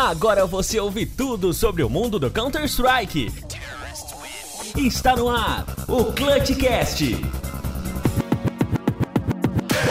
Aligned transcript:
Agora 0.00 0.46
você 0.46 0.80
ouve 0.80 1.04
tudo 1.04 1.52
sobre 1.52 1.82
o 1.82 1.90
mundo 1.90 2.18
do 2.18 2.30
Counter-Strike. 2.30 3.30
Está 4.74 5.14
no 5.14 5.28
ar 5.28 5.66
o 5.86 6.06
Clutchcast. 6.06 7.18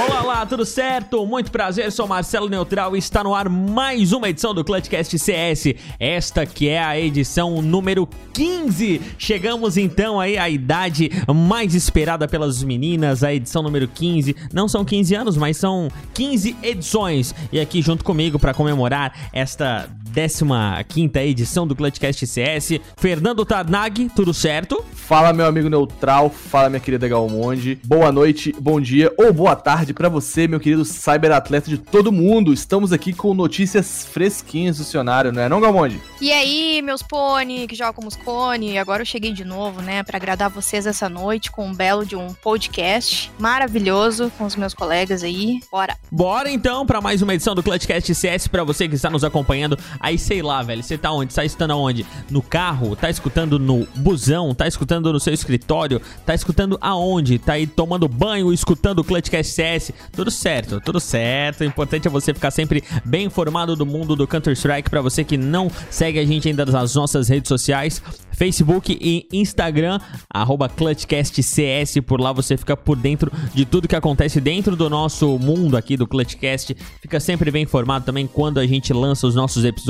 Olá, 0.01 0.23
olá, 0.23 0.45
tudo 0.45 0.65
certo? 0.65 1.25
Muito 1.25 1.51
prazer, 1.51 1.91
sou 1.91 2.07
Marcelo 2.07 2.47
Neutral 2.47 2.95
e 2.95 2.99
está 2.99 3.21
no 3.21 3.35
ar 3.35 3.49
mais 3.49 4.13
uma 4.13 4.29
edição 4.29 4.53
do 4.53 4.63
Clutchcast 4.63 5.19
CS. 5.19 5.75
Esta 5.99 6.45
que 6.45 6.69
é 6.69 6.81
a 6.81 6.97
edição 6.97 7.61
número 7.61 8.07
15. 8.33 9.01
Chegamos 9.17 9.75
então 9.75 10.17
aí 10.17 10.37
à 10.37 10.49
idade 10.49 11.11
mais 11.35 11.75
esperada 11.75 12.29
pelas 12.29 12.63
meninas, 12.63 13.25
a 13.25 13.33
edição 13.33 13.61
número 13.61 13.89
15. 13.89 14.35
Não 14.53 14.69
são 14.69 14.85
15 14.85 15.13
anos, 15.15 15.35
mas 15.35 15.57
são 15.57 15.89
15 16.13 16.55
edições. 16.63 17.35
E 17.51 17.59
aqui 17.59 17.81
junto 17.81 18.03
comigo 18.03 18.39
para 18.39 18.53
comemorar 18.53 19.13
esta 19.33 19.89
15 20.87 21.19
edição 21.19 21.67
do 21.67 21.75
Clutchcast 21.75 22.25
CS, 22.25 22.79
Fernando 22.97 23.45
Tarnag, 23.45 24.09
tudo 24.15 24.33
certo? 24.33 24.83
Fala 24.93 25.33
meu 25.33 25.45
amigo 25.45 25.69
Neutral, 25.69 26.29
fala 26.29 26.69
minha 26.69 26.79
querida 26.79 27.07
Galmonde. 27.07 27.79
Boa 27.83 28.11
noite, 28.11 28.53
bom 28.59 28.79
dia 28.79 29.11
ou 29.17 29.33
boa 29.33 29.55
tarde 29.55 29.93
para 29.93 30.09
você, 30.09 30.47
meu 30.47 30.59
querido 30.59 30.85
cyberatleta 30.85 31.69
de 31.69 31.77
todo 31.77 32.11
mundo. 32.11 32.53
Estamos 32.53 32.93
aqui 32.93 33.13
com 33.13 33.33
notícias 33.33 34.05
fresquinhas 34.05 34.77
do 34.77 34.83
cenário, 34.83 35.31
não 35.31 35.41
é 35.41 35.49
não, 35.49 35.59
Galmonde? 35.59 35.99
E 36.21 36.31
aí, 36.31 36.81
meus 36.81 37.01
pônei 37.01 37.65
que 37.67 37.75
jogam 37.75 38.07
os 38.07 38.15
cone, 38.15 38.77
agora 38.77 39.01
eu 39.01 39.05
cheguei 39.05 39.31
de 39.31 39.43
novo, 39.43 39.81
né, 39.81 40.03
para 40.03 40.17
agradar 40.17 40.49
vocês 40.49 40.85
essa 40.85 41.09
noite 41.09 41.51
com 41.51 41.67
um 41.67 41.73
belo 41.73 42.05
de 42.05 42.15
um 42.15 42.33
podcast 42.33 43.31
maravilhoso 43.39 44.31
com 44.37 44.45
os 44.45 44.55
meus 44.55 44.73
colegas 44.73 45.23
aí. 45.23 45.59
Bora. 45.71 45.97
Bora 46.11 46.51
então 46.51 46.85
para 46.85 47.01
mais 47.01 47.21
uma 47.21 47.33
edição 47.33 47.55
do 47.55 47.63
Clutchcast 47.63 48.13
CS 48.13 48.47
para 48.47 48.63
você 48.63 48.87
que 48.87 48.95
está 48.95 49.09
nos 49.09 49.23
acompanhando 49.23 49.77
Aí 49.99 50.17
sei 50.17 50.41
lá, 50.41 50.61
velho, 50.63 50.81
você 50.81 50.97
tá 50.97 51.11
onde? 51.11 51.33
Tá 51.33 51.43
escutando 51.43 51.71
aonde? 51.71 52.05
No 52.29 52.41
carro? 52.41 52.95
Tá 52.95 53.09
escutando 53.09 53.59
no 53.59 53.85
busão? 53.95 54.55
Tá 54.55 54.67
escutando 54.67 55.11
no 55.11 55.19
seu 55.19 55.33
escritório? 55.33 56.01
Tá 56.25 56.33
escutando 56.33 56.77
aonde? 56.79 57.37
Tá 57.37 57.53
aí 57.53 57.67
tomando 57.67 58.07
banho, 58.07 58.53
escutando 58.53 58.99
o 58.99 59.03
Clutchcast 59.03 59.53
CS? 59.53 59.91
Tudo 60.13 60.31
certo, 60.31 60.79
tudo 60.79 60.99
certo. 60.99 61.61
O 61.61 61.65
importante 61.65 62.07
é 62.07 62.11
você 62.11 62.33
ficar 62.33 62.51
sempre 62.51 62.83
bem 63.03 63.25
informado 63.25 63.75
do 63.75 63.85
mundo 63.85 64.15
do 64.15 64.25
Counter-Strike. 64.25 64.89
Para 64.89 65.01
você 65.01 65.23
que 65.23 65.37
não 65.37 65.69
segue 65.89 66.17
a 66.17 66.25
gente 66.25 66.47
ainda 66.47 66.65
nas 66.65 66.95
nossas 66.95 67.27
redes 67.27 67.49
sociais, 67.49 68.01
Facebook 68.31 68.97
e 69.01 69.27
Instagram, 69.33 69.99
arroba 70.33 70.69
ClutchCastCS. 70.69 71.99
Por 72.05 72.21
lá 72.21 72.31
você 72.31 72.55
fica 72.55 72.77
por 72.77 72.95
dentro 72.95 73.29
de 73.53 73.65
tudo 73.65 73.87
que 73.87 73.95
acontece 73.95 74.39
dentro 74.39 74.77
do 74.77 74.89
nosso 74.89 75.37
mundo 75.37 75.75
aqui 75.75 75.97
do 75.97 76.07
ClutchCast. 76.07 76.75
Fica 77.01 77.19
sempre 77.19 77.51
bem 77.51 77.63
informado 77.63 78.05
também 78.05 78.25
quando 78.25 78.59
a 78.59 78.65
gente 78.65 78.93
lança 78.93 79.27
os 79.27 79.35
nossos 79.35 79.65
episódios. 79.65 79.88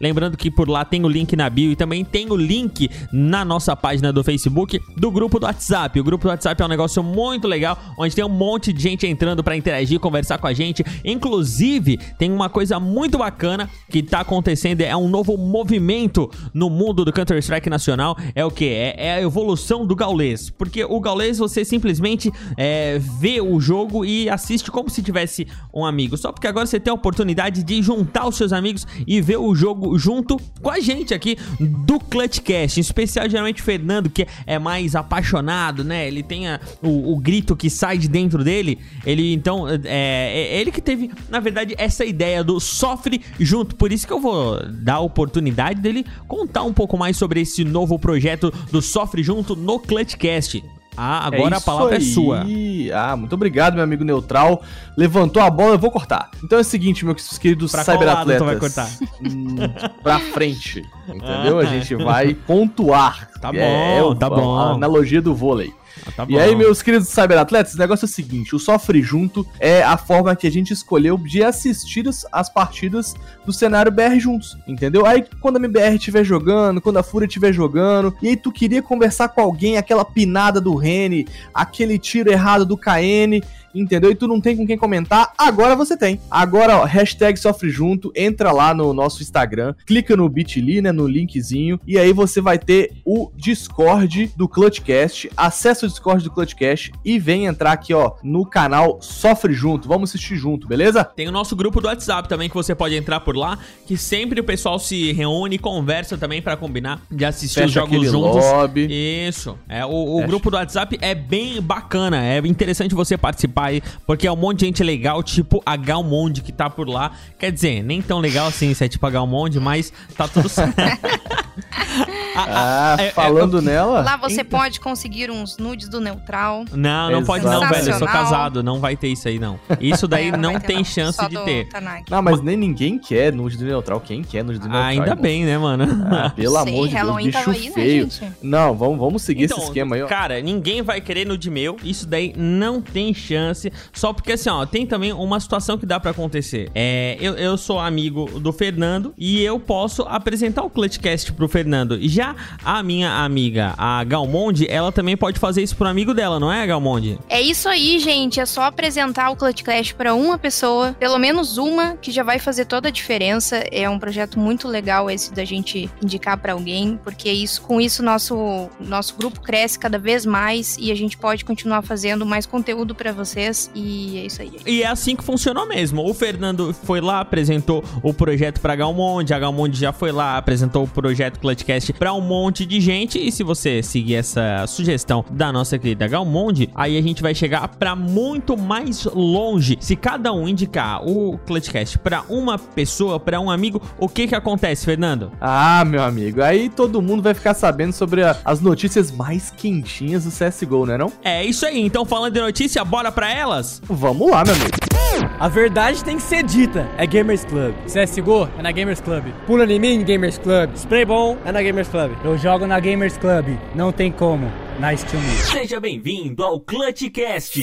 Lembrando 0.00 0.36
que 0.36 0.50
por 0.50 0.68
lá 0.68 0.84
tem 0.84 1.04
o 1.04 1.08
link 1.08 1.34
na 1.36 1.48
bio 1.48 1.72
e 1.72 1.76
também 1.76 2.04
tem 2.04 2.30
o 2.30 2.36
link 2.36 2.90
na 3.12 3.44
nossa 3.44 3.76
página 3.76 4.12
do 4.12 4.22
Facebook 4.24 4.80
do 4.96 5.10
grupo 5.10 5.38
do 5.38 5.46
WhatsApp. 5.46 5.98
O 6.00 6.04
grupo 6.04 6.24
do 6.24 6.30
WhatsApp 6.30 6.60
é 6.62 6.64
um 6.64 6.68
negócio 6.68 7.02
muito 7.02 7.46
legal, 7.46 7.78
onde 7.98 8.14
tem 8.14 8.24
um 8.24 8.28
monte 8.28 8.72
de 8.72 8.82
gente 8.82 9.06
entrando 9.06 9.42
para 9.42 9.56
interagir, 9.56 10.00
conversar 10.00 10.38
com 10.38 10.46
a 10.46 10.52
gente. 10.52 10.84
Inclusive, 11.04 11.98
tem 12.18 12.30
uma 12.32 12.48
coisa 12.48 12.78
muito 12.80 13.18
bacana 13.18 13.68
que 13.90 14.02
tá 14.02 14.20
acontecendo, 14.20 14.80
é 14.80 14.96
um 14.96 15.08
novo 15.08 15.36
movimento 15.36 16.30
no 16.52 16.70
mundo 16.70 17.04
do 17.04 17.12
Counter-Strike 17.12 17.68
nacional 17.70 18.16
é 18.34 18.44
o 18.44 18.50
que? 18.50 18.66
É, 18.66 18.94
é, 18.96 19.14
a 19.14 19.22
evolução 19.22 19.86
do 19.86 19.94
gaulês. 19.94 20.50
Porque 20.50 20.84
o 20.84 21.00
gaulês 21.00 21.38
você 21.38 21.64
simplesmente 21.64 22.32
é, 22.56 22.98
vê 23.20 23.40
o 23.40 23.60
jogo 23.60 24.04
e 24.04 24.28
assiste 24.28 24.70
como 24.70 24.90
se 24.90 25.02
tivesse 25.02 25.46
um 25.72 25.84
amigo. 25.84 26.16
Só 26.16 26.32
porque 26.32 26.46
agora 26.46 26.66
você 26.66 26.80
tem 26.80 26.90
a 26.90 26.94
oportunidade 26.94 27.62
de 27.62 27.82
juntar 27.82 28.26
os 28.26 28.36
seus 28.36 28.52
amigos 28.52 28.86
e 29.06 29.20
ver 29.20 29.33
o 29.36 29.54
jogo 29.54 29.98
junto 29.98 30.36
com 30.60 30.70
a 30.70 30.80
gente 30.80 31.14
aqui 31.14 31.36
do 31.60 31.98
Clutchcast. 31.98 32.78
Em 32.78 32.82
especial, 32.82 33.28
geralmente, 33.28 33.60
o 33.60 33.64
Fernando, 33.64 34.10
que 34.10 34.26
é 34.46 34.58
mais 34.58 34.94
apaixonado, 34.94 35.84
né? 35.84 36.06
Ele 36.06 36.22
tem 36.22 36.48
a, 36.48 36.60
o, 36.82 37.12
o, 37.12 37.16
grito 37.18 37.56
que 37.56 37.68
sai 37.70 37.98
de 37.98 38.08
dentro 38.08 38.42
dele. 38.44 38.78
Ele, 39.04 39.32
então, 39.32 39.68
é, 39.68 39.78
é 39.84 40.60
ele 40.60 40.70
que 40.70 40.80
teve, 40.80 41.10
na 41.28 41.40
verdade, 41.40 41.74
essa 41.78 42.04
ideia 42.04 42.42
do 42.42 42.58
sofre 42.60 43.20
junto. 43.38 43.76
Por 43.76 43.92
isso 43.92 44.06
que 44.06 44.12
eu 44.12 44.20
vou 44.20 44.58
dar 44.70 44.94
a 44.94 45.00
oportunidade 45.00 45.80
dele 45.80 46.04
contar 46.28 46.62
um 46.62 46.72
pouco 46.72 46.96
mais 46.96 47.16
sobre 47.16 47.40
esse 47.40 47.64
novo 47.64 47.98
projeto 47.98 48.52
do 48.70 48.82
Sofre 48.82 49.22
Junto 49.22 49.56
no 49.56 49.78
Clutchcast. 49.78 50.62
Ah, 50.96 51.26
agora 51.26 51.54
é 51.56 51.58
a 51.58 51.60
palavra 51.60 51.96
aí. 51.96 52.02
é 52.02 52.12
sua. 52.12 52.46
Ah, 52.94 53.16
muito 53.16 53.32
obrigado, 53.32 53.74
meu 53.74 53.82
amigo 53.84 54.04
Neutral. 54.04 54.62
Levantou 54.96 55.42
a 55.42 55.50
bola, 55.50 55.74
eu 55.74 55.78
vou 55.78 55.90
cortar. 55.90 56.30
Então 56.42 56.58
é 56.58 56.60
o 56.60 56.64
seguinte, 56.64 57.04
meus 57.04 57.36
queridos 57.38 57.72
pra 57.72 57.84
cyberatletas. 57.84 58.38
Qual 58.42 58.50
vai 58.50 58.58
cortar? 58.58 58.88
Hum, 59.22 59.56
pra 60.02 60.18
frente, 60.20 60.82
entendeu? 61.08 61.58
A 61.58 61.64
gente 61.64 61.94
vai 61.94 62.34
pontuar. 62.34 63.28
Tá 63.40 63.52
bom, 63.52 63.58
é, 63.58 64.14
tá 64.18 64.30
bom. 64.30 64.56
A 64.58 64.72
analogia 64.72 65.20
do 65.20 65.34
vôlei. 65.34 65.72
Ah, 66.06 66.12
tá 66.12 66.26
e 66.28 66.38
aí, 66.38 66.54
meus 66.54 66.82
queridos 66.82 67.08
cyberatletas, 67.08 67.74
o 67.74 67.78
negócio 67.78 68.04
é 68.04 68.08
o 68.08 68.10
seguinte: 68.10 68.54
o 68.54 68.58
Sofre 68.58 69.02
Junto 69.02 69.46
é 69.58 69.82
a 69.82 69.96
forma 69.96 70.34
que 70.36 70.46
a 70.46 70.50
gente 70.50 70.72
escolheu 70.72 71.16
de 71.16 71.42
assistir 71.42 72.04
as 72.32 72.48
partidas 72.48 73.14
do 73.44 73.52
cenário 73.52 73.90
BR 73.90 74.18
juntos, 74.18 74.56
entendeu? 74.66 75.06
Aí, 75.06 75.24
quando 75.40 75.56
a 75.56 75.60
MBR 75.60 75.96
estiver 75.96 76.24
jogando, 76.24 76.80
quando 76.80 76.98
a 76.98 77.02
Fúria 77.02 77.26
estiver 77.26 77.52
jogando, 77.52 78.14
e 78.20 78.28
aí 78.28 78.36
tu 78.36 78.52
queria 78.52 78.82
conversar 78.82 79.28
com 79.28 79.40
alguém, 79.40 79.76
aquela 79.76 80.04
pinada 80.04 80.60
do 80.60 80.74
Rene, 80.74 81.26
aquele 81.52 81.98
tiro 81.98 82.30
errado 82.30 82.66
do 82.66 82.76
KN 82.76 83.40
entendeu? 83.74 84.10
E 84.10 84.14
tu 84.14 84.28
não 84.28 84.40
tem 84.40 84.56
com 84.56 84.66
quem 84.66 84.78
comentar, 84.78 85.32
agora 85.36 85.74
você 85.74 85.96
tem. 85.96 86.20
Agora, 86.30 86.78
ó, 86.78 86.84
hashtag 86.84 87.38
sofre 87.38 87.70
junto, 87.70 88.12
entra 88.14 88.52
lá 88.52 88.74
no 88.74 88.92
nosso 88.92 89.22
Instagram, 89.22 89.74
clica 89.86 90.16
no 90.16 90.28
bit.ly, 90.28 90.80
né, 90.80 90.92
no 90.92 91.06
linkzinho, 91.06 91.80
e 91.86 91.98
aí 91.98 92.12
você 92.12 92.40
vai 92.40 92.58
ter 92.58 92.92
o 93.04 93.30
Discord 93.36 94.32
do 94.36 94.48
Clutchcast, 94.48 95.30
acessa 95.36 95.86
o 95.86 95.88
Discord 95.88 96.24
do 96.24 96.30
Clutchcast 96.30 96.92
e 97.04 97.18
vem 97.18 97.46
entrar 97.46 97.72
aqui, 97.72 97.92
ó, 97.92 98.12
no 98.22 98.46
canal 98.46 98.98
Sofre 99.00 99.52
Junto, 99.52 99.88
vamos 99.88 100.10
assistir 100.10 100.36
junto, 100.36 100.66
beleza? 100.66 101.04
Tem 101.04 101.28
o 101.28 101.32
nosso 101.32 101.56
grupo 101.56 101.80
do 101.80 101.86
WhatsApp 101.86 102.28
também, 102.28 102.48
que 102.48 102.54
você 102.54 102.74
pode 102.74 102.94
entrar 102.94 103.20
por 103.20 103.36
lá, 103.36 103.58
que 103.86 103.96
sempre 103.96 104.40
o 104.40 104.44
pessoal 104.44 104.78
se 104.78 105.12
reúne 105.12 105.56
e 105.56 105.58
conversa 105.58 106.16
também 106.16 106.42
para 106.42 106.56
combinar 106.56 107.00
de 107.10 107.24
assistir 107.24 107.60
Fecha 107.60 107.84
os 107.84 107.90
jogos 107.90 108.10
juntos. 108.10 108.44
Lobby. 108.44 108.86
Isso. 109.28 109.58
É, 109.68 109.84
o, 109.84 110.18
o 110.18 110.26
grupo 110.26 110.50
do 110.50 110.56
WhatsApp 110.56 110.98
é 111.00 111.14
bem 111.14 111.60
bacana, 111.60 112.24
é 112.24 112.38
interessante 112.38 112.94
você 112.94 113.16
participar 113.16 113.63
aí, 113.66 113.82
porque 114.06 114.26
é 114.26 114.32
um 114.32 114.36
monte 114.36 114.60
de 114.60 114.66
gente 114.66 114.82
legal, 114.82 115.22
tipo 115.22 115.62
a 115.64 115.76
Galmonde 115.76 116.42
que 116.42 116.52
tá 116.52 116.68
por 116.68 116.88
lá. 116.88 117.12
Quer 117.38 117.52
dizer, 117.52 117.82
nem 117.82 118.00
tão 118.00 118.20
legal 118.20 118.46
assim 118.46 118.72
se 118.74 118.84
é 118.84 118.88
tipo 118.88 119.06
a 119.06 119.10
Galmonde, 119.10 119.60
mas 119.60 119.92
tá 120.16 120.28
tudo 120.28 120.48
certo. 120.48 120.74
ah, 122.36 122.96
é, 122.98 123.06
é, 123.06 123.10
falando 123.10 123.58
é, 123.58 123.62
nela. 123.62 124.02
Lá 124.02 124.16
você 124.16 124.40
então... 124.40 124.58
pode 124.58 124.80
conseguir 124.80 125.30
uns 125.30 125.56
nudes 125.56 125.88
do 125.88 126.00
neutral. 126.00 126.64
Não, 126.72 127.10
não 127.10 127.24
pode 127.24 127.44
não, 127.44 127.68
velho. 127.68 127.90
Eu 127.90 127.98
sou 127.98 128.08
casado, 128.08 128.62
não 128.62 128.80
vai 128.80 128.96
ter 128.96 129.08
isso 129.08 129.28
aí 129.28 129.38
não. 129.38 129.58
Isso 129.80 130.08
daí 130.08 130.28
é, 130.28 130.36
não, 130.36 130.54
não 130.54 130.60
tem 130.60 130.78
não. 130.78 130.84
chance 130.84 131.16
Só 131.16 131.28
de 131.28 131.38
ter. 131.44 131.68
Tanaki. 131.68 132.10
Não, 132.10 132.22
mas 132.22 132.40
nem 132.40 132.56
ninguém 132.56 132.98
quer 132.98 133.32
nude 133.32 133.56
do 133.56 133.64
neutral. 133.64 134.00
Quem 134.00 134.22
quer 134.22 134.42
nude 134.44 134.58
do 134.58 134.64
neutral? 134.64 134.84
ainda 134.84 135.10
irmão? 135.10 135.22
bem, 135.22 135.44
né, 135.44 135.58
mano? 135.58 135.84
Ah, 136.10 136.30
pelo 136.34 136.60
Sei, 136.62 136.72
amor 136.72 136.88
de 136.88 136.94
Halloween 136.94 137.30
Deus, 137.30 137.44
bicho 137.46 137.50
aí, 137.50 137.66
né, 137.68 137.74
feio. 137.74 138.08
Né, 138.20 138.32
não, 138.42 138.74
vamos, 138.74 138.98
vamos 138.98 139.22
seguir 139.22 139.44
então, 139.44 139.58
esse 139.58 139.66
esquema 139.66 139.96
aí, 139.96 140.02
ó. 140.02 140.06
Cara, 140.06 140.40
ninguém 140.40 140.82
vai 140.82 141.00
querer 141.00 141.26
nude 141.26 141.50
meu. 141.50 141.76
Isso 141.84 142.06
daí 142.06 142.32
não 142.36 142.80
tem 142.80 143.14
chance. 143.14 143.72
Só 143.92 144.12
porque 144.12 144.32
assim, 144.32 144.48
ó, 144.48 144.66
tem 144.66 144.86
também 144.86 145.12
uma 145.12 145.38
situação 145.40 145.78
que 145.78 145.86
dá 145.86 146.00
para 146.00 146.10
acontecer. 146.10 146.70
É, 146.74 147.16
eu, 147.20 147.34
eu 147.34 147.56
sou 147.56 147.78
amigo 147.78 148.40
do 148.40 148.52
Fernando 148.52 149.14
e 149.16 149.42
eu 149.42 149.58
posso 149.58 150.02
apresentar 150.02 150.62
o 150.62 150.70
Clutchcast 150.70 151.32
pro 151.32 151.43
Fernando. 151.48 151.98
Já 152.02 152.34
a 152.64 152.82
minha 152.82 153.24
amiga, 153.24 153.74
a 153.76 154.02
Galmonde, 154.04 154.66
ela 154.68 154.92
também 154.92 155.16
pode 155.16 155.38
fazer 155.38 155.62
isso 155.62 155.76
pro 155.76 155.88
amigo 155.88 156.14
dela, 156.14 156.38
não 156.40 156.52
é, 156.52 156.66
Galmonde? 156.66 157.18
É 157.28 157.40
isso 157.40 157.68
aí, 157.68 157.98
gente. 157.98 158.40
É 158.40 158.46
só 158.46 158.62
apresentar 158.62 159.30
o 159.30 159.36
Clutchcast 159.36 159.94
para 159.94 160.14
uma 160.14 160.38
pessoa, 160.38 160.94
pelo 160.98 161.18
menos 161.18 161.58
uma, 161.58 161.96
que 161.96 162.10
já 162.10 162.22
vai 162.22 162.38
fazer 162.38 162.64
toda 162.64 162.88
a 162.88 162.90
diferença. 162.90 163.56
É 163.70 163.88
um 163.88 163.98
projeto 163.98 164.38
muito 164.38 164.68
legal 164.68 165.10
esse 165.10 165.32
da 165.32 165.44
gente 165.44 165.90
indicar 166.02 166.38
para 166.38 166.52
alguém, 166.52 166.98
porque 167.02 167.30
isso, 167.30 167.62
com 167.62 167.80
isso 167.80 168.02
nosso 168.02 168.68
nosso 168.80 169.16
grupo 169.16 169.40
cresce 169.40 169.78
cada 169.78 169.98
vez 169.98 170.24
mais 170.26 170.76
e 170.78 170.90
a 170.90 170.94
gente 170.94 171.16
pode 171.16 171.44
continuar 171.44 171.82
fazendo 171.82 172.24
mais 172.24 172.46
conteúdo 172.46 172.94
para 172.94 173.12
vocês 173.12 173.70
e 173.74 174.18
é 174.18 174.26
isso 174.26 174.42
aí. 174.42 174.52
E 174.66 174.82
é 174.82 174.86
assim 174.86 175.16
que 175.16 175.24
funcionou 175.24 175.66
mesmo. 175.66 176.08
O 176.08 176.14
Fernando 176.14 176.72
foi 176.72 177.00
lá, 177.00 177.20
apresentou 177.20 177.84
o 178.02 178.12
projeto 178.12 178.60
para 178.60 178.74
Galmonde, 178.76 179.34
a 179.34 179.38
Galmonde 179.38 179.78
já 179.78 179.92
foi 179.92 180.12
lá, 180.12 180.36
apresentou 180.36 180.84
o 180.84 180.88
projeto 180.88 181.33
Clutchcast 181.38 181.92
para 181.94 182.12
um 182.12 182.20
monte 182.20 182.64
de 182.66 182.80
gente 182.80 183.18
e 183.18 183.30
se 183.30 183.42
você 183.42 183.82
seguir 183.82 184.16
essa 184.16 184.66
sugestão 184.66 185.24
da 185.30 185.52
nossa 185.52 185.78
querida 185.78 186.06
Galmonde, 186.06 186.70
aí 186.74 186.96
a 186.96 187.02
gente 187.02 187.22
vai 187.22 187.34
chegar 187.34 187.66
para 187.68 187.94
muito 187.96 188.56
mais 188.56 189.04
longe. 189.04 189.76
Se 189.80 189.96
cada 189.96 190.32
um 190.32 190.48
indicar 190.48 191.06
o 191.06 191.38
Clutchcast 191.38 191.98
para 191.98 192.22
uma 192.28 192.58
pessoa, 192.58 193.18
para 193.18 193.40
um 193.40 193.50
amigo, 193.50 193.80
o 193.98 194.08
que 194.08 194.26
que 194.26 194.34
acontece, 194.34 194.84
Fernando? 194.84 195.32
Ah, 195.40 195.84
meu 195.84 196.02
amigo, 196.02 196.42
aí 196.42 196.68
todo 196.68 197.02
mundo 197.02 197.22
vai 197.22 197.34
ficar 197.34 197.54
sabendo 197.54 197.92
sobre 197.92 198.22
a, 198.22 198.36
as 198.44 198.60
notícias 198.60 199.10
mais 199.10 199.50
quentinhas 199.50 200.24
do 200.24 200.30
CSGO, 200.30 200.86
né 200.86 200.98
não? 200.98 201.12
É 201.22 201.44
isso 201.44 201.66
aí, 201.66 201.80
então 201.80 202.04
falando 202.04 202.34
de 202.34 202.40
notícia, 202.40 202.84
bora 202.84 203.10
para 203.10 203.32
elas? 203.32 203.80
Vamos 203.88 204.30
lá, 204.30 204.44
meu 204.44 204.54
amigo. 204.54 204.94
A 205.38 205.48
verdade 205.48 206.02
tem 206.02 206.16
que 206.16 206.22
ser 206.22 206.42
dita. 206.42 206.88
É 206.96 207.06
Gamers 207.06 207.44
Club. 207.44 207.74
CSGO 207.86 208.48
é 208.58 208.62
na 208.62 208.72
Gamers 208.72 209.00
Club. 209.00 209.24
Pula 209.46 209.64
em 209.64 209.78
mim, 209.78 210.02
Gamers 210.02 210.38
Club. 210.38 210.74
Spray 210.74 211.04
bom 211.04 211.23
é 211.44 211.52
na 211.52 211.62
Gamers 211.62 211.88
Club. 211.88 212.12
Eu 212.24 212.36
jogo 212.36 212.66
na 212.66 212.78
Gamers 212.78 213.16
Club. 213.16 213.56
Não 213.74 213.90
tem 213.90 214.12
como. 214.12 214.50
Nice 214.78 215.04
to 215.06 215.16
meet. 215.16 215.38
Seja 215.38 215.80
bem-vindo 215.80 216.42
ao 216.42 216.60
Clutchcast. 216.60 217.62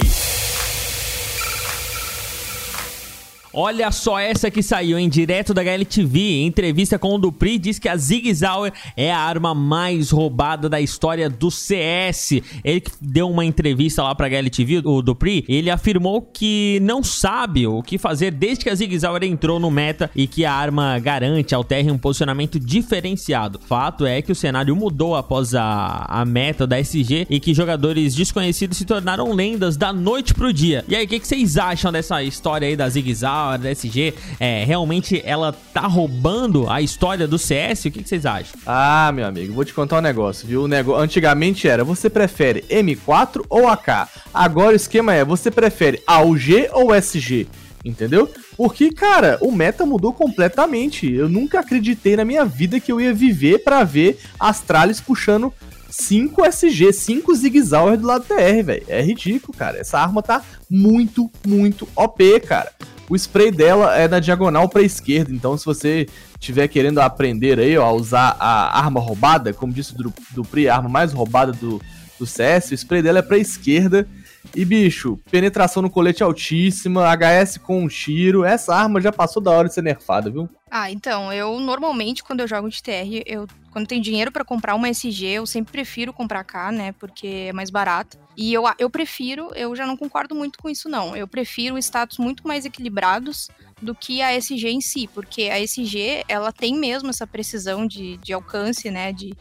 Olha 3.54 3.92
só 3.92 4.18
essa 4.18 4.50
que 4.50 4.64
saiu 4.64 4.98
em 4.98 5.10
direto 5.10 5.54
da 5.54 5.62
HLTV. 5.62 6.20
Em 6.20 6.48
entrevista 6.48 6.98
com 6.98 7.16
o 7.16 7.18
Dupri, 7.18 7.58
diz 7.58 7.78
que 7.78 7.90
a 7.90 7.98
Zig 7.98 8.34
Zauer 8.34 8.72
é 8.96 9.12
a 9.12 9.20
arma 9.20 9.54
mais 9.54 10.10
roubada 10.10 10.70
da 10.70 10.80
história 10.80 11.30
do 11.30 11.52
CS. 11.52 12.42
Ele 12.64 12.82
deu 13.02 13.30
uma 13.30 13.44
entrevista 13.44 14.04
lá 14.04 14.16
pra 14.16 14.28
HLTV, 14.28 14.84
o 14.86 15.02
Dupri, 15.02 15.44
ele 15.50 15.70
afirmou 15.70 16.22
que 16.22 16.80
não 16.82 17.04
sabe 17.04 17.68
o 17.68 17.84
que 17.84 17.98
fazer 17.98 18.32
desde 18.32 18.64
que 18.64 18.70
a 18.70 18.76
Zig 18.76 18.98
Zauer 18.98 19.24
entrou 19.24 19.60
no 19.60 19.70
meta 19.70 20.10
e 20.16 20.28
que 20.28 20.46
a 20.46 20.54
arma 20.54 20.98
garante 21.00 21.54
ao 21.54 21.64
TR 21.64 21.92
um 21.92 21.98
posicionamento 21.98 22.58
diferenciado. 22.58 23.60
Fato 23.60 24.06
é 24.06 24.22
que 24.22 24.32
o 24.32 24.36
cenário 24.36 24.76
mudou 24.76 25.14
após 25.14 25.54
a, 25.54 26.06
a 26.08 26.24
meta 26.24 26.66
da 26.66 26.80
SG 26.80 27.28
e 27.30 27.40
que 27.40 27.54
jogadores 27.54 28.16
desconhecidos 28.16 28.78
se 28.78 28.86
tornaram 28.86 29.34
lendas 29.34 29.76
da 29.76 29.92
noite 29.92 30.34
pro 30.34 30.54
dia. 30.54 30.86
E 30.88 30.96
aí, 30.96 31.06
o 31.06 31.08
que, 31.08 31.20
que 31.20 31.28
vocês 31.28 31.58
acham 31.58 31.92
dessa 31.92 32.24
história 32.24 32.66
aí 32.68 32.78
da 32.78 32.88
Zig 32.88 33.14
Zauer? 33.14 33.41
A 33.50 33.58
da 33.58 33.72
SG, 33.72 34.14
é, 34.40 34.64
realmente 34.64 35.22
ela 35.26 35.52
tá 35.74 35.82
roubando 35.82 36.70
a 36.70 36.82
história 36.82 37.28
do 37.28 37.38
CS? 37.38 37.86
O 37.86 37.92
que, 37.92 38.04
que, 38.04 38.10
vocês 38.10 38.26
acham? 38.26 38.60
Ah, 38.66 39.12
meu 39.14 39.26
amigo, 39.26 39.54
vou 39.54 39.66
te 39.66 39.74
contar 39.74 39.98
um 39.98 40.02
negócio, 40.02 40.48
viu? 40.48 40.64
O 40.64 40.96
antigamente 40.96 41.68
era, 41.68 41.84
você 41.84 42.10
prefere 42.10 42.64
M4 42.70 43.44
ou 43.50 43.68
AK? 43.68 44.10
Agora 44.34 44.74
o 44.74 44.76
esquema 44.76 45.14
é, 45.14 45.26
você 45.26 45.50
prefere 45.50 46.02
AUG 46.06 46.70
ou 46.74 46.94
SG? 46.94 47.48
Entendeu? 47.84 48.30
Porque, 48.56 48.92
cara, 48.92 49.38
o 49.42 49.52
meta 49.52 49.86
mudou 49.86 50.14
completamente. 50.14 51.12
Eu 51.12 51.28
nunca 51.28 51.60
acreditei 51.60 52.16
na 52.16 52.24
minha 52.24 52.46
vida 52.46 52.80
que 52.80 52.92
eu 52.92 53.02
ia 53.02 53.14
viver 53.14 53.64
para 53.64 53.84
ver 53.84 54.20
Astralis 54.40 55.02
puxando 55.02 55.52
5 55.90 56.46
SG, 56.46 56.94
5 56.94 57.36
Zig 57.36 57.62
do 57.62 58.08
lado 58.08 58.24
TR, 58.24 58.64
velho. 58.64 58.84
É 58.88 59.02
ridículo, 59.02 59.58
cara. 59.58 59.78
Essa 59.78 60.00
arma 60.00 60.24
tá 60.24 60.42
muito, 60.70 61.30
muito 61.46 61.88
OP, 61.96 62.40
cara. 62.42 62.72
O 63.12 63.16
spray 63.18 63.52
dela 63.52 63.94
é 63.98 64.08
na 64.08 64.22
diagonal 64.22 64.70
para 64.70 64.82
esquerda, 64.84 65.34
então 65.34 65.58
se 65.58 65.66
você 65.66 66.08
estiver 66.40 66.70
querendo 66.70 67.00
aprender 67.00 67.60
aí 67.60 67.78
ó, 67.78 67.86
a 67.86 67.92
usar 67.92 68.38
a 68.40 68.80
arma 68.80 69.02
roubada, 69.02 69.54
como 69.54 69.74
disse 69.74 69.94
o 69.94 70.14
Dupri, 70.34 70.70
a 70.70 70.78
arma 70.78 70.88
mais 70.88 71.12
roubada 71.12 71.52
do, 71.52 71.82
do 72.18 72.26
CS, 72.26 72.72
o 72.72 72.74
spray 72.74 73.02
dela 73.02 73.20
é 73.20 73.22
para 73.22 73.38
esquerda. 73.38 74.08
E 74.56 74.64
bicho, 74.64 75.20
penetração 75.30 75.84
no 75.84 75.90
colete 75.90 76.24
altíssima, 76.24 77.14
HS 77.14 77.58
com 77.58 77.84
um 77.84 77.88
tiro, 77.90 78.46
essa 78.46 78.74
arma 78.74 79.02
já 79.02 79.12
passou 79.12 79.44
da 79.44 79.52
hora 79.52 79.68
de 79.68 79.74
ser 79.74 79.82
nerfada, 79.82 80.32
viu? 80.32 80.48
Ah, 80.70 80.90
então, 80.90 81.34
eu 81.34 81.60
normalmente 81.60 82.24
quando 82.24 82.40
eu 82.40 82.48
jogo 82.48 82.70
de 82.70 82.82
TR, 82.82 83.24
eu 83.26 83.46
quando 83.72 83.88
tem 83.88 84.02
dinheiro 84.02 84.32
para 84.32 84.44
comprar 84.44 84.76
uma 84.76 84.90
SG, 84.90 85.26
eu 85.26 85.46
sempre 85.46 85.72
prefiro 85.72 86.12
comprar 86.12 86.44
cá, 86.44 86.72
né? 86.72 86.92
Porque 86.94 87.48
é 87.48 87.54
mais 87.54 87.70
barato. 87.70 88.20
E 88.36 88.54
eu, 88.54 88.64
eu 88.78 88.90
prefiro, 88.90 89.50
eu 89.56 89.76
já 89.76 89.88
não 89.88 89.96
concordo 89.96 90.36
muito 90.36 90.60
com 90.60 90.70
isso, 90.70 90.90
não. 90.90 91.16
Eu 91.16 91.28
prefiro 91.28 91.78
status 91.78 92.18
muito 92.18 92.46
mais 92.48 92.66
equilibrados 92.66 93.50
do 93.82 93.96
que 93.96 94.22
a 94.22 94.36
SG 94.36 94.70
em 94.70 94.82
si, 94.82 95.08
porque 95.08 95.44
a 95.44 95.60
SG, 95.60 96.24
ela 96.28 96.52
tem 96.52 96.76
mesmo 96.78 97.10
essa 97.10 97.26
precisão 97.26 97.88
de, 97.88 98.18
de 98.18 98.34
alcance, 98.34 98.92
né? 98.92 99.14
De, 99.14 99.34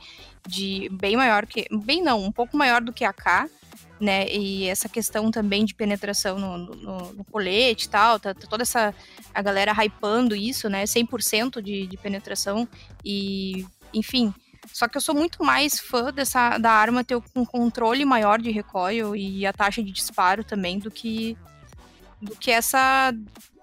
de 0.46 0.88
bem 0.92 1.16
maior 1.16 1.44
que. 1.44 1.66
Bem 1.70 2.00
não, 2.00 2.22
um 2.22 2.32
pouco 2.32 2.56
maior 2.56 2.80
do 2.80 2.92
que 2.92 3.04
a 3.04 3.12
K 3.12 3.48
né? 4.00 4.26
E 4.30 4.66
essa 4.66 4.88
questão 4.88 5.30
também 5.30 5.64
de 5.64 5.74
penetração 5.74 6.38
no, 6.38 6.56
no, 6.56 7.12
no 7.12 7.24
colete 7.24 7.86
e 7.86 7.90
tal, 7.90 8.18
tá, 8.18 8.32
tá, 8.32 8.46
toda 8.48 8.62
essa 8.62 8.94
a 9.34 9.42
galera 9.42 9.72
hypando 9.72 10.34
isso, 10.34 10.70
né? 10.70 10.84
100% 10.84 11.60
de, 11.60 11.86
de 11.86 11.96
penetração 11.98 12.66
e, 13.04 13.66
enfim. 13.92 14.32
Só 14.72 14.86
que 14.86 14.96
eu 14.96 15.00
sou 15.00 15.14
muito 15.14 15.42
mais 15.42 15.78
fã 15.78 16.12
dessa 16.12 16.58
da 16.58 16.70
arma 16.70 17.02
ter 17.02 17.16
um 17.34 17.44
controle 17.44 18.04
maior 18.04 18.40
de 18.40 18.50
recoil 18.50 19.16
e 19.16 19.46
a 19.46 19.52
taxa 19.52 19.82
de 19.82 19.90
disparo 19.90 20.44
também 20.44 20.78
do 20.78 20.90
que 20.90 21.36
do 22.20 22.36
que 22.36 22.50
essa 22.50 23.12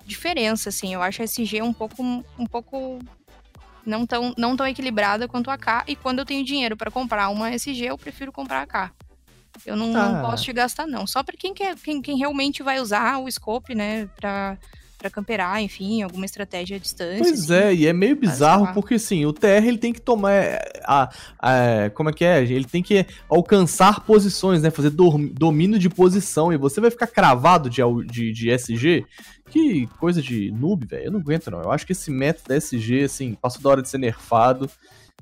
diferença, 0.06 0.70
assim. 0.70 0.94
Eu 0.94 1.02
acho 1.02 1.22
a 1.22 1.26
SG 1.26 1.62
um 1.62 1.74
pouco 1.74 2.02
um 2.04 2.46
pouco 2.46 3.00
não 3.86 4.06
tão, 4.06 4.34
não 4.38 4.56
tão 4.56 4.68
equilibrada 4.68 5.28
quanto 5.28 5.50
a 5.50 5.54
AK. 5.54 5.86
E 5.88 5.96
quando 5.96 6.20
eu 6.20 6.26
tenho 6.26 6.46
dinheiro 6.46 6.76
para 6.76 6.92
comprar 6.92 7.30
uma 7.30 7.52
SG, 7.52 7.86
eu 7.86 7.98
prefiro 7.98 8.32
comprar 8.32 8.60
a 8.60 8.64
AK. 8.64 8.94
Eu 9.66 9.76
não, 9.76 9.96
ah. 9.96 10.10
não 10.10 10.22
posso 10.22 10.44
te 10.44 10.54
gastar, 10.54 10.86
não. 10.86 11.08
Só 11.08 11.24
para 11.24 11.38
quem, 11.38 11.54
quer, 11.54 11.76
quem, 11.76 12.02
quem 12.02 12.18
realmente 12.18 12.62
vai 12.62 12.80
usar 12.80 13.18
o 13.20 13.32
scope, 13.32 13.74
né, 13.74 14.08
pra, 14.16 14.58
para 14.98 15.10
camperar, 15.10 15.62
enfim, 15.62 16.02
alguma 16.02 16.26
estratégia 16.26 16.78
à 16.78 16.80
distância. 16.80 17.20
Pois 17.20 17.52
assim, 17.52 17.54
é, 17.54 17.74
e 17.74 17.88
é 17.88 17.94
meio 17.94 18.16
bizarro 18.16 18.74
porque 18.74 18.96
assim, 18.96 19.26
o 19.26 19.32
TR 19.32 19.66
ele 19.66 19.78
tem 19.78 19.94
que 19.94 20.02
tomar 20.02 20.34
é, 20.34 20.60
a, 20.84 21.10
a, 21.40 21.90
como 21.92 22.10
é 22.10 22.14
que 22.14 22.26
é? 22.26 22.42
Ele 22.42 22.66
tem 22.66 22.82
que 22.82 23.06
alcançar 23.30 24.02
posições, 24.02 24.62
né, 24.62 24.72
fazer 24.72 24.90
domínio 24.90 25.78
de 25.78 25.90
posição 25.90 26.52
e 26.52 26.58
você 26.58 26.82
vai 26.82 26.90
ficar 26.90 27.08
cravado 27.08 27.70
de, 27.70 27.82
de, 28.06 28.32
de 28.32 28.50
SG. 28.50 29.06
Que 29.50 29.88
coisa 30.00 30.22
de 30.22 30.52
noob, 30.52 30.86
velho. 30.86 31.06
Eu 31.06 31.12
não 31.12 31.20
aguento 31.20 31.50
não. 31.52 31.62
Eu 31.62 31.72
acho 31.72 31.86
que 31.86 31.94
esse 31.94 32.12
método 32.12 32.50
da 32.50 32.58
SG 32.58 33.04
assim, 33.04 33.34
passou 33.34 33.62
da 33.62 33.70
hora 33.70 33.82
de 33.82 33.90
ser 33.90 33.98
nerfado. 33.98 34.70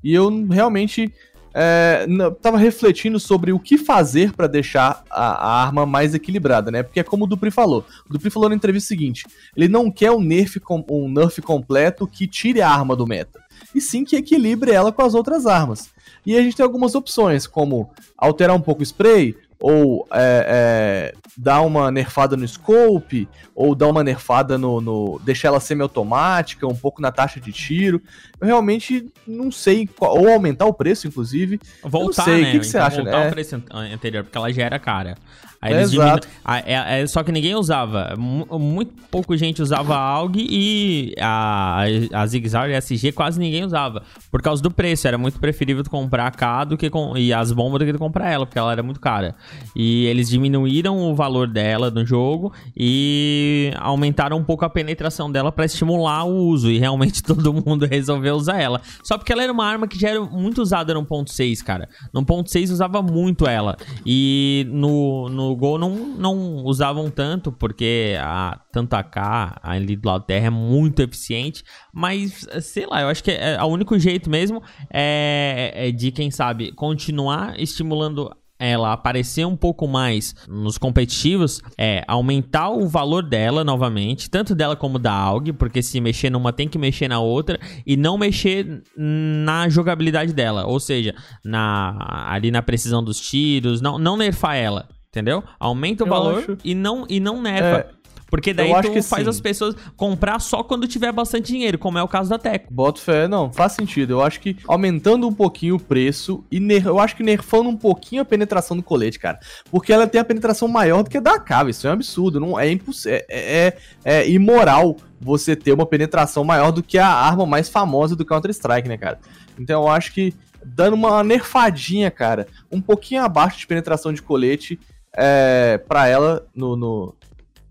E 0.02 0.12
eu 0.12 0.46
realmente 0.48 1.12
é, 1.58 2.06
tava 2.42 2.58
refletindo 2.58 3.18
sobre 3.18 3.50
o 3.50 3.58
que 3.58 3.78
fazer 3.78 4.34
para 4.34 4.46
deixar 4.46 5.02
a, 5.08 5.28
a, 5.28 5.62
arma 5.62 5.86
mais 5.86 6.14
equilibrada, 6.14 6.70
né? 6.70 6.82
Porque 6.82 7.00
é 7.00 7.02
como 7.02 7.24
o 7.24 7.26
Dupri 7.26 7.50
falou. 7.50 7.82
O 8.06 8.12
Dupri 8.12 8.28
falou 8.28 8.50
na 8.50 8.54
entrevista 8.54 8.88
seguinte: 8.88 9.24
ele 9.56 9.66
não 9.66 9.90
quer 9.90 10.10
um 10.10 10.20
nerf, 10.20 10.60
um 10.90 11.08
nerf 11.08 11.40
completo 11.40 12.06
que 12.06 12.26
tire 12.26 12.60
a 12.60 12.68
arma 12.68 12.94
do 12.94 13.06
meta, 13.06 13.40
e 13.74 13.80
sim 13.80 14.04
que 14.04 14.16
equilibre 14.16 14.70
ela 14.70 14.92
com 14.92 15.00
as 15.00 15.14
outras 15.14 15.46
armas. 15.46 15.88
E 16.26 16.36
a 16.36 16.42
gente 16.42 16.56
tem 16.56 16.64
algumas 16.64 16.94
opções, 16.94 17.46
como 17.46 17.90
alterar 18.18 18.54
um 18.54 18.60
pouco 18.60 18.82
o 18.82 18.84
spray, 18.84 19.34
ou 19.58 20.06
é, 20.12 21.12
é, 21.14 21.14
dar 21.36 21.62
uma 21.62 21.90
nerfada 21.90 22.36
no 22.36 22.46
scope, 22.46 23.28
ou 23.54 23.74
dar 23.74 23.88
uma 23.88 24.04
nerfada 24.04 24.58
no, 24.58 24.80
no 24.80 25.18
deixar 25.24 25.48
ela 25.48 25.60
semi-automática, 25.60 26.66
um 26.66 26.76
pouco 26.76 27.00
na 27.00 27.10
taxa 27.10 27.40
de 27.40 27.52
tiro. 27.52 28.02
Eu 28.40 28.46
realmente 28.46 29.10
não 29.26 29.50
sei, 29.50 29.86
qual, 29.86 30.18
ou 30.18 30.28
aumentar 30.28 30.66
o 30.66 30.74
preço, 30.74 31.08
inclusive. 31.08 31.60
Voltar, 31.82 32.24
sei. 32.24 32.34
né? 32.34 32.40
O 32.40 32.44
que, 32.44 32.50
que 32.50 32.56
então, 32.56 32.70
você 32.70 32.78
acha, 32.78 33.02
voltar 33.02 33.20
né? 33.20 33.28
o 33.28 33.30
preço 33.30 33.62
anterior, 33.72 34.24
porque 34.24 34.36
ela 34.36 34.52
já 34.52 34.62
era 34.62 34.78
cara. 34.78 35.16
Aí 35.60 35.72
é, 35.72 35.76
eles 35.78 35.92
exato. 35.92 36.28
É, 36.64 37.00
é, 37.00 37.06
só 37.06 37.22
que 37.22 37.32
ninguém 37.32 37.54
usava. 37.54 38.14
Muito 38.16 38.92
pouco 39.10 39.36
gente 39.36 39.62
usava 39.62 39.94
a 39.94 40.00
AUG 40.00 40.46
e 40.48 41.14
a, 41.20 41.84
a 42.12 42.26
Zig 42.26 42.48
Zag 42.48 42.70
e 42.70 42.74
a 42.74 42.78
SG 42.78 43.12
quase 43.12 43.38
ninguém 43.38 43.64
usava. 43.64 44.02
Por 44.30 44.42
causa 44.42 44.62
do 44.62 44.70
preço. 44.70 45.08
Era 45.08 45.18
muito 45.18 45.38
preferível 45.38 45.82
comprar 45.88 46.26
a 46.26 46.30
K 46.30 46.64
do 46.64 46.76
que 46.76 46.90
com, 46.90 47.16
e 47.16 47.32
as 47.32 47.52
bombas 47.52 47.80
do 47.80 47.86
que 47.92 47.98
comprar 47.98 48.30
ela, 48.30 48.46
porque 48.46 48.58
ela 48.58 48.72
era 48.72 48.82
muito 48.82 49.00
cara. 49.00 49.34
E 49.74 50.06
eles 50.06 50.28
diminuíram 50.28 50.98
o 50.98 51.14
valor 51.14 51.48
dela 51.48 51.90
no 51.90 52.04
jogo 52.04 52.52
e 52.76 53.72
aumentaram 53.76 54.36
um 54.36 54.44
pouco 54.44 54.64
a 54.64 54.70
penetração 54.70 55.30
dela 55.30 55.50
para 55.50 55.64
estimular 55.64 56.24
o 56.24 56.34
uso. 56.34 56.70
E 56.70 56.78
realmente 56.78 57.22
todo 57.24 57.52
mundo 57.52 57.86
resolveu 57.86 58.25
usar 58.32 58.60
ela. 58.60 58.80
Só 59.02 59.16
porque 59.16 59.32
ela 59.32 59.42
era 59.42 59.52
uma 59.52 59.64
arma 59.64 59.86
que 59.86 59.98
já 59.98 60.10
era 60.10 60.20
muito 60.20 60.60
usada 60.62 60.94
no 60.94 61.04
ponto 61.04 61.30
6, 61.30 61.62
cara. 61.62 61.88
No 62.12 62.24
ponto 62.24 62.50
6 62.50 62.70
usava 62.70 63.02
muito 63.02 63.46
ela. 63.46 63.76
E 64.04 64.66
no, 64.70 65.28
no 65.28 65.54
Gol 65.56 65.78
não, 65.78 65.90
não 65.90 66.64
usavam 66.64 67.10
tanto, 67.10 67.52
porque 67.52 68.16
a, 68.20 68.60
tanto 68.72 68.94
a 68.94 69.02
K 69.02 69.60
ali 69.62 69.96
do 69.96 70.08
lado 70.08 70.24
terra 70.24 70.46
é 70.46 70.50
muito 70.50 71.00
eficiente, 71.00 71.64
mas 71.92 72.46
sei 72.60 72.86
lá, 72.86 73.02
eu 73.02 73.08
acho 73.08 73.22
que 73.22 73.30
é, 73.30 73.54
é, 73.54 73.62
o 73.62 73.66
único 73.66 73.98
jeito 73.98 74.28
mesmo 74.28 74.62
é, 74.92 75.72
é 75.74 75.90
de, 75.90 76.10
quem 76.10 76.30
sabe, 76.30 76.72
continuar 76.72 77.58
estimulando 77.60 78.30
ela 78.58 78.92
aparecer 78.92 79.46
um 79.46 79.56
pouco 79.56 79.86
mais 79.86 80.34
nos 80.48 80.78
competitivos 80.78 81.60
é 81.76 82.02
aumentar 82.06 82.70
o 82.70 82.86
valor 82.88 83.22
dela 83.22 83.64
novamente, 83.64 84.30
tanto 84.30 84.54
dela 84.54 84.76
como 84.76 84.98
da 84.98 85.12
AUG, 85.12 85.52
porque 85.52 85.82
se 85.82 86.00
mexer 86.00 86.30
numa 86.30 86.52
tem 86.52 86.68
que 86.68 86.78
mexer 86.78 87.08
na 87.08 87.20
outra 87.20 87.58
e 87.86 87.96
não 87.96 88.16
mexer 88.16 88.82
na 88.96 89.68
jogabilidade 89.68 90.32
dela, 90.32 90.66
ou 90.66 90.80
seja, 90.80 91.14
na 91.44 92.26
ali 92.28 92.50
na 92.50 92.62
precisão 92.62 93.02
dos 93.02 93.20
tiros, 93.20 93.80
não 93.80 93.98
não 93.98 94.16
nerfar 94.16 94.56
ela, 94.56 94.88
entendeu? 95.08 95.42
Aumenta 95.58 96.04
o 96.04 96.06
eu 96.06 96.10
valor 96.10 96.38
acho... 96.38 96.58
e 96.64 96.74
não, 96.74 97.06
e 97.08 97.20
não 97.20 97.42
nerfa. 97.42 97.90
É... 97.90 98.05
Porque 98.28 98.52
daí 98.52 98.72
tu 98.82 99.02
faz 99.02 99.24
sim. 99.24 99.28
as 99.28 99.40
pessoas 99.40 99.74
comprar 99.96 100.40
só 100.40 100.62
quando 100.62 100.86
tiver 100.88 101.12
bastante 101.12 101.46
dinheiro, 101.46 101.78
como 101.78 101.98
é 101.98 102.02
o 102.02 102.08
caso 102.08 102.28
da 102.28 102.38
Teco. 102.38 102.72
Boto 102.72 103.00
fé, 103.00 103.28
não, 103.28 103.52
faz 103.52 103.72
sentido. 103.72 104.14
Eu 104.14 104.22
acho 104.22 104.40
que 104.40 104.56
aumentando 104.66 105.28
um 105.28 105.32
pouquinho 105.32 105.76
o 105.76 105.80
preço 105.80 106.44
e 106.50 106.58
ner 106.58 106.86
eu 106.86 106.98
acho 106.98 107.16
que 107.16 107.22
nerfando 107.22 107.68
um 107.68 107.76
pouquinho 107.76 108.22
a 108.22 108.24
penetração 108.24 108.76
do 108.76 108.82
colete, 108.82 109.18
cara. 109.18 109.38
Porque 109.70 109.92
ela 109.92 110.06
tem 110.06 110.20
a 110.20 110.24
penetração 110.24 110.66
maior 110.68 111.02
do 111.02 111.10
que 111.10 111.18
a 111.18 111.20
da 111.20 111.34
AK, 111.34 111.68
isso 111.70 111.86
é 111.86 111.90
um 111.90 111.94
absurdo, 111.94 112.40
não 112.40 112.58
é 112.58 112.66
é, 112.72 113.24
é, 113.28 113.76
é 114.04 114.30
imoral 114.30 114.96
você 115.20 115.56
ter 115.56 115.72
uma 115.72 115.86
penetração 115.86 116.44
maior 116.44 116.70
do 116.70 116.82
que 116.82 116.98
a 116.98 117.08
arma 117.08 117.46
mais 117.46 117.68
famosa 117.68 118.14
do 118.14 118.24
Counter-Strike, 118.24 118.88
né, 118.88 118.96
cara? 118.96 119.18
Então 119.58 119.82
eu 119.82 119.88
acho 119.88 120.12
que 120.12 120.34
dando 120.64 120.94
uma 120.94 121.22
nerfadinha, 121.22 122.10
cara, 122.10 122.46
um 122.70 122.80
pouquinho 122.80 123.22
abaixo 123.22 123.58
de 123.58 123.66
penetração 123.66 124.12
de 124.12 124.20
colete, 124.20 124.78
é, 125.16 125.78
para 125.88 126.08
ela 126.08 126.46
no, 126.54 126.76
no, 126.76 127.14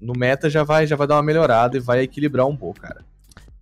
no 0.05 0.13
meta 0.13 0.50
já 0.50 0.63
vai, 0.63 0.85
já 0.88 0.95
vai 0.95 1.07
dar 1.07 1.15
uma 1.15 1.24
melhorada 1.24 1.77
e 1.77 1.79
vai 1.79 2.01
equilibrar 2.01 2.47
um 2.47 2.55
pouco, 2.55 2.79
cara. 2.79 3.01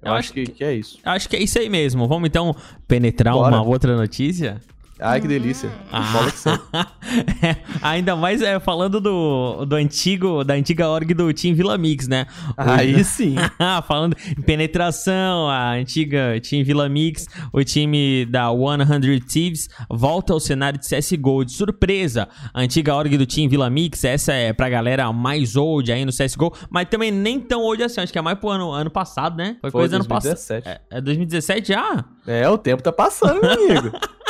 Eu, 0.01 0.09
Eu 0.09 0.13
acho, 0.13 0.19
acho 0.19 0.33
que, 0.33 0.45
que, 0.45 0.63
é 0.63 0.73
isso. 0.73 0.99
Acho 1.03 1.29
que 1.29 1.35
é 1.35 1.41
isso 1.41 1.57
aí 1.57 1.69
mesmo. 1.69 2.07
Vamos 2.07 2.27
então 2.27 2.55
penetrar 2.87 3.33
Bora. 3.33 3.55
uma 3.55 3.63
outra 3.63 3.95
notícia? 3.95 4.61
Ai, 4.99 5.19
que 5.19 5.27
delícia. 5.27 5.71
Ah. 5.91 6.27
é, 7.41 7.57
ainda 7.81 8.15
mais 8.15 8.41
é, 8.41 8.59
falando 8.59 9.01
do, 9.01 9.65
do 9.65 9.75
antigo, 9.75 10.43
da 10.43 10.53
antiga 10.53 10.87
org 10.87 11.13
do 11.13 11.33
Team 11.33 11.55
Vila 11.55 11.77
Mix, 11.77 12.07
né? 12.07 12.27
Aí 12.55 13.03
sim. 13.03 13.35
falando 13.87 14.15
em 14.37 14.41
penetração, 14.41 15.49
a 15.49 15.71
antiga 15.73 16.39
Team 16.47 16.63
Vila 16.63 16.87
Mix, 16.87 17.27
o 17.51 17.63
time 17.63 18.25
da 18.25 18.49
100 18.49 19.19
Thieves 19.21 19.67
volta 19.89 20.31
ao 20.31 20.39
cenário 20.39 20.79
de 20.79 20.87
CSGO. 20.87 21.43
De 21.43 21.53
surpresa, 21.53 22.29
a 22.53 22.61
antiga 22.61 22.93
org 22.93 23.17
do 23.17 23.25
Team 23.25 23.49
Vila 23.49 23.69
Mix, 23.69 24.03
essa 24.03 24.31
é 24.31 24.53
pra 24.53 24.69
galera 24.69 25.11
mais 25.11 25.55
old 25.55 25.91
aí 25.91 26.05
no 26.05 26.11
CSGO, 26.11 26.53
mas 26.69 26.87
também 26.87 27.11
nem 27.11 27.39
tão 27.39 27.61
old 27.61 27.83
assim, 27.83 27.99
acho 27.99 28.13
que 28.13 28.19
é 28.19 28.21
mais 28.21 28.37
pro 28.37 28.49
ano, 28.49 28.71
ano 28.71 28.91
passado, 28.91 29.35
né? 29.35 29.57
Foi, 29.59 29.71
Foi 29.71 29.81
coisa 29.81 29.97
2017. 29.97 30.53
ano 30.53 30.63
passado. 30.63 30.81
É, 30.91 30.97
é 30.97 31.01
2017 31.01 31.67
já? 31.69 32.05
É, 32.27 32.47
o 32.47 32.57
tempo 32.57 32.83
tá 32.83 32.91
passando, 32.91 33.41
meu 33.41 33.51
amigo. 33.51 33.91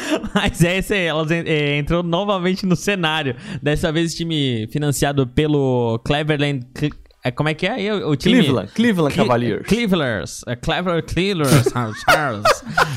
Mas 0.34 0.62
é 0.62 0.78
esse 0.78 0.94
aí, 0.94 1.06
elas 1.06 1.30
é, 1.30 1.76
entrou 1.78 2.02
novamente 2.02 2.66
no 2.66 2.76
cenário. 2.76 3.36
Dessa 3.62 3.92
vez 3.92 4.14
time 4.14 4.68
financiado 4.70 5.26
pelo 5.26 6.00
Cleverland 6.04 6.66
é, 7.24 7.32
como 7.32 7.48
é 7.48 7.54
que 7.54 7.66
é 7.66 7.92
o, 7.92 8.10
o 8.10 8.16
time? 8.16 8.36
Cleveland, 8.36 8.72
Cleveland 8.72 9.16
Cavaliers. 9.16 9.66
Clevelanders, 9.66 10.44
é, 10.46 10.56
Clever 10.56 11.04
Clevelers, 11.04 11.68
Charles. 12.04 12.46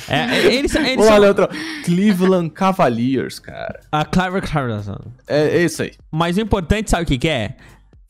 é, 0.07 0.19
é, 0.19 0.53
eles, 0.53 0.75
eles 0.75 1.07
Olha, 1.07 1.19
são... 1.19 1.27
outro. 1.27 1.47
Cleveland 1.83 2.49
Cavaliers, 2.51 3.39
cara. 3.39 3.79
A 3.91 4.05
Clever 4.05 4.41
Cavaliers. 4.41 4.87
É, 5.27 5.57
é 5.57 5.63
isso 5.63 5.81
aí. 5.81 5.91
Mas 6.11 6.37
o 6.37 6.41
importante, 6.41 6.91
sabe 6.91 7.03
o 7.03 7.05
que, 7.07 7.17
que 7.17 7.27
é? 7.27 7.55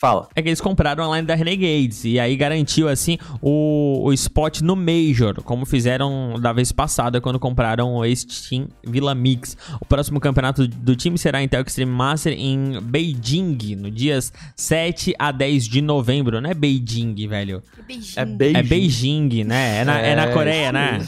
Fala. 0.01 0.27
É 0.35 0.41
que 0.41 0.49
eles 0.49 0.59
compraram 0.59 1.03
a 1.03 1.15
line 1.15 1.27
da 1.27 1.35
Renegades 1.35 2.05
e 2.05 2.19
aí 2.19 2.35
garantiu, 2.35 2.89
assim, 2.89 3.19
o, 3.39 4.01
o 4.03 4.11
spot 4.13 4.61
no 4.61 4.75
Major, 4.75 5.43
como 5.43 5.63
fizeram 5.63 6.39
da 6.41 6.51
vez 6.51 6.71
passada 6.71 7.21
quando 7.21 7.39
compraram 7.39 7.93
o 7.93 8.03
ex-team 8.03 8.67
Villa 8.83 9.13
Mix. 9.13 9.55
O 9.79 9.85
próximo 9.85 10.19
campeonato 10.19 10.67
do 10.67 10.95
time 10.95 11.19
será 11.19 11.43
Intel 11.43 11.61
Extreme 11.61 11.91
Master 11.91 12.33
em 12.33 12.81
Beijing, 12.81 13.75
no 13.75 13.91
dias 13.91 14.33
7 14.55 15.13
a 15.19 15.31
10 15.31 15.67
de 15.67 15.83
novembro. 15.83 16.41
Não 16.41 16.49
é 16.49 16.55
Beijing, 16.55 17.13
velho. 17.27 17.61
É 17.77 17.83
Beijing. 17.83 18.13
É 18.15 18.25
Beijing, 18.25 18.57
é 18.57 18.63
Beijing 18.63 19.43
né? 19.43 19.77
É 19.81 19.85
na, 19.85 20.01
é, 20.01 20.09
é 20.09 20.15
na 20.15 20.27
Coreia, 20.29 20.71
né? 20.71 21.07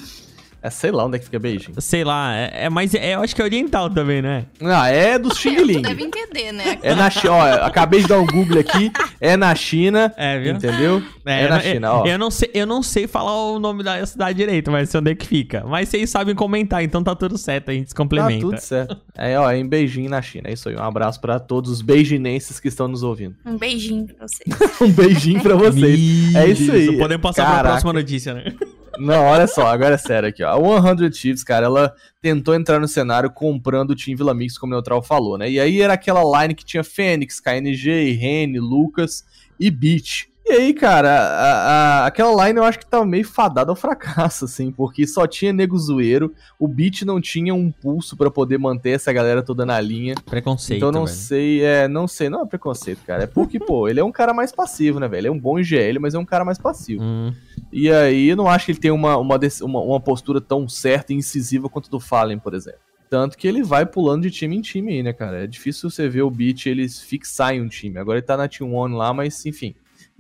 É, 0.64 0.70
sei 0.70 0.92
lá 0.92 1.06
onde 1.06 1.18
é 1.18 1.20
que 1.20 1.26
fica 1.26 1.38
Beijing. 1.38 1.74
Sei 1.80 2.06
lá, 2.06 2.34
é, 2.34 2.66
é 2.66 2.70
mas 2.70 2.96
é, 2.96 3.16
eu 3.16 3.20
acho 3.22 3.36
que 3.36 3.42
é 3.42 3.44
oriental 3.44 3.90
também, 3.90 4.22
né? 4.22 4.46
Ah, 4.62 4.88
é 4.88 5.20
do 5.20 5.36
Xing 5.36 5.58
Ling. 5.62 5.82
deve 5.82 6.04
entender, 6.04 6.54
né? 6.54 6.80
É 6.82 6.96
na 6.96 7.10
China, 7.10 7.34
ó, 7.34 7.42
acabei 7.66 8.02
de 8.02 8.08
dar 8.08 8.18
um 8.18 8.26
Google 8.26 8.60
aqui, 8.62 8.90
é 9.20 9.36
na 9.36 9.54
China, 9.56 10.14
é, 10.16 10.40
viu? 10.40 10.54
entendeu? 10.54 11.04
É, 11.26 11.44
é 11.44 11.50
na 11.50 11.60
China, 11.60 11.94
ó. 11.96 12.06
Eu 12.06 12.18
não, 12.18 12.32
sei, 12.32 12.50
eu 12.54 12.66
não 12.66 12.82
sei 12.82 13.08
falar 13.08 13.36
o 13.52 13.60
nome 13.60 13.84
da 13.84 14.06
cidade 14.06 14.38
direito, 14.38 14.72
mas 14.72 14.90
sei 14.90 15.02
onde 15.02 15.12
é 15.12 15.16
que 15.16 15.28
fica. 15.28 15.66
Mas 15.68 15.90
vocês 15.90 16.10
sabem 16.10 16.34
comentar, 16.34 16.82
então 16.82 17.04
tá 17.04 17.14
tudo 17.14 17.38
certo, 17.38 17.70
a 17.70 17.74
gente 17.74 17.90
se 17.90 17.96
complementa. 17.96 18.46
Tá 18.46 18.52
tudo 18.52 18.60
certo. 18.62 18.98
É, 19.18 19.38
ó, 19.38 19.52
é 19.52 19.58
em 19.58 19.68
Beijing, 19.68 20.08
na 20.08 20.22
China, 20.22 20.48
é 20.48 20.54
isso 20.54 20.70
aí. 20.70 20.78
Um 20.78 20.84
abraço 20.84 21.20
pra 21.20 21.42
todos 21.42 21.70
os 21.70 21.82
beijinenses 21.82 22.62
que 22.62 22.70
estão 22.70 22.88
nos 22.88 23.04
ouvindo. 23.04 23.36
Um 23.46 23.58
beijinho 23.58 24.08
pra 24.08 24.26
vocês. 24.26 24.72
um 24.82 24.90
beijinho 24.90 25.42
pra 25.42 25.56
vocês. 25.60 26.36
é 26.36 26.48
isso 26.48 26.72
aí. 26.72 26.98
Podemos 26.98 27.22
passar 27.22 27.44
Caraca. 27.44 27.60
pra 27.60 27.70
próxima 27.72 27.92
notícia, 27.92 28.34
né? 28.34 28.54
Não, 28.98 29.26
olha 29.26 29.48
só, 29.48 29.68
agora 29.68 29.96
é 29.96 29.98
sério 29.98 30.30
aqui, 30.30 30.44
ó. 30.44 30.52
A 30.52 30.98
100 30.98 31.12
Chiefs, 31.12 31.44
cara, 31.44 31.66
ela 31.66 31.94
tentou 32.22 32.54
entrar 32.54 32.80
no 32.80 32.88
cenário 32.88 33.32
comprando 33.32 33.92
o 33.92 33.96
time 33.96 34.16
Vila 34.16 34.34
Mix, 34.34 34.58
como 34.58 34.72
o 34.72 34.76
Neutral 34.76 35.02
falou, 35.02 35.38
né? 35.38 35.50
E 35.50 35.60
aí 35.60 35.82
era 35.82 35.94
aquela 35.94 36.42
line 36.42 36.54
que 36.54 36.64
tinha 36.64 36.84
Fênix, 36.84 37.40
KNG, 37.40 38.12
Rene, 38.12 38.60
Lucas 38.60 39.26
e 39.60 39.72
Beat. 39.72 40.33
E 40.54 40.56
aí, 40.56 40.72
cara, 40.72 41.10
a, 41.10 42.04
a, 42.04 42.06
aquela 42.06 42.46
line 42.46 42.60
eu 42.60 42.64
acho 42.64 42.78
que 42.78 42.86
tava 42.86 43.04
meio 43.04 43.26
fadada 43.26 43.72
ao 43.72 43.76
fracasso, 43.76 44.46
assim, 44.46 44.72
porque 44.72 45.08
só 45.08 45.26
tinha 45.26 45.52
nego 45.52 45.76
zoeiro, 45.76 46.32
o 46.60 46.68
Beat 46.68 47.02
não 47.02 47.20
tinha 47.20 47.56
um 47.56 47.72
pulso 47.72 48.16
para 48.16 48.30
poder 48.30 48.60
manter 48.60 48.92
essa 48.92 49.12
galera 49.12 49.42
toda 49.42 49.66
na 49.66 49.82
linha. 49.82 50.14
Preconceito. 50.24 50.78
Então 50.78 50.92
não 50.92 51.06
velho. 51.06 51.18
sei, 51.18 51.64
é, 51.64 51.88
não 51.88 52.08
sei, 52.08 52.30
não 52.30 52.44
é 52.44 52.46
preconceito, 52.46 53.00
cara. 53.04 53.24
É 53.24 53.28
porque, 53.28 53.60
pô, 53.60 53.88
ele 53.88 54.00
é 54.00 54.04
um 54.04 54.12
cara 54.12 54.32
mais 54.32 54.52
passivo, 54.52 55.00
né, 55.00 55.08
velho? 55.08 55.22
Ele 55.22 55.28
é 55.30 55.32
um 55.32 55.40
bom 55.40 55.58
IGL, 55.58 56.00
mas 56.00 56.14
é 56.14 56.20
um 56.20 56.26
cara 56.26 56.46
mais 56.46 56.60
passivo. 56.60 57.02
Hum. 57.02 57.34
E 57.72 57.90
aí 57.90 58.30
eu 58.30 58.36
não 58.36 58.48
acho 58.48 58.68
que 58.68 58.74
ele 58.74 58.80
tem 58.80 58.92
uma, 58.92 59.18
uma, 59.18 59.40
uma, 59.64 59.82
uma 59.82 60.00
postura 60.00 60.40
tão 60.40 60.70
certa 60.70 61.14
e 61.14 61.16
incisiva 61.16 61.68
quanto 61.68 61.90
do 61.90 62.00
Fallen, 62.00 62.38
por 62.38 62.54
exemplo. 62.54 62.80
Tanto 63.10 63.40
que 63.40 63.48
ele 63.48 63.64
vai 63.64 63.88
pulando 63.88 64.22
de 64.22 64.30
time 64.30 64.56
em 64.56 64.62
time 64.62 64.92
aí, 64.94 65.02
né, 65.02 65.14
cara? 65.14 65.46
É 65.46 65.48
difícil 65.48 65.90
você 65.90 66.08
ver 66.08 66.22
o 66.22 66.30
Beat 66.30 66.68
eles 66.68 67.02
fixar 67.02 67.56
em 67.56 67.62
um 67.62 67.68
time. 67.68 67.98
Agora 67.98 68.20
ele 68.20 68.26
tá 68.26 68.38
na 68.38 68.48
Team 68.48 68.72
One 68.72 68.94
lá, 68.94 69.12
mas 69.12 69.44
enfim 69.48 69.74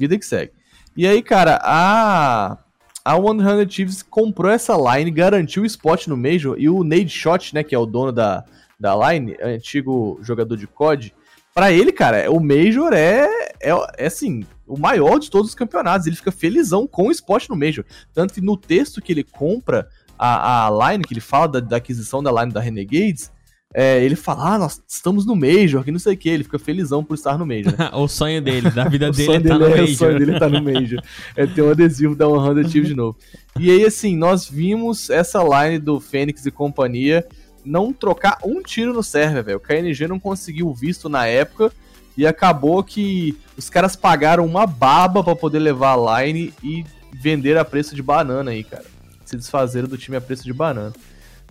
vida 0.03 0.17
que 0.17 0.25
segue. 0.25 0.51
E 0.95 1.07
aí, 1.07 1.21
cara, 1.21 1.59
a 1.63 2.57
a 3.05 3.15
100 3.15 3.69
Chiefs 3.69 4.01
comprou 4.01 4.49
essa 4.49 4.75
line, 4.77 5.11
garantiu 5.11 5.63
o 5.63 5.65
spot 5.65 6.07
no 6.07 6.15
Major 6.15 6.55
e 6.57 6.69
o 6.69 6.83
Nade 6.83 7.09
Shot, 7.09 7.53
né, 7.53 7.61
que 7.61 7.75
é 7.75 7.77
o 7.77 7.85
dono 7.85 8.13
da, 8.13 8.45
da 8.79 8.95
line, 8.95 9.35
antigo 9.41 10.17
jogador 10.21 10.55
de 10.55 10.67
COD, 10.67 11.13
para 11.53 11.71
ele, 11.71 11.91
cara, 11.91 12.31
o 12.31 12.39
Major 12.39 12.93
é, 12.93 13.27
é, 13.61 13.71
é 13.97 14.05
assim, 14.07 14.45
o 14.65 14.77
maior 14.77 15.19
de 15.19 15.29
todos 15.29 15.49
os 15.49 15.55
campeonatos. 15.55 16.07
Ele 16.07 16.15
fica 16.15 16.31
felizão 16.31 16.87
com 16.87 17.07
o 17.07 17.11
spot 17.11 17.47
no 17.47 17.55
Major. 17.55 17.85
Tanto 18.11 18.33
que 18.33 18.41
no 18.41 18.57
texto 18.57 19.01
que 19.01 19.11
ele 19.11 19.23
compra 19.23 19.87
a, 20.17 20.67
a 20.67 20.91
line, 20.91 21.03
que 21.03 21.13
ele 21.13 21.21
fala 21.21 21.47
da, 21.47 21.59
da 21.59 21.77
aquisição 21.77 22.23
da 22.23 22.31
line 22.31 22.51
da 22.51 22.59
Renegades, 22.59 23.31
é, 23.73 24.03
ele 24.03 24.15
fala, 24.15 24.53
ah, 24.53 24.59
nós 24.59 24.81
estamos 24.87 25.25
no 25.25 25.35
Major, 25.35 25.83
que 25.83 25.91
não 25.91 25.97
sei 25.97 26.13
o 26.13 26.17
que, 26.17 26.29
ele 26.29 26.43
fica 26.43 26.59
felizão 26.59 27.03
por 27.03 27.15
estar 27.15 27.37
no 27.37 27.45
Major. 27.45 27.73
o 27.93 28.07
sonho 28.07 28.41
dele, 28.41 28.69
da 28.69 28.85
vida 28.87 29.09
dele 29.11 29.33
é 29.33 29.37
estar 29.37 29.57
no 29.57 29.65
é, 29.65 29.69
Major. 29.69 29.83
O 29.83 29.95
sonho 29.95 30.19
dele 30.19 30.31
é 30.31 30.33
estar 30.35 30.49
no 30.49 30.61
Major. 30.61 31.03
É 31.35 31.47
ter 31.47 31.61
um 31.63 31.71
adesivo 31.71 32.15
da 32.15 32.25
100 32.25 32.69
Chiefs 32.69 32.87
de 32.87 32.95
novo. 32.95 33.17
E 33.59 33.71
aí, 33.71 33.83
assim, 33.83 34.15
nós 34.15 34.47
vimos 34.47 35.09
essa 35.09 35.41
line 35.43 35.79
do 35.79 35.99
Fênix 35.99 36.45
e 36.45 36.51
companhia 36.51 37.25
não 37.65 37.91
trocar 37.93 38.37
um 38.43 38.61
tiro 38.61 38.93
no 38.93 39.01
server, 39.01 39.43
velho. 39.43 39.57
O 39.57 39.61
KNG 39.61 40.07
não 40.07 40.19
conseguiu 40.19 40.71
visto 40.73 41.09
na 41.09 41.25
época 41.25 41.71
e 42.15 42.27
acabou 42.27 42.83
que 42.83 43.37
os 43.57 43.69
caras 43.69 43.95
pagaram 43.95 44.45
uma 44.45 44.67
baba 44.67 45.23
para 45.23 45.35
poder 45.35 45.59
levar 45.59 45.97
a 45.97 46.21
line 46.21 46.53
e 46.63 46.85
vender 47.11 47.57
a 47.57 47.65
preço 47.65 47.95
de 47.95 48.03
banana 48.03 48.51
aí, 48.51 48.63
cara. 48.63 48.85
Se 49.25 49.35
desfazer 49.35 49.87
do 49.87 49.97
time 49.97 50.17
a 50.17 50.21
preço 50.21 50.43
de 50.43 50.53
banana. 50.53 50.93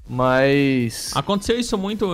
Mas. 0.08 1.10
Aconteceu 1.14 1.58
isso 1.58 1.78
muito 1.78 2.06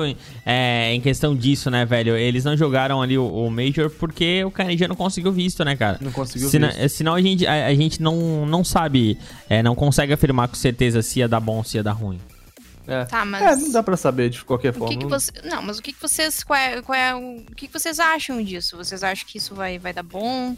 é, 0.45 0.93
em 0.93 1.01
questão 1.01 1.35
disso, 1.35 1.71
né, 1.71 1.85
velho? 1.85 2.17
Eles 2.17 2.45
não 2.45 2.57
jogaram 2.57 3.01
ali 3.01 3.17
o, 3.17 3.27
o 3.27 3.51
Major 3.51 3.91
porque 3.91 4.45
o 4.45 4.51
Canadian 4.51 4.89
não 4.89 4.97
conseguiu 4.97 5.33
visto, 5.33 5.65
né, 5.65 5.75
cara? 5.75 5.99
Não 6.01 6.13
conseguiu 6.13 6.49
Sena, 6.49 6.69
visto. 6.69 6.89
Senão 6.91 7.15
a 7.15 7.21
gente, 7.21 7.47
a, 7.47 7.67
a 7.67 7.75
gente 7.75 8.03
não, 8.03 8.47
não 8.47 8.63
sabe, 8.63 9.19
é, 9.49 9.63
não 9.63 9.75
consegue 9.75 10.13
afirmar 10.13 10.49
com 10.49 10.55
certeza 10.55 11.03
se 11.03 11.21
ia 11.21 11.29
dar 11.29 11.41
bom 11.41 11.59
ou 11.59 11.65
se 11.65 11.77
ia 11.77 11.83
dar 11.83 11.93
ruim. 11.93 12.21
É. 12.87 13.05
Tá, 13.05 13.25
mas... 13.25 13.43
é, 13.43 13.57
não 13.57 13.71
dá 13.71 13.83
pra 13.83 13.97
saber 13.97 14.31
de 14.31 14.43
qualquer 14.45 14.73
forma. 14.73 14.89
Que 14.89 15.01
que 15.01 15.07
você... 15.07 15.31
Não, 15.45 15.61
mas 15.63 15.79
o 15.79 15.83
que, 15.83 15.93
que 15.93 16.01
vocês. 16.01 16.43
Qual 16.43 16.59
é, 16.59 16.81
qual 16.81 16.97
é, 16.97 17.15
o 17.15 17.43
que, 17.55 17.67
que 17.67 17.73
vocês 17.73 18.01
acham 18.01 18.43
disso? 18.43 18.77
Vocês 18.77 19.03
acham 19.03 19.27
que 19.27 19.37
isso 19.37 19.55
vai, 19.55 19.79
vai 19.79 19.93
dar 19.93 20.03
bom? 20.03 20.57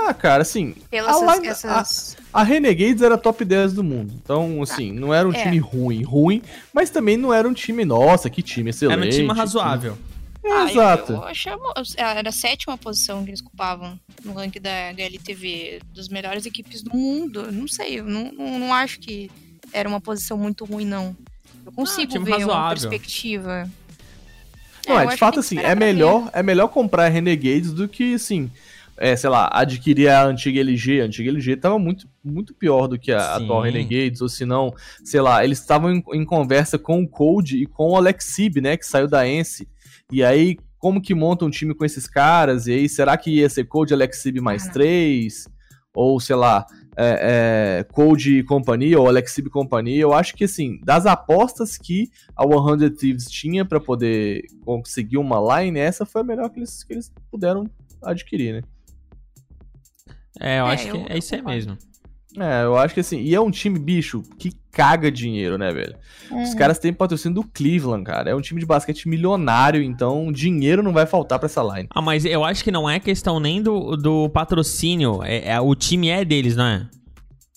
Ah, 0.00 0.14
cara, 0.14 0.42
assim. 0.42 0.74
Pelas 0.90 1.16
a, 1.16 1.34
line, 1.34 1.48
essas... 1.48 2.16
a, 2.32 2.40
a, 2.40 2.44
Renegades 2.44 3.02
era 3.02 3.18
top 3.18 3.44
10 3.44 3.72
do 3.72 3.84
mundo. 3.84 4.14
Então, 4.22 4.62
assim, 4.62 4.90
ah, 4.90 5.00
não 5.00 5.12
era 5.14 5.28
um 5.28 5.32
é. 5.32 5.42
time 5.42 5.58
ruim, 5.58 6.02
ruim, 6.02 6.42
mas 6.72 6.90
também 6.90 7.16
não 7.16 7.32
era 7.32 7.48
um 7.48 7.52
time, 7.52 7.84
nossa, 7.84 8.30
que 8.30 8.42
time 8.42 8.70
excelente. 8.70 8.98
Era 8.98 9.06
um 9.06 9.10
time 9.10 9.32
razoável. 9.32 9.92
Time... 9.92 10.08
É, 10.44 10.52
ah, 10.52 10.70
exato. 10.70 11.12
Eu, 11.12 11.16
eu 11.16 11.24
achava, 11.24 11.62
era 11.96 12.28
a 12.28 12.32
sétima 12.32 12.78
posição 12.78 13.24
que 13.24 13.30
eles 13.30 13.40
ocupavam 13.40 13.98
no 14.24 14.32
ranking 14.32 14.60
da 14.60 14.90
HLTV, 14.90 15.80
das 15.94 16.08
melhores 16.08 16.46
equipes 16.46 16.82
do 16.82 16.96
mundo. 16.96 17.50
Não 17.52 17.68
sei, 17.68 18.00
eu 18.00 18.04
não, 18.04 18.32
não, 18.32 18.58
não 18.58 18.74
acho 18.74 19.00
que 19.00 19.30
era 19.72 19.88
uma 19.88 20.00
posição 20.00 20.38
muito 20.38 20.64
ruim, 20.64 20.86
não. 20.86 21.16
Eu 21.66 21.72
consigo 21.72 22.16
ah, 22.16 22.20
ver 22.20 22.30
razoável. 22.32 22.54
uma 22.54 22.68
perspectiva. 22.70 23.70
Não, 24.86 24.98
é, 24.98 25.04
é 25.04 25.06
de 25.08 25.16
fato, 25.16 25.40
assim, 25.40 25.58
é 25.58 25.74
melhor, 25.74 26.30
é 26.32 26.42
melhor 26.42 26.68
comprar 26.68 27.08
Renegades 27.08 27.72
do 27.72 27.86
que, 27.86 28.14
assim, 28.14 28.50
é, 28.98 29.14
sei 29.16 29.30
lá, 29.30 29.48
adquirir 29.52 30.08
a 30.08 30.24
antiga 30.24 30.60
LG. 30.60 31.00
A 31.00 31.04
antiga 31.04 31.30
LG 31.30 31.56
tava 31.56 31.78
muito, 31.78 32.08
muito 32.22 32.54
pior 32.54 32.86
do 32.86 32.98
que 32.98 33.12
a 33.12 33.20
Sim. 33.20 33.44
atual 33.44 33.62
Renegades, 33.62 34.20
ou 34.20 34.28
se 34.28 34.44
não, 34.44 34.74
sei 35.04 35.20
lá, 35.20 35.44
eles 35.44 35.58
estavam 35.60 35.92
em, 35.92 36.02
em, 36.12 36.24
conversa 36.24 36.78
com 36.78 37.02
o 37.02 37.08
Code 37.08 37.62
e 37.62 37.66
com 37.66 37.90
o 37.90 37.96
Alexib, 37.96 38.60
né, 38.60 38.76
que 38.76 38.86
saiu 38.86 39.08
da 39.08 39.26
Ence. 39.26 39.68
E 40.12 40.22
aí, 40.24 40.56
como 40.78 41.00
que 41.00 41.14
monta 41.14 41.44
um 41.44 41.50
time 41.50 41.74
com 41.74 41.84
esses 41.84 42.06
caras? 42.06 42.66
E 42.66 42.72
aí, 42.72 42.88
será 42.88 43.16
que 43.16 43.30
ia 43.30 43.48
ser 43.48 43.64
Code 43.64 43.94
Alexib 43.94 44.40
mais 44.40 44.66
ah, 44.66 44.72
três? 44.72 45.48
Ou, 45.94 46.20
sei 46.20 46.36
lá, 46.36 46.66
é, 46.96 47.80
é, 47.80 47.84
Code 47.92 48.38
e 48.38 48.42
companhia, 48.42 48.98
ou 48.98 49.08
Alexib 49.08 49.46
e 49.46 49.50
companhia? 49.50 50.00
Eu 50.00 50.12
acho 50.12 50.34
que, 50.34 50.44
assim, 50.44 50.80
das 50.82 51.06
apostas 51.06 51.76
que 51.78 52.10
a 52.36 52.44
100 52.44 52.90
Thieves 52.96 53.30
tinha 53.30 53.64
para 53.64 53.80
poder 53.80 54.42
conseguir 54.64 55.18
uma 55.18 55.60
line, 55.60 55.78
essa 55.78 56.04
foi 56.04 56.20
a 56.22 56.24
melhor 56.24 56.50
que 56.50 56.58
eles, 56.58 56.82
que 56.82 56.92
eles 56.92 57.12
puderam 57.30 57.64
adquirir, 58.02 58.54
né? 58.54 58.62
É, 60.40 60.60
eu 60.60 60.66
é, 60.66 60.74
acho 60.74 60.88
eu, 60.88 61.04
que 61.04 61.12
é 61.12 61.18
isso 61.18 61.34
aí 61.34 61.42
mesmo. 61.42 61.76
É, 62.38 62.64
eu 62.64 62.76
acho 62.76 62.94
que 62.94 63.00
assim, 63.00 63.20
e 63.20 63.34
é 63.34 63.40
um 63.40 63.50
time, 63.50 63.78
bicho, 63.78 64.22
que 64.38 64.52
caga 64.70 65.10
dinheiro, 65.10 65.58
né, 65.58 65.72
velho? 65.72 65.96
Uhum. 66.30 66.42
Os 66.42 66.54
caras 66.54 66.78
têm 66.78 66.92
patrocínio 66.92 67.42
do 67.42 67.48
Cleveland, 67.48 68.04
cara. 68.04 68.30
É 68.30 68.34
um 68.34 68.40
time 68.40 68.60
de 68.60 68.66
basquete 68.66 69.08
milionário, 69.08 69.82
então 69.82 70.30
dinheiro 70.30 70.82
não 70.82 70.92
vai 70.92 71.06
faltar 71.06 71.38
pra 71.38 71.46
essa 71.46 71.62
line. 71.62 71.88
Ah, 71.90 72.02
mas 72.02 72.24
eu 72.24 72.44
acho 72.44 72.62
que 72.62 72.70
não 72.70 72.88
é 72.88 73.00
questão 73.00 73.40
nem 73.40 73.60
do, 73.60 73.96
do 73.96 74.28
patrocínio. 74.28 75.22
É, 75.24 75.48
é, 75.48 75.60
o 75.60 75.74
time 75.74 76.08
é 76.08 76.24
deles, 76.24 76.54
não 76.54 76.66
é? 76.66 76.86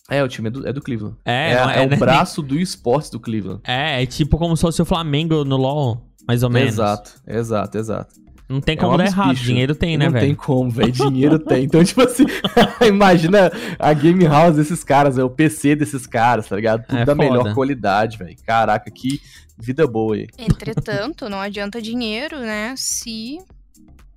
É, 0.10 0.24
o 0.24 0.28
time 0.28 0.48
é 0.48 0.52
do, 0.52 0.68
é 0.68 0.74
do 0.74 0.82
Cleveland. 0.82 1.16
É, 1.24 1.32
é, 1.32 1.54
é, 1.54 1.84
é 1.84 1.86
o 1.86 1.90
né? 1.90 1.96
braço 1.98 2.42
do 2.42 2.60
esporte 2.60 3.12
do 3.12 3.20
Cleveland. 3.20 3.62
É, 3.66 4.02
é 4.02 4.06
tipo 4.06 4.38
como 4.38 4.58
se 4.58 4.62
fosse 4.62 4.82
o 4.82 4.86
Flamengo 4.86 5.46
no 5.46 5.58
LoL, 5.58 6.02
mais 6.28 6.44
ou 6.44 6.50
menos. 6.50 6.74
Exato, 6.74 7.12
exato, 7.28 7.78
exato. 7.78 8.16
Não 8.52 8.60
tem 8.60 8.76
é 8.76 8.78
como 8.78 8.96
é 8.96 8.98
dar 8.98 9.06
errado, 9.06 9.30
bicho. 9.30 9.44
dinheiro 9.46 9.74
tem, 9.74 9.98
né, 9.98 10.10
velho? 10.10 10.14
Não 10.14 10.22
tem 10.22 10.36
como, 10.36 10.70
velho, 10.70 10.92
dinheiro 10.92 11.40
tem. 11.40 11.64
Então, 11.64 11.82
tipo 11.86 12.02
assim, 12.02 12.26
imagina 12.86 13.52
a 13.80 13.94
game 13.94 14.26
house 14.26 14.58
desses 14.58 14.84
caras, 14.84 15.18
é 15.18 15.24
o 15.24 15.30
PC 15.30 15.76
desses 15.76 16.06
caras, 16.06 16.48
tá 16.48 16.56
ligado? 16.58 16.86
Tudo 16.86 16.98
é 16.98 17.06
da 17.06 17.16
foda. 17.16 17.30
melhor 17.30 17.54
qualidade, 17.54 18.18
velho. 18.18 18.36
Caraca, 18.46 18.92
que 18.92 19.22
vida 19.58 19.88
boa 19.88 20.16
aí. 20.16 20.28
Entretanto, 20.38 21.30
não 21.30 21.40
adianta 21.40 21.82
dinheiro, 21.82 22.40
né, 22.40 22.74
se... 22.76 23.38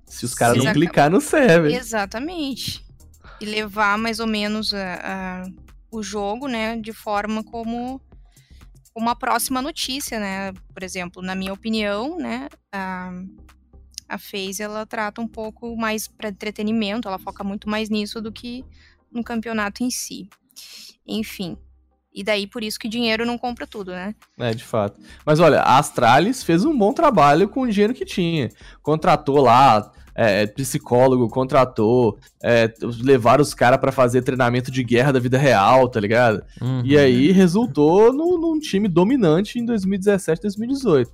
Se 0.05 0.25
os 0.25 0.33
caras 0.33 0.63
não 0.63 0.73
clicar 0.73 1.09
no 1.09 1.21
server. 1.21 1.73
Exatamente. 1.73 2.85
E 3.41 3.45
levar 3.45 3.97
mais 3.97 4.19
ou 4.19 4.27
menos 4.27 4.73
a, 4.73 4.99
a, 5.03 5.43
o 5.91 6.03
jogo, 6.03 6.47
né, 6.47 6.77
de 6.77 6.93
forma 6.93 7.43
como 7.43 8.01
uma 8.95 9.15
próxima 9.15 9.61
notícia, 9.61 10.19
né? 10.19 10.53
Por 10.73 10.83
exemplo, 10.83 11.21
na 11.21 11.35
minha 11.35 11.51
opinião, 11.51 12.17
né, 12.17 12.47
a, 12.71 13.11
a 14.07 14.17
FaZe 14.17 14.61
ela 14.61 14.85
trata 14.85 15.21
um 15.21 15.27
pouco 15.27 15.75
mais 15.75 16.07
para 16.07 16.29
entretenimento, 16.29 17.07
ela 17.07 17.19
foca 17.19 17.43
muito 17.43 17.69
mais 17.69 17.89
nisso 17.89 18.21
do 18.21 18.31
que 18.31 18.63
no 19.11 19.23
campeonato 19.23 19.83
em 19.83 19.89
si. 19.89 20.29
Enfim. 21.07 21.57
E 22.13 22.23
daí 22.23 22.47
por 22.47 22.63
isso 22.63 22.79
que 22.79 22.87
dinheiro 22.87 23.25
não 23.25 23.37
compra 23.37 23.67
tudo, 23.67 23.91
né? 23.91 24.15
É, 24.37 24.53
de 24.53 24.63
fato. 24.63 24.99
Mas 25.25 25.39
olha, 25.39 25.59
a 25.59 25.77
Astralis 25.77 26.43
fez 26.43 26.63
um 26.63 26.77
bom 26.77 26.93
trabalho 26.93 27.49
com 27.49 27.61
o 27.61 27.69
dinheiro 27.69 27.93
que 27.93 28.05
tinha. 28.05 28.49
Contratou 28.81 29.41
lá 29.41 29.91
é, 30.15 30.47
psicólogo, 30.47 31.27
contratou, 31.27 32.17
é, 32.41 32.73
levaram 33.01 33.41
os 33.41 33.53
caras 33.53 33.79
para 33.79 33.91
fazer 33.91 34.21
treinamento 34.21 34.71
de 34.71 34.81
guerra 34.81 35.11
da 35.11 35.19
vida 35.19 35.37
real, 35.37 35.89
tá 35.89 35.99
ligado? 35.99 36.41
Uhum. 36.61 36.81
E 36.85 36.97
aí 36.97 37.31
resultou 37.33 38.13
no, 38.13 38.37
num 38.39 38.57
time 38.57 38.87
dominante 38.87 39.59
em 39.59 39.65
2017, 39.65 40.41
2018. 40.43 41.11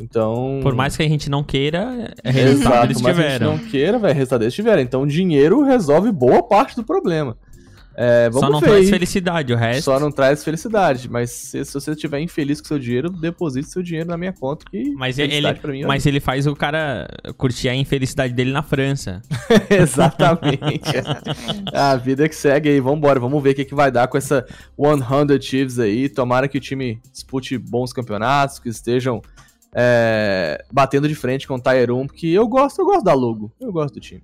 Então. 0.00 0.60
Por 0.62 0.74
mais 0.74 0.96
que 0.96 1.02
a 1.02 1.08
gente 1.08 1.30
não 1.30 1.42
queira, 1.42 2.12
é 2.22 2.30
resultado 2.30 2.70
Exato, 2.70 2.86
eles 2.86 2.98
tiveram. 2.98 3.50
a 3.50 3.56
gente 3.56 3.62
não 3.64 3.70
queira, 3.70 3.98
vai 3.98 4.12
resultado 4.12 4.42
eles 4.42 4.54
tiveram. 4.54 4.82
Então 4.82 5.02
o 5.02 5.06
dinheiro 5.06 5.62
resolve 5.62 6.10
boa 6.10 6.42
parte 6.42 6.76
do 6.76 6.84
problema. 6.84 7.36
É, 7.96 8.28
Só 8.32 8.50
não 8.50 8.60
traz 8.60 8.90
felicidade, 8.90 9.52
o 9.52 9.56
resto. 9.56 9.84
Só 9.84 10.00
não 10.00 10.10
traz 10.10 10.42
felicidade, 10.42 11.08
mas 11.08 11.30
se, 11.30 11.64
se 11.64 11.72
você 11.72 11.92
estiver 11.92 12.18
infeliz 12.18 12.60
com 12.60 12.66
seu 12.66 12.78
dinheiro, 12.78 13.08
deposite 13.08 13.68
seu 13.68 13.82
dinheiro 13.82 14.08
na 14.08 14.16
minha 14.16 14.32
conta 14.32 14.64
que 14.68 14.90
mas 14.96 15.16
ele, 15.18 15.40
mim, 15.64 15.82
é 15.82 15.86
Mas 15.86 16.04
ele 16.04 16.18
faz 16.18 16.46
o 16.46 16.56
cara 16.56 17.06
curtir 17.36 17.68
a 17.68 17.74
infelicidade 17.74 18.34
dele 18.34 18.50
na 18.50 18.62
França. 18.62 19.22
Exatamente. 19.70 20.92
a 21.72 21.94
vida 21.94 22.28
que 22.28 22.34
segue 22.34 22.68
aí, 22.68 22.80
vambora, 22.80 23.20
vamos 23.20 23.40
ver 23.40 23.50
o 23.50 23.54
que, 23.54 23.64
que 23.64 23.74
vai 23.74 23.92
dar 23.92 24.08
com 24.08 24.18
essa 24.18 24.44
100 24.76 25.40
Chiefs 25.40 25.78
aí. 25.78 26.08
Tomara 26.08 26.48
que 26.48 26.58
o 26.58 26.60
time 26.60 27.00
dispute 27.12 27.56
bons 27.56 27.92
campeonatos, 27.92 28.58
que 28.58 28.68
estejam 28.68 29.22
é, 29.74 30.64
batendo 30.72 31.08
de 31.08 31.14
frente 31.14 31.46
com 31.46 31.54
o 31.56 31.60
1, 32.00 32.06
porque 32.06 32.28
eu 32.28 32.46
gosto, 32.46 32.80
eu 32.80 32.86
gosto 32.86 33.04
da 33.04 33.12
logo, 33.12 33.52
eu 33.60 33.72
gosto 33.72 33.94
do 33.94 34.00
time. 34.00 34.22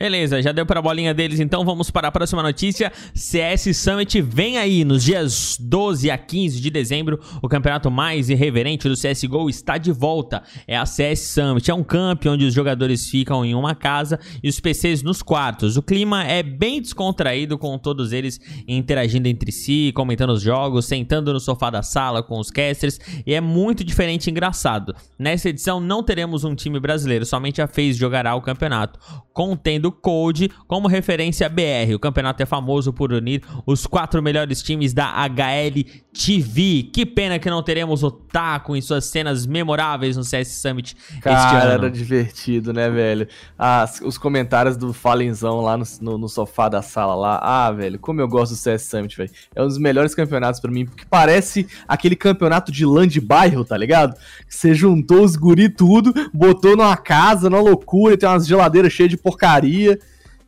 Beleza, 0.00 0.40
já 0.40 0.50
deu 0.50 0.64
para 0.64 0.78
a 0.78 0.82
bolinha 0.82 1.12
deles, 1.12 1.40
então 1.40 1.62
vamos 1.62 1.90
para 1.90 2.08
a 2.08 2.10
próxima 2.10 2.42
notícia. 2.42 2.90
CS 3.14 3.76
Summit 3.76 4.22
vem 4.22 4.56
aí 4.56 4.82
nos 4.82 5.04
dias 5.04 5.58
12 5.60 6.10
a 6.10 6.16
15 6.16 6.58
de 6.58 6.70
dezembro. 6.70 7.20
O 7.42 7.48
campeonato 7.50 7.90
mais 7.90 8.30
irreverente 8.30 8.88
do 8.88 8.94
CSGO 8.94 9.50
está 9.50 9.76
de 9.76 9.92
volta. 9.92 10.42
É 10.66 10.74
a 10.74 10.86
CS 10.86 11.20
Summit, 11.20 11.70
é 11.70 11.74
um 11.74 11.84
camp 11.84 12.24
onde 12.24 12.46
os 12.46 12.54
jogadores 12.54 13.10
ficam 13.10 13.44
em 13.44 13.54
uma 13.54 13.74
casa 13.74 14.18
e 14.42 14.48
os 14.48 14.58
PCs 14.58 15.02
nos 15.02 15.22
quartos. 15.22 15.76
O 15.76 15.82
clima 15.82 16.24
é 16.24 16.42
bem 16.42 16.80
descontraído 16.80 17.58
com 17.58 17.76
todos 17.76 18.14
eles 18.14 18.40
interagindo 18.66 19.28
entre 19.28 19.52
si, 19.52 19.92
comentando 19.94 20.30
os 20.30 20.40
jogos, 20.40 20.86
sentando 20.86 21.30
no 21.30 21.38
sofá 21.38 21.68
da 21.68 21.82
sala 21.82 22.22
com 22.22 22.38
os 22.38 22.50
casters 22.50 22.98
e 23.26 23.34
é 23.34 23.40
muito 23.42 23.84
diferente 23.84 24.28
e 24.28 24.30
engraçado. 24.30 24.96
Nessa 25.18 25.50
edição 25.50 25.78
não 25.78 26.02
teremos 26.02 26.42
um 26.42 26.54
time 26.54 26.80
brasileiro, 26.80 27.26
somente 27.26 27.60
a 27.60 27.66
FaZe 27.66 27.92
jogará 27.92 28.34
o 28.34 28.40
campeonato, 28.40 28.98
contendo 29.34 29.89
do 29.90 29.92
Code 29.92 30.50
como 30.66 30.88
referência 30.88 31.48
BR. 31.48 31.94
O 31.94 31.98
campeonato 31.98 32.42
é 32.42 32.46
famoso 32.46 32.92
por 32.92 33.12
unir 33.12 33.42
os 33.66 33.86
quatro 33.86 34.22
melhores 34.22 34.62
times 34.62 34.94
da 34.94 35.06
HL 35.26 35.84
TV. 36.12 36.88
Que 36.92 37.04
pena 37.04 37.38
que 37.38 37.50
não 37.50 37.62
teremos 37.62 38.02
o 38.02 38.10
Taco 38.10 38.76
em 38.76 38.80
suas 38.80 39.04
cenas 39.06 39.46
memoráveis 39.46 40.16
no 40.16 40.24
CS 40.24 40.48
Summit 40.48 40.96
Cara, 41.20 41.36
este 41.36 41.56
ano. 41.56 41.72
era 41.72 41.90
divertido, 41.90 42.72
né, 42.72 42.88
velho? 42.88 43.26
As, 43.58 44.00
os 44.00 44.16
comentários 44.16 44.76
do 44.76 44.92
Falenzão 44.92 45.60
lá 45.60 45.76
no, 45.76 45.84
no, 46.00 46.18
no, 46.18 46.28
sofá 46.28 46.68
da 46.68 46.82
sala 46.82 47.14
lá. 47.14 47.40
Ah, 47.42 47.72
velho, 47.72 47.98
como 47.98 48.20
eu 48.20 48.28
gosto 48.28 48.52
do 48.52 48.58
CS 48.58 48.82
Summit, 48.82 49.16
velho. 49.16 49.30
É 49.54 49.62
um 49.62 49.66
dos 49.66 49.78
melhores 49.78 50.14
campeonatos 50.14 50.60
para 50.60 50.70
mim, 50.70 50.86
porque 50.86 51.04
parece 51.08 51.66
aquele 51.88 52.14
campeonato 52.14 52.70
de 52.70 52.86
land 52.86 53.20
bairro, 53.20 53.64
tá 53.64 53.76
ligado? 53.76 54.16
Você 54.48 54.74
juntou 54.74 55.22
os 55.22 55.36
guri 55.36 55.68
tudo, 55.68 56.12
botou 56.32 56.76
numa 56.76 56.96
casa, 56.96 57.50
numa 57.50 57.62
loucura, 57.62 58.16
tem 58.16 58.28
umas 58.28 58.46
geladeiras 58.46 58.92
cheias 58.92 59.10
de 59.10 59.16
porcaria 59.16 59.79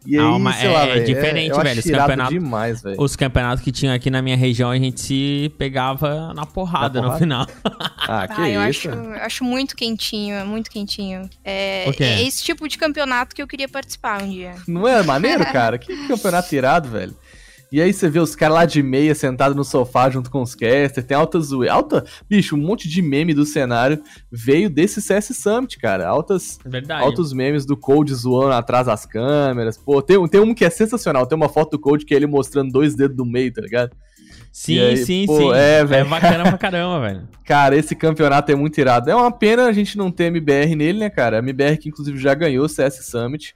e 0.04 0.18
aí, 0.18 0.24
Alma, 0.24 0.52
sei 0.52 0.68
é, 0.68 0.72
lá, 0.72 0.86
é 0.88 1.00
diferente, 1.00 1.52
é, 1.52 1.62
velho. 1.62 1.78
Os 1.78 1.90
campeonatos, 1.90 2.34
demais, 2.34 2.82
os 2.98 3.16
campeonatos 3.16 3.64
que 3.64 3.70
tinha 3.70 3.94
aqui 3.94 4.10
na 4.10 4.20
minha 4.20 4.36
região, 4.36 4.70
a 4.70 4.76
gente 4.76 5.00
se 5.00 5.52
pegava 5.56 6.34
na 6.34 6.44
porrada, 6.44 7.00
porrada? 7.00 7.12
no 7.12 7.18
final. 7.18 7.46
Ah, 8.04 8.26
que 8.26 8.40
ah, 8.40 8.50
eu 8.50 8.68
isso? 8.68 8.90
Acho, 8.90 9.00
acho 9.22 9.44
muito 9.44 9.76
quentinho, 9.76 10.44
muito 10.44 10.68
quentinho. 10.68 11.30
É, 11.44 11.88
é, 12.00 12.22
esse 12.26 12.42
tipo 12.42 12.66
de 12.66 12.76
campeonato 12.76 13.32
que 13.32 13.40
eu 13.40 13.46
queria 13.46 13.68
participar 13.68 14.20
um 14.20 14.28
dia. 14.28 14.56
Não 14.66 14.88
é 14.88 15.04
maneiro, 15.04 15.44
cara? 15.52 15.78
que 15.78 16.08
campeonato 16.08 16.52
irado, 16.52 16.88
velho. 16.88 17.14
E 17.72 17.80
aí 17.80 17.90
você 17.90 18.06
vê 18.10 18.18
os 18.18 18.36
caras 18.36 18.54
lá 18.54 18.64
de 18.66 18.82
meia 18.82 19.14
sentado 19.14 19.54
no 19.54 19.64
sofá 19.64 20.10
junto 20.10 20.30
com 20.30 20.42
os 20.42 20.54
casters, 20.54 21.06
tem 21.06 21.16
alta 21.16 21.40
zoeira. 21.40 21.72
Alta, 21.72 22.04
bicho, 22.28 22.54
um 22.54 22.58
monte 22.58 22.86
de 22.86 23.00
meme 23.00 23.32
do 23.32 23.46
cenário 23.46 24.02
veio 24.30 24.68
desse 24.68 25.00
CS 25.00 25.34
Summit, 25.34 25.78
cara. 25.78 26.06
Altas, 26.06 26.58
Verdade. 26.66 27.02
altos 27.02 27.32
memes 27.32 27.64
do 27.64 27.74
Cold 27.74 28.14
zoando 28.14 28.52
atrás 28.52 28.86
das 28.86 29.06
câmeras. 29.06 29.78
Pô, 29.78 30.02
tem, 30.02 30.22
tem 30.28 30.40
um 30.42 30.54
que 30.54 30.66
é 30.66 30.70
sensacional, 30.70 31.26
tem 31.26 31.34
uma 31.34 31.48
foto 31.48 31.70
do 31.70 31.78
Cold 31.78 32.04
que 32.04 32.12
é 32.12 32.18
ele 32.18 32.26
mostrando 32.26 32.70
dois 32.70 32.94
dedos 32.94 33.16
do 33.16 33.24
meio, 33.24 33.50
tá 33.50 33.62
ligado? 33.62 33.96
Sim, 34.52 34.78
aí, 34.78 34.98
sim, 34.98 35.24
pô, 35.24 35.38
sim. 35.38 35.52
É, 35.54 35.78
é 35.80 36.04
bacana 36.04 36.44
pra 36.44 36.58
caramba, 36.58 37.00
velho. 37.00 37.26
Cara, 37.42 37.74
esse 37.74 37.96
campeonato 37.96 38.52
é 38.52 38.54
muito 38.54 38.78
irado. 38.78 39.10
É 39.10 39.14
uma 39.14 39.32
pena 39.32 39.64
a 39.64 39.72
gente 39.72 39.96
não 39.96 40.10
ter 40.10 40.24
MBR 40.24 40.76
nele, 40.76 40.98
né, 40.98 41.08
cara? 41.08 41.36
A 41.36 41.38
MBR 41.38 41.78
que 41.78 41.88
inclusive 41.88 42.18
já 42.18 42.34
ganhou 42.34 42.66
o 42.66 42.68
CS 42.68 43.06
Summit. 43.06 43.54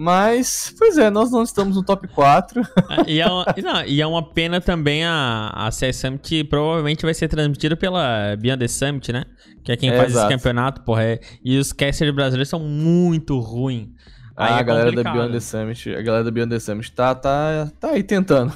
Mas, 0.00 0.72
pois 0.78 0.96
é, 0.96 1.10
nós 1.10 1.28
não 1.32 1.42
estamos 1.42 1.74
no 1.74 1.82
top 1.82 2.06
4. 2.06 2.62
e, 3.08 3.20
é 3.20 3.26
uma, 3.26 3.44
não, 3.60 3.84
e 3.84 4.00
é 4.00 4.06
uma 4.06 4.22
pena 4.22 4.60
também 4.60 5.04
a, 5.04 5.50
a 5.52 5.72
CS 5.72 5.96
Summit, 5.96 6.22
que 6.22 6.44
provavelmente 6.44 7.02
vai 7.02 7.12
ser 7.12 7.26
transmitida 7.26 7.76
pela 7.76 8.36
Beyond 8.36 8.60
the 8.60 8.68
Summit, 8.68 9.12
né? 9.12 9.24
Que 9.64 9.72
é 9.72 9.76
quem 9.76 9.90
é, 9.90 9.96
faz 9.96 10.10
exato. 10.10 10.26
esse 10.26 10.36
campeonato, 10.36 10.82
porra. 10.82 11.02
É, 11.02 11.20
e 11.44 11.58
os 11.58 11.72
casters 11.72 12.14
brasileiros 12.14 12.48
são 12.48 12.60
muito 12.60 13.40
ruins. 13.40 13.88
Ah, 14.36 14.50
é 14.50 14.60
a 14.60 14.62
galera 14.62 14.92
da 14.92 15.02
Beyond 15.02 15.32
the 15.32 15.40
Summit, 15.40 15.90
a 15.90 16.00
galera 16.00 16.22
da 16.22 16.30
Beyond 16.30 16.54
the 16.54 16.60
Summit 16.60 16.92
tá, 16.92 17.12
tá, 17.16 17.68
tá 17.80 17.90
aí 17.90 18.04
tentando. 18.04 18.52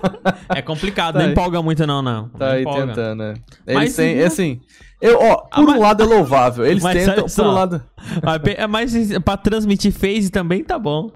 é 0.48 0.62
complicado, 0.62 1.16
tá 1.16 1.18
não 1.18 1.26
aí. 1.26 1.32
empolga 1.32 1.60
muito 1.60 1.86
não, 1.86 2.00
não. 2.00 2.30
Tá 2.30 2.46
não 2.46 2.52
aí 2.54 2.62
empolga. 2.62 2.86
tentando, 2.86 3.22
é. 3.22 3.34
Eles 3.66 3.74
Mas, 3.74 3.96
têm, 3.96 4.22
assim, 4.22 4.62
eu, 5.00 5.18
ó, 5.20 5.36
por 5.36 5.68
ah, 5.68 5.72
um 5.72 5.80
lado 5.80 6.02
é 6.02 6.06
louvável. 6.06 6.64
Eles 6.64 6.82
mas 6.82 7.04
tentam, 7.04 7.26
por 7.26 7.44
um 7.44 7.52
lado. 7.52 7.82
Mas 8.68 9.18
pra 9.22 9.36
transmitir 9.36 9.92
phase 9.92 10.30
também 10.30 10.64
tá 10.64 10.78
bom. 10.78 11.10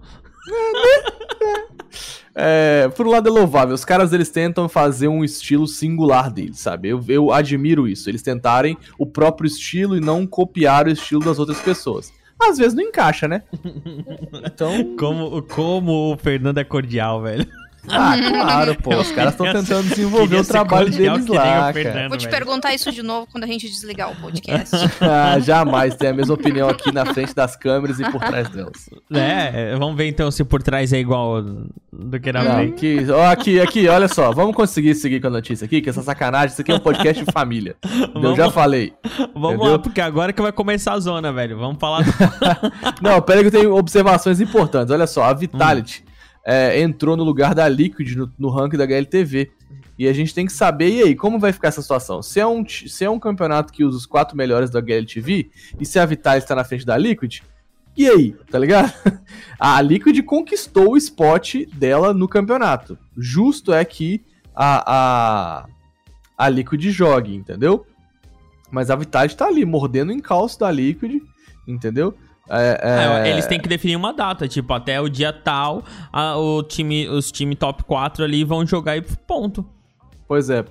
É, 2.34 2.88
por 2.94 3.06
um 3.06 3.10
lado 3.10 3.28
é 3.28 3.32
louvável. 3.32 3.74
Os 3.74 3.84
caras 3.84 4.12
eles 4.12 4.30
tentam 4.30 4.68
fazer 4.68 5.08
um 5.08 5.24
estilo 5.24 5.66
singular 5.66 6.30
deles, 6.30 6.60
sabe? 6.60 6.88
Eu, 6.88 7.04
eu 7.08 7.32
admiro 7.32 7.88
isso. 7.88 8.08
Eles 8.08 8.22
tentarem 8.22 8.78
o 8.98 9.04
próprio 9.04 9.48
estilo 9.48 9.96
e 9.96 10.00
não 10.00 10.26
copiar 10.26 10.86
o 10.86 10.90
estilo 10.90 11.24
das 11.24 11.38
outras 11.38 11.60
pessoas. 11.60 12.12
Às 12.40 12.56
vezes 12.56 12.72
não 12.72 12.82
encaixa, 12.82 13.28
né? 13.28 13.42
Então. 14.44 14.96
Como, 14.96 15.42
como 15.42 16.12
o 16.12 16.16
Fernando 16.16 16.58
é 16.58 16.64
cordial, 16.64 17.20
velho. 17.22 17.46
Ah, 17.88 18.14
claro, 18.28 18.76
pô. 18.76 18.96
Os 18.96 19.10
caras 19.12 19.32
estão 19.32 19.50
tentando 19.52 19.88
desenvolver 19.88 20.36
o 20.36 20.44
trabalho 20.44 20.90
deles 20.90 21.26
lá, 21.26 21.72
cara. 21.72 22.08
Vou 22.08 22.18
te 22.18 22.28
perguntar 22.28 22.74
isso 22.74 22.92
de 22.92 23.02
novo 23.02 23.26
quando 23.30 23.44
a 23.44 23.46
gente 23.46 23.68
desligar 23.68 24.10
o 24.10 24.16
podcast. 24.16 24.74
ah, 25.00 25.38
jamais. 25.38 25.94
Tem 25.94 26.10
a 26.10 26.14
mesma 26.14 26.34
opinião 26.34 26.68
aqui 26.68 26.92
na 26.92 27.06
frente 27.06 27.34
das 27.34 27.56
câmeras 27.56 27.98
e 28.00 28.10
por 28.10 28.20
trás 28.20 28.48
delas. 28.48 28.90
É, 29.10 29.74
vamos 29.76 29.96
ver 29.96 30.08
então 30.08 30.30
se 30.30 30.44
por 30.44 30.62
trás 30.62 30.92
é 30.92 30.98
igual 30.98 31.42
do 31.42 32.20
que 32.20 32.32
na 32.32 32.42
frente. 32.42 32.74
Aqui, 32.74 33.10
ó, 33.10 33.26
aqui, 33.30 33.60
aqui, 33.60 33.88
olha 33.88 34.08
só. 34.08 34.32
Vamos 34.32 34.54
conseguir 34.54 34.94
seguir 34.94 35.20
com 35.20 35.28
a 35.28 35.30
notícia 35.30 35.64
aqui, 35.64 35.80
que 35.80 35.88
essa 35.88 36.02
sacanagem, 36.02 36.52
isso 36.52 36.60
aqui 36.60 36.72
é 36.72 36.74
um 36.74 36.80
podcast 36.80 37.24
de 37.24 37.32
família. 37.32 37.76
Eu 38.14 38.36
já 38.36 38.50
falei. 38.50 38.92
Vamos 39.34 39.54
entendeu? 39.54 39.72
lá, 39.72 39.78
porque 39.78 40.00
agora 40.00 40.32
que 40.32 40.42
vai 40.42 40.52
começar 40.52 40.92
a 40.92 41.00
zona, 41.00 41.32
velho. 41.32 41.58
Vamos 41.58 41.78
falar. 41.78 42.04
Não, 43.00 43.20
pera 43.22 43.40
que 43.40 43.46
eu 43.46 43.52
tenho 43.52 43.74
observações 43.74 44.40
importantes. 44.40 44.90
Olha 44.90 45.06
só, 45.06 45.24
a 45.24 45.32
Vitality. 45.32 46.04
Hum 46.06 46.09
é, 46.44 46.80
entrou 46.80 47.16
no 47.16 47.24
lugar 47.24 47.54
da 47.54 47.68
Liquid 47.68 48.16
no, 48.16 48.32
no 48.38 48.48
ranking 48.48 48.76
da 48.76 48.84
HLTV. 48.84 49.50
E 49.98 50.08
a 50.08 50.12
gente 50.12 50.34
tem 50.34 50.46
que 50.46 50.52
saber, 50.52 50.90
e 50.90 51.02
aí, 51.02 51.14
como 51.14 51.38
vai 51.38 51.52
ficar 51.52 51.68
essa 51.68 51.82
situação? 51.82 52.22
Se 52.22 52.40
é 52.40 52.46
um, 52.46 52.66
se 52.66 53.04
é 53.04 53.10
um 53.10 53.18
campeonato 53.18 53.72
que 53.72 53.84
usa 53.84 53.98
os 53.98 54.06
quatro 54.06 54.34
melhores 54.34 54.70
da 54.70 54.80
HLTV, 54.80 55.50
e 55.78 55.84
se 55.84 55.98
a 55.98 56.06
Vital 56.06 56.38
está 56.38 56.54
na 56.54 56.64
frente 56.64 56.86
da 56.86 56.96
Liquid, 56.96 57.40
e 57.96 58.08
aí, 58.08 58.32
tá 58.50 58.58
ligado? 58.58 58.92
A 59.58 59.80
Liquid 59.82 60.22
conquistou 60.22 60.92
o 60.92 60.96
spot 60.96 61.66
dela 61.74 62.14
no 62.14 62.28
campeonato. 62.28 62.96
Justo 63.16 63.74
é 63.74 63.84
que 63.84 64.22
a, 64.54 64.84
a, 64.86 65.66
a 66.38 66.48
Liquid 66.48 66.82
jogue, 66.90 67.34
entendeu? 67.34 67.84
Mas 68.70 68.90
a 68.90 68.96
Vitality 68.96 69.36
tá 69.36 69.46
ali, 69.46 69.64
mordendo 69.66 70.10
o 70.10 70.12
encalço 70.14 70.58
da 70.58 70.70
Liquid, 70.70 71.20
entendeu? 71.66 72.14
É, 72.50 72.80
é... 72.82 73.28
É, 73.28 73.30
eles 73.30 73.46
têm 73.46 73.60
que 73.60 73.68
definir 73.68 73.96
uma 73.96 74.12
data, 74.12 74.48
tipo, 74.48 74.72
até 74.72 75.00
o 75.00 75.08
dia 75.08 75.32
tal, 75.32 75.84
a, 76.12 76.36
o 76.36 76.62
time, 76.62 77.08
os 77.08 77.30
times 77.30 77.56
top 77.58 77.84
4 77.84 78.24
ali 78.24 78.42
vão 78.44 78.66
jogar 78.66 78.96
e 78.96 79.02
ponto. 79.02 79.64
Pois 80.26 80.50
é. 80.50 80.64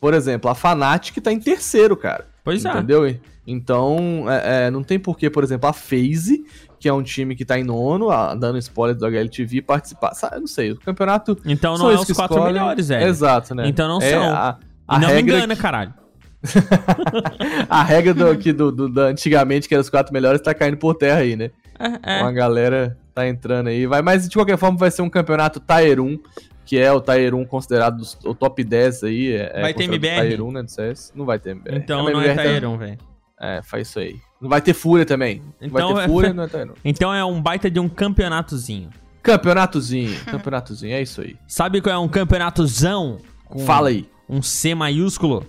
Por 0.00 0.14
exemplo, 0.14 0.50
a 0.50 0.54
Fnatic 0.54 1.16
tá 1.22 1.32
em 1.32 1.38
terceiro, 1.40 1.96
cara. 1.96 2.26
Pois 2.44 2.64
entendeu? 2.64 3.04
é. 3.04 3.10
Entendeu? 3.10 3.32
Então, 3.46 4.24
é, 4.28 4.66
é, 4.66 4.70
não 4.70 4.82
tem 4.82 4.98
por 4.98 5.16
que, 5.16 5.28
por 5.28 5.42
exemplo, 5.42 5.68
a 5.68 5.72
FaZe, 5.72 6.44
que 6.78 6.88
é 6.88 6.92
um 6.92 7.02
time 7.02 7.34
que 7.34 7.44
tá 7.44 7.58
em 7.58 7.64
nono, 7.64 8.10
a, 8.10 8.34
dando 8.34 8.58
spoiler 8.58 8.96
do 8.96 9.06
HLTV, 9.06 9.62
participar. 9.62 10.14
Sabe, 10.14 10.38
não 10.40 10.46
sei, 10.46 10.72
o 10.72 10.76
campeonato. 10.78 11.36
Então 11.44 11.76
não 11.76 11.90
é 11.90 11.94
os 11.94 12.12
quatro 12.12 12.36
escolhem. 12.36 12.52
melhores, 12.52 12.88
velho. 12.88 13.06
Exato, 13.06 13.54
né? 13.54 13.66
Então 13.68 13.88
não 13.88 14.00
é 14.00 14.10
são. 14.10 14.32
A, 14.32 14.58
a 14.86 14.98
não 14.98 15.08
me 15.08 15.22
engana, 15.22 15.56
que... 15.56 15.62
caralho. 15.62 15.94
a 17.68 17.82
regra 17.82 18.14
do, 18.14 18.36
que 18.36 18.52
do, 18.52 18.72
do, 18.72 18.88
do, 18.88 19.00
antigamente, 19.00 19.68
que 19.68 19.74
era 19.74 19.80
os 19.80 19.90
quatro 19.90 20.12
melhores, 20.12 20.40
tá 20.40 20.52
caindo 20.52 20.76
por 20.76 20.94
terra 20.94 21.18
aí, 21.18 21.36
né? 21.36 21.50
É, 21.78 22.18
é. 22.18 22.22
Uma 22.22 22.32
galera 22.32 22.96
tá 23.14 23.26
entrando 23.28 23.68
aí. 23.68 23.86
Vai, 23.86 24.02
mas 24.02 24.28
de 24.28 24.34
qualquer 24.34 24.56
forma 24.56 24.76
vai 24.76 24.90
ser 24.90 25.02
um 25.02 25.10
campeonato 25.10 25.60
Tier 25.60 26.00
1 26.00 26.18
que 26.64 26.78
é 26.78 26.90
o 26.92 27.00
Tier 27.00 27.34
1 27.34 27.44
considerado 27.44 28.02
o 28.24 28.34
top 28.34 28.62
10 28.62 29.04
aí. 29.04 29.32
É, 29.32 29.60
vai 29.60 29.74
ter 29.74 29.84
MBR? 29.84 30.28
Tier 30.28 30.42
1, 30.42 30.52
né, 30.52 30.62
do 30.62 30.70
CS. 30.70 31.12
Não 31.14 31.24
vai 31.24 31.38
ter 31.38 31.50
MBR. 31.50 31.76
Então 31.76 32.04
não 32.04 32.20
é 32.20 32.34
Tier 32.34 32.68
1, 32.68 32.78
velho. 32.78 32.98
É, 33.40 33.60
faz 33.62 33.88
isso 33.88 33.98
aí. 33.98 34.16
Não 34.40 34.48
vai 34.48 34.60
ter 34.60 34.72
Fúria 34.72 35.04
também. 35.04 35.42
Então, 35.60 35.92
vai 35.92 35.94
ter 35.94 36.00
é... 36.00 36.08
Fúria, 36.08 36.32
não 36.34 36.44
é 36.44 36.48
Tier 36.48 36.70
1. 36.70 36.74
Então 36.84 37.12
é 37.12 37.24
um 37.24 37.42
baita 37.42 37.70
de 37.70 37.80
um 37.80 37.88
campeonatozinho. 37.88 38.90
Campeonatozinho, 39.22 40.18
campeonatozinho, 40.26 40.94
é 40.94 41.02
isso 41.02 41.20
aí. 41.20 41.36
Sabe 41.46 41.80
qual 41.80 41.94
é 41.94 41.98
um 41.98 42.08
campeonatozão? 42.08 43.18
Fala 43.66 43.88
aí. 43.88 44.08
Um 44.28 44.40
C 44.40 44.74
maiúsculo? 44.74 45.44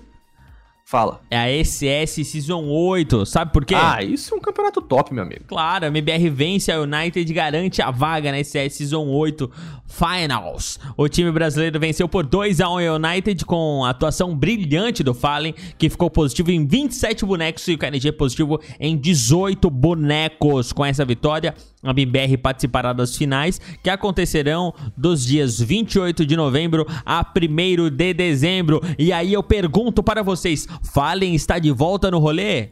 Fala. 0.94 1.22
É 1.28 1.40
a 1.40 1.66
SS 1.66 2.24
Season 2.24 2.66
8, 2.66 3.26
sabe 3.26 3.52
por 3.52 3.66
quê? 3.66 3.74
Ah, 3.74 4.04
isso 4.04 4.32
é 4.32 4.38
um 4.38 4.40
campeonato 4.40 4.80
top, 4.80 5.12
meu 5.12 5.24
amigo. 5.24 5.42
Claro, 5.48 5.86
a 5.86 5.88
MBR 5.88 6.30
vence 6.30 6.72
a 6.72 6.80
United 6.82 7.34
garante 7.34 7.82
a 7.82 7.90
vaga 7.90 8.32
na 8.32 8.38
SS 8.38 8.76
Season 8.76 9.08
8 9.08 9.50
Finals. 9.88 10.80
O 10.96 11.08
time 11.08 11.32
brasileiro 11.32 11.80
venceu 11.80 12.08
por 12.08 12.24
2 12.24 12.62
a 12.62 12.70
1 12.70 12.78
a 12.78 12.94
United 12.94 13.44
com 13.44 13.84
a 13.84 13.90
atuação 13.90 14.38
brilhante 14.38 15.02
do 15.02 15.16
Fallen, 15.16 15.56
que 15.80 15.90
ficou 15.90 16.12
positivo 16.12 16.52
em 16.52 16.64
27 16.64 17.26
bonecos 17.26 17.68
e 17.68 17.74
o 17.74 17.78
KNG 17.80 18.12
positivo 18.12 18.62
em 18.80 18.96
18 18.96 19.72
bonecos. 19.72 20.72
Com 20.72 20.86
essa 20.86 21.04
vitória, 21.04 21.56
a 21.84 21.92
MBR 21.92 22.38
participará 22.38 22.94
das 22.94 23.16
finais, 23.16 23.60
que 23.84 23.90
acontecerão 23.90 24.74
dos 24.96 25.26
dias 25.26 25.60
28 25.60 26.26
de 26.26 26.36
novembro 26.36 26.88
a 27.06 27.24
1 27.24 27.90
de 27.90 28.14
dezembro. 28.14 28.82
E 28.98 29.12
aí 29.12 29.34
eu 29.34 29.44
pergunto 29.44 30.02
para 30.02 30.24
vocês, 30.24 30.68
Fallen 30.94 31.36
está 31.36 31.60
de 31.60 31.72
volta 31.72 32.10
no 32.10 32.20
rolê? 32.20 32.70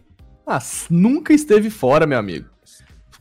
Ah, 0.47 0.59
nunca 0.89 1.33
esteve 1.33 1.69
fora, 1.69 2.07
meu 2.07 2.17
amigo. 2.17 2.49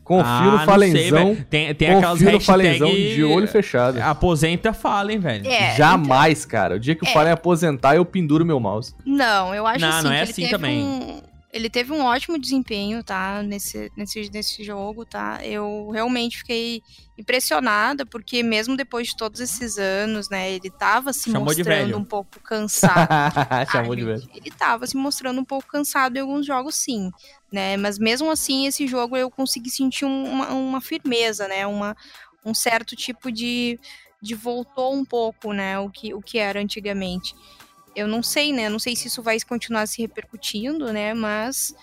Confio 0.03 0.27
ah, 0.27 0.59
no 0.59 0.59
Falenzão. 0.61 1.35
Sei, 1.35 1.45
tem, 1.49 1.75
tem 1.75 1.91
aquelas 1.91 2.21
hashtags... 2.21 2.47
Falenzão 2.47 2.91
de 2.91 3.23
olho 3.23 3.47
fechado. 3.47 4.01
Aposenta 4.01 4.73
Fallen, 4.73 5.21
velho. 5.21 5.47
É, 5.47 5.77
Jamais, 5.77 6.41
então... 6.41 6.51
cara. 6.51 6.75
O 6.75 6.81
dia 6.81 6.97
que 6.97 7.05
o 7.05 7.09
é. 7.09 7.13
Fallen 7.13 7.33
aposentar, 7.33 7.95
eu 7.95 8.05
penduro 8.05 8.45
meu 8.45 8.59
mouse. 8.59 8.93
Não, 9.07 9.55
eu 9.55 9.65
acho 9.65 9.81
não, 9.81 9.89
assim 9.89 10.05
não 10.05 10.13
é 10.13 10.23
assim 10.23 10.49
também. 10.49 10.83
Um 10.83 11.30
ele 11.53 11.69
teve 11.69 11.93
um 11.93 12.03
ótimo 12.05 12.39
desempenho, 12.39 13.03
tá? 13.03 13.43
Nesse, 13.43 13.91
nesse, 13.97 14.31
nesse 14.33 14.63
jogo, 14.63 15.05
tá? 15.05 15.41
Eu 15.45 15.91
realmente 15.91 16.39
fiquei 16.39 16.83
impressionada, 17.19 18.07
porque 18.07 18.43
mesmo 18.43 18.77
depois 18.77 19.09
de 19.09 19.17
todos 19.17 19.41
esses 19.41 19.77
anos, 19.77 20.31
né? 20.31 20.53
Ele 20.53 20.71
tava 20.71 21.13
se 21.13 21.31
Chamou 21.31 21.47
mostrando 21.47 21.97
um 21.97 22.05
pouco 22.05 22.39
cansado. 22.41 23.09
Chamou 23.73 23.93
ah, 23.93 23.97
de 23.97 24.05
velho. 24.05 24.31
Ele 24.33 24.51
tava 24.53 24.87
se 24.87 24.97
mostrando 24.97 25.41
um 25.41 25.45
pouco 25.45 25.67
cansado 25.67 26.17
em 26.17 26.21
alguns 26.21 26.47
jogos, 26.47 26.77
sim. 26.77 27.11
Né? 27.53 27.77
Mas 27.77 27.99
mesmo 27.99 28.31
assim, 28.31 28.67
esse 28.67 28.87
jogo 28.87 29.17
eu 29.17 29.29
consegui 29.29 29.71
sentir 29.71 30.05
uma, 30.05 30.53
uma 30.53 30.81
firmeza, 30.81 31.49
né? 31.49 31.67
Uma, 31.67 31.97
um 32.45 32.55
certo 32.55 32.95
tipo 32.95 33.31
de, 33.33 33.79
de 34.23 34.37
voltou 34.37 34.95
um 34.95 35.05
pouco, 35.05 35.53
né? 35.53 35.81
O 35.81 35.91
que, 35.91 36.15
o 36.15 36.23
que 36.23 36.39
era 36.39 36.61
antigamente 36.61 37.35
eu 37.95 38.07
não 38.07 38.23
sei, 38.23 38.53
né? 38.53 38.69
Não 38.69 38.79
sei 38.79 38.95
se 38.97 39.09
isso 39.09 39.23
vai 39.23 39.39
continuar 39.41 39.87
se 39.87 40.01
repercutindo, 40.01 40.93
né? 40.93 41.15
Mas 41.15 41.75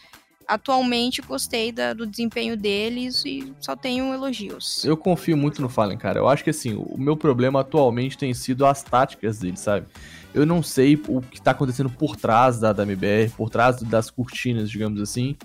atualmente 0.48 1.22
gostei 1.22 1.72
da, 1.72 1.93
do 1.93 2.08
desempenho 2.08 2.56
deles 2.56 3.24
e 3.26 3.54
só 3.60 3.76
tenho 3.76 4.13
elogios. 4.13 4.84
Eu 4.86 4.96
confio 4.96 5.36
muito 5.36 5.62
no 5.62 5.67
Fallen, 5.67 5.98
cara. 5.98 6.20
Eu 6.20 6.28
acho 6.28 6.43
que 6.43 6.50
assim, 6.50 6.74
o 6.74 6.98
meu 6.98 7.17
problema 7.17 7.62
atualmente 7.62 8.17
tem 8.17 8.34
sido 8.34 8.65
as 8.65 8.82
táticas 8.82 9.39
dele, 9.39 9.58
sabe? 9.58 9.86
Eu 10.34 10.46
não 10.46 10.62
sei 10.62 11.02
o 11.08 11.22
que 11.22 11.41
tá 11.41 11.52
acontecendo 11.52 11.89
por 11.89 12.15
trás 12.15 12.60
da, 12.60 12.72
da 12.72 12.84
MBR, 12.84 13.32
por 13.36 13.50
trás 13.50 13.82
das 13.82 14.10
cortinas, 14.10 14.70
digamos 14.70 15.02
assim. 15.02 15.36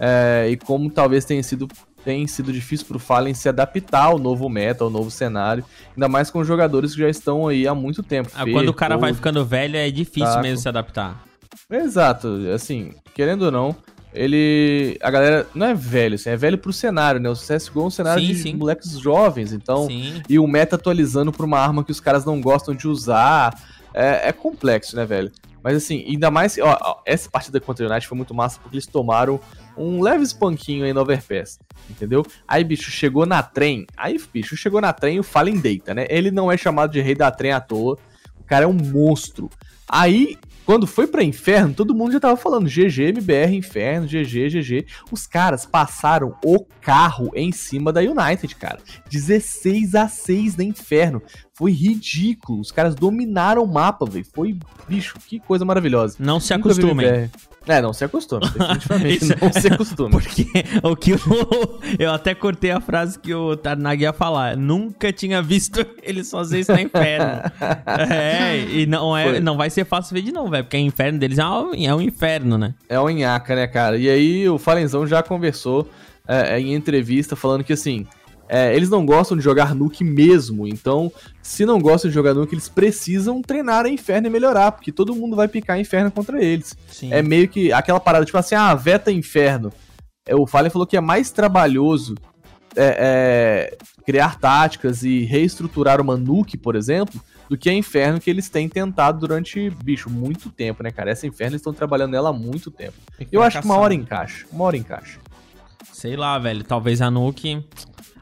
É, 0.00 0.48
e 0.50 0.56
como 0.56 0.90
talvez 0.90 1.24
tenha 1.24 1.42
sido 1.42 1.68
tem 2.04 2.26
sido 2.26 2.52
difícil 2.52 2.86
pro 2.86 2.98
Fallen 2.98 3.34
se 3.34 3.48
adaptar 3.48 4.04
ao 4.04 4.18
novo 4.18 4.48
meta, 4.48 4.84
ao 4.84 4.90
novo 4.90 5.10
cenário, 5.10 5.64
ainda 5.94 6.08
mais 6.08 6.30
com 6.30 6.42
jogadores 6.44 6.94
que 6.94 7.00
já 7.00 7.08
estão 7.08 7.48
aí 7.48 7.66
há 7.66 7.74
muito 7.74 8.02
tempo. 8.02 8.30
Ah, 8.34 8.44
quando 8.44 8.68
o 8.68 8.74
cara 8.74 8.96
vai 8.96 9.12
ficando 9.12 9.44
velho, 9.44 9.76
é 9.76 9.90
difícil 9.90 10.28
taco. 10.28 10.42
mesmo 10.42 10.58
se 10.58 10.68
adaptar. 10.68 11.22
Exato, 11.70 12.28
assim, 12.54 12.92
querendo 13.14 13.42
ou 13.42 13.50
não, 13.50 13.76
ele. 14.12 14.98
A 15.02 15.10
galera 15.10 15.46
não 15.54 15.66
é 15.66 15.74
velho, 15.74 16.14
assim, 16.14 16.30
é 16.30 16.36
velho 16.36 16.56
pro 16.56 16.72
cenário, 16.72 17.20
né? 17.20 17.28
O 17.28 17.34
CSGO 17.34 17.82
é 17.82 17.84
um 17.84 17.90
cenário 17.90 18.22
sim, 18.22 18.28
de 18.28 18.34
sim. 18.36 18.54
moleques 18.54 18.98
jovens, 18.98 19.52
então. 19.52 19.86
Sim. 19.86 20.22
E 20.28 20.38
o 20.38 20.46
meta 20.46 20.76
atualizando 20.76 21.32
pra 21.32 21.44
uma 21.44 21.58
arma 21.58 21.84
que 21.84 21.92
os 21.92 22.00
caras 22.00 22.24
não 22.24 22.40
gostam 22.40 22.74
de 22.74 22.88
usar. 22.88 23.54
É, 23.98 24.28
é 24.28 24.32
complexo, 24.32 24.94
né, 24.94 25.04
velho? 25.04 25.32
Mas 25.60 25.76
assim, 25.76 26.04
ainda 26.06 26.30
mais. 26.30 26.56
Ó, 26.58 27.02
essa 27.04 27.28
partida 27.28 27.58
contra 27.58 27.84
o 27.84 27.90
United 27.90 28.06
foi 28.06 28.16
muito 28.16 28.32
massa 28.32 28.60
porque 28.62 28.76
eles 28.76 28.86
tomaram 28.86 29.40
um 29.76 30.00
leve 30.00 30.22
espanquinho 30.22 30.84
aí 30.84 30.92
no 30.92 31.00
Overpass, 31.00 31.58
entendeu? 31.90 32.24
Aí, 32.46 32.62
bicho, 32.62 32.92
chegou 32.92 33.26
na 33.26 33.42
trem. 33.42 33.86
Aí, 33.96 34.16
bicho, 34.32 34.56
chegou 34.56 34.80
na 34.80 34.92
trem 34.92 35.16
e 35.16 35.20
o 35.20 35.24
Fallen 35.24 35.58
deita, 35.58 35.92
né? 35.94 36.06
Ele 36.08 36.30
não 36.30 36.50
é 36.50 36.56
chamado 36.56 36.92
de 36.92 37.00
rei 37.00 37.16
da 37.16 37.28
trem 37.32 37.50
à 37.50 37.60
toa. 37.60 37.98
O 38.38 38.44
cara 38.44 38.66
é 38.66 38.68
um 38.68 38.72
monstro. 38.72 39.50
Aí, 39.88 40.38
quando 40.68 40.86
foi 40.86 41.06
pra 41.06 41.24
inferno, 41.24 41.72
todo 41.72 41.94
mundo 41.94 42.12
já 42.12 42.20
tava 42.20 42.36
falando 42.36 42.68
GG, 42.68 43.04
MBR, 43.04 43.56
inferno, 43.56 44.06
GG, 44.06 44.50
GG. 44.50 44.86
Os 45.10 45.26
caras 45.26 45.64
passaram 45.64 46.36
o 46.44 46.62
carro 46.82 47.30
em 47.34 47.50
cima 47.50 47.90
da 47.90 48.02
United, 48.02 48.54
cara. 48.54 48.78
16 49.08 49.94
a 49.94 50.08
6 50.08 50.58
na 50.58 50.64
inferno. 50.64 51.22
Foi 51.54 51.72
ridículo. 51.72 52.60
Os 52.60 52.70
caras 52.70 52.94
dominaram 52.94 53.64
o 53.64 53.66
mapa, 53.66 54.04
velho. 54.04 54.26
Foi, 54.30 54.58
bicho, 54.86 55.14
que 55.26 55.40
coisa 55.40 55.64
maravilhosa. 55.64 56.16
Não 56.18 56.38
se 56.38 56.52
acostumem. 56.52 57.30
É, 57.68 57.82
não 57.82 57.92
se 57.92 58.02
acostuma, 58.02 58.40
definitivamente 58.40 59.26
não 59.40 59.52
se 59.52 59.68
acostuma. 59.68 60.10
Porque 60.10 60.46
o 60.82 60.96
que 60.96 61.10
eu, 61.10 61.18
eu 61.98 62.10
até 62.10 62.34
cortei 62.34 62.70
a 62.70 62.80
frase 62.80 63.18
que 63.18 63.34
o 63.34 63.56
Tarnag 63.56 64.02
ia 64.02 64.12
falar. 64.12 64.56
Nunca 64.56 65.12
tinha 65.12 65.42
visto 65.42 65.84
eles 66.02 66.30
fazer 66.30 66.60
isso 66.60 66.72
no 66.72 66.80
inferno. 66.80 67.42
é, 68.10 68.58
e 68.58 68.86
não, 68.86 69.14
é, 69.14 69.38
não 69.38 69.56
vai 69.56 69.68
ser 69.68 69.84
fácil 69.84 70.14
ver 70.14 70.22
de 70.22 70.32
novo, 70.32 70.50
velho. 70.50 70.64
Porque 70.64 70.78
o 70.78 70.80
inferno 70.80 71.18
deles 71.18 71.38
é 71.38 71.46
um, 71.46 71.74
é 71.74 71.94
um 71.94 72.00
inferno, 72.00 72.56
né? 72.56 72.74
É 72.88 72.98
um 72.98 73.10
nhaca, 73.10 73.54
né, 73.54 73.66
cara? 73.66 73.98
E 73.98 74.08
aí 74.08 74.48
o 74.48 74.58
Falenzão 74.58 75.06
já 75.06 75.22
conversou 75.22 75.90
é, 76.26 76.58
em 76.58 76.74
entrevista 76.74 77.36
falando 77.36 77.64
que 77.64 77.72
assim 77.72 78.06
é, 78.48 78.74
eles 78.74 78.88
não 78.88 79.04
gostam 79.04 79.36
de 79.36 79.44
jogar 79.44 79.74
Nuke 79.74 80.02
mesmo, 80.02 80.66
então, 80.66 81.12
se 81.42 81.66
não 81.66 81.78
gostam 81.80 82.08
de 82.08 82.14
jogar 82.14 82.34
Nuke, 82.34 82.54
eles 82.54 82.68
precisam 82.68 83.42
treinar 83.42 83.84
a 83.84 83.88
Inferno 83.88 84.26
e 84.26 84.30
melhorar, 84.30 84.72
porque 84.72 84.90
todo 84.90 85.14
mundo 85.14 85.36
vai 85.36 85.48
picar 85.48 85.78
Inferno 85.78 86.10
contra 86.10 86.42
eles. 86.42 86.76
Sim. 86.90 87.12
É 87.12 87.22
meio 87.22 87.48
que 87.48 87.72
aquela 87.72 88.00
parada, 88.00 88.24
tipo 88.24 88.38
assim, 88.38 88.54
ah, 88.54 88.74
veta 88.74 89.12
Inferno. 89.12 89.72
É, 90.26 90.34
o 90.34 90.46
Fallen 90.46 90.70
falou 90.70 90.86
que 90.86 90.96
é 90.96 91.00
mais 91.00 91.30
trabalhoso 91.30 92.14
é, 92.76 93.76
é, 93.76 93.76
criar 94.04 94.38
táticas 94.38 95.02
e 95.02 95.24
reestruturar 95.24 96.00
uma 96.00 96.16
Nuke, 96.16 96.56
por 96.56 96.76
exemplo, 96.76 97.20
do 97.48 97.56
que 97.56 97.68
a 97.68 97.72
Inferno 97.72 98.20
que 98.20 98.30
eles 98.30 98.48
têm 98.48 98.68
tentado 98.68 99.18
durante, 99.18 99.70
bicho, 99.82 100.10
muito 100.10 100.50
tempo, 100.50 100.82
né, 100.82 100.90
cara? 100.90 101.10
Essa 101.10 101.26
Inferno 101.26 101.52
eles 101.52 101.60
estão 101.60 101.72
trabalhando 101.72 102.12
nela 102.12 102.30
há 102.30 102.32
muito 102.32 102.70
tempo. 102.70 102.94
Eu 103.32 103.42
acho 103.42 103.60
que 103.60 103.64
uma 103.64 103.76
hora 103.76 103.94
encaixa. 103.94 104.46
Uma 104.52 104.64
hora 104.64 104.76
encaixa. 104.76 105.18
Sei 105.92 106.14
lá, 106.14 106.38
velho. 106.38 106.62
Talvez 106.62 107.00
a 107.00 107.10
Nuke. 107.10 107.64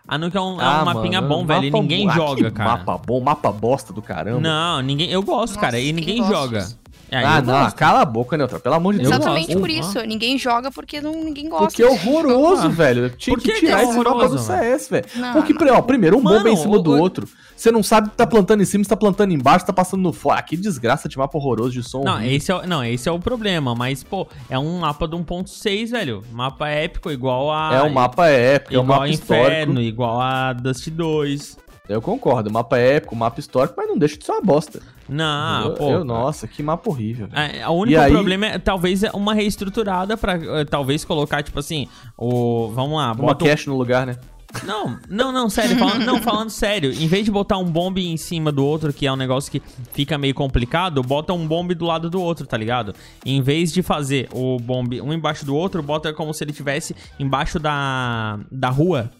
A 0.08 0.16
Nuke 0.16 0.36
é 0.36 0.40
um, 0.40 0.60
ah, 0.60 0.78
é 0.78 0.82
um 0.82 0.84
mapinha 0.84 1.20
bom, 1.20 1.44
velho. 1.44 1.64
E 1.64 1.70
ninguém 1.70 2.06
bom. 2.06 2.12
joga, 2.12 2.48
ah, 2.48 2.50
cara. 2.50 2.70
Mapa 2.70 2.98
bom, 2.98 3.20
mapa 3.20 3.50
bosta 3.50 3.92
do 3.92 4.00
caramba. 4.00 4.40
Não, 4.40 4.80
ninguém. 4.80 5.10
Eu 5.10 5.22
gosto, 5.22 5.54
Nossa, 5.54 5.60
cara. 5.60 5.80
E 5.80 5.92
ninguém 5.92 6.24
joga. 6.24 6.68
É, 7.10 7.22
ah, 7.22 7.40
não, 7.40 7.62
gosto. 7.62 7.76
cala 7.76 8.00
a 8.00 8.04
boca, 8.04 8.36
Neutral, 8.36 8.60
pelo 8.60 8.74
amor 8.74 8.94
de 8.94 9.00
Deus. 9.00 9.12
Exatamente 9.12 9.56
por 9.56 9.70
isso. 9.70 10.00
Ninguém 10.00 10.36
joga 10.38 10.70
porque 10.70 11.00
não, 11.00 11.12
ninguém 11.12 11.48
gosta. 11.48 11.66
Porque 11.66 11.82
é 11.82 11.86
horroroso, 11.86 12.68
velho. 12.70 13.10
Tinha 13.10 13.36
que, 13.36 13.52
que 13.52 13.60
tirar 13.60 13.78
que 13.78 13.86
é 13.86 13.88
esse 13.88 13.98
mapa 13.98 14.28
do 14.28 14.38
CS, 14.38 14.88
velho. 14.88 15.04
Porque, 15.32 15.70
ó, 15.70 15.80
primeiro, 15.82 16.18
um 16.18 16.22
Mano, 16.22 16.38
bomba 16.38 16.50
em 16.50 16.56
cima 16.56 16.76
o, 16.76 16.82
do 16.82 16.92
o... 16.92 16.98
outro. 16.98 17.28
Você 17.56 17.70
não 17.70 17.82
sabe 17.82 18.10
que 18.10 18.16
tá 18.16 18.26
plantando 18.26 18.62
em 18.62 18.66
cima, 18.66 18.84
você 18.84 18.90
tá 18.90 18.96
plantando 18.96 19.32
embaixo, 19.32 19.64
tá 19.64 19.72
passando 19.72 20.02
no 20.02 20.12
fora. 20.12 20.38
Ah, 20.38 20.42
que 20.42 20.56
desgraça 20.56 21.08
de 21.08 21.16
mapa 21.16 21.38
horroroso 21.38 21.70
de 21.70 21.82
som. 21.82 22.02
Não, 22.04 22.22
esse 22.22 22.52
é, 22.52 22.66
não, 22.66 22.84
esse 22.84 23.08
é 23.08 23.12
o 23.12 23.18
problema. 23.18 23.74
Mas, 23.74 24.02
pô, 24.02 24.26
é 24.50 24.58
um 24.58 24.80
mapa 24.80 25.08
de 25.08 25.16
1.6, 25.16 25.90
velho. 25.90 26.22
Mapa 26.30 26.68
épico, 26.68 27.10
igual 27.10 27.50
a. 27.50 27.74
É 27.74 27.82
um 27.82 27.90
mapa 27.90 28.26
épico, 28.28 28.74
é 28.74 28.78
um 28.78 28.84
mapa 28.84 29.08
Inferno, 29.08 29.72
histórico. 29.72 29.80
igual 29.80 30.20
a 30.20 30.52
Dust 30.52 30.90
2. 30.90 31.65
Eu 31.88 32.02
concordo, 32.02 32.50
mapa 32.50 32.78
épico, 32.78 33.14
mapa 33.14 33.38
histórico, 33.38 33.74
mas 33.76 33.88
não 33.88 33.96
deixa 33.96 34.16
de 34.16 34.24
ser 34.24 34.32
uma 34.32 34.42
bosta. 34.42 34.80
Não, 35.08 35.66
eu, 35.66 35.74
pô. 35.74 35.90
Eu, 35.90 36.04
nossa, 36.04 36.48
que 36.48 36.62
mapa 36.62 36.90
horrível. 36.90 37.28
É, 37.32 37.66
o 37.68 37.72
único 37.72 38.00
aí... 38.00 38.10
problema 38.10 38.46
é 38.46 38.58
talvez 38.58 39.04
é 39.04 39.10
uma 39.12 39.34
reestruturada 39.34 40.16
para 40.16 40.34
eh, 40.34 40.64
talvez 40.64 41.04
colocar, 41.04 41.42
tipo 41.42 41.58
assim, 41.58 41.88
o. 42.16 42.68
Vamos 42.74 42.98
lá, 42.98 43.12
Uma 43.12 43.34
cache 43.34 43.70
um... 43.70 43.72
no 43.72 43.78
lugar, 43.78 44.06
né? 44.06 44.16
Não, 44.64 44.98
não, 45.08 45.32
não, 45.32 45.50
sério, 45.50 45.76
falando, 45.76 46.04
não, 46.04 46.22
falando 46.22 46.50
sério, 46.50 46.92
em 46.92 47.06
vez 47.06 47.24
de 47.24 47.30
botar 47.30 47.58
um 47.58 47.64
bombe 47.64 48.06
em 48.06 48.16
cima 48.16 48.50
do 48.50 48.64
outro, 48.64 48.92
que 48.92 49.06
é 49.06 49.12
um 49.12 49.16
negócio 49.16 49.50
que 49.50 49.60
fica 49.92 50.16
meio 50.16 50.34
complicado, 50.34 51.02
bota 51.02 51.32
um 51.32 51.46
bombe 51.46 51.74
do 51.74 51.84
lado 51.84 52.08
do 52.08 52.20
outro, 52.20 52.46
tá 52.46 52.56
ligado? 52.56 52.94
Em 53.24 53.42
vez 53.42 53.72
de 53.72 53.82
fazer 53.82 54.28
o 54.32 54.58
bombe 54.58 55.00
um 55.00 55.12
embaixo 55.12 55.44
do 55.44 55.54
outro, 55.54 55.82
bota 55.82 56.12
como 56.12 56.32
se 56.32 56.44
ele 56.44 56.52
tivesse 56.52 56.94
embaixo 57.18 57.58
da, 57.58 58.38
da 58.50 58.70
rua, 58.70 59.10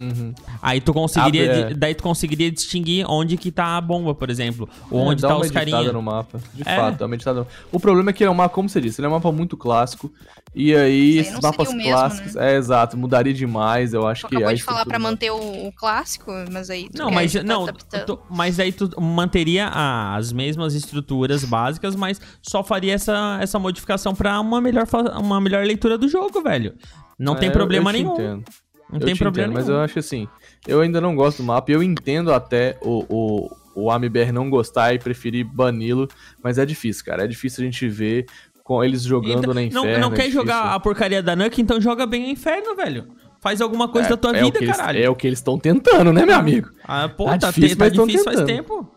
Uhum. 0.00 0.32
Aí 0.62 0.80
tu 0.80 0.94
conseguiria, 0.94 1.44
Abre, 1.44 1.72
é. 1.72 1.74
daí 1.74 1.94
tu 1.94 2.02
conseguiria 2.02 2.50
distinguir 2.50 3.04
onde 3.06 3.36
que 3.36 3.52
tá 3.52 3.76
a 3.76 3.80
bomba, 3.82 4.14
por 4.14 4.30
exemplo, 4.30 4.66
ou 4.90 5.00
é, 5.00 5.04
onde 5.10 5.20
tá 5.20 5.36
os 5.36 5.50
carinhas. 5.50 5.92
no 5.92 6.00
mapa, 6.00 6.40
de 6.54 6.62
é. 6.62 6.74
fato, 6.74 6.96
dá 6.96 7.04
uma 7.04 7.14
editada. 7.14 7.46
O 7.70 7.78
problema 7.78 8.08
é 8.08 8.12
que 8.14 8.24
é 8.24 8.30
um 8.30 8.34
mapa, 8.34 8.54
como 8.54 8.66
você 8.66 8.80
disse, 8.80 8.98
ele 8.98 9.06
é 9.06 9.08
um 9.10 9.12
mapa 9.12 9.30
muito 9.30 9.58
clássico, 9.58 10.10
e 10.54 10.74
aí 10.74 11.18
esses 11.18 11.38
mapas 11.38 11.68
clássicos, 11.68 12.32
mesmo, 12.32 12.40
né? 12.40 12.54
é 12.54 12.56
exato, 12.56 12.96
mudaria 12.96 13.34
demais, 13.34 13.92
eu 13.92 14.06
acho 14.06 14.22
tu 14.22 14.30
que... 14.30 14.36
Acabou 14.36 14.54
de 14.54 14.62
falar 14.62 14.86
pra 14.86 14.98
manter 14.98 15.30
o, 15.30 15.68
o, 15.68 15.72
clássico, 15.72 16.32
mas 16.50 16.70
aí... 16.70 16.88
Não, 16.96 17.10
mas, 17.10 17.34
não, 17.34 17.66
tu, 18.06 18.18
mas 18.30 18.58
aí 18.58 18.72
tu 18.72 18.90
manteria 18.98 19.68
as 19.68 20.32
mesmas 20.32 20.74
estruturas 20.74 21.44
básicas, 21.44 21.94
mas 21.94 22.18
só 22.40 22.64
faria 22.64 22.94
essa, 22.94 23.38
essa 23.42 23.58
modificação 23.58 24.14
pra 24.14 24.40
uma 24.40 24.62
melhor, 24.62 24.86
uma 25.18 25.38
melhor 25.42 25.66
leitura 25.66 25.98
do 25.98 26.08
jogo, 26.08 26.40
velho. 26.40 26.74
Não 27.18 27.34
é, 27.34 27.36
tem 27.36 27.50
problema 27.50 27.90
eu, 27.90 27.96
eu 27.96 28.02
nenhum. 28.02 28.14
Entendo. 28.14 28.44
Não 28.92 29.00
eu 29.00 29.06
tem 29.06 29.16
problema. 29.16 29.52
Entendo, 29.52 29.60
mas 29.60 29.68
eu 29.68 29.80
acho 29.80 29.98
assim, 29.98 30.28
eu 30.66 30.80
ainda 30.80 31.00
não 31.00 31.14
gosto 31.14 31.38
do 31.38 31.44
mapa. 31.44 31.70
Eu 31.70 31.82
entendo 31.82 32.32
até 32.32 32.78
o, 32.82 33.04
o, 33.08 33.56
o 33.74 33.90
AMBR 33.90 34.32
não 34.32 34.50
gostar 34.50 34.94
e 34.94 34.98
preferir 34.98 35.44
bani-lo, 35.44 36.08
mas 36.42 36.58
é 36.58 36.66
difícil, 36.66 37.04
cara. 37.04 37.24
É 37.24 37.26
difícil 37.26 37.62
a 37.62 37.64
gente 37.64 37.88
ver 37.88 38.26
com 38.64 38.84
eles 38.84 39.02
jogando 39.02 39.38
então, 39.38 39.54
na 39.54 39.62
Inferno. 39.62 39.92
Não, 39.92 40.10
não 40.10 40.16
é 40.16 40.16
quer 40.16 40.30
jogar 40.30 40.74
a 40.74 40.80
porcaria 40.80 41.22
da 41.22 41.34
Nuke, 41.34 41.60
então 41.60 41.80
joga 41.80 42.06
bem 42.06 42.24
a 42.24 42.28
Inferno, 42.30 42.74
velho. 42.76 43.08
Faz 43.40 43.60
alguma 43.60 43.88
coisa 43.88 44.08
é, 44.08 44.10
da 44.10 44.16
tua 44.16 44.36
é 44.36 44.42
vida, 44.42 44.64
caralho. 44.66 44.98
Eles, 44.98 45.06
é 45.06 45.10
o 45.10 45.16
que 45.16 45.26
eles 45.26 45.38
estão 45.38 45.58
tentando, 45.58 46.12
né, 46.12 46.26
meu 46.26 46.36
amigo? 46.36 46.68
Ah, 46.84 47.08
pô, 47.08 47.24
tá, 47.24 47.38
tá 47.38 47.50
difícil, 47.50 47.76
tá 47.76 47.88
difícil 47.88 48.24
faz 48.24 48.42
tempo. 48.42 48.88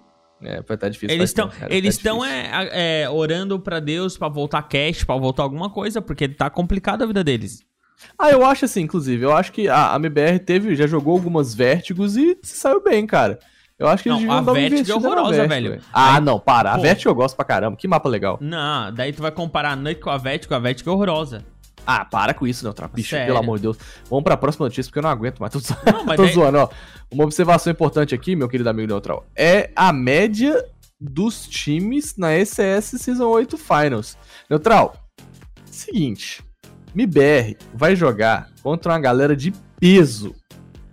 É, 0.41 0.55
vai 0.55 0.59
estar 0.59 0.77
tá 0.77 0.89
difícil. 0.89 1.15
Eles 1.15 1.29
estão 1.29 1.49
eles 1.69 1.95
estão 1.95 2.19
tá 2.19 2.27
é, 2.29 3.03
é, 3.03 3.09
orando 3.09 3.57
para 3.59 3.79
Deus 3.79 4.17
para 4.17 4.27
voltar 4.27 4.61
cash, 4.63 5.05
para 5.05 5.17
voltar 5.17 5.43
alguma 5.43 5.69
coisa, 5.69 6.01
porque 6.01 6.27
tá 6.27 6.49
complicado 6.49 7.03
a 7.03 7.05
vida 7.05 7.23
deles. 7.23 7.65
Ah, 8.17 8.29
eu 8.29 8.45
acho 8.45 8.65
assim, 8.65 8.81
inclusive, 8.81 9.23
eu 9.23 9.35
acho 9.35 9.51
que 9.51 9.67
a 9.67 9.95
MBR 9.95 10.39
teve, 10.39 10.75
já 10.75 10.87
jogou 10.87 11.13
algumas 11.13 11.53
vértigos 11.53 12.15
e 12.15 12.37
se 12.41 12.57
saiu 12.57 12.83
bem, 12.83 13.05
cara. 13.05 13.39
Eu 13.77 13.87
acho 13.87 14.03
que 14.03 14.09
eles 14.09 14.21
não, 14.21 14.27
deviam 14.27 14.43
dar 14.45 14.51
uma 14.51 14.61
investida 14.61 14.93
é 14.93 14.95
horrorosa, 14.95 15.47
velho. 15.47 15.69
velho. 15.71 15.81
Ah, 15.91 16.15
Aí, 16.15 16.21
não, 16.21 16.39
para. 16.39 16.71
Pô. 16.71 16.77
A 16.77 16.81
Vertigo 16.81 17.09
eu 17.09 17.15
gosto 17.15 17.35
pra 17.35 17.43
caramba. 17.43 17.75
Que 17.75 17.87
mapa 17.87 18.07
legal. 18.07 18.37
Não, 18.39 18.93
daí 18.93 19.11
tu 19.11 19.21
vai 19.21 19.31
comparar 19.31 19.71
a 19.71 19.75
noite 19.75 19.99
com 19.99 20.09
a 20.09 20.17
Vertigo, 20.17 20.53
a 20.53 20.59
Vertigo 20.59 20.89
é 20.89 20.93
horrorosa. 20.93 21.43
Ah, 21.85 22.05
para 22.05 22.33
com 22.33 22.47
isso, 22.47 22.63
Neutral. 22.63 22.89
Bicho, 22.93 23.15
pelo 23.15 23.37
amor 23.37 23.57
de 23.57 23.63
Deus. 23.63 23.77
Vamos 24.09 24.23
pra 24.23 24.37
próxima 24.37 24.67
notícia, 24.67 24.89
porque 24.89 24.99
eu 24.99 25.03
não 25.03 25.09
aguento 25.09 25.39
mais. 25.39 25.51
Tô, 25.51 25.59
não, 25.91 26.05
mas 26.05 26.15
tô 26.15 26.23
daí... 26.23 26.33
zoando, 26.33 26.57
ó. 26.59 26.69
Uma 27.11 27.25
observação 27.25 27.71
importante 27.71 28.15
aqui, 28.15 28.35
meu 28.35 28.47
querido 28.47 28.69
amigo 28.69 28.87
Neutral, 28.87 29.25
é 29.35 29.69
a 29.75 29.91
média 29.91 30.63
dos 30.99 31.45
times 31.47 32.15
na 32.15 32.33
ECS 32.33 33.01
Season 33.01 33.27
8 33.27 33.57
Finals. 33.57 34.17
Neutral, 34.49 34.95
seguinte. 35.65 36.41
MIBR 36.93 37.57
vai 37.73 37.95
jogar 37.95 38.49
contra 38.61 38.91
uma 38.93 38.99
galera 38.99 39.35
de 39.35 39.53
peso 39.79 40.35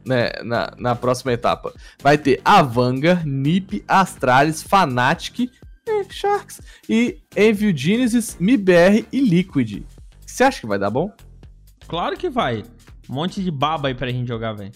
né, 0.05 0.31
na, 0.43 0.73
na 0.79 0.95
próxima 0.95 1.33
etapa. 1.33 1.73
Vai 2.03 2.17
ter 2.17 2.41
Avanga, 2.45 3.23
Nip, 3.25 3.85
Astralis, 3.87 4.63
Fnatic, 4.63 5.51
eh, 5.89 6.05
Sharks 6.09 6.61
e 6.89 7.19
Envio 7.37 7.77
Genesis, 7.77 8.37
MIBR 8.41 9.07
e 9.13 9.21
Liquid. 9.21 9.85
Você 10.27 10.45
acha 10.45 10.61
que 10.61 10.67
vai 10.67 10.79
dar 10.79 10.91
bom? 10.91 11.13
Claro 11.87 12.17
que 12.17 12.31
vai. 12.31 12.63
Um 13.09 13.15
monte 13.15 13.43
de 13.43 13.51
baba 13.51 13.89
aí 13.89 13.95
pra 13.95 14.09
gente 14.09 14.29
jogar, 14.29 14.53
velho. 14.53 14.71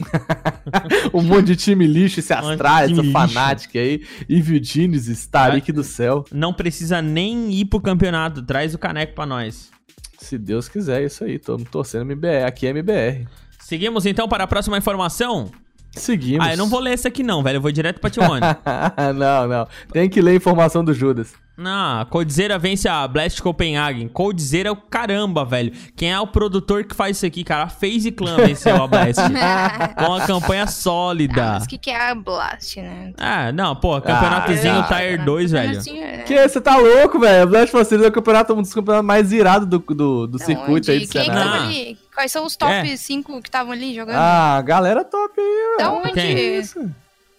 um 1.15 1.23
monte 1.23 1.47
de 1.47 1.57
time 1.57 1.87
lixo, 1.87 2.19
esse 2.19 2.33
Astralis, 2.33 2.99
esse 2.99 3.11
Fnatic 3.13 3.77
aí, 3.77 4.05
Evil 4.29 4.63
Genesis, 4.63 5.25
Tarik 5.27 5.71
do 5.71 5.85
céu. 5.85 6.25
Não 6.33 6.53
precisa 6.53 7.01
nem 7.01 7.53
ir 7.53 7.67
pro 7.67 7.81
campeonato, 7.81 8.43
traz 8.43 8.75
o 8.75 8.79
caneco 8.79 9.15
pra 9.15 9.25
nós. 9.25 9.71
Se 10.19 10.39
Deus 10.39 10.69
quiser, 10.69 11.03
é 11.03 11.07
isso 11.07 11.25
aí. 11.25 11.39
Tô 11.39 11.57
torcendo 11.59 12.03
MBR. 12.03 12.45
Aqui 12.45 12.67
é 12.67 12.71
MBR. 12.71 13.27
Seguimos 13.61 14.07
então 14.07 14.29
para 14.29 14.45
a 14.45 14.47
próxima 14.47 14.77
informação. 14.77 15.51
Seguimos. 15.97 16.47
Ah, 16.47 16.53
eu 16.53 16.57
não 16.57 16.69
vou 16.69 16.81
ler 16.81 16.93
essa 16.93 17.09
aqui 17.09 17.23
não, 17.23 17.43
velho. 17.43 17.57
Eu 17.57 17.61
vou 17.61 17.73
direto 17.73 18.01
pra 18.01 18.11
T1. 18.11 18.41
não, 19.15 19.49
não. 19.49 19.69
Tem 19.93 20.09
que 20.09 20.21
ler 20.21 20.33
a 20.33 20.37
informação 20.37 20.85
do 20.85 20.93
Judas. 20.93 21.35
Não, 21.57 22.05
Coldzera 22.07 22.59
vence 22.59 22.89
a 22.89 23.07
Blast 23.07 23.41
Copenhagen. 23.41 24.09
Coldzera 24.09 24.69
é 24.71 24.73
o 24.73 24.77
caramba, 24.77 25.45
velho. 25.45 25.73
Quem 25.95 26.13
é 26.13 26.19
o 26.19 26.27
produtor 26.27 26.83
que 26.83 26.97
faz 26.97 27.17
isso 27.17 27.27
aqui, 27.27 27.45
cara? 27.45 27.65
A 27.65 27.69
FaZe 27.69 28.11
Clan 28.11 28.37
venceu 28.37 28.83
a 28.83 28.87
Blast. 28.89 29.21
com 29.97 30.05
uma 30.05 30.27
campanha 30.27 30.67
sólida. 30.67 31.45
Ah, 31.45 31.53
mas 31.55 31.65
o 31.65 31.69
que, 31.69 31.79
que 31.79 31.91
é 31.91 32.11
a 32.11 32.15
Blast, 32.15 32.77
né? 32.81 33.13
Ah, 33.17 33.53
não, 33.53 33.77
pô, 33.77 34.01
campeonatozinho 34.01 34.81
ah, 34.81 34.83
Tier 34.83 35.25
2, 35.25 35.51
velho. 35.53 35.81
É... 35.91 36.19
Que? 36.23 36.49
Você 36.49 36.61
tá 36.61 36.77
louco, 36.77 37.21
velho? 37.21 37.45
A 37.45 37.47
Blast 37.47 37.71
Facilities 37.71 38.07
é 38.07 38.09
o 38.09 38.13
campeonato, 38.13 38.53
um 38.53 38.63
dos 38.63 38.75
campeonatos 38.75 39.07
mais 39.07 39.33
irados 39.33 39.69
do, 39.69 39.79
do, 39.79 40.27
do 40.27 40.39
circuito 40.41 40.91
aí 40.91 41.01
de 41.01 41.07
Quem 41.07 41.23
que 41.23 41.31
tava 41.31 41.65
ali? 41.67 41.97
Quais 42.15 42.31
são 42.31 42.47
os 42.47 42.55
top 42.55 42.97
5 42.97 43.33
é. 43.33 43.41
que 43.43 43.49
estavam 43.49 43.73
ali 43.73 43.95
jogando? 43.95 44.17
Ah, 44.17 44.63
galera 44.63 45.05
top 45.05 45.41
aí. 45.41 45.77
Da 45.79 45.93
onde? 45.93 46.13
Quem? 46.13 46.37
É 46.37 46.59
isso? 46.59 46.91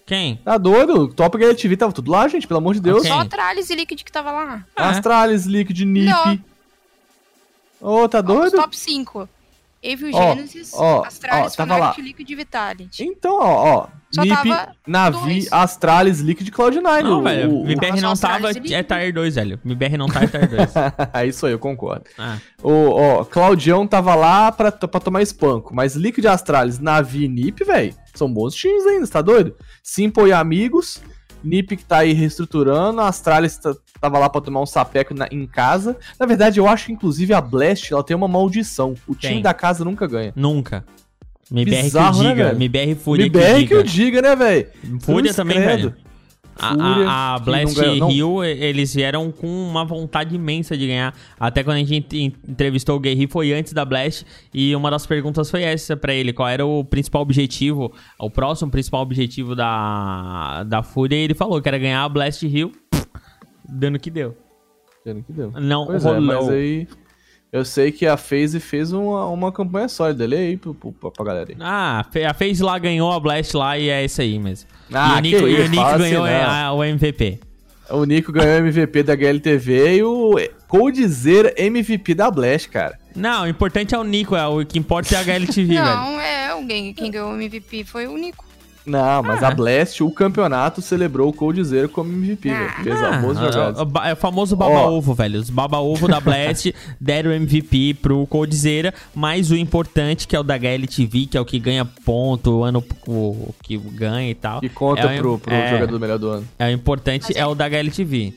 Quem? 0.06 0.36
Tá 0.44 0.58
doido? 0.58 1.08
Top 1.08 1.38
Game 1.38 1.56
TV 1.56 1.78
tava 1.78 1.94
tudo 1.94 2.12
lá, 2.12 2.28
gente, 2.28 2.46
pelo 2.46 2.60
amor 2.60 2.76
de 2.76 2.82
Deus. 2.82 3.08
Só 3.08 3.22
Astralis 3.22 3.70
e 3.70 3.76
Liquid 3.76 4.04
que 4.04 4.12
tava 4.12 4.32
lá. 4.32 4.66
Ah, 4.76 4.90
Astralis, 4.90 5.46
Liquid, 5.46 5.80
Nip. 5.82 6.44
Ô, 7.82 8.04
oh, 8.04 8.10
tá 8.10 8.22
doido? 8.22 8.54
Os 8.54 8.62
top 8.62 8.78
5. 8.78 9.30
Evil 9.86 10.12
Genesis, 10.12 10.74
ó, 10.74 11.04
Astralis, 11.04 11.54
ó, 11.54 11.58
tava 11.58 11.78
lá. 11.78 11.96
Liquid 11.98 12.28
Vitality. 12.28 13.04
Então, 13.04 13.38
ó, 13.40 13.76
ó. 13.76 13.88
Só 14.12 14.22
Nip, 14.24 14.36
Navi, 14.88 15.20
dois. 15.20 15.52
Astralis, 15.52 16.20
Liquid 16.22 16.50
Cloud9. 16.50 17.04
Não, 17.04 17.20
o, 17.20 17.24
velho. 17.24 17.54
O, 17.54 17.66
MBR 17.66 18.02
não 18.02 18.16
tava, 18.16 18.50
é 18.50 18.54
Tier 18.54 19.14
2, 19.14 19.36
velho. 19.36 19.60
MBR 19.64 19.98
não 19.98 20.08
tá, 20.08 20.24
é 20.24 20.28
Tier 20.28 20.50
2. 20.50 20.74
é 21.14 21.28
isso 21.28 21.46
aí, 21.46 21.52
eu 21.52 21.60
concordo. 21.60 22.06
Ah. 22.18 22.38
O, 22.64 22.72
ó, 22.72 23.26
Claudião 23.26 23.86
tava 23.86 24.16
lá 24.16 24.52
pra, 24.52 24.72
pra 24.72 25.00
tomar 25.00 25.22
espanco, 25.22 25.76
mas 25.76 25.96
Liquid, 25.96 26.26
Astralis, 26.26 26.80
Navi 26.80 27.26
e 27.26 27.28
Nip, 27.28 27.64
velho, 27.64 27.94
são 28.14 28.32
bons 28.32 28.56
times 28.56 28.86
ainda, 28.88 29.08
tá 29.08 29.22
doido? 29.22 29.56
Simple 29.84 30.30
e 30.30 30.34
amigos, 30.34 31.02
Nip 31.46 31.78
que 31.78 31.86
tá 31.86 32.00
aí 32.00 32.14
reestruturando, 32.14 33.00
a 33.00 33.08
Astralis 33.08 33.58
tá, 33.58 33.76
tava 34.02 34.20
lá 34.20 34.30
pra 34.30 34.42
tomar 34.42 34.62
um 34.62 34.66
sapeco 34.66 35.14
na, 35.14 35.28
em 35.32 35.46
casa. 35.46 35.96
Na 36.20 36.26
verdade, 36.26 36.60
eu 36.60 36.68
acho 36.68 36.88
que 36.88 36.92
inclusive 36.92 37.34
a 37.34 37.40
Blast 37.40 37.94
ela 37.94 38.04
tem 38.04 38.16
uma 38.16 38.28
maldição. 38.28 38.96
O 39.08 39.14
time 39.14 39.42
da 39.42 39.54
casa 39.54 39.86
nunca 39.86 40.08
ganha. 40.08 40.34
Nunca. 40.36 40.84
MBR 41.52 41.84
Bizarro, 41.84 42.20
que 42.20 42.26
eu 42.26 42.30
diga. 42.30 42.44
Né, 42.46 42.52
MBR 42.52 42.96
Fúria 42.96 43.24
MBR 43.26 43.60
que, 43.60 43.68
que 43.68 43.74
eu 43.76 43.84
diga, 43.84 44.22
né, 44.22 44.36
velho? 44.36 44.68
Fúria 45.02 45.34
também, 45.34 45.60
velho. 45.60 45.96
A, 46.58 46.74
a, 46.74 47.36
a 47.36 47.40
Blast 47.40 47.76
ganhou, 47.76 48.44
Hill, 48.44 48.44
eles 48.44 48.94
vieram 48.94 49.32
com 49.32 49.48
uma 49.48 49.84
vontade 49.84 50.36
imensa 50.36 50.78
de 50.78 50.88
ganhar. 50.88 51.14
Até 51.40 51.64
quando 51.64 51.78
a 51.78 51.84
gente 51.84 52.34
entrevistou 52.48 52.96
o 52.96 53.00
Guerri, 53.00 53.28
foi 53.28 53.54
antes 53.54 53.74
da 53.74 53.84
Blast. 53.84 54.26
E 54.54 54.76
uma 54.76 54.90
das 54.90 55.06
perguntas 55.06 55.52
foi 55.52 55.64
essa 55.64 55.98
para 55.98 56.14
ele: 56.14 56.32
qual 56.32 56.48
era 56.48 56.66
o 56.66 56.84
principal 56.84 57.22
objetivo, 57.22 57.94
o 58.20 58.30
próximo 58.30 58.72
principal 58.72 59.02
objetivo 59.02 59.56
da, 59.56 60.64
da 60.64 60.82
Fúria. 60.82 61.18
E 61.18 61.24
ele 61.24 61.34
falou 61.34 61.62
que 61.62 61.68
era 61.68 61.78
ganhar 61.78 62.04
a 62.04 62.10
Blast 62.10 62.46
Hill, 62.46 62.72
dando 63.68 64.00
que 64.00 64.10
deu. 64.10 64.36
Dando 65.06 65.24
que 65.24 65.34
deu. 65.34 65.52
Não 65.52 65.86
pois 65.86 66.04
rolou. 66.04 66.18
É, 66.18 66.22
mas 66.22 66.50
aí. 66.50 66.88
Eu 67.56 67.64
sei 67.64 67.90
que 67.90 68.06
a 68.06 68.18
FaZe 68.18 68.60
fez 68.60 68.92
uma, 68.92 69.28
uma 69.28 69.50
campanha 69.50 69.88
sólida. 69.88 70.28
Lê 70.28 70.38
aí 70.40 70.58
pro, 70.58 70.74
pro, 70.74 70.92
pra 70.92 71.24
galera 71.24 71.52
aí. 71.52 71.56
Ah, 71.62 72.06
a 72.30 72.34
FaZe 72.34 72.62
lá 72.62 72.78
ganhou 72.78 73.10
a 73.14 73.18
Blast 73.18 73.54
lá 73.56 73.80
e 73.80 73.88
é 73.88 74.04
isso 74.04 74.20
aí 74.20 74.38
mesmo. 74.38 74.68
Ah, 74.92 75.16
e 75.16 75.20
o 75.20 75.22
Nico, 75.22 75.48
e 75.48 75.62
o 75.62 75.70
Nico 75.70 75.98
ganhou 75.98 76.26
assim, 76.26 76.36
a, 76.36 76.74
o 76.74 76.84
MVP. 76.84 77.40
O 77.90 78.04
Nico 78.04 78.34
ganhou 78.34 78.56
o 78.56 78.68
MVP 78.68 79.04
da 79.04 79.14
HLTV 79.14 79.96
e 79.96 80.04
o 80.04 80.36
Coldzera 80.68 81.54
MVP 81.56 82.14
da 82.14 82.30
Blast, 82.30 82.68
cara. 82.68 83.00
Não, 83.16 83.44
o 83.44 83.48
importante 83.48 83.96
é 83.96 83.98
o 83.98 84.04
Nico, 84.04 84.36
é 84.36 84.46
o 84.46 84.66
que 84.66 84.78
importa 84.78 85.16
é 85.16 85.18
a 85.18 85.22
HLTV, 85.22 85.76
Não, 85.80 86.18
velho. 86.18 86.20
é 86.20 86.50
alguém 86.50 86.94
quem 86.94 87.10
ganhou 87.10 87.32
o 87.32 87.36
MVP 87.36 87.86
foi 87.86 88.06
o 88.06 88.18
Nico. 88.18 88.45
Não, 88.86 89.24
mas 89.24 89.42
ah. 89.42 89.48
a 89.48 89.52
Blast, 89.52 90.04
o 90.04 90.12
campeonato, 90.12 90.82
celebrou 90.82 91.30
o 91.30 91.34
Coldzera 91.34 91.88
como 91.88 92.12
MVP, 92.12 92.50
ah. 92.50 92.60
velho. 92.60 92.84
Fez 92.84 93.02
ah, 93.02 93.52
jogadas. 93.52 93.80
É 94.06 94.14
o 94.14 94.16
famoso 94.16 94.56
baba-ovo, 94.56 95.14
velho. 95.14 95.40
Os 95.40 95.50
baba-ovo 95.50 96.08
da 96.08 96.20
Blast 96.20 96.74
deram 97.02 97.32
MVP 97.32 97.96
pro 97.96 98.26
Coldzera, 98.28 98.94
mas 99.14 99.50
o 99.50 99.56
importante, 99.56 100.28
que 100.28 100.36
é 100.36 100.40
o 100.40 100.44
da 100.44 100.56
HLTV, 100.56 101.26
que 101.26 101.38
é 101.38 101.42
o 101.42 101.46
que 101.46 101.58
ganha 101.58 101.84
ponto, 101.84 102.60
o 102.60 102.64
ano 102.64 102.84
o, 103.08 103.54
que 103.64 103.78
ganha 103.78 104.30
e 104.30 104.36
tal. 104.36 104.60
Que 104.60 104.70
conta 104.70 105.02
é, 105.02 105.18
pro, 105.18 105.40
pro 105.40 105.54
é, 105.54 105.72
jogador 105.72 106.00
melhor 106.00 106.20
do 106.20 106.30
ano. 106.30 106.48
É 106.60 106.68
o 106.68 106.72
importante, 106.72 107.36
é 107.36 107.46
o 107.46 107.56
da 107.56 107.66
HLTV. 107.66 108.34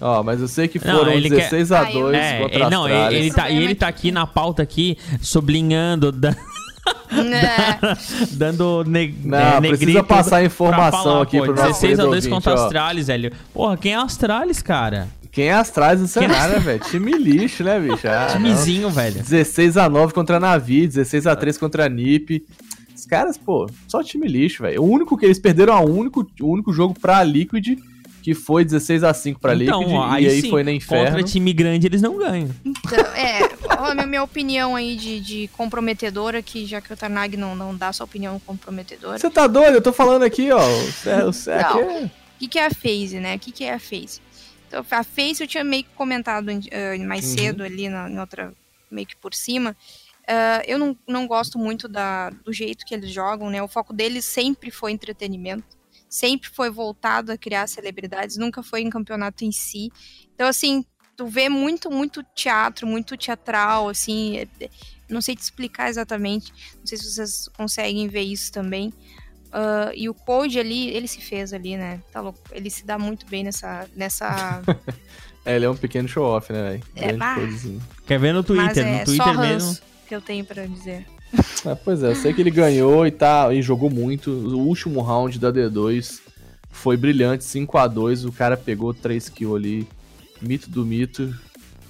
Ó, 0.00 0.18
oh, 0.18 0.24
mas 0.24 0.40
eu 0.40 0.48
sei 0.48 0.66
que 0.66 0.80
foram 0.80 1.14
não, 1.14 1.20
16 1.20 1.68
quer... 1.68 1.76
a 1.76 1.84
2 1.84 2.16
é, 2.16 2.40
contra 2.40 2.70
não, 2.70 2.88
ele, 2.88 3.16
ele 3.18 3.30
tá, 3.32 3.48
e 3.48 3.62
ele 3.62 3.74
tá 3.76 3.86
aqui 3.86 4.10
na 4.10 4.26
pauta 4.26 4.60
aqui, 4.62 4.98
sublinhando... 5.20 6.10
Da... 6.22 6.34
Né? 7.10 7.78
dando 8.32 8.84
ne 8.84 9.14
Não, 9.24 9.38
é, 9.38 9.60
precisa 9.60 10.02
passar 10.02 10.38
a 10.38 10.44
informação 10.44 11.02
falar, 11.02 11.22
aqui 11.22 11.38
pô, 11.38 11.44
pro 11.44 11.54
nosso 11.54 11.80
16 11.80 12.00
a 12.00 12.04
2 12.04 12.26
contra 12.26 12.54
Astralis, 12.54 13.06
velho. 13.06 13.32
Porra, 13.52 13.76
quem 13.76 13.92
é 13.92 13.96
Astralis, 13.96 14.62
cara? 14.62 15.08
Quem 15.30 15.46
é 15.46 15.52
Astralis 15.52 16.00
no 16.00 16.08
cenário, 16.08 16.54
né, 16.54 16.60
velho? 16.60 16.80
Time 16.80 17.12
lixo, 17.12 17.62
né, 17.62 17.78
bicho? 17.78 18.06
Ah, 18.06 18.28
Timezinho, 18.32 18.82
não. 18.82 18.90
velho. 18.90 19.14
16 19.14 19.76
a 19.76 19.88
9 19.88 20.12
contra 20.12 20.36
a 20.36 20.40
Navi, 20.40 20.86
16 20.86 21.26
a 21.26 21.36
3 21.36 21.56
contra 21.56 21.86
a 21.86 21.88
NiP. 21.88 22.44
Os 22.94 23.06
caras, 23.06 23.38
pô, 23.38 23.68
só 23.88 24.02
time 24.02 24.26
lixo, 24.26 24.62
velho. 24.62 24.82
O 24.82 24.86
único 24.86 25.16
que 25.16 25.24
eles 25.24 25.38
perderam 25.38 25.74
a 25.74 25.80
único, 25.80 26.26
o 26.40 26.52
único 26.52 26.72
jogo 26.72 26.94
pra 26.98 27.22
Liquid 27.22 27.78
que 28.22 28.34
foi 28.34 28.64
16 28.64 29.02
a 29.02 29.12
5 29.12 29.40
para 29.40 29.54
então, 29.54 29.80
Liquid 29.80 30.00
aí 30.00 30.24
e 30.24 30.28
aí 30.28 30.40
sim, 30.42 30.50
foi 30.50 30.62
na 30.62 30.72
Inferno. 30.72 31.10
Contra 31.10 31.22
time 31.22 31.52
grande 31.52 31.86
eles 31.86 32.00
não 32.00 32.16
ganham. 32.16 32.50
Então, 32.64 32.98
é, 33.14 33.40
a 33.68 33.94
minha, 33.94 34.06
minha 34.06 34.22
opinião 34.22 34.76
aí 34.76 34.96
de, 34.96 35.20
de 35.20 35.48
comprometedora, 35.48 36.40
que 36.40 36.64
já 36.64 36.80
que 36.80 36.92
o 36.92 36.96
Tarnag 36.96 37.36
não, 37.36 37.56
não 37.56 37.76
dá 37.76 37.92
sua 37.92 38.04
opinião 38.04 38.38
comprometedora. 38.40 39.18
Você 39.18 39.28
tá 39.28 39.46
doido? 39.46 39.74
Eu 39.74 39.82
tô 39.82 39.92
falando 39.92 40.22
aqui, 40.22 40.50
ó. 40.52 40.60
O 41.26 41.32
Sec 41.32 41.76
é... 41.76 42.04
O 42.04 42.10
que, 42.38 42.48
que 42.48 42.58
é 42.58 42.66
a 42.66 42.70
phase, 42.70 43.20
né? 43.20 43.36
O 43.36 43.38
que, 43.38 43.52
que 43.52 43.64
é 43.64 43.74
a 43.74 43.78
phase? 43.78 44.20
Então, 44.68 44.80
a 44.88 45.04
phase 45.04 45.42
eu 45.42 45.46
tinha 45.46 45.62
meio 45.62 45.84
que 45.84 45.90
comentado 45.94 46.48
uh, 46.48 47.06
mais 47.06 47.24
uhum. 47.26 47.38
cedo 47.38 47.62
ali 47.62 47.88
na, 47.88 48.08
em 48.08 48.18
outra, 48.18 48.52
meio 48.90 49.06
que 49.06 49.16
por 49.16 49.34
cima. 49.34 49.76
Uh, 50.22 50.62
eu 50.66 50.78
não, 50.78 50.96
não 51.06 51.26
gosto 51.26 51.58
muito 51.58 51.88
da, 51.88 52.30
do 52.30 52.52
jeito 52.52 52.84
que 52.86 52.94
eles 52.94 53.10
jogam, 53.10 53.50
né? 53.50 53.62
O 53.62 53.68
foco 53.68 53.92
deles 53.92 54.24
sempre 54.24 54.70
foi 54.70 54.92
entretenimento 54.92 55.81
sempre 56.12 56.50
foi 56.50 56.68
voltado 56.68 57.32
a 57.32 57.38
criar 57.38 57.66
celebridades, 57.66 58.36
nunca 58.36 58.62
foi 58.62 58.82
em 58.82 58.90
campeonato 58.90 59.46
em 59.46 59.50
si. 59.50 59.90
Então, 60.34 60.46
assim, 60.46 60.84
tu 61.16 61.26
vê 61.26 61.48
muito, 61.48 61.90
muito 61.90 62.22
teatro, 62.34 62.86
muito 62.86 63.16
teatral, 63.16 63.88
assim, 63.88 64.36
é, 64.36 64.46
é, 64.60 64.68
não 65.08 65.22
sei 65.22 65.34
te 65.34 65.40
explicar 65.40 65.88
exatamente, 65.88 66.52
não 66.78 66.86
sei 66.86 66.98
se 66.98 67.10
vocês 67.10 67.48
conseguem 67.56 68.08
ver 68.08 68.20
isso 68.20 68.52
também. 68.52 68.92
Uh, 69.48 69.92
e 69.94 70.06
o 70.06 70.12
Code 70.12 70.58
ali, 70.60 70.90
ele 70.90 71.08
se 71.08 71.22
fez 71.22 71.54
ali, 71.54 71.78
né? 71.78 72.02
Tá 72.12 72.20
louco. 72.20 72.40
Ele 72.52 72.68
se 72.68 72.84
dá 72.84 72.98
muito 72.98 73.26
bem 73.26 73.44
nessa. 73.44 73.88
nessa... 73.96 74.62
é, 75.44 75.56
ele 75.56 75.64
é 75.64 75.70
um 75.70 75.76
pequeno 75.76 76.08
show-off, 76.08 76.52
né, 76.52 76.62
velho? 76.62 76.82
É, 76.96 77.12
Quer 78.06 78.18
ver 78.18 78.34
no 78.34 78.42
Twitter? 78.42 78.86
É 78.86 78.98
no 78.98 79.04
Twitter 79.04 79.38
mesmo. 79.38 79.78
que 80.06 80.14
eu 80.14 80.20
tenho 80.20 80.44
para 80.44 80.66
dizer. 80.66 81.06
É, 81.64 81.74
pois 81.76 82.02
é, 82.02 82.10
eu 82.10 82.16
sei 82.16 82.32
que 82.32 82.40
ele 82.40 82.50
ganhou 82.50 83.06
e, 83.06 83.10
tá, 83.10 83.52
e 83.54 83.62
jogou 83.62 83.88
muito. 83.88 84.30
O 84.30 84.66
último 84.66 85.00
round 85.00 85.38
da 85.38 85.52
D2 85.52 86.20
foi 86.70 86.96
brilhante, 86.96 87.44
5 87.44 87.78
a 87.78 87.86
2 87.86 88.24
O 88.24 88.32
cara 88.32 88.56
pegou 88.56 88.92
3 88.92 89.28
kills 89.28 89.56
ali. 89.56 89.88
Mito 90.40 90.68
do 90.68 90.84
mito. 90.84 91.32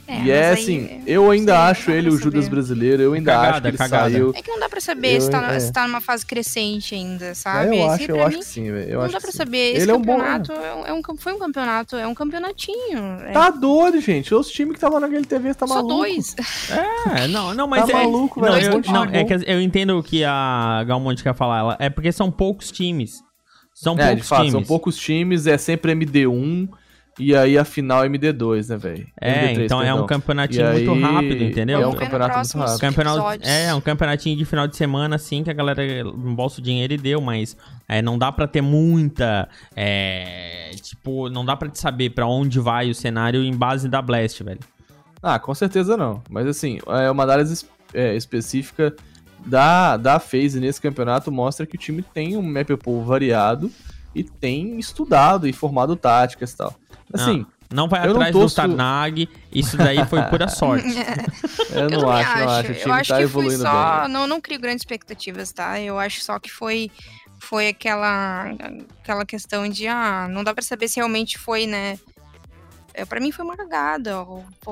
É, 0.07 0.23
e 0.25 0.31
é 0.31 0.51
assim, 0.51 0.87
aí, 0.91 1.03
eu 1.07 1.31
ainda 1.31 1.53
sei, 1.53 1.61
acho 1.63 1.91
ele 1.93 2.09
o 2.09 2.19
Judas 2.19 2.49
brasileiro, 2.49 3.03
eu 3.03 3.13
ainda 3.13 3.33
cagada, 3.33 3.51
acho 3.51 3.61
que 3.63 3.69
ele 3.69 3.79
cagada. 3.79 4.11
saiu. 4.11 4.33
É 4.35 4.43
que 4.43 4.51
não 4.51 4.59
dá 4.59 4.69
pra 4.69 4.81
saber 4.81 5.17
eu, 5.17 5.21
se, 5.21 5.31
tá, 5.31 5.53
é. 5.53 5.61
se 5.61 5.73
tá 5.73 5.87
numa 5.87 6.01
fase 6.01 6.27
crescente 6.27 6.95
ainda, 6.95 7.35
sabe? 7.35 7.77
É, 7.77 7.81
eu 7.83 7.91
acho, 7.91 8.11
eu 8.11 8.27
acho 8.27 8.39
que 8.39 8.45
sim, 8.45 8.71
velho. 8.71 8.99
Não 8.99 9.09
dá 9.09 9.21
pra 9.21 9.31
sim. 9.31 9.37
saber. 9.37 9.75
Esse 9.75 9.83
ele 9.83 9.93
campeonato 9.93 10.53
é 10.53 10.75
um, 10.75 10.77
bom... 10.77 10.87
é 10.87 10.93
um, 10.93 11.17
foi 11.17 11.33
um 11.33 11.39
campeonato, 11.39 11.97
é 11.97 12.07
um 12.07 12.15
campeonatinho. 12.15 13.21
É. 13.27 13.33
Tá 13.33 13.51
doido, 13.51 14.01
gente. 14.01 14.35
Os 14.35 14.51
times 14.51 14.73
que 14.73 14.79
estavam 14.79 14.99
naquele 14.99 15.25
TV 15.25 15.55
tá 15.55 15.67
maluco. 15.67 15.95
Só 15.95 15.99
dois. 15.99 16.37
É, 17.15 17.29
não, 17.29 17.55
não, 17.55 17.69
mas 17.69 17.87
tá 17.87 17.93
é. 17.93 18.03
Maluco, 18.03 18.41
não, 18.41 18.59
eu, 18.59 18.81
não, 18.81 19.05
é 19.05 19.25
que 19.25 19.35
eu 19.47 19.61
entendo 19.61 19.99
o 19.99 20.03
que 20.03 20.25
a 20.25 20.85
Galmonte 20.87 21.23
quer 21.23 21.35
falar. 21.35 21.77
É 21.79 21.89
porque 21.89 22.11
são 22.11 22.31
poucos 22.31 22.71
times. 22.71 23.21
São 23.75 23.95
é, 23.99 24.09
poucos 24.09 24.29
fato, 24.29 24.41
times. 24.41 24.53
São 24.53 24.63
poucos 24.65 24.97
times, 24.97 25.47
é 25.47 25.57
sempre 25.57 25.95
MD1. 25.95 26.69
E 27.19 27.37
aí 27.37 27.59
a 27.59 27.65
final 27.65 28.03
é 28.03 28.09
MD2, 28.09 28.71
né, 28.71 28.77
velho? 28.77 29.07
É, 29.21 29.53
MD3, 29.53 29.65
então 29.65 29.79
perdão. 29.79 29.99
é 29.99 30.01
um 30.01 30.07
campeonatinho 30.07 30.67
aí, 30.67 30.87
muito 30.87 31.03
rápido, 31.03 31.45
entendeu? 31.45 31.83
É 31.83 31.87
um 31.87 31.93
campeonato 31.93 32.37
muito 32.37 32.57
rápido. 32.57 32.81
Campeonato, 32.81 33.43
é, 33.43 33.75
um 33.75 33.81
campeonatinho 33.81 34.37
de 34.37 34.45
final 34.45 34.67
de 34.67 34.77
semana, 34.77 35.17
assim, 35.17 35.45
que 35.45 35.51
a 35.51 35.53
galera 35.53 35.85
embolsa 36.01 36.61
o 36.61 36.65
dinheiro 36.65 36.95
e 36.95 36.97
deu, 36.97 37.21
mas 37.21 37.57
é, 37.87 38.01
não 38.01 38.19
dá 38.19 38.33
para 38.33 38.47
ter 38.47 38.63
muita. 38.63 39.49
É, 39.77 40.71
tipo, 40.83 41.29
não 41.29 41.45
dá 41.45 41.55
para 41.55 41.69
te 41.69 41.79
saber 41.79 42.11
para 42.11 42.27
onde 42.27 42.59
vai 42.59 42.89
o 42.91 42.95
cenário 42.95 43.45
em 43.45 43.55
base 43.55 43.89
da 43.89 44.01
Blast, 44.01 44.43
velho. 44.43 44.61
Ah, 45.23 45.39
com 45.39 45.55
certeza 45.55 45.97
não. 45.97 46.23
Mas 46.31 46.47
assim, 46.47 46.79
é 46.87 47.11
uma 47.11 47.23
análise 47.23 47.67
é, 47.93 48.17
específica 48.17 48.95
da, 49.45 49.97
da 49.97 50.19
FaZe 50.19 50.61
nesse 50.61 50.81
campeonato 50.81 51.31
mostra 51.31 51.67
que 51.67 51.77
o 51.77 51.79
time 51.79 52.03
tem 52.03 52.37
um 52.37 52.43
map 52.43 52.71
pool 52.83 53.05
variado 53.05 53.71
e 54.15 54.23
tem 54.23 54.79
estudado 54.79 55.49
e 55.49 55.53
formado 55.53 55.97
táticas 55.97 56.53
e 56.53 56.57
tal. 56.57 56.75
Assim, 57.13 57.47
não, 57.71 57.85
não 57.85 57.89
vai 57.89 58.01
atrás 58.01 58.33
torço... 58.33 58.55
do 58.55 58.57
Tarnag, 58.57 59.29
isso 59.53 59.77
daí 59.77 60.05
foi 60.07 60.23
pura 60.23 60.49
sorte. 60.49 60.89
eu, 61.71 61.91
não, 61.91 61.99
eu 61.99 62.03
não 62.03 62.11
acho, 62.11 62.31
acho, 62.31 62.39
não 62.39 62.49
acho. 62.49 62.71
O 62.71 62.75
time 62.75 62.87
eu 62.87 62.93
acho 62.95 63.11
tá 63.11 63.19
que 63.19 63.29
foi 63.29 63.51
só... 63.51 64.01
bem. 64.01 64.13
Não, 64.13 64.27
não 64.27 64.41
crio 64.41 64.61
grandes 64.61 64.83
expectativas, 64.83 65.53
tá? 65.53 65.81
Eu 65.81 65.99
acho 65.99 66.21
só 66.23 66.39
que 66.39 66.51
foi 66.51 66.91
foi 67.39 67.69
aquela 67.69 68.53
aquela 69.03 69.27
questão 69.27 69.69
de 69.69 69.87
ah, 69.89 70.29
não 70.31 70.45
dá 70.45 70.55
para 70.55 70.63
saber 70.63 70.87
se 70.87 70.97
realmente 70.97 71.37
foi, 71.37 71.67
né, 71.67 71.99
é, 72.95 73.05
para 73.05 73.21
mim 73.21 73.33
foi 73.33 73.45
uma 73.45 73.57
cagada. 73.57 74.25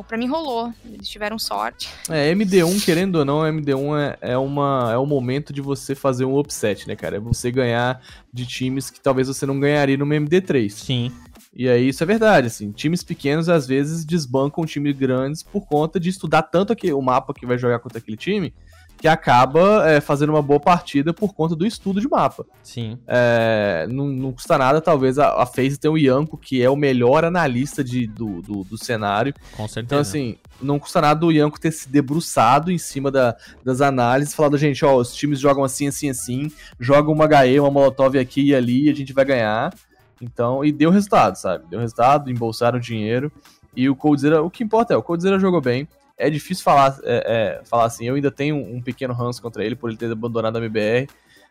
Para 0.06 0.18
mim 0.18 0.26
rolou. 0.26 0.72
Eles 0.84 1.08
tiveram 1.08 1.38
sorte. 1.38 1.88
É, 2.08 2.32
MD1, 2.34 2.84
querendo 2.84 3.16
ou 3.16 3.24
não, 3.24 3.40
MD1 3.40 3.98
é, 3.98 4.32
é, 4.32 4.38
uma, 4.38 4.90
é 4.92 4.98
um 4.98 5.06
momento 5.06 5.52
de 5.52 5.60
você 5.60 5.94
fazer 5.94 6.24
um 6.24 6.38
upset, 6.38 6.86
né, 6.86 6.94
cara? 6.94 7.16
É 7.16 7.20
você 7.20 7.50
ganhar 7.50 8.02
de 8.32 8.46
times 8.46 8.90
que 8.90 9.00
talvez 9.00 9.28
você 9.28 9.46
não 9.46 9.58
ganharia 9.58 9.96
no 9.96 10.04
MD3. 10.04 10.70
Sim. 10.70 11.12
E 11.52 11.68
aí 11.68 11.88
isso 11.88 12.02
é 12.02 12.06
verdade, 12.06 12.46
assim, 12.46 12.70
times 12.70 13.02
pequenos 13.02 13.48
às 13.48 13.66
vezes 13.66 14.04
desbancam 14.04 14.64
times 14.64 14.96
grandes 14.96 15.42
por 15.42 15.66
conta 15.66 15.98
de 15.98 16.08
estudar 16.08 16.42
tanto 16.42 16.72
aqui, 16.72 16.92
o 16.92 17.02
mapa 17.02 17.34
que 17.34 17.44
vai 17.44 17.58
jogar 17.58 17.80
contra 17.80 17.98
aquele 17.98 18.16
time, 18.16 18.54
que 19.00 19.08
acaba 19.08 19.88
é, 19.88 20.00
fazendo 20.00 20.28
uma 20.28 20.42
boa 20.42 20.60
partida 20.60 21.12
por 21.12 21.34
conta 21.34 21.56
do 21.56 21.66
estudo 21.66 22.00
de 22.00 22.08
mapa. 22.08 22.44
Sim. 22.62 22.98
É, 23.06 23.86
não, 23.90 24.06
não, 24.06 24.30
custa 24.30 24.58
nada, 24.58 24.78
talvez, 24.80 25.18
a, 25.18 25.42
a 25.42 25.46
FaZe 25.46 25.78
ter 25.78 25.88
o 25.88 25.96
Yanko, 25.96 26.36
que 26.36 26.62
é 26.62 26.68
o 26.68 26.76
melhor 26.76 27.24
analista 27.24 27.82
de, 27.82 28.06
do, 28.06 28.42
do, 28.42 28.62
do, 28.62 28.76
cenário. 28.76 29.32
Com 29.56 29.66
certeza. 29.66 29.86
Então, 29.86 29.98
assim, 29.98 30.36
não 30.60 30.78
custa 30.78 31.00
nada 31.00 31.24
o 31.24 31.32
Yanko 31.32 31.58
ter 31.58 31.72
se 31.72 31.88
debruçado 31.88 32.70
em 32.70 32.76
cima 32.76 33.10
da, 33.10 33.34
das 33.64 33.80
análises, 33.80 34.34
falado, 34.34 34.58
gente, 34.58 34.84
ó, 34.84 34.94
os 34.96 35.14
times 35.14 35.40
jogam 35.40 35.64
assim, 35.64 35.88
assim, 35.88 36.10
assim, 36.10 36.52
jogam 36.78 37.14
uma 37.14 37.24
HE, 37.24 37.58
uma 37.58 37.70
Molotov 37.70 38.18
aqui 38.18 38.48
e 38.48 38.54
ali, 38.54 38.84
e 38.84 38.90
a 38.90 38.94
gente 38.94 39.14
vai 39.14 39.24
ganhar. 39.24 39.72
Então, 40.20 40.64
e 40.64 40.70
deu 40.70 40.90
resultado, 40.90 41.36
sabe? 41.36 41.64
Deu 41.68 41.80
resultado, 41.80 42.30
embolsaram 42.30 42.78
dinheiro. 42.78 43.32
E 43.74 43.88
o 43.88 43.96
Coldzera, 43.96 44.42
o 44.42 44.50
que 44.50 44.64
importa 44.64 44.94
é, 44.94 44.96
o 44.96 45.02
Coldzera 45.02 45.38
jogou 45.38 45.60
bem 45.60 45.88
é 46.20 46.28
difícil 46.28 46.62
falar, 46.62 46.98
é, 47.02 47.60
é, 47.60 47.64
falar 47.64 47.86
assim. 47.86 48.04
Eu 48.04 48.14
ainda 48.14 48.30
tenho 48.30 48.56
um 48.56 48.80
pequeno 48.82 49.14
ranço 49.14 49.40
contra 49.40 49.64
ele 49.64 49.74
por 49.74 49.88
ele 49.88 49.96
ter 49.96 50.12
abandonado 50.12 50.56
a 50.56 50.58
MBR. 50.58 51.08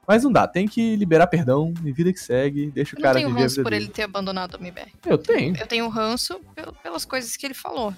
Mas 0.08 0.23
não 0.23 0.32
dá, 0.32 0.47
tem 0.47 0.67
que 0.67 0.95
liberar 0.95 1.27
perdão, 1.27 1.71
e 1.84 1.91
vida 1.91 2.12
que 2.12 2.19
segue, 2.19 2.71
deixa 2.71 2.95
o 2.95 3.01
cara 3.01 3.19
viver. 3.19 3.29
Eu 3.29 3.36
tenho 3.36 3.43
ranço 3.43 3.63
por 3.63 3.73
ele 3.73 3.88
ter 3.88 4.03
abandonado 4.03 4.55
a 4.55 4.60
MBR. 4.60 4.91
Eu 5.05 5.17
tenho. 5.17 5.55
Eu 5.55 5.67
tenho 5.67 5.88
ranço 5.88 6.39
pelas 6.82 7.05
coisas 7.05 7.36
que 7.36 7.45
ele 7.45 7.53
falou. 7.53 7.93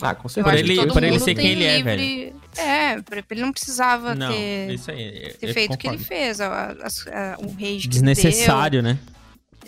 Ah, 0.00 0.14
com 0.14 0.28
certeza. 0.28 0.56
Por 0.56 0.70
ele, 0.70 0.92
por 0.92 1.02
ele 1.02 1.20
ser 1.20 1.34
quem 1.34 1.52
ele 1.52 1.64
é, 1.64 1.82
velho. 1.82 2.36
É, 2.56 2.92
ele 3.30 3.40
não 3.40 3.52
precisava 3.52 4.14
não, 4.14 4.30
ter, 4.30 4.70
isso 4.72 4.90
aí, 4.90 5.34
ter 5.40 5.52
feito 5.52 5.74
o 5.74 5.78
que 5.78 5.88
ele 5.88 5.98
fez, 5.98 6.40
a, 6.40 6.46
a, 6.46 6.70
a, 6.70 7.38
o 7.38 7.52
rage 7.52 7.88
Desnecessário, 7.88 8.82
né? 8.82 8.98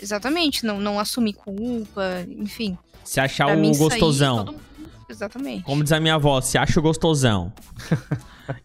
Exatamente, 0.00 0.64
não, 0.64 0.80
não 0.80 0.98
assumir 0.98 1.34
culpa, 1.34 2.24
enfim. 2.28 2.76
Se 3.04 3.20
achar 3.20 3.56
o 3.56 3.76
gostosão. 3.76 4.54
Exatamente. 5.08 5.64
Como 5.64 5.82
diz 5.82 5.92
a 5.92 6.00
minha 6.00 6.14
avó, 6.14 6.40
se 6.40 6.56
acha 6.56 6.80
gostosão. 6.80 7.52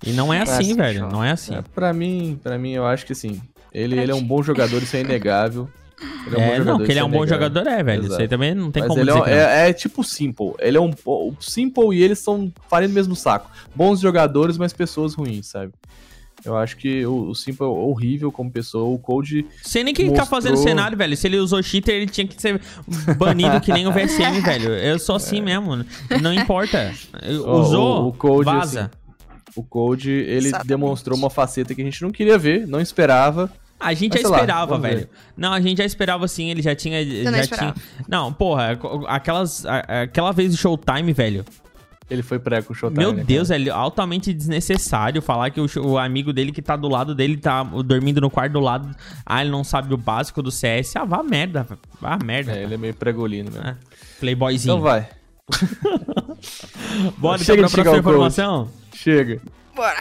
e 0.05 0.11
não 0.11 0.33
é 0.33 0.41
assim, 0.43 0.75
velho. 0.75 1.09
Não 1.09 1.23
é 1.23 1.31
assim. 1.31 1.55
É, 1.55 1.61
pra 1.61 1.91
mim, 1.91 2.39
para 2.41 2.57
mim, 2.57 2.71
eu 2.71 2.85
acho 2.85 3.05
que 3.05 3.15
sim. 3.15 3.41
Ele, 3.73 3.99
ele 3.99 4.11
é 4.11 4.15
um 4.15 4.23
bom 4.23 4.41
jogador, 4.41 4.81
isso 4.81 4.95
é 4.95 5.01
inegável. 5.01 5.67
Ele 6.27 6.35
é, 6.35 6.39
um 6.39 6.53
é 6.53 6.59
não, 6.59 6.77
que 6.77 6.91
ele 6.91 6.99
é 6.99 7.03
um 7.03 7.09
bom 7.09 7.25
jogador, 7.25 7.65
é, 7.67 7.81
velho. 7.83 8.01
Exato. 8.01 8.13
Isso 8.13 8.21
aí 8.21 8.27
também 8.27 8.53
não 8.53 8.71
tem 8.71 8.83
Mas 8.83 8.89
como 8.89 9.01
ele 9.01 9.11
dizer. 9.11 9.27
É, 9.27 9.65
é, 9.65 9.69
é, 9.69 9.73
tipo 9.73 10.03
Simple. 10.03 10.53
Ele 10.59 10.77
é 10.77 10.81
um. 10.81 10.91
O 11.05 11.33
Simple 11.39 11.95
e 11.95 12.03
eles 12.03 12.19
são 12.19 12.51
farinha 12.69 12.89
do 12.89 12.93
mesmo 12.93 13.15
saco. 13.15 13.49
Bons 13.73 13.99
jogadores, 13.99 14.57
mas 14.57 14.73
pessoas 14.73 15.13
ruins, 15.13 15.47
sabe? 15.47 15.73
Eu 16.45 16.55
acho 16.55 16.77
que 16.77 17.05
o, 17.05 17.29
o 17.29 17.35
Simple 17.35 17.65
é 17.65 17.69
horrível 17.69 18.31
como 18.31 18.51
pessoa. 18.51 18.93
O 18.93 18.99
Code. 18.99 19.45
Sei 19.63 19.83
nem 19.83 19.93
quem 19.93 20.05
mostrou... 20.05 20.25
tá 20.25 20.29
fazendo 20.29 20.57
cenário, 20.57 20.95
velho. 20.95 21.17
Se 21.17 21.27
ele 21.27 21.37
usou 21.37 21.61
cheater, 21.63 21.95
ele 21.95 22.05
tinha 22.05 22.27
que 22.27 22.39
ser 22.39 22.61
banido 23.17 23.59
que 23.59 23.73
nem 23.73 23.87
o 23.87 23.91
VSM, 23.91 24.41
velho. 24.45 24.69
Eu 24.69 24.99
sou 24.99 25.15
assim 25.15 25.39
é. 25.39 25.41
mesmo. 25.41 25.83
Não 26.21 26.31
importa. 26.31 26.93
Usou, 27.23 28.03
o, 28.03 28.07
o 28.09 28.13
Code, 28.13 28.45
vaza. 28.45 28.81
Assim, 28.81 28.89
o 29.55 29.63
Code, 29.63 30.11
ele 30.11 30.47
Exatamente. 30.47 30.67
demonstrou 30.67 31.17
uma 31.17 31.29
faceta 31.29 31.73
que 31.73 31.81
a 31.81 31.85
gente 31.85 32.01
não 32.03 32.11
queria 32.11 32.37
ver, 32.37 32.67
não 32.67 32.79
esperava. 32.79 33.51
A 33.79 33.93
gente 33.93 34.13
Mas, 34.13 34.21
já 34.21 34.29
esperava, 34.29 34.75
lá, 34.75 34.79
velho. 34.79 35.09
Não, 35.35 35.51
a 35.51 35.59
gente 35.59 35.79
já 35.79 35.85
esperava 35.85 36.27
sim, 36.27 36.49
ele 36.49 36.61
já 36.61 36.75
tinha. 36.75 37.03
já 37.03 37.31
não 37.31 37.41
tinha... 37.41 37.75
Não, 38.07 38.33
porra, 38.33 38.79
aquelas. 39.07 39.65
Aquela 39.65 40.31
vez 40.31 40.51
de 40.51 40.57
Showtime, 40.57 41.11
velho. 41.11 41.43
Ele 42.09 42.21
foi 42.21 42.37
pré 42.37 42.61
com 42.61 42.71
o 42.71 42.75
Showtime. 42.75 43.03
Meu 43.03 43.13
né, 43.13 43.23
Deus, 43.23 43.49
é 43.49 43.69
altamente 43.69 44.31
desnecessário 44.31 45.21
falar 45.21 45.49
que 45.49 45.59
o, 45.59 45.67
o, 45.83 45.97
amigo 45.97 46.31
dele 46.31 46.51
que 46.51 46.61
tá 46.61 46.75
do 46.75 46.87
lado 46.87 47.15
dele 47.15 47.35
tá 47.37 47.63
dormindo 47.63 48.21
no 48.21 48.29
quarto 48.29 48.53
do 48.53 48.59
lado. 48.59 48.95
Ah, 49.25 49.41
ele 49.41 49.49
não 49.49 49.63
sabe 49.63 49.91
o 49.93 49.97
básico 49.97 50.41
do 50.43 50.51
CS. 50.51 50.95
Ah, 50.97 51.03
vá 51.03 51.23
merda. 51.23 51.65
Vá 51.99 52.17
merda. 52.23 52.51
É, 52.51 52.63
ele 52.63 52.75
é 52.75 52.77
meio 52.77 52.93
pregolino, 52.93 53.49
né? 53.49 53.75
É. 53.75 54.19
Playboyzinho. 54.19 54.73
Então 54.73 54.81
vai. 54.81 55.09
Bora 57.17 57.41
então 57.41 57.57
pra 57.57 57.69
próxima 57.69 57.97
informação? 57.97 58.69
Chega. 58.93 59.41
Bora. 59.75 59.99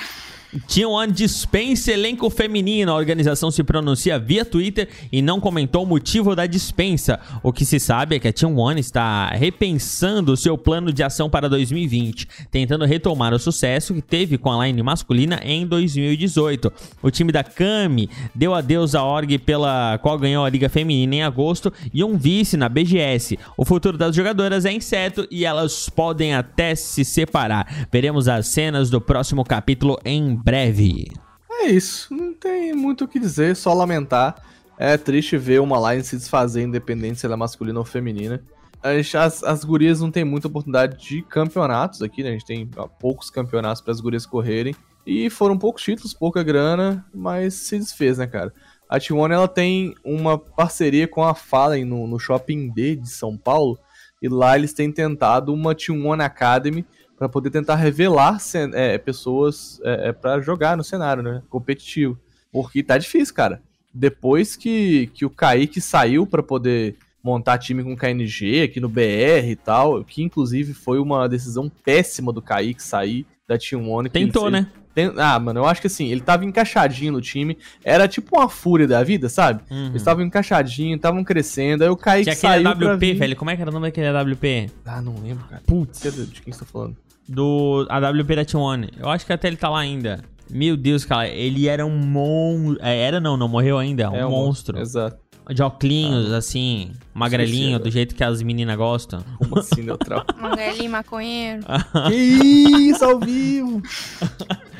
T1 0.60 1.10
dispensa 1.10 1.92
elenco 1.92 2.30
feminino. 2.30 2.92
A 2.92 2.94
organização 2.94 3.50
se 3.50 3.64
pronuncia 3.64 4.18
via 4.18 4.44
Twitter 4.44 4.88
e 5.10 5.20
não 5.20 5.40
comentou 5.40 5.82
o 5.82 5.86
motivo 5.86 6.34
da 6.36 6.46
dispensa. 6.46 7.18
O 7.42 7.52
que 7.52 7.64
se 7.64 7.80
sabe 7.80 8.16
é 8.16 8.18
que 8.20 8.28
a 8.28 8.32
T1 8.32 8.78
está 8.78 9.28
repensando 9.30 10.36
seu 10.36 10.56
plano 10.56 10.92
de 10.92 11.02
ação 11.02 11.28
para 11.28 11.48
2020, 11.48 12.28
tentando 12.50 12.84
retomar 12.84 13.34
o 13.34 13.38
sucesso 13.38 13.94
que 13.94 14.02
teve 14.02 14.38
com 14.38 14.52
a 14.52 14.66
line 14.66 14.82
masculina 14.82 15.40
em 15.42 15.66
2018. 15.66 16.72
O 17.02 17.10
time 17.10 17.32
da 17.32 17.42
Kami 17.42 18.08
deu 18.34 18.54
adeus 18.54 18.94
à 18.94 19.02
org 19.02 19.38
pela 19.38 19.98
qual 19.98 20.18
ganhou 20.18 20.44
a 20.44 20.50
Liga 20.50 20.68
Feminina 20.68 21.16
em 21.16 21.22
agosto 21.22 21.72
e 21.92 22.04
um 22.04 22.16
vice 22.16 22.56
na 22.56 22.68
BGS. 22.68 23.38
O 23.56 23.64
futuro 23.64 23.98
das 23.98 24.14
jogadoras 24.14 24.64
é 24.64 24.72
incerto 24.72 25.26
e 25.30 25.44
elas 25.44 25.88
podem 25.88 26.34
até 26.34 26.74
se 26.74 27.04
separar. 27.04 27.88
Veremos 27.90 28.28
as 28.28 28.48
cenas 28.48 28.88
do 28.88 29.00
próximo 29.00 29.44
capítulo 29.44 29.98
em 30.04 30.43
breve. 30.44 31.06
É 31.50 31.68
isso, 31.68 32.14
não 32.14 32.34
tem 32.34 32.74
muito 32.74 33.04
o 33.04 33.08
que 33.08 33.18
dizer, 33.18 33.56
só 33.56 33.72
lamentar. 33.72 34.36
É 34.76 34.98
triste 34.98 35.38
ver 35.38 35.60
uma 35.60 35.90
line 35.90 36.04
se 36.04 36.16
desfazer, 36.16 36.62
independente 36.62 37.18
se 37.18 37.24
ela 37.24 37.34
é 37.34 37.38
masculina 37.38 37.78
ou 37.78 37.84
feminina. 37.84 38.44
As, 38.82 39.42
as 39.42 39.64
gurias 39.64 40.02
não 40.02 40.10
tem 40.10 40.24
muita 40.24 40.48
oportunidade 40.48 41.02
de 41.02 41.22
campeonatos 41.22 42.02
aqui, 42.02 42.22
né? 42.22 42.28
A 42.28 42.32
gente 42.32 42.44
tem 42.44 42.68
poucos 43.00 43.30
campeonatos 43.30 43.80
para 43.80 43.92
as 43.92 44.00
gurias 44.00 44.26
correrem. 44.26 44.74
E 45.06 45.30
foram 45.30 45.56
poucos 45.56 45.82
títulos, 45.82 46.12
pouca 46.12 46.42
grana, 46.42 47.06
mas 47.14 47.54
se 47.54 47.78
desfez, 47.78 48.18
né, 48.18 48.26
cara? 48.26 48.52
A 48.88 48.98
T1 48.98 49.32
ela 49.32 49.48
tem 49.48 49.94
uma 50.04 50.38
parceria 50.38 51.08
com 51.08 51.22
a 51.22 51.34
Fallen 51.34 51.86
no, 51.86 52.06
no 52.06 52.18
Shopping 52.18 52.70
D 52.70 52.96
de 52.96 53.08
São 53.08 53.38
Paulo. 53.38 53.78
E 54.20 54.28
lá 54.28 54.56
eles 54.56 54.74
têm 54.74 54.92
tentado 54.92 55.52
uma 55.52 55.74
T1 55.74 56.22
Academy 56.22 56.84
para 57.16 57.28
poder 57.28 57.50
tentar 57.50 57.76
revelar 57.76 58.38
é, 58.72 58.98
pessoas 58.98 59.80
é, 59.84 60.08
é 60.08 60.12
para 60.12 60.40
jogar 60.40 60.76
no 60.76 60.84
cenário, 60.84 61.22
né? 61.22 61.42
Competitivo. 61.48 62.18
Porque 62.52 62.82
tá 62.82 62.98
difícil, 62.98 63.34
cara. 63.34 63.62
Depois 63.92 64.56
que, 64.56 65.08
que 65.14 65.24
o 65.24 65.30
Kaique 65.30 65.80
saiu 65.80 66.26
para 66.26 66.42
poder 66.42 66.96
montar 67.22 67.58
time 67.58 67.82
com 67.82 67.96
KNG 67.96 68.62
aqui 68.62 68.80
no 68.80 68.88
BR 68.88 69.48
e 69.48 69.56
tal, 69.56 70.04
que 70.04 70.22
inclusive 70.22 70.74
foi 70.74 70.98
uma 70.98 71.28
decisão 71.28 71.70
péssima 71.84 72.32
do 72.32 72.42
Kaique 72.42 72.82
sair 72.82 73.26
da 73.48 73.56
Team 73.56 73.88
One. 73.88 74.10
Tentou, 74.10 74.50
né? 74.50 74.70
Tem... 74.94 75.12
Ah, 75.16 75.38
mano, 75.38 75.60
eu 75.60 75.66
acho 75.66 75.80
que 75.80 75.86
assim, 75.86 76.08
ele 76.08 76.20
tava 76.20 76.44
encaixadinho 76.44 77.12
no 77.12 77.20
time. 77.20 77.58
Era 77.82 78.06
tipo 78.06 78.36
uma 78.36 78.48
fúria 78.48 78.86
da 78.86 79.02
vida, 79.02 79.28
sabe? 79.28 79.62
Uhum. 79.70 79.86
Eles 79.86 79.96
estavam 79.96 80.24
encaixadinhos, 80.24 80.96
estavam 80.96 81.24
crescendo. 81.24 81.82
Aí 81.82 81.90
o 81.90 81.96
Kaique 81.96 82.24
Tinha 82.24 82.36
saiu. 82.36 82.68
Aquele 82.68 82.90
AWP, 82.90 83.14
velho. 83.14 83.36
Como 83.36 83.50
é 83.50 83.56
que 83.56 83.62
era 83.62 83.70
o 83.70 83.74
nome 83.74 83.88
daquele 83.88 84.06
AWP? 84.06 84.70
Ah, 84.86 85.02
não 85.02 85.14
lembro, 85.22 85.44
cara. 85.46 85.62
Putz. 85.66 86.00
De 86.02 86.40
quem 86.40 86.52
você 86.52 86.60
tá 86.60 86.66
falando? 86.66 86.96
do 87.28 87.86
AWP 87.88 88.36
da 88.36 88.44
T1. 88.44 88.90
Eu 88.98 89.08
acho 89.08 89.26
que 89.26 89.32
até 89.32 89.48
ele 89.48 89.56
tá 89.56 89.68
lá 89.68 89.80
ainda. 89.80 90.22
Meu 90.50 90.76
Deus, 90.76 91.04
cara, 91.04 91.26
ele 91.28 91.68
era 91.68 91.84
um 91.84 91.96
monstro. 91.96 92.84
É, 92.84 93.00
era 93.00 93.20
não, 93.20 93.36
não 93.36 93.48
morreu 93.48 93.78
ainda. 93.78 94.10
Um, 94.10 94.14
é 94.14 94.26
um 94.26 94.30
monstro. 94.30 94.78
Exato. 94.78 95.24
De 95.50 95.62
óculos, 95.62 96.32
ah. 96.32 96.38
assim, 96.38 96.92
magrelinho, 97.12 97.78
do 97.78 97.90
jeito 97.90 98.14
que 98.14 98.24
as 98.24 98.42
meninas 98.42 98.76
gostam. 98.76 99.22
Como 99.38 99.58
assim, 99.58 99.82
neutral? 99.82 100.24
Magrelinho, 100.40 100.90
maconheiro. 100.90 101.62
que 102.08 102.14
isso, 102.14 103.04
ao 103.04 103.20
vivo! 103.20 103.82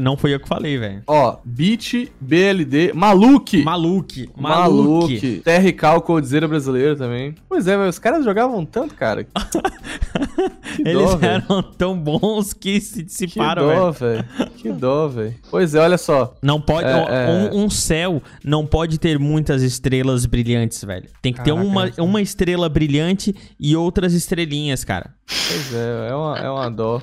Não 0.00 0.16
foi 0.16 0.34
eu 0.34 0.40
que 0.40 0.48
falei, 0.48 0.78
velho. 0.78 1.02
Ó, 1.06 1.38
Beat, 1.44 2.10
BLD, 2.20 2.92
Maluque. 2.92 3.62
Maluque. 3.62 4.28
Maluque. 4.36 5.42
TRK, 5.44 5.96
o 5.96 6.00
Codzeira 6.00 6.46
brasileiro 6.46 6.96
também. 6.96 7.34
Pois 7.48 7.66
é, 7.66 7.76
mas 7.76 7.96
os 7.96 7.98
caras 7.98 8.24
jogavam 8.24 8.64
tanto, 8.64 8.94
cara. 8.94 9.26
Eles 10.78 11.14
dó, 11.14 11.18
eram 11.20 11.62
tão 11.62 11.98
bons 11.98 12.52
que 12.52 12.80
se 12.80 13.02
dissiparam, 13.02 13.66
velho. 13.66 13.74
Que 13.74 13.78
dó, 13.78 13.92
velho. 13.92 14.54
Que 14.56 14.72
dó, 14.72 15.08
velho. 15.08 15.34
Pois 15.50 15.74
é, 15.74 15.80
olha 15.80 15.98
só. 15.98 16.36
Não 16.42 16.60
pode... 16.60 16.86
É, 16.88 16.90
é... 16.92 17.30
Um, 17.30 17.64
um, 17.64 17.70
céu 17.70 18.22
não 18.44 18.66
pode 18.66 18.98
ter 18.98 19.18
muitas 19.18 19.62
estrelas 19.62 20.26
brilhantes, 20.26 20.82
velho. 20.84 21.08
Tem 21.20 21.32
que 21.32 21.40
Caraca, 21.42 21.60
ter 21.60 21.66
uma, 21.66 21.90
uma 21.98 22.22
estrela 22.22 22.68
brilhante 22.68 23.34
e 23.58 23.74
outras 23.76 24.12
estrelinhas, 24.12 24.84
cara. 24.84 25.14
Pois 25.26 25.74
é, 25.74 26.08
é 26.10 26.14
uma, 26.14 26.38
é 26.38 26.50
uma 26.50 26.70
dó. 26.70 27.02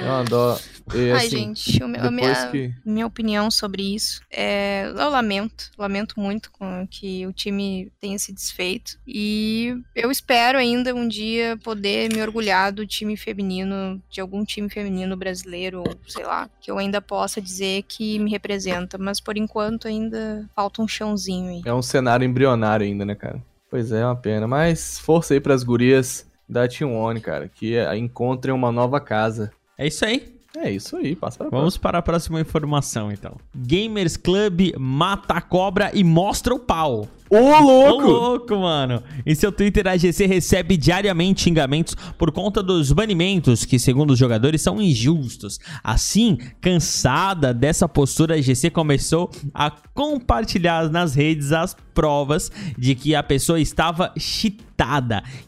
É 0.00 0.04
uma 0.04 0.24
dó. 0.24 0.58
E, 0.94 1.10
Ai, 1.12 1.26
assim, 1.26 1.54
gente, 1.54 1.82
a 1.82 2.10
minha, 2.10 2.50
que... 2.50 2.74
minha 2.84 3.06
opinião 3.06 3.50
sobre 3.50 3.94
isso 3.94 4.22
é. 4.30 4.86
Eu 4.86 5.10
lamento, 5.10 5.70
lamento 5.78 6.18
muito 6.18 6.50
com 6.50 6.86
que 6.88 7.26
o 7.26 7.32
time 7.32 7.92
tenha 8.00 8.18
se 8.18 8.32
desfeito. 8.32 8.98
E 9.06 9.76
eu 9.94 10.10
espero 10.10 10.58
ainda 10.58 10.94
um 10.94 11.06
dia 11.06 11.58
poder 11.62 12.12
me 12.12 12.20
orgulhar 12.20 12.72
do 12.72 12.86
time 12.86 13.16
feminino, 13.16 14.02
de 14.10 14.20
algum 14.20 14.44
time 14.44 14.68
feminino 14.68 15.16
brasileiro, 15.16 15.80
ou 15.80 15.96
sei 16.06 16.24
lá, 16.24 16.48
que 16.60 16.70
eu 16.70 16.78
ainda 16.78 17.00
possa 17.00 17.40
dizer 17.40 17.84
que 17.88 18.18
me 18.18 18.30
representa. 18.30 18.98
Mas 18.98 19.20
por 19.20 19.36
enquanto 19.36 19.86
ainda 19.86 20.48
falta 20.54 20.82
um 20.82 20.88
chãozinho 20.88 21.50
aí. 21.50 21.62
É 21.64 21.72
um 21.72 21.82
cenário 21.82 22.24
embrionário 22.24 22.84
ainda, 22.84 23.04
né, 23.04 23.14
cara? 23.14 23.42
Pois 23.70 23.92
é, 23.92 24.00
é 24.00 24.04
uma 24.04 24.16
pena. 24.16 24.48
Mas 24.48 24.98
força 24.98 25.34
aí 25.34 25.40
pras 25.40 25.62
gurias 25.62 26.26
da 26.48 26.66
Team 26.66 26.92
One, 26.92 27.20
cara, 27.20 27.48
que 27.48 27.76
encontrem 27.96 28.52
uma 28.52 28.72
nova 28.72 29.00
casa. 29.00 29.52
É 29.78 29.86
isso 29.86 30.04
aí. 30.04 30.39
É 30.56 30.70
isso 30.70 30.96
aí, 30.96 31.14
passa 31.14 31.38
para 31.38 31.48
Vamos 31.48 31.76
para 31.76 31.98
a 31.98 32.02
próxima 32.02 32.40
informação, 32.40 33.12
então. 33.12 33.36
Gamers 33.54 34.16
Club 34.16 34.72
mata 34.78 35.34
a 35.34 35.40
cobra 35.40 35.92
e 35.94 36.02
mostra 36.02 36.52
o 36.52 36.58
pau. 36.58 37.08
Ô, 37.30 37.38
louco! 37.38 38.02
Ô, 38.02 38.10
louco, 38.10 38.56
mano! 38.56 39.00
Em 39.24 39.32
seu 39.36 39.52
Twitter, 39.52 39.86
a 39.86 39.96
GC 39.96 40.26
recebe 40.26 40.76
diariamente 40.76 41.42
xingamentos 41.42 41.94
por 42.18 42.32
conta 42.32 42.60
dos 42.60 42.90
banimentos, 42.90 43.64
que, 43.64 43.78
segundo 43.78 44.10
os 44.10 44.18
jogadores, 44.18 44.60
são 44.60 44.82
injustos. 44.82 45.60
Assim, 45.84 46.36
cansada 46.60 47.54
dessa 47.54 47.88
postura, 47.88 48.34
a 48.34 48.40
GC 48.40 48.70
começou 48.70 49.30
a 49.54 49.70
compartilhar 49.94 50.90
nas 50.90 51.14
redes 51.14 51.52
as 51.52 51.76
provas 51.94 52.50
de 52.76 52.96
que 52.96 53.14
a 53.14 53.22
pessoa 53.22 53.60
estava 53.60 54.12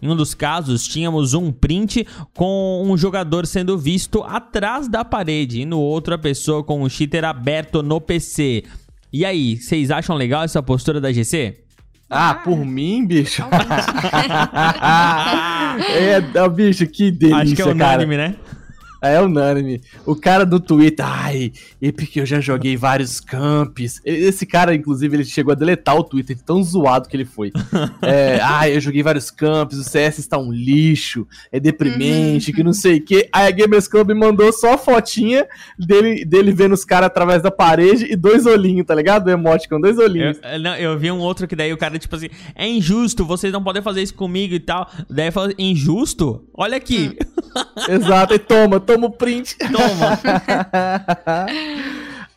Em 0.00 0.08
um 0.08 0.16
dos 0.16 0.34
casos, 0.34 0.86
tínhamos 0.86 1.34
um 1.34 1.50
print 1.50 2.06
com 2.34 2.82
um 2.84 2.96
jogador 2.96 3.46
sendo 3.46 3.78
visto 3.78 4.22
atrás 4.22 4.88
da 4.88 5.04
parede, 5.04 5.60
e 5.60 5.64
no 5.64 5.78
outro, 5.78 6.14
a 6.14 6.18
pessoa 6.18 6.62
com 6.62 6.82
o 6.82 6.90
cheater 6.90 7.24
aberto 7.24 7.82
no 7.82 8.00
PC. 8.00 8.64
E 9.12 9.24
aí, 9.24 9.56
vocês 9.56 9.90
acham 9.90 10.16
legal 10.16 10.42
essa 10.42 10.62
postura 10.62 11.00
da 11.00 11.12
GC? 11.12 11.58
Ah, 12.08 12.34
por 12.34 12.64
mim, 12.64 13.06
bicho? 13.06 13.42
é, 15.88 16.48
bicho, 16.50 16.86
que 16.86 17.10
delícia, 17.10 17.42
Acho 17.42 17.54
que 17.56 17.62
é 17.62 17.66
unânime, 17.66 18.16
cara. 18.16 18.28
né? 18.28 18.36
É 19.02 19.20
unânime. 19.20 19.80
O 20.06 20.14
cara 20.14 20.46
do 20.46 20.60
Twitter, 20.60 21.04
ai, 21.04 21.52
e 21.80 21.90
porque 21.90 22.20
eu 22.20 22.26
já 22.26 22.38
joguei 22.38 22.76
vários 22.76 23.18
camps. 23.18 24.00
Esse 24.04 24.46
cara, 24.46 24.76
inclusive, 24.76 25.16
ele 25.16 25.24
chegou 25.24 25.50
a 25.50 25.56
deletar 25.56 25.96
o 25.96 26.04
Twitter, 26.04 26.38
tão 26.40 26.62
zoado 26.62 27.08
que 27.08 27.16
ele 27.16 27.24
foi. 27.24 27.50
é, 28.00 28.38
ai, 28.40 28.76
eu 28.76 28.80
joguei 28.80 29.02
vários 29.02 29.28
camps, 29.28 29.76
o 29.76 29.82
CS 29.82 30.20
está 30.20 30.38
um 30.38 30.52
lixo, 30.52 31.26
é 31.50 31.58
deprimente, 31.58 32.50
uhum. 32.50 32.56
que 32.56 32.62
não 32.62 32.72
sei 32.72 32.98
o 32.98 33.04
quê. 33.04 33.28
Aí 33.32 33.48
a 33.48 33.50
Gamers 33.50 33.88
Club 33.88 34.12
mandou 34.12 34.52
só 34.52 34.74
a 34.74 34.78
fotinha 34.78 35.48
dele, 35.76 36.24
dele 36.24 36.52
vendo 36.52 36.72
os 36.72 36.84
caras 36.84 37.08
através 37.08 37.42
da 37.42 37.50
parede 37.50 38.06
e 38.08 38.14
dois 38.14 38.46
olhinhos, 38.46 38.86
tá 38.86 38.94
ligado? 38.94 39.26
O 39.26 39.30
emote 39.30 39.68
com 39.68 39.80
dois 39.80 39.98
olhinhos. 39.98 40.38
Eu, 40.44 40.60
não, 40.60 40.76
eu 40.76 40.96
vi 40.96 41.10
um 41.10 41.18
outro 41.18 41.48
que 41.48 41.56
daí 41.56 41.72
o 41.72 41.76
cara, 41.76 41.98
tipo 41.98 42.14
assim, 42.14 42.28
é 42.54 42.68
injusto, 42.68 43.24
vocês 43.24 43.52
não 43.52 43.64
podem 43.64 43.82
fazer 43.82 44.00
isso 44.00 44.14
comigo 44.14 44.54
e 44.54 44.60
tal. 44.60 44.88
Daí 45.10 45.32
falou, 45.32 45.52
injusto? 45.58 46.48
Olha 46.54 46.76
aqui. 46.76 47.18
Exato, 47.88 48.34
e 48.34 48.38
toma, 48.38 48.78
toma 48.78 48.91
toma 48.92 49.06
o 49.06 49.10
print. 49.10 49.56
Toma. 49.58 50.18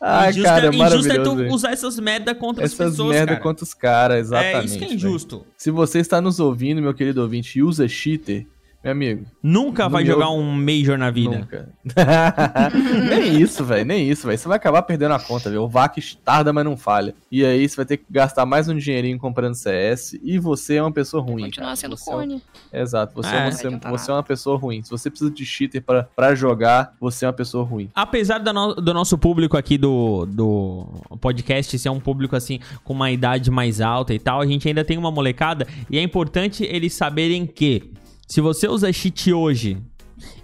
ah, 0.00 0.30
injusto 0.30 0.42
cara, 0.42 0.66
é, 0.66 0.70
injusto 0.74 1.12
é 1.12 1.22
tu 1.22 1.54
usar 1.54 1.72
essas 1.72 1.98
merda 1.98 2.34
contra 2.34 2.64
essas 2.64 2.80
as 2.80 2.90
pessoas, 2.90 3.10
merda 3.10 3.32
cara. 3.32 3.40
contra 3.40 3.64
os 3.64 3.74
caras, 3.74 4.18
exatamente. 4.18 4.56
É, 4.56 4.64
isso 4.64 4.78
que 4.78 4.84
é 4.84 4.92
injusto. 4.94 5.46
Se 5.56 5.70
você 5.70 5.98
está 5.98 6.20
nos 6.20 6.40
ouvindo, 6.40 6.82
meu 6.82 6.94
querido 6.94 7.22
ouvinte, 7.22 7.58
e 7.58 7.62
usa 7.62 7.86
cheater, 7.88 8.46
Meu 8.86 8.92
amigo. 8.92 9.26
Nunca 9.42 9.88
vai 9.88 10.04
meu... 10.04 10.12
jogar 10.12 10.30
um 10.30 10.52
Major 10.52 10.96
na 10.96 11.10
vida. 11.10 11.38
Nunca. 11.38 11.68
nem 13.10 13.40
isso, 13.40 13.64
velho. 13.64 13.84
Nem 13.84 14.08
isso, 14.08 14.28
velho. 14.28 14.38
Você 14.38 14.46
vai 14.46 14.56
acabar 14.56 14.82
perdendo 14.82 15.12
a 15.12 15.18
conta, 15.18 15.50
velho. 15.50 15.62
O 15.62 15.68
VAC 15.68 16.16
tarda, 16.24 16.52
mas 16.52 16.64
não 16.64 16.76
falha. 16.76 17.12
E 17.30 17.44
aí 17.44 17.68
você 17.68 17.74
vai 17.74 17.84
ter 17.84 17.96
que 17.96 18.04
gastar 18.08 18.46
mais 18.46 18.68
um 18.68 18.76
dinheirinho 18.76 19.18
comprando 19.18 19.54
CS. 19.54 20.16
E 20.22 20.38
você 20.38 20.76
é 20.76 20.82
uma 20.82 20.92
pessoa 20.92 21.20
ruim. 21.20 21.46
Continuar 21.46 21.74
sendo 21.74 21.96
cone. 21.96 22.40
É... 22.72 22.80
Exato. 22.80 23.12
Você, 23.16 23.34
é, 23.34 23.50
você, 23.50 23.70
você 23.70 24.10
é 24.10 24.14
uma 24.14 24.22
pessoa 24.22 24.56
ruim. 24.56 24.80
Se 24.84 24.90
você 24.90 25.10
precisa 25.10 25.32
de 25.32 25.44
cheater 25.44 25.82
pra, 25.82 26.04
pra 26.04 26.36
jogar, 26.36 26.94
você 27.00 27.24
é 27.24 27.28
uma 27.28 27.34
pessoa 27.34 27.64
ruim. 27.64 27.90
Apesar 27.92 28.38
do, 28.38 28.52
no, 28.52 28.74
do 28.74 28.94
nosso 28.94 29.18
público 29.18 29.56
aqui 29.56 29.76
do, 29.76 30.26
do 30.26 30.86
podcast 31.20 31.76
ser 31.76 31.88
um 31.88 31.98
público 31.98 32.36
assim 32.36 32.60
com 32.84 32.92
uma 32.92 33.10
idade 33.10 33.50
mais 33.50 33.80
alta 33.80 34.14
e 34.14 34.18
tal, 34.20 34.40
a 34.40 34.46
gente 34.46 34.68
ainda 34.68 34.84
tem 34.84 34.96
uma 34.96 35.10
molecada. 35.10 35.66
E 35.90 35.98
é 35.98 36.02
importante 36.02 36.62
eles 36.62 36.94
saberem 36.94 37.46
que 37.46 37.90
se 38.26 38.40
você 38.40 38.68
usa 38.68 38.92
cheat 38.92 39.32
hoje 39.32 39.78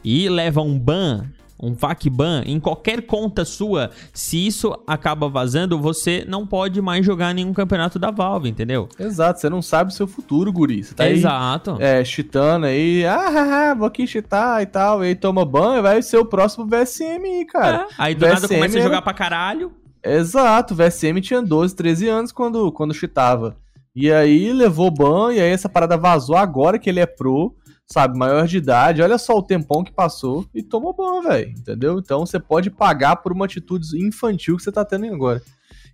e 0.05 0.29
leva 0.29 0.63
um 0.63 0.79
ban, 0.79 1.27
um 1.61 1.75
FAQ 1.75 2.11
ban 2.11 2.43
em 2.47 2.61
qualquer 2.61 3.03
conta 3.03 3.45
sua, 3.45 3.91
se 4.15 4.47
isso 4.47 4.73
acaba 4.87 5.29
vazando, 5.29 5.79
você 5.81 6.25
não 6.27 6.47
pode 6.47 6.81
mais 6.81 7.05
jogar 7.05 7.35
nenhum 7.35 7.53
campeonato 7.53 7.99
da 7.99 8.11
Valve, 8.11 8.49
entendeu? 8.49 8.89
Exato, 8.99 9.41
você 9.41 9.51
não 9.51 9.61
sabe 9.61 9.91
o 9.91 9.95
seu 9.95 10.07
futuro, 10.07 10.53
guri. 10.53 10.85
Você 10.85 10.95
tá 10.95 11.11
Exato. 11.11 11.73
aí, 11.73 12.01
é, 12.01 12.05
cheatando 12.05 12.67
aí, 12.67 13.05
ah, 13.05 13.75
vou 13.75 13.89
aqui 13.89 14.07
cheatar 14.07 14.63
e 14.63 14.67
tal, 14.67 15.05
e 15.05 15.09
aí 15.09 15.15
toma 15.17 15.45
ban 15.45 15.79
e 15.79 15.83
vai 15.83 16.03
ser 16.03 16.19
o 16.19 16.25
próximo 16.25 16.67
VSM 16.67 17.25
aí, 17.25 17.45
cara. 17.45 17.89
É. 17.91 17.95
Aí 17.99 18.15
do 18.15 18.21
VSM 18.21 18.35
nada 18.35 18.49
começa 18.49 18.79
a 18.79 18.83
jogar 18.83 19.03
pra 19.03 19.13
caralho. 19.13 19.73
Exato, 20.05 20.75
o 20.75 20.77
VSM 20.77 21.21
tinha 21.21 21.43
12, 21.43 21.75
13 21.75 22.09
anos 22.09 22.33
quando, 22.33 22.71
quando 22.71 22.95
cheatava. 22.95 23.57
E 23.95 24.11
aí 24.11 24.53
levou 24.53 24.91
ban, 24.91 25.33
e 25.35 25.41
aí 25.41 25.51
essa 25.51 25.69
parada 25.69 25.97
vazou 25.97 26.37
agora 26.37 26.79
que 26.79 26.89
ele 26.89 27.01
é 27.01 27.07
pro 27.07 27.55
sabe, 27.93 28.19
maior 28.19 28.47
de 28.47 28.57
idade, 28.57 29.03
olha 29.03 29.19
só 29.19 29.35
o 29.35 29.43
tempão 29.43 29.85
que 29.85 29.93
passou 29.93 30.47
e 30.55 30.63
tomou 30.63 30.95
ban, 30.95 31.21
velho, 31.29 31.51
entendeu? 31.51 31.99
Então 31.99 32.25
você 32.27 32.41
pode 32.41 32.71
pagar 32.71 33.17
por 33.17 33.33
uma 33.33 33.45
atitude 33.45 33.87
infantil 34.03 34.57
que 34.57 34.63
você 34.63 34.73
tá 34.73 34.85
tendo 34.85 35.07
agora. 35.07 35.43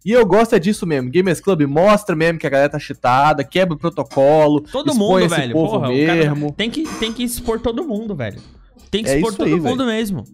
E 0.04 0.12
eu 0.12 0.24
gosto 0.24 0.54
é 0.54 0.58
disso 0.58 0.86
mesmo. 0.86 1.10
Gamers 1.10 1.40
Club 1.40 1.62
mostra 1.62 2.14
mesmo 2.14 2.38
que 2.38 2.46
a 2.46 2.50
galera 2.50 2.68
tá 2.68 2.78
chitada, 2.78 3.42
quebra 3.42 3.74
o 3.74 3.78
protocolo. 3.78 4.60
Todo 4.60 4.94
mundo, 4.94 5.28
velho. 5.28 5.52
Porra, 5.52 5.88
mesmo. 5.88 6.52
Tem 6.52 6.70
que, 6.70 6.84
tem 6.98 7.12
que 7.12 7.24
expor 7.24 7.60
todo 7.60 7.84
mundo, 7.84 8.14
velho. 8.14 8.40
Tem 8.90 9.02
que 9.02 9.10
é 9.10 9.16
expor 9.16 9.34
todo 9.34 9.46
aí, 9.46 9.60
mundo 9.60 9.84
véio. 9.84 9.98
mesmo. 9.98 10.24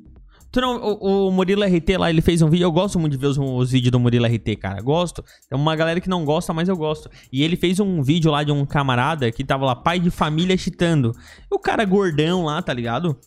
Tu 0.54 0.60
não, 0.60 0.76
o, 0.76 1.26
o, 1.26 1.32
Murilo 1.32 1.64
RT 1.64 1.98
lá, 1.98 2.08
ele 2.08 2.20
fez 2.20 2.40
um 2.40 2.48
vídeo. 2.48 2.62
Eu 2.62 2.70
gosto 2.70 2.96
muito 2.96 3.10
de 3.10 3.18
ver 3.18 3.26
os, 3.26 3.36
os, 3.36 3.72
vídeos 3.72 3.90
do 3.90 3.98
Murilo 3.98 4.24
RT, 4.24 4.54
cara. 4.54 4.80
Gosto. 4.80 5.20
Tem 5.50 5.58
uma 5.58 5.74
galera 5.74 6.00
que 6.00 6.08
não 6.08 6.24
gosta, 6.24 6.52
mas 6.52 6.68
eu 6.68 6.76
gosto. 6.76 7.10
E 7.32 7.42
ele 7.42 7.56
fez 7.56 7.80
um 7.80 8.00
vídeo 8.00 8.30
lá 8.30 8.44
de 8.44 8.52
um 8.52 8.64
camarada 8.64 9.32
que 9.32 9.42
tava 9.42 9.64
lá, 9.66 9.74
pai 9.74 9.98
de 9.98 10.10
família 10.10 10.56
chitando. 10.56 11.10
O 11.50 11.58
cara 11.58 11.84
gordão 11.84 12.44
lá, 12.44 12.62
tá 12.62 12.72
ligado? 12.72 13.18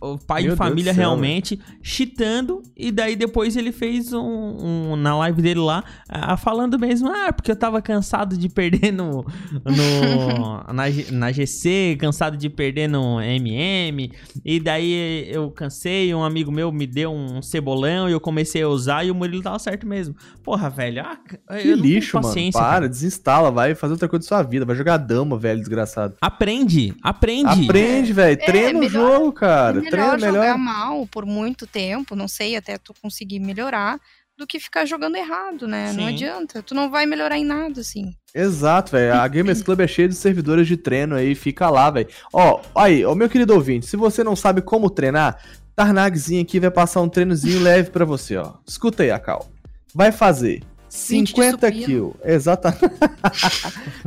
O 0.00 0.18
pai 0.18 0.42
Meu 0.42 0.52
de 0.52 0.56
família 0.56 0.92
céu, 0.92 1.02
realmente 1.02 1.60
chitando 1.80 2.62
e 2.76 2.90
daí 2.90 3.14
depois 3.14 3.56
ele 3.56 3.70
fez 3.70 4.12
um, 4.12 4.20
um 4.20 4.96
na 4.96 5.16
live 5.18 5.40
dele 5.40 5.60
lá 5.60 5.84
uh, 6.10 6.36
falando 6.36 6.78
mesmo 6.78 7.08
ah 7.08 7.32
porque 7.32 7.52
eu 7.52 7.56
tava 7.56 7.80
cansado 7.80 8.36
de 8.36 8.48
perder 8.48 8.92
no, 8.92 9.24
no 9.64 10.64
na, 10.74 10.84
na 11.12 11.30
GC 11.30 11.96
cansado 12.00 12.36
de 12.36 12.50
perder 12.50 12.88
no 12.88 13.20
MM 13.20 14.10
e 14.44 14.58
daí 14.58 15.30
eu 15.30 15.48
cansei 15.50 16.12
um 16.12 16.24
amigo 16.24 16.50
meu 16.50 16.72
me 16.72 16.86
deu 16.86 17.12
um 17.12 17.40
cebolão 17.40 18.08
e 18.08 18.12
eu 18.12 18.20
comecei 18.20 18.62
a 18.62 18.68
usar 18.68 19.04
e 19.04 19.10
o 19.12 19.14
Murilo 19.14 19.42
tava 19.42 19.58
certo 19.58 19.86
mesmo. 19.86 20.14
Porra 20.42 20.68
velho 20.68 21.02
ah, 21.04 21.18
que 21.60 21.74
lixo 21.74 22.20
mano. 22.20 22.34
para 22.52 22.60
cara. 22.60 22.88
desinstala 22.88 23.50
vai 23.50 23.74
fazer 23.74 23.92
outra 23.92 24.08
coisa 24.08 24.24
da 24.24 24.28
sua 24.28 24.42
vida 24.42 24.64
vai 24.64 24.74
jogar 24.74 24.96
dama 24.96 25.38
velho 25.38 25.60
desgraçado. 25.60 26.14
Aprende 26.20 26.94
aprende. 27.02 27.64
Aprende 27.64 28.12
velho 28.12 28.32
é, 28.32 28.36
treina 28.36 28.80
o 28.80 28.88
jogo 28.88 29.32
cara 29.32 29.67
cara. 29.72 29.86
É 29.86 29.90
melhor 29.90 30.18
Treina 30.18 30.36
jogar 30.36 30.58
mal 30.58 31.06
por 31.06 31.24
muito 31.26 31.66
tempo, 31.66 32.16
não 32.16 32.28
sei, 32.28 32.56
até 32.56 32.78
tu 32.78 32.94
conseguir 33.00 33.40
melhorar, 33.40 33.98
do 34.36 34.46
que 34.46 34.60
ficar 34.60 34.86
jogando 34.86 35.16
errado, 35.16 35.66
né? 35.66 35.88
Sim. 35.90 35.96
Não 35.96 36.06
adianta. 36.06 36.62
Tu 36.62 36.74
não 36.74 36.88
vai 36.88 37.04
melhorar 37.06 37.36
em 37.36 37.44
nada, 37.44 37.80
assim. 37.80 38.14
Exato, 38.32 38.92
velho. 38.92 39.14
A 39.14 39.26
Gamers 39.26 39.62
Club 39.62 39.80
é 39.80 39.86
cheia 39.88 40.08
de 40.08 40.14
servidores 40.14 40.68
de 40.68 40.76
treino 40.76 41.16
aí, 41.16 41.34
fica 41.34 41.68
lá, 41.68 41.90
velho. 41.90 42.08
Ó, 42.32 42.60
aí, 42.74 43.04
ó, 43.04 43.14
meu 43.16 43.28
querido 43.28 43.52
ouvinte, 43.54 43.86
se 43.86 43.96
você 43.96 44.22
não 44.22 44.36
sabe 44.36 44.62
como 44.62 44.88
treinar, 44.88 45.40
Tarnagzinho 45.74 46.42
aqui 46.42 46.60
vai 46.60 46.70
passar 46.70 47.00
um 47.00 47.08
treinozinho 47.08 47.60
leve 47.60 47.90
para 47.90 48.04
você, 48.04 48.36
ó. 48.36 48.54
Escuta 48.66 49.02
aí, 49.02 49.10
Akal. 49.10 49.48
Vai 49.92 50.12
fazer 50.12 50.62
50 50.98 51.70
kills, 51.72 52.16
exatamente. 52.24 52.84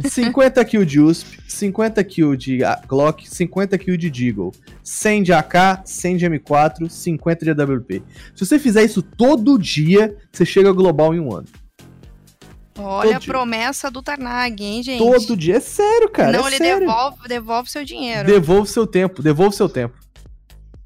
50 0.07 0.65
kills 0.65 0.85
de 0.85 0.99
USP, 0.99 1.37
50 1.47 2.03
kills 2.03 2.37
de 2.37 2.59
Glock, 2.87 3.27
50 3.27 3.77
kills 3.77 3.97
de 3.97 4.09
Deagle, 4.09 4.51
100 4.83 5.23
de 5.23 5.33
AK, 5.33 5.81
100 5.85 6.17
de 6.17 6.25
M4, 6.27 6.89
50 6.89 7.45
de 7.45 7.51
AWP. 7.51 8.03
Se 8.35 8.45
você 8.45 8.59
fizer 8.59 8.83
isso 8.83 9.01
todo 9.01 9.57
dia, 9.57 10.15
você 10.31 10.45
chega 10.45 10.71
global 10.71 11.15
em 11.15 11.19
um 11.19 11.33
ano. 11.33 11.47
Olha 12.77 13.19
todo 13.19 13.23
a 13.23 13.33
promessa 13.33 13.87
dia. 13.87 13.93
do 13.93 14.01
Tarnag, 14.01 14.63
hein, 14.63 14.83
gente? 14.83 14.99
Todo 14.99 15.37
dia, 15.37 15.57
é 15.57 15.59
sério, 15.59 16.09
cara. 16.09 16.31
Não, 16.31 16.45
é 16.45 16.49
ele 16.49 16.57
sério. 16.57 16.87
Devolve, 16.87 17.27
devolve 17.27 17.69
seu 17.69 17.85
dinheiro. 17.85 18.27
Devolve 18.27 18.69
seu 18.69 18.87
tempo, 18.87 19.21
devolve 19.21 19.55
seu 19.55 19.69
tempo. 19.69 19.95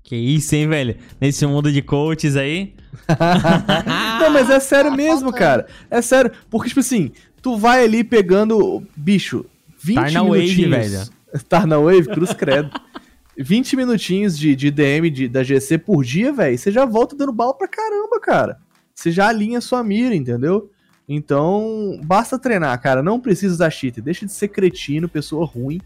Que 0.06 0.16
isso, 0.16 0.56
hein, 0.56 0.68
velho? 0.68 0.96
Nesse 1.20 1.48
mundo 1.48 1.72
de 1.72 1.82
coaches 1.82 2.36
aí. 2.36 2.76
não, 4.22 4.30
mas 4.30 4.52
é 4.52 4.60
sério 4.60 4.92
tá 4.92 4.96
mesmo, 4.96 5.34
cara. 5.34 5.66
É 5.90 6.00
sério. 6.00 6.32
Porque, 6.48 6.70
tipo 6.70 6.80
assim, 6.80 7.12
tu 7.42 7.58
vai 7.58 7.84
ali 7.84 8.04
pegando, 8.04 8.84
bicho, 8.96 9.44
20 9.84 9.96
Tar 9.96 10.12
na 10.12 10.24
minutinhos. 10.24 10.70
Wave, 10.72 10.90
velho. 10.90 11.10
Tar 11.50 11.66
na 11.66 11.80
Wave, 11.80 12.06
cruz 12.06 12.34
credo. 12.34 12.70
20 13.36 13.76
minutinhos 13.76 14.38
de, 14.38 14.56
de 14.56 14.70
DM 14.70 15.10
de, 15.10 15.28
da 15.28 15.44
GC 15.44 15.80
por 15.80 16.06
dia, 16.06 16.32
velho, 16.32 16.58
você 16.58 16.72
já 16.72 16.86
volta 16.86 17.16
dando 17.16 17.34
bala 17.34 17.54
pra 17.54 17.68
caramba, 17.68 18.20
cara. 18.22 18.60
Você 18.94 19.12
já 19.12 19.28
alinha 19.28 19.60
sua 19.60 19.84
mira, 19.84 20.16
entendeu? 20.16 20.70
Então, 21.10 22.00
basta 22.04 22.38
treinar, 22.40 22.80
cara. 22.80 23.02
Não 23.02 23.20
precisa 23.20 23.56
usar 23.56 23.72
cheat. 23.72 24.00
Deixa 24.02 24.26
de 24.26 24.32
ser 24.32 24.50
cretino, 24.50 25.10
pessoa 25.10 25.46
ruim. 25.46 25.82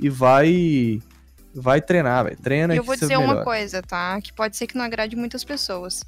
E 0.00 0.08
vai 0.08 1.00
vai 1.54 1.80
treinar, 1.80 2.24
velho. 2.24 2.36
Treina. 2.36 2.74
Eu 2.74 2.84
vou 2.84 2.96
dizer 2.96 3.16
uma 3.16 3.42
coisa, 3.44 3.82
tá? 3.82 4.20
Que 4.20 4.32
pode 4.32 4.56
ser 4.56 4.66
que 4.66 4.76
não 4.76 4.84
agrade 4.84 5.16
muitas 5.16 5.44
pessoas. 5.44 6.04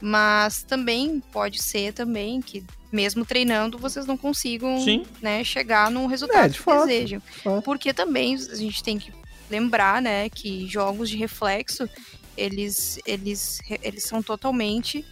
Mas 0.00 0.64
também 0.64 1.22
pode 1.32 1.62
ser 1.62 1.92
também 1.92 2.40
que 2.42 2.64
mesmo 2.90 3.24
treinando 3.24 3.78
vocês 3.78 4.04
não 4.04 4.16
consigam 4.16 4.76
né, 5.20 5.42
chegar 5.44 5.90
no 5.90 6.06
resultado 6.06 6.46
é, 6.46 6.48
que 6.50 6.58
fato, 6.58 6.86
desejam. 6.86 7.22
Porque 7.64 7.94
também 7.94 8.34
a 8.34 8.54
gente 8.56 8.82
tem 8.82 8.98
que 8.98 9.12
lembrar, 9.48 10.02
né, 10.02 10.28
que 10.28 10.66
jogos 10.66 11.08
de 11.08 11.16
reflexo 11.16 11.88
eles 12.36 12.98
eles 13.06 13.60
eles 13.82 14.04
são 14.04 14.22
totalmente 14.22 15.04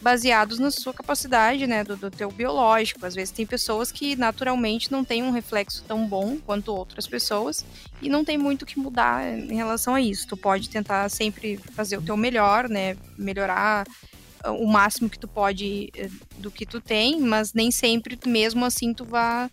baseados 0.00 0.58
na 0.58 0.70
sua 0.70 0.92
capacidade, 0.92 1.66
né, 1.66 1.82
do, 1.82 1.96
do 1.96 2.10
teu 2.10 2.30
biológico. 2.30 3.04
Às 3.04 3.14
vezes 3.14 3.30
tem 3.30 3.46
pessoas 3.46 3.90
que 3.90 4.16
naturalmente 4.16 4.90
não 4.90 5.04
têm 5.04 5.22
um 5.22 5.30
reflexo 5.30 5.82
tão 5.84 6.06
bom 6.06 6.36
quanto 6.38 6.74
outras 6.74 7.06
pessoas 7.06 7.64
e 8.00 8.08
não 8.08 8.24
tem 8.24 8.36
muito 8.36 8.62
o 8.62 8.66
que 8.66 8.78
mudar 8.78 9.26
em 9.26 9.54
relação 9.54 9.94
a 9.94 10.00
isso. 10.00 10.26
Tu 10.28 10.36
pode 10.36 10.68
tentar 10.68 11.08
sempre 11.08 11.58
fazer 11.74 11.96
o 11.96 12.02
teu 12.02 12.16
melhor, 12.16 12.68
né, 12.68 12.96
melhorar 13.16 13.86
ah, 14.44 14.52
o 14.52 14.66
máximo 14.66 15.08
que 15.08 15.18
tu 15.18 15.28
pode 15.28 15.90
eh, 15.96 16.10
do 16.38 16.50
que 16.50 16.66
tu 16.66 16.80
tem, 16.80 17.20
mas 17.20 17.52
nem 17.52 17.70
sempre 17.70 18.18
mesmo 18.26 18.64
assim 18.64 18.92
tu 18.92 19.04
vai 19.04 19.50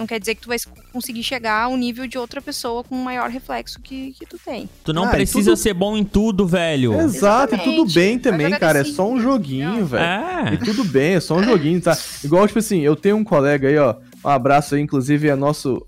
não 0.00 0.06
quer 0.06 0.18
dizer 0.18 0.34
que 0.34 0.40
tu 0.40 0.48
vai 0.48 0.56
conseguir 0.92 1.22
chegar 1.22 1.64
ao 1.64 1.76
nível 1.76 2.06
de 2.06 2.18
outra 2.18 2.40
pessoa 2.40 2.82
com 2.82 2.96
um 2.96 3.04
maior 3.04 3.28
reflexo 3.28 3.80
que, 3.80 4.12
que 4.18 4.26
tu 4.26 4.38
tem. 4.44 4.68
Tu 4.82 4.92
não 4.92 5.04
ah, 5.04 5.08
precisa 5.08 5.50
tudo... 5.50 5.56
ser 5.56 5.74
bom 5.74 5.96
em 5.96 6.04
tudo, 6.04 6.46
velho. 6.46 6.94
Exato, 6.94 7.54
Exatamente. 7.54 7.68
e 7.68 7.76
tudo 7.76 7.92
bem 7.92 8.18
também, 8.18 8.50
cara. 8.58 8.80
Assim, 8.80 8.90
é 8.90 8.94
só 8.94 9.08
um 9.08 9.20
joguinho, 9.20 9.84
velho. 9.86 10.02
É. 10.02 10.54
E 10.54 10.58
tudo 10.58 10.84
bem, 10.84 11.14
é 11.14 11.20
só 11.20 11.36
um 11.36 11.42
joguinho, 11.42 11.80
tá? 11.80 11.96
Igual, 12.24 12.46
tipo 12.46 12.58
assim, 12.58 12.80
eu 12.80 12.96
tenho 12.96 13.16
um 13.16 13.24
colega 13.24 13.68
aí, 13.68 13.76
ó. 13.78 13.96
Um 14.24 14.28
abraço 14.28 14.74
aí, 14.74 14.80
inclusive, 14.80 15.28
é 15.28 15.36
nosso 15.36 15.86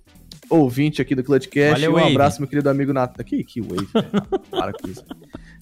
ouvinte 0.49 1.01
aqui 1.01 1.15
do 1.15 1.25
Clutchcast. 1.25 1.81
Valeu, 1.81 1.93
um 1.93 1.95
Wave. 1.95 2.11
abraço, 2.11 2.41
meu 2.41 2.49
querido 2.49 2.69
amigo 2.69 2.93
Nato. 2.93 3.23
Que, 3.25 3.43
que 3.43 3.61
Wave, 3.61 3.89
Para 4.51 4.73
com 4.73 4.89
isso. 4.89 5.05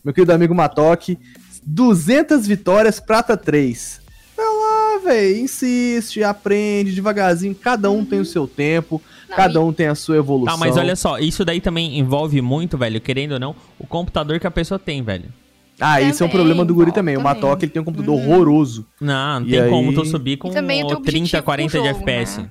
Meu 0.04 0.12
querido 0.12 0.32
amigo 0.32 0.54
Matoque. 0.54 1.18
200 1.62 2.46
vitórias, 2.46 2.98
prata 2.98 3.36
3 3.36 4.00
velho, 4.98 5.38
insiste, 5.38 6.22
aprende 6.22 6.92
devagarzinho. 6.92 7.54
Cada 7.54 7.90
um 7.90 7.98
uhum. 7.98 8.04
tem 8.04 8.20
o 8.20 8.24
seu 8.24 8.46
tempo, 8.46 9.00
não, 9.28 9.36
cada 9.36 9.60
e... 9.60 9.62
um 9.62 9.72
tem 9.72 9.86
a 9.86 9.94
sua 9.94 10.16
evolução. 10.16 10.58
Tá, 10.58 10.58
mas 10.58 10.76
olha 10.76 10.96
só, 10.96 11.18
isso 11.18 11.44
daí 11.44 11.60
também 11.60 11.98
envolve 11.98 12.40
muito, 12.40 12.76
velho, 12.76 13.00
querendo 13.00 13.32
ou 13.32 13.38
não, 13.38 13.54
o 13.78 13.86
computador 13.86 14.40
que 14.40 14.46
a 14.46 14.50
pessoa 14.50 14.78
tem, 14.78 15.02
velho. 15.02 15.26
Ah, 15.80 15.94
também, 15.94 16.10
isso 16.10 16.22
é 16.22 16.26
um 16.26 16.30
problema 16.30 16.64
do 16.64 16.74
guri 16.74 16.92
também. 16.92 17.16
O 17.16 17.22
Matoque 17.22 17.64
ele 17.64 17.72
tem 17.72 17.80
um 17.80 17.84
computador 17.84 18.14
uhum. 18.14 18.30
horroroso. 18.30 18.86
Não, 19.00 19.40
não 19.40 19.46
tem 19.46 19.60
aí... 19.60 19.70
como 19.70 19.94
tu 19.94 20.04
subir 20.04 20.36
com 20.36 20.50
30, 20.50 21.40
40 21.40 21.72
jogo, 21.72 21.84
de 21.84 21.94
FPS. 21.94 22.40
Né? 22.42 22.50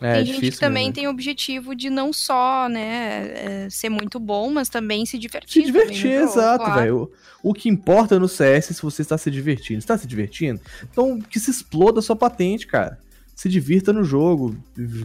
É, 0.00 0.14
tem 0.14 0.24
gente 0.24 0.50
que 0.52 0.58
também 0.58 0.84
mesmo. 0.84 0.94
tem 0.94 1.06
o 1.06 1.10
objetivo 1.10 1.74
de 1.74 1.90
não 1.90 2.12
só, 2.12 2.68
né, 2.68 3.64
é, 3.64 3.68
ser 3.70 3.90
muito 3.90 4.18
bom, 4.18 4.50
mas 4.50 4.68
também 4.68 5.04
se 5.04 5.18
divertir. 5.18 5.62
Se 5.62 5.62
divertir, 5.62 6.12
exato, 6.12 6.64
claro. 6.64 6.80
velho. 6.80 7.12
O, 7.42 7.50
o, 7.50 7.54
que 7.54 7.68
importa 7.68 8.18
no 8.18 8.26
CS 8.26 8.70
é 8.70 8.74
se 8.74 8.82
você 8.82 9.02
está 9.02 9.18
se 9.18 9.30
divertindo. 9.30 9.78
Está 9.78 9.98
se 9.98 10.06
divertindo? 10.06 10.60
Então 10.90 11.18
que 11.20 11.38
se 11.38 11.50
exploda 11.50 11.98
a 11.98 12.02
sua 12.02 12.16
patente, 12.16 12.66
cara. 12.66 12.98
se 13.34 13.48
divirta 13.48 13.92
no 13.92 14.02
jogo. 14.02 14.56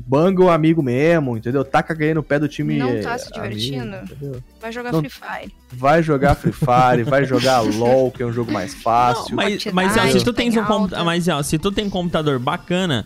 Banga 0.05 0.43
o 0.43 0.49
amigo 0.49 0.81
mesmo, 0.81 1.35
entendeu? 1.35 1.65
Taca 1.65 1.93
ganhando 1.93 2.17
no 2.17 2.23
pé 2.23 2.39
do 2.39 2.47
time. 2.47 2.77
Não 2.77 3.01
tá 3.01 3.17
se 3.17 3.31
divertindo? 3.33 3.95
Amigo, 3.95 4.43
vai 4.61 4.71
jogar 4.71 4.93
não, 4.93 4.99
Free 4.99 5.09
Fire. 5.09 5.53
Vai 5.73 6.03
jogar 6.03 6.35
Free 6.35 6.53
Fire, 6.53 7.03
vai 7.03 7.25
jogar 7.25 7.59
LOL, 7.59 8.11
que 8.11 8.23
é 8.23 8.25
um 8.25 8.33
jogo 8.33 8.51
mais 8.51 8.73
fácil. 8.73 9.35
Não, 9.35 9.43
mas, 9.43 9.65
mas 9.73 9.97
ó, 9.97 10.07
se 10.07 10.23
tu 10.23 10.31
tens 10.31 10.55
um 10.55 10.63
mas 11.03 11.27
ó, 11.27 11.43
se 11.43 11.57
tu 11.57 11.69
tem 11.69 11.85
um 11.85 11.89
computador 11.89 12.39
bacana 12.39 13.05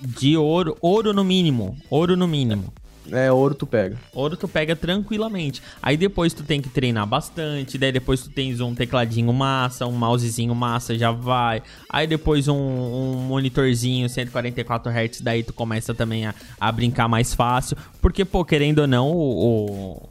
de 0.00 0.36
ouro, 0.36 0.76
ouro 0.80 1.12
no 1.12 1.24
mínimo, 1.24 1.76
ouro 1.90 2.16
no 2.16 2.26
mínimo. 2.26 2.72
É, 3.10 3.32
ouro 3.32 3.54
tu 3.54 3.66
pega. 3.66 3.96
Ouro 4.12 4.36
tu 4.36 4.46
pega 4.46 4.76
tranquilamente. 4.76 5.62
Aí 5.82 5.96
depois 5.96 6.34
tu 6.34 6.42
tem 6.42 6.60
que 6.60 6.68
treinar 6.68 7.06
bastante, 7.06 7.78
daí 7.78 7.92
depois 7.92 8.22
tu 8.22 8.30
tens 8.30 8.60
um 8.60 8.74
tecladinho 8.74 9.32
massa, 9.32 9.86
um 9.86 9.92
mousezinho 9.92 10.54
massa, 10.54 10.96
já 10.96 11.10
vai. 11.10 11.62
Aí 11.88 12.06
depois 12.06 12.48
um, 12.48 12.54
um 12.54 13.14
monitorzinho 13.26 14.08
144 14.08 14.92
Hz, 14.92 15.20
daí 15.20 15.42
tu 15.42 15.52
começa 15.52 15.94
também 15.94 16.26
a, 16.26 16.34
a 16.60 16.70
brincar 16.70 17.08
mais 17.08 17.34
fácil. 17.34 17.76
Porque, 18.00 18.24
pô, 18.24 18.44
querendo 18.44 18.80
ou 18.80 18.86
não, 18.86 19.10
o, 19.10 20.08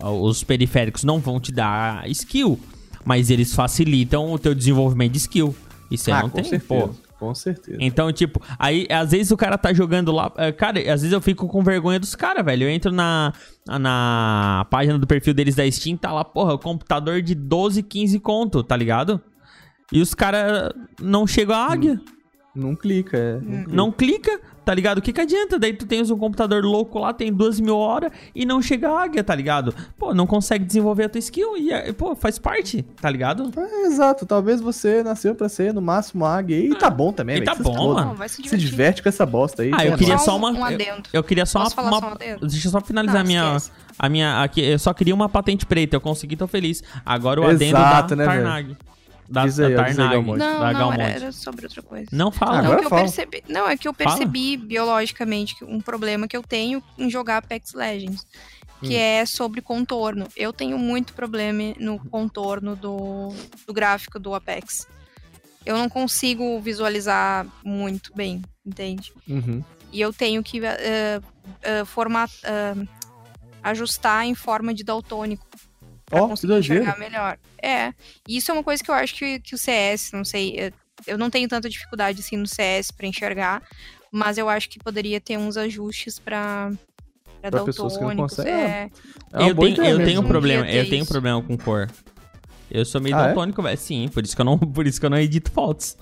o, 0.00 0.28
os 0.28 0.42
periféricos 0.42 1.04
não 1.04 1.18
vão 1.18 1.38
te 1.38 1.52
dar 1.52 2.08
skill, 2.10 2.58
mas 3.04 3.30
eles 3.30 3.54
facilitam 3.54 4.32
o 4.32 4.38
teu 4.38 4.54
desenvolvimento 4.54 5.12
de 5.12 5.18
skill. 5.18 5.54
Isso 5.90 6.10
aí 6.10 6.16
ah, 6.18 6.22
não 6.22 6.30
tem, 6.30 6.44
certeza. 6.44 6.64
pô. 6.66 6.90
Com 7.22 7.32
certeza. 7.36 7.78
Então, 7.80 8.12
tipo, 8.12 8.42
aí 8.58 8.84
às 8.90 9.12
vezes 9.12 9.30
o 9.30 9.36
cara 9.36 9.56
tá 9.56 9.72
jogando 9.72 10.10
lá. 10.10 10.32
Eh, 10.38 10.50
cara, 10.50 10.80
às 10.80 11.02
vezes 11.02 11.12
eu 11.12 11.20
fico 11.20 11.46
com 11.46 11.62
vergonha 11.62 12.00
dos 12.00 12.16
caras, 12.16 12.44
velho. 12.44 12.64
Eu 12.64 12.68
entro 12.68 12.90
na, 12.90 13.32
na 13.64 14.66
página 14.68 14.98
do 14.98 15.06
perfil 15.06 15.32
deles 15.32 15.54
da 15.54 15.70
Steam, 15.70 15.96
tá 15.96 16.10
lá, 16.12 16.24
porra, 16.24 16.58
computador 16.58 17.22
de 17.22 17.36
12, 17.36 17.80
15 17.84 18.18
conto, 18.18 18.64
tá 18.64 18.74
ligado? 18.74 19.20
E 19.92 20.00
os 20.00 20.14
caras 20.14 20.72
não 21.00 21.24
chegam 21.24 21.54
à 21.54 21.72
águia. 21.72 22.00
Não, 22.56 22.70
não 22.70 22.74
clica, 22.74 23.16
é. 23.16 23.34
Não 23.34 23.42
clica. 23.42 23.72
Não 23.72 23.92
clica. 23.92 24.40
Tá 24.64 24.72
ligado? 24.74 24.98
O 24.98 25.02
que 25.02 25.12
que 25.12 25.20
adianta? 25.20 25.58
Daí 25.58 25.72
tu 25.72 25.86
tens 25.86 26.10
um 26.10 26.16
computador 26.16 26.64
louco 26.64 26.98
lá, 26.98 27.12
tem 27.12 27.32
duas 27.32 27.58
mil 27.58 27.76
horas 27.76 28.12
e 28.34 28.46
não 28.46 28.62
chega 28.62 28.88
a 28.88 29.02
águia, 29.02 29.24
tá 29.24 29.34
ligado? 29.34 29.74
Pô, 29.98 30.14
não 30.14 30.26
consegue 30.26 30.64
desenvolver 30.64 31.04
a 31.04 31.08
tua 31.08 31.18
skill 31.18 31.56
e, 31.56 31.92
pô, 31.92 32.14
faz 32.14 32.38
parte, 32.38 32.82
tá 33.00 33.10
ligado? 33.10 33.50
É, 33.56 33.86
exato. 33.86 34.24
Talvez 34.24 34.60
você 34.60 35.02
nasceu 35.02 35.34
pra 35.34 35.48
ser, 35.48 35.74
no 35.74 35.82
máximo, 35.82 36.24
águia. 36.24 36.58
E 36.58 36.74
tá 36.74 36.88
bom 36.88 37.12
também, 37.12 37.38
E 37.38 37.44
tá 37.44 37.54
bom, 37.54 37.94
mano. 37.94 38.16
Não, 38.18 38.28
se, 38.28 38.42
se, 38.48 38.56
diverte 38.56 39.02
com 39.02 39.08
essa 39.08 39.26
bosta 39.26 39.62
aí. 39.62 39.70
Ah, 39.74 39.84
eu 39.84 39.96
queria 39.96 40.18
só 40.18 40.36
uma... 40.36 40.50
Um 40.50 40.70
eu, 40.70 40.78
eu, 41.12 41.24
queria 41.24 41.46
só 41.46 41.60
Posso 41.60 41.80
uma... 41.80 41.98
uma 41.98 42.14
um 42.14 42.46
deixa 42.46 42.68
eu 42.68 42.70
só 42.70 42.80
finalizar 42.80 43.16
não, 43.16 43.20
a 43.22 43.24
minha... 43.24 43.56
A 43.98 44.08
minha 44.08 44.42
aqui, 44.42 44.60
eu 44.60 44.78
só 44.78 44.92
queria 44.94 45.14
uma 45.14 45.28
patente 45.28 45.66
preta, 45.66 45.94
eu 45.94 46.00
consegui, 46.00 46.34
tô 46.34 46.46
feliz. 46.46 46.82
Agora 47.04 47.40
o 47.40 47.44
adendo 47.44 47.76
Exato, 47.76 48.16
da 48.16 48.16
né, 48.16 48.24
Tarnag. 48.24 48.68
Velho? 48.68 48.78
Da, 49.28 49.44
Diz 49.44 49.58
aí, 49.58 49.74
da 49.74 49.84
Tarnag. 49.84 50.26
Não, 50.26 50.36
da 50.36 50.72
não, 50.72 50.92
era, 50.92 51.02
era, 51.04 51.32
sobre 51.32 51.66
outra 51.66 51.82
coisa. 51.82 52.08
Não 52.12 52.30
fala. 52.30 52.62
Não, 52.62 52.72
Agora 52.72 52.80
que 52.80 52.86
eu 52.86 52.90
percebi, 52.90 53.44
não, 53.48 53.68
é 53.68 53.76
que 53.76 53.88
eu 53.88 53.94
percebi 53.94 54.56
fala. 54.56 54.68
biologicamente 54.68 55.64
um 55.64 55.80
problema 55.80 56.28
que 56.28 56.36
eu 56.36 56.42
tenho 56.42 56.82
em 56.98 57.10
jogar 57.10 57.38
Apex 57.38 57.72
Legends. 57.74 58.26
Que 58.80 58.96
hum. 58.96 59.00
é 59.00 59.24
sobre 59.24 59.60
contorno. 59.60 60.26
Eu 60.36 60.52
tenho 60.52 60.76
muito 60.76 61.12
problema 61.12 61.72
no 61.78 61.98
contorno 61.98 62.74
do, 62.74 63.32
do 63.64 63.72
gráfico 63.72 64.18
do 64.18 64.34
Apex. 64.34 64.88
Eu 65.64 65.78
não 65.78 65.88
consigo 65.88 66.60
visualizar 66.60 67.46
muito 67.64 68.12
bem, 68.12 68.42
entende? 68.66 69.12
Uhum. 69.28 69.62
E 69.92 70.00
eu 70.00 70.12
tenho 70.12 70.42
que 70.42 70.60
uh, 70.60 70.64
uh, 70.64 71.84
uh, 71.84 72.88
ajustar 73.62 74.26
em 74.26 74.34
forma 74.34 74.74
de 74.74 74.82
daltônico 74.82 75.46
pra 76.12 76.24
oh, 76.24 76.28
conseguir 76.28 76.58
enxergar 76.58 76.98
melhor. 76.98 77.38
É. 77.60 77.92
Isso 78.28 78.50
é 78.50 78.54
uma 78.54 78.62
coisa 78.62 78.84
que 78.84 78.90
eu 78.90 78.94
acho 78.94 79.14
que, 79.14 79.40
que 79.40 79.54
o 79.54 79.58
CS, 79.58 80.12
não 80.12 80.24
sei, 80.24 80.72
eu 81.06 81.16
não 81.16 81.30
tenho 81.30 81.48
tanta 81.48 81.68
dificuldade 81.68 82.20
assim 82.20 82.36
no 82.36 82.46
CS 82.46 82.90
para 82.90 83.06
enxergar, 83.06 83.62
mas 84.10 84.36
eu 84.36 84.48
acho 84.48 84.68
que 84.68 84.78
poderia 84.78 85.20
ter 85.20 85.38
uns 85.38 85.56
ajustes 85.56 86.18
para 86.18 86.70
para 87.40 87.50
daltônicos. 87.50 88.38
É. 88.38 88.50
é. 88.50 88.90
é 89.32 89.50
eu, 89.50 89.56
tenho, 89.56 89.84
eu 89.84 90.04
tenho 90.04 90.20
um 90.20 90.28
problema, 90.28 90.70
eu 90.70 90.88
tenho 90.88 91.04
problema 91.04 91.42
com 91.42 91.56
cor. 91.56 91.90
Eu 92.70 92.84
sou 92.84 93.00
meio 93.00 93.16
ah, 93.16 93.22
é? 93.22 93.26
daltônico, 93.26 93.60
é? 93.62 93.64
velho. 93.64 93.78
Sim, 93.78 94.08
por 94.08 94.22
isso 94.22 94.36
que 94.36 94.40
eu 94.40 94.44
não, 94.44 94.56
por 94.58 94.86
isso 94.86 95.00
que 95.00 95.06
eu 95.06 95.10
não 95.10 95.18
edito 95.18 95.50
fotos. 95.50 95.96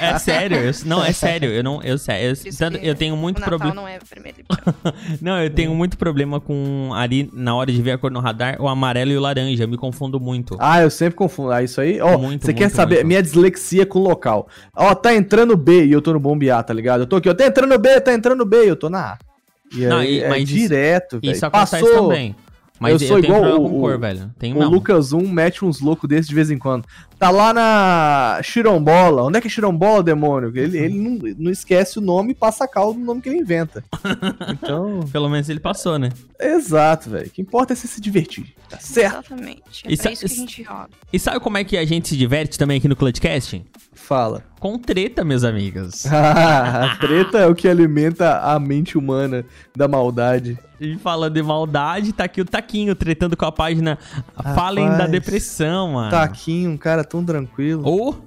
É 0.00 0.18
sério, 0.18 0.56
eu, 0.58 0.72
não, 0.84 1.04
é 1.04 1.12
sério, 1.12 1.50
eu 1.50 1.62
não, 1.62 1.82
eu, 1.82 1.96
eu, 1.96 2.34
tanto, 2.56 2.76
eu 2.78 2.94
tenho 2.94 3.16
muito 3.16 3.40
problema. 3.40 3.74
Não, 3.74 3.88
é 3.88 3.98
não, 5.20 5.42
eu 5.42 5.50
tenho 5.50 5.74
muito 5.74 5.96
problema 5.96 6.40
com 6.40 6.90
ali 6.94 7.28
na 7.32 7.54
hora 7.54 7.72
de 7.72 7.80
ver 7.82 7.92
a 7.92 7.98
cor 7.98 8.10
no 8.10 8.20
radar, 8.20 8.60
o 8.60 8.68
amarelo 8.68 9.10
e 9.10 9.16
o 9.16 9.20
laranja, 9.20 9.64
eu 9.64 9.68
me 9.68 9.76
confundo 9.76 10.20
muito. 10.20 10.56
Ah, 10.60 10.80
eu 10.82 10.90
sempre 10.90 11.14
confundo. 11.14 11.50
Ah, 11.50 11.62
isso 11.62 11.80
aí, 11.80 12.00
ó, 12.00 12.18
muito, 12.18 12.44
você 12.44 12.52
quer 12.52 12.70
saber 12.70 12.96
muito. 12.96 13.06
minha 13.08 13.22
dislexia 13.22 13.86
com 13.86 13.98
o 13.98 14.02
local? 14.02 14.48
Ó, 14.74 14.94
tá 14.94 15.14
entrando 15.14 15.56
B 15.56 15.86
e 15.86 15.92
eu 15.92 16.02
tô 16.02 16.12
no 16.12 16.20
bombear, 16.20 16.62
tá 16.64 16.72
ligado? 16.72 17.02
Eu 17.02 17.06
tô 17.06 17.16
aqui, 17.16 17.28
ó, 17.28 17.34
tá 17.34 17.46
entrando 17.46 17.78
B, 17.78 18.00
tá 18.00 18.12
entrando 18.12 18.44
B, 18.44 18.70
eu 18.70 18.76
tô 18.76 18.88
na 18.88 19.12
A. 19.12 19.18
E 19.74 19.86
não, 19.86 19.98
aí, 19.98 20.18
e, 20.18 20.22
é 20.22 20.44
direto, 20.44 21.18
velho. 21.20 21.32
Isso 21.32 21.46
acontece 21.46 21.80
Passou, 21.80 22.08
também. 22.08 22.36
Mas 22.78 23.00
eu 23.00 23.08
sou 23.08 23.18
eu 23.18 23.24
igual 23.24 23.62
o, 23.62 23.70
cor, 23.70 23.98
velho. 23.98 24.30
Tem 24.38 24.52
o 24.54 24.68
Lucas 24.68 25.12
1 25.12 25.28
mete 25.28 25.64
uns 25.64 25.80
loucos 25.80 26.08
desses 26.08 26.26
de 26.26 26.34
vez 26.34 26.50
em 26.50 26.58
quando. 26.58 26.84
Tá 27.18 27.30
lá 27.30 27.52
na 27.52 28.40
Xirombola. 28.42 29.22
Onde 29.22 29.38
é 29.38 29.40
que 29.40 29.46
é 29.46 29.50
Xirombola, 29.50 30.02
demônio? 30.02 30.52
Ele, 30.56 30.78
ele 30.78 30.98
não, 30.98 31.18
não 31.38 31.50
esquece 31.50 31.98
o 31.98 32.02
nome 32.02 32.32
e 32.32 32.34
passa 32.34 32.64
a 32.64 32.68
caldo 32.68 32.98
no 32.98 33.04
nome 33.04 33.20
que 33.20 33.28
ele 33.28 33.38
inventa. 33.38 33.84
Então. 34.52 35.00
Pelo 35.12 35.28
menos 35.28 35.48
ele 35.48 35.60
passou, 35.60 35.98
né? 35.98 36.10
Exato, 36.38 37.10
velho. 37.10 37.26
O 37.26 37.30
que 37.30 37.40
importa 37.40 37.72
é 37.72 37.76
você 37.76 37.86
se 37.86 38.00
divertir. 38.00 38.54
Tá 38.68 38.78
certo? 38.78 39.32
Exatamente. 39.32 39.86
É 39.86 39.90
e 39.90 39.94
isso 39.94 40.02
que 40.02 40.24
a 40.24 40.28
gente 40.28 40.62
joga. 40.62 40.90
E 41.12 41.18
sabe 41.18 41.40
como 41.40 41.58
é 41.58 41.64
que 41.64 41.76
a 41.76 41.84
gente 41.84 42.08
se 42.08 42.16
diverte 42.16 42.58
também 42.58 42.78
aqui 42.78 42.88
no 42.88 42.96
Clutchcast? 42.96 43.64
Fala. 44.12 44.44
Com 44.60 44.78
treta, 44.78 45.24
meus 45.24 45.42
amigos. 45.42 46.04
a 46.12 46.98
treta 47.00 47.38
é 47.38 47.46
o 47.46 47.54
que 47.54 47.66
alimenta 47.66 48.40
a 48.40 48.60
mente 48.60 48.98
humana 48.98 49.42
da 49.74 49.88
maldade. 49.88 50.58
E 50.78 50.98
falando 50.98 51.32
de 51.32 51.42
maldade, 51.42 52.12
tá 52.12 52.24
aqui 52.24 52.42
o 52.42 52.44
Taquinho 52.44 52.94
tretando 52.94 53.38
com 53.38 53.46
a 53.46 53.50
página 53.50 53.98
Rapaz, 54.36 54.54
Falem 54.54 54.86
da 54.86 55.06
Depressão, 55.06 55.92
mano. 55.92 56.10
Taquinho, 56.10 56.72
um 56.72 56.76
cara 56.76 57.02
tão 57.04 57.24
tranquilo. 57.24 57.84
Ou. 57.86 58.22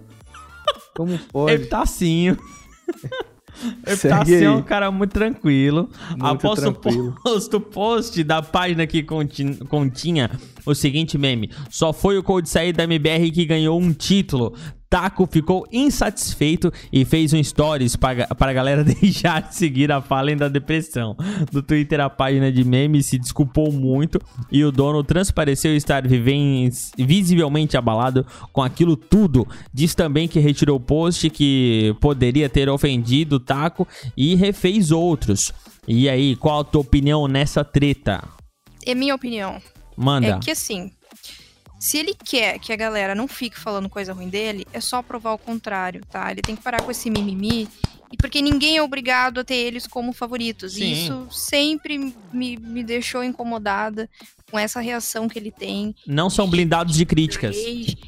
Como 0.96 1.20
pode? 1.32 1.54
Epitácio. 1.54 2.36
Epitácio 3.86 4.44
é 4.44 4.50
um 4.50 4.64
cara 4.64 4.90
muito 4.90 5.12
tranquilo. 5.12 5.88
Muito 6.10 6.26
Após 6.26 6.62
tranquilo. 6.62 7.16
o 7.22 7.22
post, 7.22 7.60
post 7.60 8.24
da 8.24 8.42
página 8.42 8.88
que 8.88 9.04
continha 9.04 10.32
o 10.66 10.74
seguinte 10.74 11.16
meme: 11.16 11.52
Só 11.70 11.94
foi 11.94 12.18
o 12.18 12.24
Code 12.24 12.50
sair 12.50 12.74
da 12.74 12.86
MBR 12.86 13.30
que 13.30 13.46
ganhou 13.46 13.80
um 13.80 13.94
título. 13.94 14.56
Taco 14.90 15.28
ficou 15.30 15.68
insatisfeito 15.72 16.72
e 16.92 17.04
fez 17.06 17.34
um 17.34 17.44
stories 17.44 17.96
para, 17.96 18.28
a 18.30 18.54
galera 18.54 18.84
deixar 18.86 19.42
de 19.42 19.56
seguir 19.56 19.92
a 19.92 20.02
Fallen 20.02 20.38
da 20.38 20.48
Depressão. 20.48 21.16
No 21.52 21.62
Twitter, 21.62 22.00
a 22.00 22.10
página 22.10 22.52
de 22.52 22.64
memes 22.64 23.08
se 23.08 23.18
desculpou 23.18 23.72
muito 23.72 24.20
e 24.52 24.64
o 24.64 24.72
dono 24.72 25.04
transpareceu 25.04 25.76
estar 25.76 26.04
visivelmente 26.98 27.78
abalado 27.78 28.26
com 28.52 28.62
aquilo 28.62 28.96
tudo. 28.96 29.48
Diz 29.74 29.96
também 29.96 30.28
que 30.28 30.40
retirou 30.40 30.78
o 30.78 30.80
post 30.80 31.30
que 31.30 31.96
poderia 32.00 32.50
ter 32.50 32.70
ofendido 32.70 33.38
o 33.38 33.40
Taco 33.40 33.88
e 34.16 34.36
refez 34.36 34.92
outros. 34.92 35.52
E 35.88 36.10
aí, 36.10 36.36
qual 36.36 36.62
a 36.62 36.64
tua 36.64 36.82
opinião 36.82 37.28
nessa 37.28 37.64
treta? 37.64 38.24
É 38.86 38.96
minha 38.96 39.14
opinião. 39.14 39.62
Manda. 39.96 40.28
É 40.28 40.40
que 40.40 40.52
assim, 40.52 40.92
se 41.86 42.00
ele 42.00 42.16
quer 42.16 42.58
que 42.58 42.74
a 42.74 42.76
galera 42.76 43.14
não 43.14 43.28
fique 43.28 43.60
falando 43.60 43.88
coisa 43.88 44.12
ruim 44.12 44.28
dele, 44.28 44.66
é 44.74 44.82
só 44.82 45.04
provar 45.04 45.34
o 45.34 45.38
contrário, 45.38 46.02
tá? 46.10 46.32
Ele 46.32 46.42
tem 46.42 46.56
que 46.56 46.64
parar 46.64 46.82
com 46.82 46.90
esse 46.90 47.12
mimimi. 47.12 47.70
E 48.12 48.18
porque 48.18 48.42
ninguém 48.42 48.78
é 48.78 48.82
obrigado 48.82 49.40
a 49.40 49.44
ter 49.44 49.54
eles 49.54 49.86
como 49.86 50.12
favoritos. 50.12 50.74
Sim. 50.74 50.84
E 50.84 50.94
isso 50.94 51.28
sempre 51.30 52.12
me, 52.34 52.58
me 52.58 52.84
deixou 52.84 53.24
incomodada 53.24 54.10
com 54.50 54.58
essa 54.58 54.80
reação 54.80 55.30
que 55.30 55.38
ele 55.38 55.52
tem. 55.52 55.96
Não 56.08 56.28
são 56.28 56.50
blindados 56.50 56.96
de 56.96 57.06
críticas. 57.06 57.56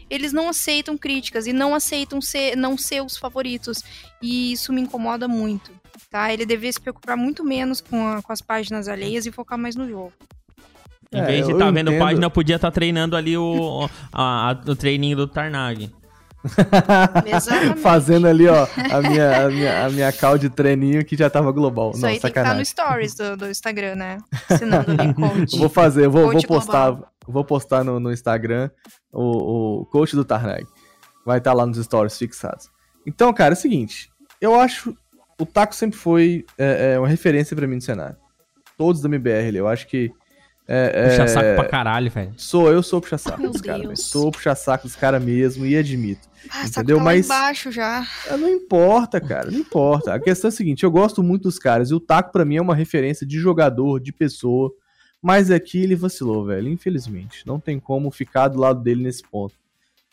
Eles 0.10 0.34
não 0.34 0.50
aceitam 0.50 0.98
críticas 0.98 1.46
e 1.46 1.54
não 1.54 1.76
aceitam 1.76 2.20
ser, 2.20 2.58
não 2.58 2.80
ser 2.80 3.04
os 3.04 3.16
favoritos. 3.16 3.84
E 4.20 4.54
isso 4.54 4.74
me 4.74 4.82
incomoda 4.82 5.28
muito, 5.28 5.72
tá? 6.10 6.34
Ele 6.34 6.48
deveria 6.48 6.74
se 6.74 6.82
preocupar 6.82 7.16
muito 7.16 7.44
menos 7.44 7.80
com, 7.80 8.08
a, 8.08 8.24
com 8.24 8.34
as 8.34 8.42
páginas 8.42 8.88
alheias 8.88 9.28
e 9.28 9.32
focar 9.32 9.60
mais 9.60 9.76
no 9.76 9.88
jogo. 9.88 10.14
Em 11.12 11.24
vez 11.24 11.45
de 11.45 11.53
estar 11.53 11.66
tá 11.66 11.72
vendo 11.72 11.97
página, 11.97 12.26
eu 12.26 12.32
podia 12.32 12.55
estar 12.58 12.70
tá 12.70 12.72
treinando 12.72 13.16
ali 13.16 13.38
o, 13.38 13.89
a, 14.12 14.51
a, 14.51 14.51
o 14.51 14.76
treininho 14.76 15.16
do 15.16 15.28
Tarnag. 15.28 15.91
Fazendo 17.82 18.28
ali, 18.28 18.47
ó, 18.47 18.68
a 18.91 19.01
minha, 19.01 19.45
a 19.45 19.49
minha, 19.49 19.86
a 19.86 19.89
minha 19.89 20.14
call 20.14 20.38
de 20.38 20.49
treininho 20.49 21.03
que 21.03 21.16
já 21.16 21.30
tava 21.30 21.51
global. 21.51 21.91
Isso 21.91 22.01
Não, 22.01 22.10
aí 22.10 22.20
sacanagem. 22.20 22.55
tem 22.55 22.64
que 22.64 22.70
estar 22.70 22.86
no 22.86 22.99
stories 22.99 23.16
do, 23.16 23.38
do 23.38 23.49
Instagram, 23.49 23.95
né? 23.95 24.18
Ensinando 24.51 24.91
ali 24.91 25.14
coach. 25.16 25.58
Vou 25.58 25.70
fazer, 25.70 26.05
eu 26.05 26.12
vou, 26.12 26.32
vou 26.32 26.43
postar, 26.43 26.91
global. 26.91 27.12
vou 27.28 27.43
postar 27.43 27.84
no, 27.84 27.99
no 27.99 28.12
Instagram 28.12 28.70
o, 29.12 29.82
o 29.82 29.86
coach 29.88 30.16
do 30.16 30.24
Tarnag. 30.24 30.66
Vai 31.26 31.39
estar 31.39 31.51
tá 31.51 31.58
lá 31.58 31.66
nos 31.66 31.78
stories 31.84 32.18
fixados. 32.18 32.70
Então, 33.05 33.34
cara, 33.34 33.53
é 33.53 33.58
o 33.58 33.60
seguinte. 33.60 34.10
Eu 34.39 34.60
acho. 34.60 34.95
O 35.39 35.45
Taco 35.45 35.76
sempre 35.76 35.97
foi 35.97 36.45
é, 36.58 36.93
é 36.93 36.99
uma 36.99 37.08
referência 37.08 37.55
para 37.55 37.68
mim 37.68 37.76
no 37.76 37.82
cenário. 37.82 38.16
Todos 38.78 39.01
da 39.01 39.08
MBR, 39.08 39.55
eu 39.55 39.68
acho 39.68 39.88
que 39.88 40.12
É, 40.68 41.09
puxa 41.09 41.28
saco 41.28 41.45
é... 41.45 41.55
pra 41.55 41.65
caralho, 41.65 42.11
velho. 42.11 42.34
Sou, 42.36 42.70
eu 42.70 42.84
sou 42.84 42.99
puxa 42.99 43.18
saco 43.18 43.41
dos 43.49 43.61
caras. 43.61 44.01
Sou 44.01 44.32
puxa 44.32 44.53
saco 44.53 44.86
dos 44.86 44.95
caras 44.95 45.24
mesmo 45.24 45.65
e 45.65 45.78
admito. 45.78 46.28
Ah, 46.49 46.65
entendeu? 46.65 46.97
Tá 46.97 47.03
Mas 47.03 47.26
embaixo 47.26 47.72
já. 47.72 48.05
É, 48.28 48.36
não 48.36 48.49
importa, 48.49 49.22
cara, 49.22 49.49
não 49.49 49.59
importa. 49.59 50.13
A 50.13 50.20
questão 50.20 50.49
é 50.49 50.51
a 50.51 50.51
seguinte, 50.51 50.84
eu 50.84 50.91
gosto 50.91 51.24
muito 51.24 51.43
dos 51.43 51.57
caras 51.57 51.89
e 51.89 51.93
o 51.93 51.99
Taco 51.99 52.32
para 52.32 52.45
mim 52.45 52.57
é 52.57 52.61
uma 52.61 52.76
referência 52.76 53.26
de 53.26 53.39
jogador, 53.39 53.99
de 53.99 54.11
pessoa. 54.11 54.72
Mas 55.22 55.49
aqui 55.49 55.82
ele 55.82 55.95
vacilou, 55.95 56.45
velho, 56.45 56.70
infelizmente. 56.70 57.45
Não 57.45 57.59
tem 57.59 57.80
como 57.80 58.11
ficar 58.11 58.49
do 58.49 58.59
lado 58.59 58.82
dele 58.82 59.03
nesse 59.03 59.24
ponto. 59.24 59.55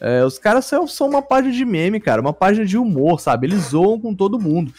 É, 0.00 0.24
os 0.24 0.38
caras 0.38 0.64
são, 0.64 0.86
são 0.86 1.08
uma 1.08 1.22
página 1.22 1.52
de 1.52 1.64
meme, 1.64 2.00
cara, 2.00 2.20
uma 2.20 2.32
página 2.32 2.64
de 2.64 2.76
humor, 2.76 3.20
sabe? 3.20 3.46
Eles 3.46 3.70
zoam 3.70 4.00
com 4.00 4.14
todo 4.14 4.40
mundo. 4.40 4.72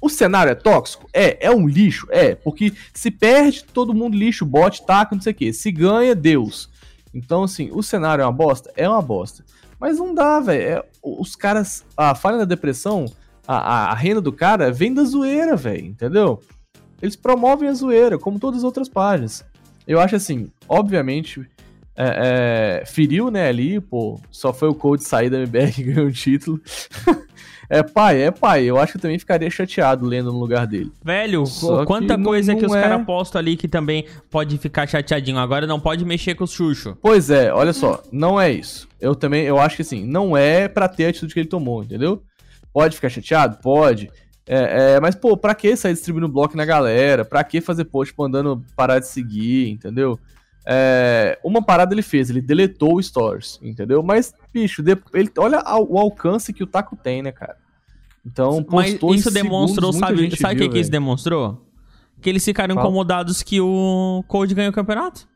O 0.00 0.08
cenário 0.08 0.50
é 0.50 0.54
tóxico? 0.54 1.08
É. 1.12 1.46
É 1.46 1.50
um 1.50 1.66
lixo? 1.66 2.06
É. 2.10 2.34
Porque 2.34 2.72
se 2.92 3.10
perde, 3.10 3.64
todo 3.64 3.94
mundo 3.94 4.16
lixo, 4.16 4.44
bote, 4.44 4.84
taca, 4.84 5.14
não 5.14 5.22
sei 5.22 5.32
o 5.32 5.36
quê. 5.36 5.52
Se 5.52 5.70
ganha, 5.70 6.14
Deus. 6.14 6.68
Então, 7.12 7.42
assim, 7.44 7.70
o 7.72 7.82
cenário 7.82 8.22
é 8.22 8.24
uma 8.24 8.32
bosta? 8.32 8.72
É 8.76 8.88
uma 8.88 9.02
bosta. 9.02 9.44
Mas 9.78 9.98
não 9.98 10.14
dá, 10.14 10.40
velho. 10.40 10.62
É, 10.62 10.84
os 11.02 11.34
caras. 11.34 11.84
A 11.96 12.14
falha 12.14 12.38
da 12.38 12.44
depressão, 12.44 13.06
a, 13.46 13.56
a, 13.56 13.90
a, 13.92 13.94
renda 13.94 14.20
do 14.20 14.32
cara 14.32 14.70
vem 14.70 14.92
da 14.92 15.02
zoeira, 15.04 15.56
velho. 15.56 15.86
Entendeu? 15.86 16.40
Eles 17.00 17.16
promovem 17.16 17.68
a 17.68 17.72
zoeira, 17.72 18.18
como 18.18 18.38
todas 18.38 18.58
as 18.58 18.64
outras 18.64 18.88
páginas. 18.88 19.44
Eu 19.86 19.98
acho 19.98 20.14
assim, 20.14 20.52
obviamente, 20.68 21.48
é, 21.96 22.80
é, 22.82 22.86
feriu, 22.86 23.30
né, 23.30 23.48
ali, 23.48 23.80
pô, 23.80 24.20
só 24.30 24.52
foi 24.52 24.68
o 24.68 24.74
Code 24.74 25.02
sair 25.02 25.30
da 25.30 25.38
MBR 25.38 25.72
que 25.72 25.82
ganhou 25.90 26.08
o 26.08 26.12
título. 26.12 26.60
É 27.70 27.84
pai, 27.84 28.20
é 28.20 28.32
pai. 28.32 28.64
Eu 28.64 28.78
acho 28.78 28.92
que 28.92 28.98
eu 28.98 29.02
também 29.02 29.18
ficaria 29.18 29.48
chateado 29.48 30.04
lendo 30.04 30.32
no 30.32 30.40
lugar 30.40 30.66
dele. 30.66 30.90
Velho, 31.04 31.46
Só 31.46 31.86
quanta 31.86 32.18
que 32.18 32.24
coisa 32.24 32.52
não, 32.52 32.58
que 32.58 32.66
os 32.66 32.74
é... 32.74 32.82
caras 32.82 33.06
postam 33.06 33.38
ali 33.38 33.56
que 33.56 33.68
também 33.68 34.04
pode 34.28 34.58
ficar 34.58 34.88
chateadinho. 34.88 35.38
Agora 35.38 35.68
não 35.68 35.78
pode 35.78 36.04
mexer 36.04 36.34
com 36.34 36.42
o 36.42 36.48
Xuxo. 36.48 36.98
Pois 37.00 37.30
é, 37.30 37.52
olha 37.52 37.72
só, 37.72 38.02
não 38.10 38.40
é 38.40 38.50
isso. 38.50 38.88
Eu 39.00 39.14
também, 39.14 39.44
eu 39.44 39.60
acho 39.60 39.76
que 39.76 39.82
assim, 39.82 40.04
não 40.04 40.36
é 40.36 40.66
pra 40.66 40.88
ter 40.88 41.06
a 41.06 41.08
atitude 41.10 41.32
que 41.32 41.38
ele 41.38 41.48
tomou, 41.48 41.84
entendeu? 41.84 42.24
Pode 42.72 42.96
ficar 42.96 43.08
chateado? 43.08 43.58
Pode. 43.62 44.10
É, 44.48 44.94
é, 44.94 45.00
mas, 45.00 45.14
pô, 45.14 45.36
pra 45.36 45.54
que 45.54 45.76
sair 45.76 45.92
distribuindo 45.92 46.28
bloco 46.28 46.56
na 46.56 46.64
galera? 46.64 47.24
Pra 47.24 47.44
que 47.44 47.60
fazer 47.60 47.84
post 47.84 48.12
mandando 48.18 48.64
parar 48.74 48.98
de 48.98 49.06
seguir, 49.06 49.70
entendeu? 49.70 50.18
É, 50.72 51.36
uma 51.42 51.60
parada 51.60 51.92
ele 51.92 52.02
fez, 52.02 52.30
ele 52.30 52.40
deletou 52.40 52.94
o 52.94 53.02
Stories, 53.02 53.58
entendeu? 53.60 54.04
Mas, 54.04 54.32
bicho, 54.52 54.84
ele, 55.12 55.28
olha 55.36 55.60
o 55.80 55.98
alcance 55.98 56.52
que 56.52 56.62
o 56.62 56.66
Taco 56.66 56.94
tem, 56.94 57.22
né, 57.22 57.32
cara? 57.32 57.56
Então, 58.24 58.62
postou 58.62 59.10
Mas 59.10 59.20
isso 59.20 59.32
demonstrou, 59.32 59.92
segundos, 59.92 60.16
sabe, 60.16 60.36
sabe 60.36 60.54
o 60.54 60.58
que, 60.58 60.68
que 60.68 60.78
isso 60.78 60.90
demonstrou? 60.90 61.66
Que 62.22 62.30
eles 62.30 62.44
ficaram 62.44 62.76
Fala. 62.76 62.86
incomodados 62.86 63.42
que 63.42 63.60
o 63.60 64.22
Code 64.28 64.54
ganhou 64.54 64.70
o 64.70 64.74
campeonato. 64.74 65.26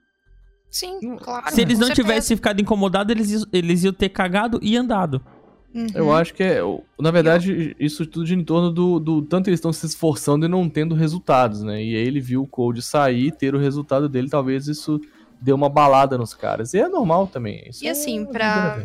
Sim, 0.71 0.99
hum, 1.03 1.17
claro. 1.17 1.51
Se 1.51 1.63
eles 1.63 1.81
não 1.81 1.89
certeza. 1.89 2.09
tivessem 2.09 2.37
ficado 2.37 2.61
incomodados, 2.61 3.11
eles, 3.11 3.47
eles 3.53 3.83
iam 3.83 3.93
ter 3.93 4.11
cagado 4.11 4.61
e 4.63 4.77
andado. 4.77 5.21
Uhum. 5.75 5.87
Eu 5.95 6.13
acho 6.13 6.33
que 6.33 6.45
é. 6.45 6.61
Na 7.01 7.11
verdade, 7.11 7.75
isso 7.81 8.07
tudo 8.07 8.25
de 8.25 8.37
em 8.37 8.45
torno 8.45 8.71
do, 8.71 9.01
do. 9.01 9.23
Tanto 9.23 9.49
eles 9.49 9.59
estão 9.59 9.73
se 9.73 9.85
esforçando 9.85 10.47
e 10.47 10.49
não 10.49 10.69
tendo 10.69 10.95
resultados, 10.95 11.63
né? 11.63 11.83
E 11.83 11.97
aí 11.97 12.07
ele 12.07 12.21
viu 12.21 12.43
o 12.43 12.47
Code 12.47 12.83
sair, 12.83 13.33
ter 13.33 13.55
o 13.55 13.59
resultado 13.59 14.09
dele, 14.09 14.29
talvez 14.29 14.69
isso 14.69 15.01
deu 15.45 15.55
uma 15.55 15.69
balada 15.69 16.17
nos 16.17 16.33
caras. 16.33 16.73
E 16.73 16.79
é 16.79 16.89
normal 16.89 17.27
também. 17.27 17.69
Isso 17.69 17.85
e 17.85 17.89
assim, 17.89 18.23
é 18.23 18.27
pra, 18.27 18.85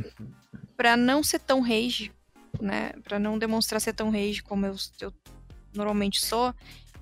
pra 0.75 0.97
não 0.97 1.23
ser 1.23 1.39
tão 1.39 1.61
rage, 1.61 2.11
né? 2.59 2.91
Para 3.03 3.17
não 3.17 3.39
demonstrar 3.39 3.79
ser 3.79 3.93
tão 3.93 4.11
rage 4.11 4.43
como 4.43 4.65
eu, 4.65 4.75
eu 4.99 5.13
normalmente 5.73 6.19
sou, 6.19 6.53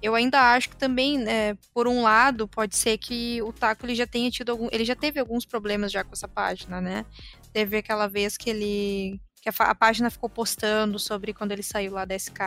eu 0.01 0.13
ainda 0.13 0.53
acho 0.53 0.69
que 0.69 0.75
também, 0.75 1.17
né, 1.17 1.57
por 1.73 1.87
um 1.87 2.03
lado, 2.03 2.47
pode 2.47 2.75
ser 2.75 2.99
que 2.99 3.41
o 3.41 3.51
Taco 3.51 3.83
ele 3.83 3.95
já 3.95 4.05
tenha 4.05 4.29
tido 4.29 4.51
algum, 4.51 4.67
ele 4.71 4.85
já 4.85 4.95
teve 4.95 5.19
alguns 5.19 5.43
problemas 5.43 5.91
já 5.91 6.03
com 6.03 6.13
essa 6.13 6.27
página, 6.27 6.79
né? 6.79 7.03
Teve 7.51 7.77
aquela 7.77 8.07
vez 8.07 8.37
que 8.37 8.49
ele 8.49 9.19
que 9.41 9.49
a, 9.49 9.53
a 9.65 9.73
página 9.73 10.11
ficou 10.11 10.29
postando 10.29 10.99
sobre 10.99 11.33
quando 11.33 11.51
ele 11.51 11.63
saiu 11.63 11.93
lá 11.93 12.05
da 12.05 12.15
SK, 12.17 12.39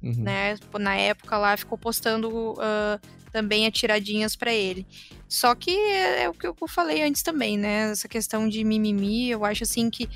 uhum. 0.00 0.22
né? 0.22 0.56
Na 0.78 0.94
época 0.94 1.36
lá 1.36 1.56
ficou 1.56 1.76
postando 1.76 2.52
uh, 2.52 3.00
também 3.32 3.66
atiradinhas 3.66 4.36
para 4.36 4.52
ele. 4.52 4.86
Só 5.28 5.54
que 5.54 5.70
é, 5.70 6.24
é, 6.24 6.28
o 6.28 6.32
que 6.32 6.46
eu 6.46 6.54
falei 6.68 7.02
antes 7.02 7.22
também, 7.22 7.58
né? 7.58 7.90
Essa 7.90 8.06
questão 8.06 8.48
de 8.48 8.62
mimimi, 8.62 9.28
eu 9.28 9.44
acho 9.44 9.64
assim 9.64 9.90
que, 9.90 10.08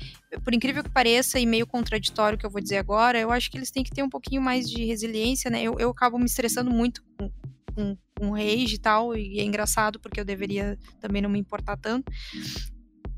por 0.43 0.53
incrível 0.53 0.83
que 0.83 0.89
pareça 0.89 1.39
e 1.39 1.45
meio 1.45 1.67
contraditório 1.67 2.37
que 2.37 2.45
eu 2.45 2.49
vou 2.49 2.61
dizer 2.61 2.77
agora, 2.77 3.19
eu 3.19 3.31
acho 3.31 3.51
que 3.51 3.57
eles 3.57 3.71
têm 3.71 3.83
que 3.83 3.91
ter 3.91 4.03
um 4.03 4.09
pouquinho 4.09 4.41
mais 4.41 4.69
de 4.69 4.85
resiliência, 4.85 5.51
né? 5.51 5.61
Eu, 5.63 5.77
eu 5.79 5.89
acabo 5.89 6.17
me 6.17 6.25
estressando 6.25 6.71
muito 6.71 7.03
com, 7.17 7.29
com, 7.75 7.97
com 8.17 8.31
rage 8.31 8.75
e 8.75 8.79
tal, 8.79 9.15
e 9.15 9.39
é 9.39 9.43
engraçado 9.43 9.99
porque 9.99 10.19
eu 10.19 10.25
deveria 10.25 10.77
também 11.01 11.21
não 11.21 11.29
me 11.29 11.39
importar 11.39 11.77
tanto. 11.77 12.11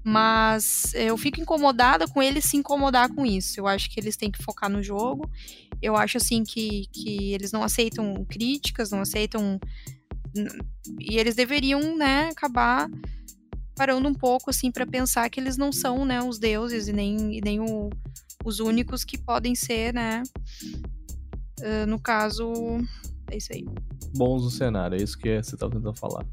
Mas 0.03 0.93
eu 0.95 1.17
fico 1.17 1.39
incomodada 1.39 2.07
com 2.07 2.21
eles 2.21 2.43
se 2.43 2.57
incomodar 2.57 3.13
com 3.13 3.25
isso. 3.25 3.59
Eu 3.59 3.67
acho 3.67 3.89
que 3.89 3.99
eles 3.99 4.17
têm 4.17 4.29
que 4.29 4.43
focar 4.43 4.69
no 4.69 4.83
jogo. 4.83 5.29
Eu 5.81 5.95
acho 5.95 6.17
assim 6.17 6.43
que, 6.43 6.87
que 6.91 7.33
eles 7.33 7.53
não 7.53 7.63
aceitam 7.63 8.25
críticas, 8.25 8.91
não 8.91 9.01
aceitam. 9.01 9.59
E 10.99 11.17
eles 11.17 11.35
deveriam, 11.35 11.97
né, 11.97 12.29
acabar 12.29 12.89
parando 13.75 14.07
um 14.07 14.13
pouco 14.13 14.49
assim 14.49 14.71
para 14.71 14.85
pensar 14.85 15.29
que 15.29 15.39
eles 15.39 15.57
não 15.57 15.71
são, 15.71 16.05
né, 16.05 16.21
os 16.21 16.37
deuses 16.37 16.87
e 16.87 16.93
nem, 16.93 17.37
e 17.37 17.41
nem 17.41 17.59
o, 17.59 17.89
os 18.45 18.59
únicos 18.59 19.03
que 19.03 19.17
podem 19.17 19.55
ser, 19.55 19.93
né? 19.93 20.23
Uh, 21.59 21.87
no 21.87 21.99
caso, 21.99 22.51
é 23.31 23.37
isso 23.37 23.53
aí. 23.53 23.65
Bons 24.15 24.43
no 24.43 24.49
cenário, 24.49 24.95
é 24.99 25.01
isso 25.01 25.17
que 25.17 25.41
você 25.41 25.55
estava 25.55 25.71
tentando 25.71 25.97
falar. 25.97 26.25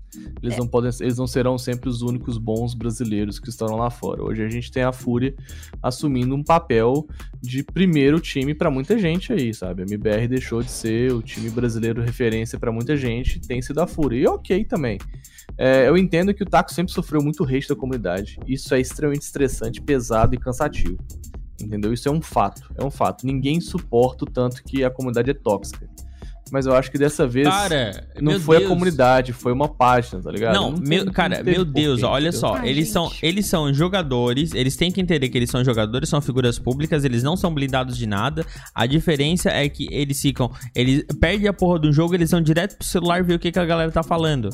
Eles, 0.42 0.54
é. 0.54 0.58
não 0.58 0.66
podem, 0.66 0.90
eles 1.00 1.16
não 1.16 1.26
serão 1.26 1.56
sempre 1.56 1.88
os 1.88 2.02
únicos 2.02 2.36
bons 2.36 2.74
brasileiros 2.74 3.38
que 3.38 3.48
estarão 3.48 3.76
lá 3.76 3.90
fora. 3.90 4.22
Hoje 4.22 4.44
a 4.44 4.48
gente 4.48 4.70
tem 4.70 4.82
a 4.82 4.92
Fúria 4.92 5.34
assumindo 5.82 6.34
um 6.34 6.42
papel 6.42 7.06
de 7.40 7.62
primeiro 7.62 8.20
time 8.20 8.54
para 8.54 8.70
muita 8.70 8.98
gente 8.98 9.32
aí, 9.32 9.54
sabe? 9.54 9.82
A 9.82 9.86
MBR 9.86 10.28
deixou 10.28 10.62
de 10.62 10.70
ser 10.70 11.12
o 11.12 11.22
time 11.22 11.48
brasileiro 11.48 12.02
referência 12.02 12.58
para 12.58 12.70
muita 12.70 12.96
gente, 12.96 13.40
tem 13.40 13.62
sido 13.62 13.80
a 13.80 13.86
Fúria. 13.86 14.18
E 14.18 14.26
ok 14.26 14.64
também. 14.64 14.98
É, 15.56 15.88
eu 15.88 15.96
entendo 15.96 16.34
que 16.34 16.42
o 16.42 16.46
Taco 16.46 16.72
sempre 16.72 16.92
sofreu 16.92 17.22
muito 17.22 17.44
hate 17.44 17.68
da 17.68 17.76
comunidade. 17.76 18.38
Isso 18.46 18.74
é 18.74 18.80
extremamente 18.80 19.22
estressante, 19.22 19.80
pesado 19.80 20.34
e 20.34 20.38
cansativo. 20.38 20.98
Entendeu? 21.60 21.92
Isso 21.92 22.08
é 22.08 22.12
um 22.12 22.20
fato. 22.20 22.62
É 22.76 22.84
um 22.84 22.90
fato. 22.90 23.26
Ninguém 23.26 23.60
suporta 23.60 24.24
o 24.24 24.30
tanto 24.30 24.62
que 24.64 24.84
a 24.84 24.90
comunidade 24.90 25.30
é 25.30 25.34
tóxica 25.34 25.88
mas 26.50 26.66
eu 26.66 26.74
acho 26.74 26.90
que 26.90 26.98
dessa 26.98 27.26
vez 27.26 27.48
cara, 27.48 28.06
não 28.20 28.38
foi 28.40 28.58
Deus. 28.58 28.70
a 28.70 28.72
comunidade, 28.72 29.32
foi 29.32 29.52
uma 29.52 29.68
página, 29.68 30.22
tá 30.22 30.30
ligado? 30.30 30.54
Não, 30.54 30.72
não 30.72 30.78
meu, 30.78 31.04
tem, 31.04 31.12
cara, 31.12 31.42
meu 31.42 31.64
Deus, 31.64 32.00
porquê, 32.00 32.14
olha 32.14 32.28
entendeu? 32.28 32.40
só, 32.40 32.54
Ai, 32.56 32.68
eles 32.68 32.88
são 32.90 33.10
eles 33.22 33.46
são 33.46 33.72
jogadores, 33.72 34.54
eles 34.54 34.76
têm 34.76 34.90
que 34.90 35.00
entender 35.00 35.28
que 35.28 35.38
eles 35.38 35.50
são 35.50 35.64
jogadores, 35.64 36.08
são 36.08 36.20
figuras 36.20 36.58
públicas, 36.58 37.04
eles 37.04 37.22
não 37.22 37.36
são 37.36 37.52
blindados 37.52 37.96
de 37.96 38.06
nada. 38.06 38.44
A 38.74 38.86
diferença 38.86 39.50
é 39.50 39.68
que 39.68 39.88
eles 39.90 40.20
ficam, 40.20 40.50
eles 40.74 41.04
perdem 41.20 41.48
a 41.48 41.52
porra 41.52 41.78
do 41.78 41.92
jogo, 41.92 42.14
eles 42.14 42.30
vão 42.30 42.40
direto 42.40 42.76
pro 42.76 42.86
celular 42.86 43.22
ver 43.22 43.34
o 43.34 43.38
que, 43.38 43.52
que 43.52 43.58
a 43.58 43.64
galera 43.64 43.90
tá 43.90 44.02
falando. 44.02 44.50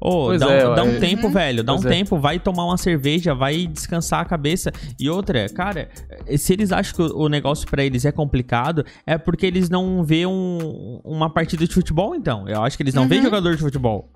Ô, 0.00 0.26
oh, 0.26 0.38
dá, 0.38 0.52
é, 0.52 0.68
um, 0.68 0.74
dá 0.74 0.82
um 0.82 0.98
tempo, 0.98 1.26
uhum. 1.28 1.32
velho. 1.32 1.62
Dá 1.62 1.72
pois 1.72 1.84
um 1.84 1.88
é. 1.88 1.92
tempo, 1.92 2.18
vai 2.18 2.38
tomar 2.38 2.64
uma 2.64 2.76
cerveja, 2.76 3.34
vai 3.34 3.66
descansar 3.66 4.20
a 4.20 4.24
cabeça. 4.24 4.72
E 4.98 5.08
outra, 5.08 5.48
cara, 5.48 5.88
se 6.36 6.52
eles 6.52 6.72
acham 6.72 6.94
que 6.96 7.14
o 7.14 7.28
negócio 7.28 7.68
para 7.68 7.84
eles 7.84 8.04
é 8.04 8.10
complicado, 8.10 8.84
é 9.06 9.16
porque 9.16 9.46
eles 9.46 9.70
não 9.70 10.02
vê 10.02 10.26
um, 10.26 11.00
uma 11.04 11.30
partida 11.30 11.66
de 11.66 11.72
futebol, 11.72 12.14
então. 12.14 12.48
Eu 12.48 12.62
acho 12.62 12.76
que 12.76 12.82
eles 12.82 12.94
não 12.94 13.02
uhum. 13.02 13.08
vê 13.08 13.22
jogador 13.22 13.54
de 13.54 13.62
futebol. 13.62 14.10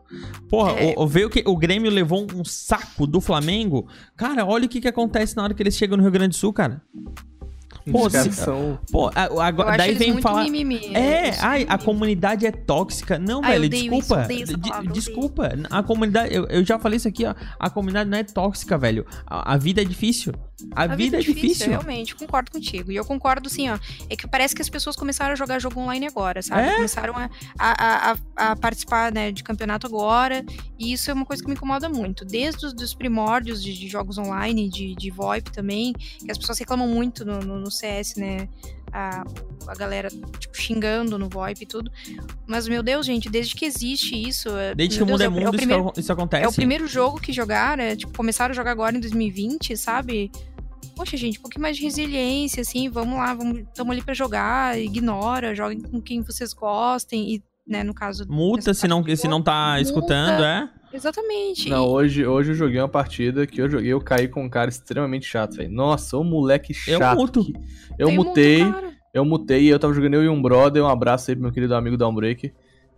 Porra, 0.48 0.72
é. 0.72 0.94
o, 0.96 1.04
o 1.04 1.30
que 1.30 1.44
o 1.46 1.56
Grêmio 1.56 1.90
levou 1.90 2.26
um 2.34 2.44
saco 2.44 3.06
do 3.06 3.20
Flamengo. 3.20 3.88
Cara, 4.16 4.44
olha 4.44 4.66
o 4.66 4.68
que, 4.68 4.80
que 4.80 4.88
acontece 4.88 5.36
na 5.36 5.44
hora 5.44 5.54
que 5.54 5.62
eles 5.62 5.76
chegam 5.76 5.96
no 5.96 6.02
Rio 6.02 6.12
Grande 6.12 6.30
do 6.30 6.36
Sul, 6.36 6.52
cara. 6.52 6.82
Pô, 7.90 8.10
se, 8.10 8.18
pô 8.90 9.10
agora, 9.14 9.76
daí 9.76 9.94
vem 9.94 10.20
falar. 10.20 10.44
Mimimi, 10.44 10.94
é, 10.94 11.28
é 11.28 11.38
ai, 11.40 11.66
a 11.68 11.78
comunidade 11.78 12.44
é 12.44 12.50
tóxica. 12.50 13.18
Não, 13.18 13.40
ai, 13.44 13.52
velho, 13.52 13.68
desculpa. 13.68 14.26
Isso, 14.32 14.58
palavra, 14.58 14.92
desculpa. 14.92 15.52
A 15.70 15.82
comunidade, 15.82 16.34
eu, 16.34 16.46
eu, 16.46 16.64
já 16.64 16.78
falei 16.78 16.96
isso 16.96 17.06
aqui, 17.06 17.24
ó. 17.24 17.34
A 17.58 17.70
comunidade 17.70 18.10
não 18.10 18.18
é 18.18 18.24
tóxica, 18.24 18.76
velho. 18.76 19.06
A, 19.26 19.54
a 19.54 19.56
vida 19.56 19.82
é 19.82 19.84
difícil. 19.84 20.32
A, 20.74 20.84
a 20.84 20.86
vida, 20.86 20.96
vida, 20.96 21.16
é 21.18 21.20
difícil, 21.20 21.42
difícil. 21.42 21.68
Realmente, 21.68 22.14
concordo 22.16 22.50
contigo. 22.50 22.90
E 22.90 22.96
eu 22.96 23.04
concordo, 23.04 23.48
sim, 23.48 23.68
ó. 23.68 23.78
É 24.08 24.16
que 24.16 24.26
parece 24.26 24.54
que 24.54 24.62
as 24.62 24.68
pessoas 24.68 24.96
começaram 24.96 25.32
a 25.32 25.36
jogar 25.36 25.58
jogo 25.58 25.78
online 25.80 26.06
agora, 26.06 26.40
sabe? 26.40 26.68
É? 26.68 26.74
Começaram 26.76 27.14
a, 27.14 27.30
a, 27.58 28.12
a, 28.12 28.16
a, 28.36 28.56
participar 28.56 29.12
né, 29.12 29.30
de 29.30 29.44
campeonato 29.44 29.86
agora. 29.86 30.44
E 30.78 30.92
isso 30.92 31.10
é 31.10 31.14
uma 31.14 31.26
coisa 31.26 31.42
que 31.42 31.48
me 31.48 31.54
incomoda 31.54 31.88
muito. 31.88 32.24
Desde 32.24 32.66
os 32.66 32.72
dos 32.72 32.94
primórdios 32.94 33.62
de, 33.62 33.76
de 33.78 33.86
jogos 33.86 34.16
online, 34.16 34.68
de, 34.68 34.94
de 34.94 35.10
VoIP 35.10 35.52
também, 35.52 35.92
que 35.92 36.30
as 36.30 36.38
pessoas 36.38 36.58
reclamam 36.58 36.88
muito 36.88 37.24
no, 37.24 37.38
no, 37.40 37.65
no 37.66 37.70
CS, 37.70 38.16
né? 38.16 38.48
A, 38.92 39.24
a 39.66 39.74
galera, 39.74 40.08
tipo, 40.38 40.56
xingando 40.56 41.18
no 41.18 41.28
VoIP 41.28 41.62
e 41.62 41.66
tudo. 41.66 41.90
Mas, 42.46 42.66
meu 42.66 42.82
Deus, 42.82 43.04
gente, 43.04 43.28
desde 43.28 43.54
que 43.54 43.64
existe 43.64 44.16
isso. 44.16 44.48
É, 44.56 44.74
desde 44.74 44.96
que 44.96 45.02
o 45.02 45.06
mundo 45.06 45.22
é, 45.22 45.26
é 45.26 45.28
mundo, 45.28 45.54
é 45.54 45.56
primeiro, 45.56 45.92
isso 45.96 46.12
acontece. 46.12 46.44
É 46.44 46.48
o 46.48 46.52
primeiro 46.52 46.86
jogo 46.86 47.20
que 47.20 47.32
jogaram, 47.32 47.82
é, 47.82 47.96
tipo, 47.96 48.16
começaram 48.16 48.52
a 48.52 48.54
jogar 48.54 48.70
agora 48.70 48.96
em 48.96 49.00
2020, 49.00 49.76
sabe? 49.76 50.30
Poxa, 50.94 51.16
gente, 51.16 51.38
um 51.38 51.42
pouquinho 51.42 51.62
mais 51.62 51.76
de 51.76 51.82
resiliência, 51.82 52.62
assim, 52.62 52.88
vamos 52.88 53.18
lá, 53.18 53.34
vamos, 53.34 53.58
estamos 53.58 53.92
ali 53.92 54.02
para 54.02 54.14
jogar, 54.14 54.78
ignora, 54.78 55.54
joguem 55.54 55.82
com 55.82 56.00
quem 56.00 56.22
vocês 56.22 56.54
gostem 56.54 57.34
e, 57.34 57.42
né, 57.66 57.82
no 57.82 57.92
caso... 57.92 58.24
Multa 58.28 58.72
se 58.72 58.86
não, 58.86 59.04
se 59.16 59.26
não 59.26 59.42
tá 59.42 59.74
multa. 59.74 59.82
escutando, 59.82 60.44
é? 60.44 60.70
Exatamente. 60.92 61.68
Não, 61.68 61.86
hoje, 61.86 62.26
hoje 62.26 62.52
eu 62.52 62.54
joguei 62.54 62.80
uma 62.80 62.88
partida 62.88 63.46
que 63.46 63.60
eu 63.60 63.68
joguei, 63.68 63.92
eu 63.92 64.00
caí 64.00 64.28
com 64.28 64.44
um 64.44 64.48
cara 64.48 64.70
extremamente 64.70 65.26
chato, 65.26 65.56
velho. 65.56 65.70
Nossa, 65.70 66.16
o 66.16 66.24
moleque 66.24 66.72
chato. 66.72 67.02
Eu 67.02 67.16
muto. 67.16 67.44
Que... 67.44 67.54
Eu 67.98 68.06
Tem 68.08 68.16
mutei, 68.16 68.62
eu 69.12 69.24
mutei 69.24 69.62
e 69.64 69.68
eu 69.68 69.78
tava 69.78 69.92
jogando 69.92 70.14
eu 70.14 70.24
e 70.24 70.28
um 70.28 70.40
brother, 70.40 70.82
um 70.82 70.88
abraço 70.88 71.30
aí 71.30 71.34
pro 71.34 71.42
meu 71.42 71.52
querido 71.52 71.74
amigo 71.74 71.96
Downbreaker. 71.96 72.52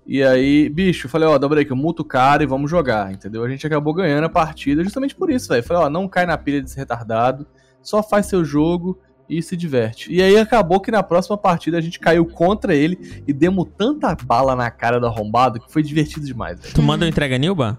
E 0.06 0.22
aí, 0.22 0.68
bicho, 0.68 1.06
eu 1.06 1.10
falei, 1.10 1.28
ó, 1.28 1.36
Downbreaker, 1.38 1.76
muto 1.76 2.02
o 2.02 2.04
cara 2.04 2.42
e 2.42 2.46
vamos 2.46 2.70
jogar, 2.70 3.12
entendeu? 3.12 3.44
A 3.44 3.48
gente 3.48 3.66
acabou 3.66 3.92
ganhando 3.92 4.24
a 4.24 4.28
partida 4.28 4.82
justamente 4.84 5.14
por 5.14 5.30
isso, 5.30 5.48
velho. 5.48 5.62
Falei, 5.62 5.82
ó, 5.84 5.90
não 5.90 6.08
cai 6.08 6.24
na 6.24 6.38
pilha 6.38 6.62
desse 6.62 6.76
retardado, 6.76 7.46
só 7.82 8.02
faz 8.02 8.26
seu 8.26 8.44
jogo 8.44 8.98
e 9.28 9.42
se 9.42 9.56
diverte. 9.56 10.12
E 10.12 10.22
aí 10.22 10.36
acabou 10.38 10.80
que 10.80 10.90
na 10.90 11.02
próxima 11.02 11.36
partida 11.36 11.78
a 11.78 11.80
gente 11.80 11.98
caiu 12.00 12.24
contra 12.24 12.74
ele 12.74 13.22
e 13.26 13.32
demos 13.32 13.66
tanta 13.76 14.16
bala 14.24 14.56
na 14.56 14.70
cara 14.70 14.98
do 14.98 15.06
arrombado 15.06 15.60
que 15.60 15.70
foi 15.70 15.82
divertido 15.82 16.24
demais. 16.24 16.60
Véio. 16.60 16.74
Tu 16.74 16.82
manda 16.82 17.06
entrega 17.06 17.36
Nilba? 17.36 17.78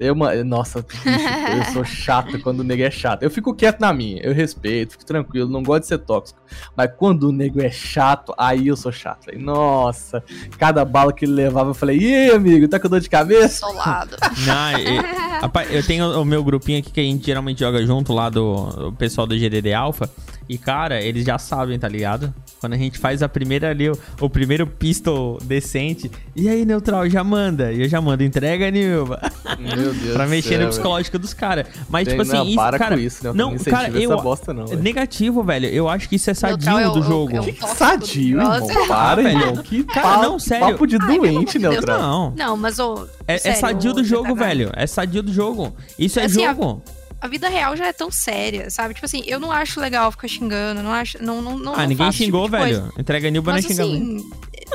Eu, 0.00 0.14
nossa, 0.44 0.80
bicho, 0.86 1.08
eu 1.08 1.72
sou 1.72 1.84
chato 1.84 2.38
quando 2.40 2.60
o 2.60 2.64
nego 2.64 2.82
é 2.82 2.90
chato. 2.90 3.22
Eu 3.22 3.30
fico 3.30 3.54
quieto 3.54 3.80
na 3.80 3.92
minha, 3.92 4.20
eu 4.22 4.32
respeito, 4.32 4.92
fico 4.92 5.04
tranquilo, 5.04 5.50
não 5.50 5.62
gosto 5.62 5.82
de 5.82 5.88
ser 5.88 5.98
tóxico. 5.98 6.40
Mas 6.76 6.90
quando 6.96 7.24
o 7.24 7.32
nego 7.32 7.60
é 7.60 7.70
chato, 7.70 8.32
aí 8.38 8.68
eu 8.68 8.76
sou 8.76 8.92
chato. 8.92 9.26
Véio. 9.26 9.40
Nossa, 9.40 10.22
cada 10.58 10.84
bala 10.84 11.12
que 11.12 11.24
ele 11.24 11.32
levava, 11.32 11.70
eu 11.70 11.74
falei, 11.74 11.98
e 11.98 12.14
aí, 12.14 12.30
amigo, 12.30 12.68
tá 12.68 12.78
com 12.78 12.88
dor 12.88 13.00
de 13.00 13.10
cabeça? 13.10 13.66
Solado. 13.66 14.16
não, 14.46 14.78
eu, 14.78 15.02
rapaz, 15.40 15.72
eu 15.72 15.84
tenho 15.84 16.20
o 16.20 16.24
meu 16.24 16.42
grupinho 16.44 16.78
aqui 16.78 16.90
que 16.90 17.00
a 17.00 17.04
gente 17.04 17.26
geralmente 17.26 17.60
joga 17.60 17.84
junto 17.84 18.12
lá 18.12 18.28
do 18.30 18.92
pessoal 18.98 19.26
do 19.26 19.36
GDD 19.36 19.72
Alpha. 19.72 20.08
E, 20.48 20.56
cara, 20.56 21.02
eles 21.02 21.26
já 21.26 21.38
sabem, 21.38 21.78
tá 21.78 21.86
ligado? 21.86 22.32
Quando 22.58 22.72
a 22.72 22.76
gente 22.76 22.98
faz 22.98 23.22
a 23.22 23.28
primeira 23.28 23.68
ali, 23.68 23.90
o, 23.90 23.98
o 24.18 24.30
primeiro 24.30 24.66
pistol 24.66 25.38
decente. 25.44 26.10
E 26.34 26.48
aí, 26.48 26.64
neutral, 26.64 27.08
já 27.08 27.22
manda. 27.22 27.70
E 27.70 27.82
eu 27.82 27.88
já 27.88 28.00
mando, 28.00 28.24
entrega, 28.24 28.70
Nilva. 28.70 29.20
Meu 29.58 29.87
Pra 30.12 30.26
mexer 30.26 30.50
céu, 30.50 30.60
no 30.60 30.68
psicológico 30.68 31.18
dos 31.18 31.34
caras. 31.34 31.66
Mas, 31.88 32.06
Tem, 32.06 32.16
tipo 32.16 32.22
assim, 32.22 32.36
não, 32.36 32.46
isso, 32.46 32.56
para 32.56 32.78
cara. 32.78 32.96
Com 32.96 33.00
isso, 33.00 33.24
né? 33.24 33.32
Não, 33.34 33.58
cara, 33.58 33.88
eu. 33.90 34.20
Bosta, 34.20 34.52
não, 34.52 34.64
negativo, 34.64 35.42
velho. 35.42 35.66
Eu 35.66 35.88
acho 35.88 36.08
que 36.08 36.16
isso 36.16 36.30
é 36.30 36.34
sadio 36.34 36.78
é 36.78 36.90
do 36.90 37.02
jogo. 37.02 37.36
É 37.36 37.40
que, 37.40 37.52
que 37.52 37.68
sadio, 37.68 38.40
irmão? 38.40 38.86
Para, 38.86 39.22
velho. 39.22 39.62
Que 39.62 39.84
cara, 39.84 40.22
não, 40.22 40.38
sério. 40.38 40.68
Papo 40.68 40.86
de 40.86 40.98
doente, 40.98 41.58
neutral. 41.58 42.00
Não. 42.00 42.34
Não, 42.36 42.56
mas, 42.56 42.78
ô. 42.78 43.06
É, 43.26 43.34
é 43.34 43.54
sadio 43.54 43.92
do 43.92 44.04
jogo, 44.04 44.34
velho. 44.34 44.70
É 44.74 44.86
sadio 44.86 45.22
do 45.22 45.32
jogo. 45.32 45.74
Isso 45.98 46.18
é, 46.18 46.24
assim, 46.24 46.44
jogo. 46.44 46.82
A 47.20 47.26
vida 47.26 47.48
real 47.48 47.76
já 47.76 47.86
é 47.86 47.92
tão 47.92 48.12
séria, 48.12 48.70
sabe? 48.70 48.94
Tipo 48.94 49.06
assim, 49.06 49.22
eu 49.26 49.40
não 49.40 49.50
acho 49.50 49.80
legal 49.80 50.10
ficar 50.12 50.28
xingando, 50.28 50.82
não 50.82 50.92
acho. 50.92 51.22
Não, 51.22 51.42
não, 51.42 51.58
não, 51.58 51.74
ah, 51.74 51.78
não 51.78 51.86
ninguém 51.86 52.12
xingou, 52.12 52.44
tipo 52.44 52.56
velho. 52.56 52.80
Coisa. 52.80 52.92
Entrega 52.96 53.30
Nilba 53.30 53.50
não 53.50 53.58
é 53.58 53.60
assim, 53.60 54.30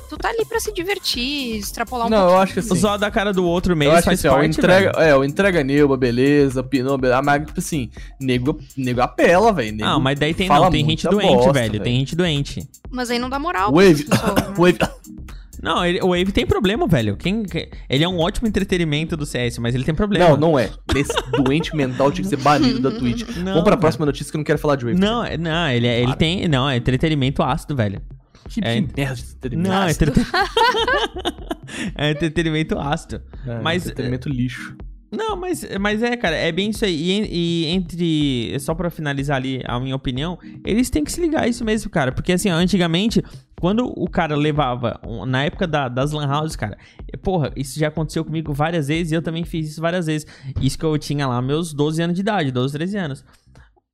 Tu 0.09 0.17
tá 0.17 0.29
ali 0.29 0.45
pra 0.45 0.59
se 0.59 0.73
divertir, 0.73 1.57
extrapolar 1.57 2.07
um 2.07 2.09
Não, 2.09 2.29
eu 2.29 2.37
acho 2.37 2.53
que 2.53 2.59
assim. 2.59 2.75
Zoar 2.75 2.97
da 2.97 3.09
cara 3.09 3.33
do 3.33 3.45
outro 3.45 3.75
mesmo. 3.75 3.93
Eu 3.93 3.97
acho 3.97 4.07
que 4.07 4.13
assim, 4.13 4.27
parte, 4.27 4.41
ó, 4.41 4.43
entrega, 4.43 4.89
é, 4.97 5.15
o 5.15 5.23
entrega 5.23 5.63
Nilba, 5.63 5.97
beleza, 5.97 6.63
Pinô, 6.63 6.97
beleza. 6.97 7.21
Mas, 7.21 7.45
tipo 7.45 7.59
assim, 7.59 7.89
nego, 8.19 8.59
nego 8.77 9.01
apela, 9.01 9.51
velho. 9.51 9.77
Ah, 9.83 9.99
mas 9.99 10.19
daí 10.19 10.33
tem, 10.33 10.47
não, 10.47 10.69
tem 10.69 10.85
gente 10.85 11.07
doente, 11.07 11.33
bosta, 11.33 11.53
velho. 11.53 11.79
Tem 11.79 11.99
gente 11.99 12.15
doente. 12.15 12.67
Mas 12.91 13.09
aí 13.09 13.19
não 13.19 13.29
dá 13.29 13.39
moral 13.39 13.71
Wave. 13.71 14.03
Pessoas, 14.03 14.35
né? 14.47 14.53
Wave. 14.57 14.77
Não, 15.63 15.85
ele, 15.85 16.01
o 16.01 16.09
Wave 16.09 16.33
tem 16.33 16.45
problema, 16.45 16.85
velho. 16.85 17.15
Quem, 17.15 17.45
ele 17.89 18.03
é 18.03 18.07
um 18.07 18.19
ótimo 18.19 18.49
entretenimento 18.49 19.15
do 19.15 19.25
CS, 19.25 19.59
mas 19.59 19.73
ele 19.73 19.85
tem 19.85 19.95
problema. 19.95 20.31
Não, 20.31 20.35
não 20.35 20.59
é. 20.59 20.69
Esse 20.93 21.13
doente 21.41 21.73
mental 21.73 22.11
tinha 22.11 22.23
que 22.23 22.29
ser 22.29 22.35
banido 22.35 22.81
da 22.81 22.91
Twitch. 22.91 23.25
Não, 23.37 23.45
Vamos 23.45 23.63
pra 23.63 23.77
próxima 23.77 24.05
notícia 24.05 24.29
que 24.29 24.35
eu 24.35 24.39
não 24.39 24.43
quero 24.43 24.59
falar 24.59 24.75
de 24.75 24.83
Wave. 24.83 24.99
Não, 24.99 25.23
não 25.39 25.69
ele, 25.69 25.87
é, 25.87 26.01
ele 26.01 26.13
tem. 26.17 26.49
Não, 26.49 26.69
é 26.69 26.75
entretenimento 26.75 27.41
ácido, 27.41 27.77
velho. 27.77 28.01
Que, 28.49 28.61
é, 28.63 28.75
de 28.75 28.79
entretenimento 28.79 29.69
Não, 29.69 29.83
é 29.83 29.85
ácido. 29.85 30.11
é, 31.95 32.11
entretenimento 32.11 32.79
ácido. 32.79 33.21
É, 33.45 33.59
mas, 33.61 33.85
entretenimento 33.85 34.29
lixo. 34.29 34.75
Não, 35.15 35.35
mas, 35.35 35.63
mas 35.79 36.01
é, 36.01 36.17
cara, 36.17 36.35
é 36.35 36.51
bem 36.51 36.71
isso 36.71 36.83
aí. 36.83 36.95
E, 36.95 37.65
e, 37.65 37.65
entre. 37.67 38.59
Só 38.59 38.73
pra 38.73 38.89
finalizar 38.89 39.37
ali 39.37 39.61
a 39.65 39.79
minha 39.79 39.95
opinião, 39.95 40.39
eles 40.65 40.89
têm 40.89 41.03
que 41.03 41.11
se 41.11 41.21
ligar 41.21 41.43
a 41.43 41.47
isso 41.47 41.63
mesmo, 41.63 41.89
cara. 41.89 42.11
Porque 42.11 42.33
assim, 42.33 42.49
antigamente, 42.49 43.23
quando 43.61 43.93
o 43.95 44.09
cara 44.09 44.35
levava. 44.35 44.99
Na 45.27 45.43
época 45.43 45.67
da, 45.67 45.87
das 45.87 46.11
Lan 46.11 46.27
Houses, 46.27 46.55
cara, 46.55 46.77
porra, 47.21 47.51
isso 47.55 47.79
já 47.79 47.89
aconteceu 47.89 48.25
comigo 48.25 48.53
várias 48.53 48.87
vezes 48.87 49.11
e 49.11 49.15
eu 49.15 49.21
também 49.21 49.45
fiz 49.45 49.69
isso 49.69 49.81
várias 49.81 50.07
vezes. 50.07 50.25
Isso 50.59 50.79
que 50.79 50.85
eu 50.85 50.97
tinha 50.97 51.27
lá 51.27 51.39
meus 51.41 51.73
12 51.73 52.01
anos 52.01 52.15
de 52.15 52.21
idade, 52.21 52.51
12, 52.51 52.73
13 52.73 52.97
anos. 52.97 53.25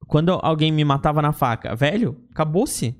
Quando 0.08 0.40
alguém 0.42 0.72
me 0.72 0.86
matava 0.86 1.22
na 1.22 1.34
faca, 1.34 1.76
velho, 1.76 2.18
acabou-se. 2.32 2.96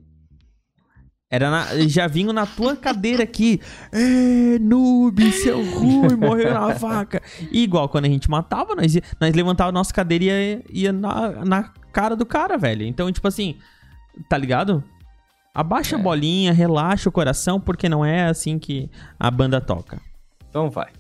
Era 1.32 1.52
na, 1.52 1.88
já 1.88 2.08
vinham 2.08 2.34
na 2.34 2.48
tua 2.48 2.76
cadeira 2.76 3.24
aqui. 3.24 3.62
É, 3.92 4.58
noob, 4.60 5.32
seu 5.32 5.64
ruim, 5.64 6.16
morreu 6.16 6.54
na 6.54 6.74
faca. 6.74 7.22
E 7.52 7.62
igual 7.62 7.88
quando 7.88 8.06
a 8.06 8.10
gente 8.10 8.30
matava, 8.30 8.76
nós, 8.76 8.98
nós 9.22 9.36
levantava 9.36 9.70
a 9.70 9.72
nossa 9.72 9.94
cadeira 9.94 10.24
e 10.24 10.28
ia, 10.28 10.64
ia 10.72 10.94
na, 10.94 11.46
na 11.46 11.64
cara 11.94 12.16
do 12.16 12.26
cara, 12.26 12.58
velho. 12.58 12.84
Então, 12.84 13.12
tipo 13.12 13.28
assim, 13.28 13.58
tá 14.28 14.38
ligado? 14.38 14.84
Abaixa 15.54 15.96
é. 15.96 16.00
a 16.00 16.02
bolinha, 16.02 16.52
relaxa 16.52 17.10
o 17.10 17.12
coração, 17.12 17.60
porque 17.60 17.88
não 17.88 18.04
é 18.04 18.26
assim 18.26 18.58
que 18.58 18.90
a 19.20 19.30
banda 19.30 19.62
toca. 19.62 20.02
Então 20.50 20.70
vai. 20.70 20.99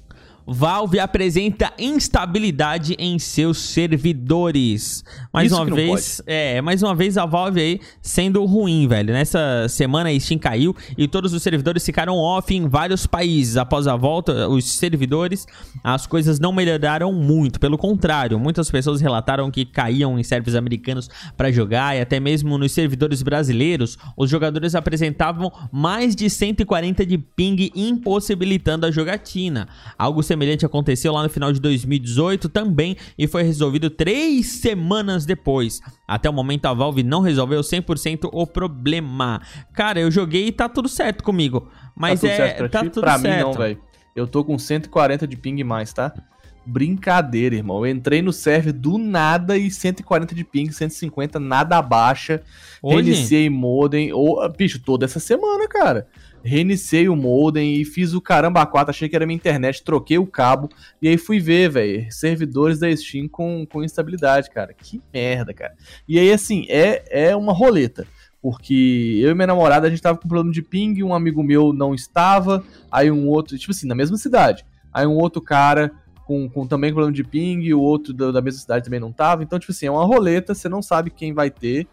Valve 0.52 1.00
apresenta 1.00 1.72
instabilidade 1.78 2.96
em 2.98 3.20
seus 3.20 3.60
servidores. 3.60 5.04
Mais 5.32 5.52
Isso 5.52 5.62
uma 5.62 5.76
vez, 5.76 6.22
é, 6.26 6.60
mais 6.60 6.82
uma 6.82 6.96
vez 6.96 7.20
a 7.20 7.26
Valve 7.28 7.62
aí 7.62 7.80
sendo 8.02 8.44
ruim, 8.46 8.88
velho. 8.88 9.14
Nessa 9.14 9.68
semana 9.70 10.10
a 10.10 10.20
Steam 10.20 10.40
caiu 10.40 10.76
e 10.98 11.08
todos 11.08 11.34
os 11.34 11.44
servidores 11.44 11.86
ficaram 11.86 12.16
off 12.18 12.52
em 12.52 12.68
vários 12.68 13.06
países. 13.06 13.58
Após 13.58 13.86
a 13.86 13.96
volta, 13.96 14.50
os 14.50 14.72
servidores, 14.72 15.46
as 15.84 16.08
coisas 16.08 16.40
não 16.40 16.52
melhoraram 16.52 17.14
muito, 17.14 17.60
pelo 17.60 17.78
contrário, 17.78 18.40
muitas 18.40 18.72
pessoas 18.72 19.02
relataram 19.02 19.52
que 19.52 19.64
caíam 19.64 20.18
em 20.18 20.24
servidores 20.24 20.56
americanos 20.56 21.10
para 21.38 21.52
jogar 21.52 21.96
e 21.96 22.02
até 22.02 22.20
mesmo 22.20 22.58
nos 22.58 22.72
servidores 22.72 23.22
brasileiros, 23.22 24.00
os 24.18 24.28
jogadores 24.28 24.74
apresentavam 24.74 25.52
mais 25.72 26.16
de 26.16 26.28
140 26.28 27.06
de 27.06 27.20
ping, 27.20 27.72
impossibilitando 27.76 28.88
a 28.88 28.92
jogatina. 28.92 29.68
Algo 29.96 30.24
semelhante 30.24 30.39
semelhante 30.40 30.66
aconteceu 30.66 31.12
lá 31.12 31.22
no 31.22 31.30
final 31.30 31.52
de 31.52 31.60
2018 31.60 32.48
também 32.48 32.96
e 33.18 33.28
foi 33.28 33.44
resolvido 33.44 33.90
três 33.90 34.48
semanas 34.48 35.26
depois. 35.26 35.82
Até 36.08 36.30
o 36.30 36.34
momento 36.34 36.66
a 36.66 36.74
Valve 36.74 37.04
não 37.04 37.20
resolveu 37.20 37.60
100% 37.60 38.30
o 38.32 38.48
problema. 38.48 39.42
Cara, 39.74 40.00
eu 40.00 40.10
joguei 40.10 40.48
e 40.48 40.52
tá 40.52 40.70
tudo 40.70 40.88
certo 40.88 41.24
comigo. 41.24 41.70
Mas 41.94 42.22
tá 42.22 42.30
é. 42.30 42.38
Certo 42.38 42.58
pra 42.58 42.70
tá 42.70 42.80
ti? 42.84 42.90
tudo 42.90 43.02
pra 43.02 43.20
certo. 43.20 43.36
mim 43.36 43.44
não, 43.44 43.54
velho. 43.54 43.82
Eu 44.16 44.26
tô 44.26 44.44
com 44.46 44.58
140 44.58 45.28
de 45.28 45.36
ping 45.36 45.62
mais, 45.64 45.92
tá? 45.92 46.14
Brincadeira, 46.66 47.56
irmão. 47.56 47.86
Eu 47.86 47.92
entrei 47.92 48.22
no 48.22 48.32
server 48.32 48.72
do 48.72 48.98
nada 48.98 49.58
e 49.58 49.70
140 49.70 50.34
de 50.34 50.44
ping, 50.46 50.72
150, 50.72 51.40
nada 51.40 51.82
baixa. 51.82 52.42
Hoje? 52.82 53.12
Reiniciei 53.12 53.50
modem. 53.50 54.14
Oh, 54.14 54.48
bicho, 54.50 54.80
toda 54.80 55.04
essa 55.06 55.20
semana, 55.20 55.68
cara 55.68 56.08
reiniciei 56.44 57.10
o 57.10 57.16
modem 57.16 57.76
e 57.76 57.86
fiz 57.86 58.14
o 58.14 58.22
caramba 58.22 58.66
4, 58.66 58.90
achei 58.90 59.10
que 59.10 59.16
era 59.16 59.26
minha 59.26 59.36
internet, 59.36 59.84
troquei 59.84 60.18
o 60.18 60.28
cabo 60.28 60.70
e 61.02 61.08
aí 61.08 61.18
fui 61.18 61.40
ver, 61.40 61.70
velho, 61.70 62.12
servidores 62.12 62.80
da 62.80 62.96
Steam 62.96 63.28
com, 63.28 63.66
com 63.66 63.84
instabilidade, 63.84 64.50
cara. 64.50 64.74
Que 64.74 65.02
merda, 65.14 65.54
cara. 65.54 65.76
E 66.08 66.18
aí, 66.20 66.32
assim, 66.32 66.66
é, 66.70 67.30
é 67.30 67.36
uma 67.36 67.54
roleta. 67.54 68.08
Porque 68.42 69.20
eu 69.22 69.32
e 69.32 69.34
minha 69.34 69.48
namorada, 69.48 69.88
a 69.88 69.90
gente 69.90 70.02
tava 70.02 70.18
com 70.18 70.28
problema 70.28 70.54
de 70.54 70.62
ping, 70.62 71.04
um 71.04 71.14
amigo 71.14 71.44
meu 71.44 71.74
não 71.74 71.94
estava, 71.94 72.64
aí 72.90 73.12
um 73.12 73.28
outro, 73.28 73.58
tipo 73.58 73.72
assim, 73.72 73.86
na 73.86 73.96
mesma 73.96 74.16
cidade. 74.16 74.66
Aí 74.94 75.06
um 75.06 75.18
outro 75.18 75.42
cara 75.42 75.92
com, 76.26 76.48
com 76.48 76.66
também 76.66 76.94
problema 76.94 77.14
de 77.14 77.24
ping, 77.24 77.74
o 77.74 77.82
outro 77.82 78.14
da, 78.14 78.32
da 78.32 78.42
mesma 78.42 78.62
cidade 78.62 78.86
também 78.86 79.00
não 79.00 79.12
tava. 79.12 79.44
Então, 79.44 79.60
tipo 79.60 79.72
assim, 79.72 79.88
é 79.88 79.92
uma 79.92 80.06
roleta, 80.06 80.54
você 80.54 80.70
não 80.70 80.82
sabe 80.82 81.10
quem 81.10 81.34
vai 81.34 81.50
ter. 81.50 81.86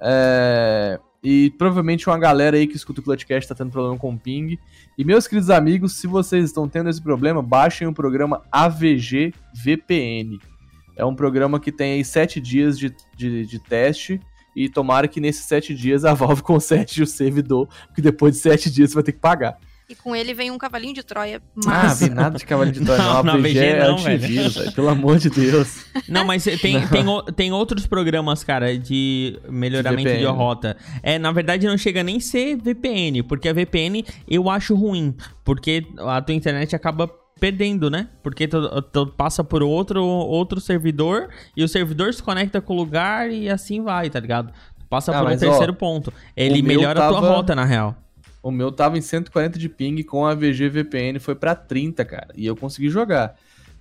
É... 0.00 1.00
E 1.22 1.50
provavelmente 1.58 2.08
uma 2.08 2.18
galera 2.18 2.56
aí 2.56 2.66
que 2.66 2.76
escuta 2.76 3.00
o 3.00 3.04
Clutchcast 3.04 3.48
tá 3.48 3.54
tendo 3.54 3.70
problema 3.70 3.98
com 3.98 4.14
o 4.14 4.18
ping. 4.18 4.58
E 4.96 5.04
meus 5.04 5.26
queridos 5.26 5.50
amigos, 5.50 6.00
se 6.00 6.06
vocês 6.06 6.46
estão 6.46 6.68
tendo 6.68 6.88
esse 6.88 7.00
problema, 7.00 7.42
baixem 7.42 7.86
o 7.86 7.92
programa 7.92 8.42
AVG 8.50 9.34
VPN. 9.52 10.38
É 10.96 11.04
um 11.04 11.14
programa 11.14 11.60
que 11.60 11.70
tem 11.70 11.94
aí 11.94 12.04
sete 12.04 12.40
dias 12.40 12.78
de, 12.78 12.94
de, 13.16 13.44
de 13.44 13.58
teste. 13.58 14.20
E 14.56 14.68
tomara 14.68 15.06
que 15.06 15.20
nesses 15.20 15.44
sete 15.44 15.74
dias 15.74 16.04
a 16.04 16.14
Valve 16.14 16.42
conserte 16.42 17.02
o 17.02 17.06
servidor, 17.06 17.68
porque 17.86 18.02
depois 18.02 18.34
de 18.34 18.40
sete 18.40 18.70
dias 18.70 18.90
você 18.90 18.94
vai 18.94 19.04
ter 19.04 19.12
que 19.12 19.20
pagar. 19.20 19.58
E 19.90 19.94
com 19.96 20.14
ele 20.14 20.32
vem 20.32 20.52
um 20.52 20.56
cavalinho 20.56 20.94
de 20.94 21.02
Troia. 21.02 21.42
Mas... 21.52 21.66
Ah, 21.66 21.94
vem 22.06 22.14
nada 22.14 22.38
de 22.38 22.46
cavalinho 22.46 22.78
de 22.78 22.84
Troia, 22.84 23.02
não. 23.02 23.22
não 23.24 23.34
a 23.34 23.36
VG 23.38 23.58
é 23.58 23.88
não, 23.88 23.94
antivírus, 23.96 24.54
velho. 24.54 24.72
Pelo 24.72 24.88
amor 24.88 25.18
de 25.18 25.28
Deus. 25.28 25.84
Não, 26.08 26.24
mas 26.24 26.44
tem, 26.44 26.86
tem, 26.86 27.04
tem 27.34 27.52
outros 27.52 27.88
programas, 27.88 28.44
cara, 28.44 28.78
de 28.78 29.36
melhoramento 29.48 30.08
de, 30.08 30.18
de 30.18 30.24
rota. 30.26 30.76
É, 31.02 31.18
na 31.18 31.32
verdade, 31.32 31.66
não 31.66 31.76
chega 31.76 32.04
nem 32.04 32.20
ser 32.20 32.56
VPN, 32.56 33.24
porque 33.24 33.48
a 33.48 33.52
VPN 33.52 34.04
eu 34.28 34.48
acho 34.48 34.76
ruim. 34.76 35.12
Porque 35.44 35.84
a 35.98 36.22
tua 36.22 36.36
internet 36.36 36.76
acaba 36.76 37.10
perdendo, 37.40 37.90
né? 37.90 38.06
Porque 38.22 38.46
tu, 38.46 38.82
tu, 38.82 39.08
passa 39.08 39.42
por 39.42 39.60
outro, 39.60 40.04
outro 40.04 40.60
servidor 40.60 41.30
e 41.56 41.64
o 41.64 41.68
servidor 41.68 42.14
se 42.14 42.22
conecta 42.22 42.60
com 42.60 42.74
o 42.74 42.76
lugar 42.76 43.28
e 43.28 43.48
assim 43.48 43.82
vai, 43.82 44.08
tá 44.08 44.20
ligado? 44.20 44.52
Passa 44.88 45.10
ah, 45.10 45.20
por 45.20 45.32
um 45.32 45.36
terceiro 45.36 45.72
ó, 45.72 45.76
ponto. 45.76 46.12
Ele 46.36 46.62
melhora 46.62 47.00
tava... 47.00 47.16
a 47.16 47.20
tua 47.20 47.28
rota, 47.28 47.56
na 47.56 47.64
real. 47.64 47.96
O 48.42 48.50
meu 48.50 48.72
tava 48.72 48.96
em 48.96 49.02
140 49.02 49.58
de 49.58 49.68
ping 49.68 50.02
com 50.02 50.24
a 50.24 50.34
VG 50.34 50.68
VPN 50.68 51.18
foi 51.18 51.34
para 51.34 51.54
30, 51.54 52.04
cara. 52.04 52.28
E 52.34 52.46
eu 52.46 52.56
consegui 52.56 52.88
jogar. 52.88 53.36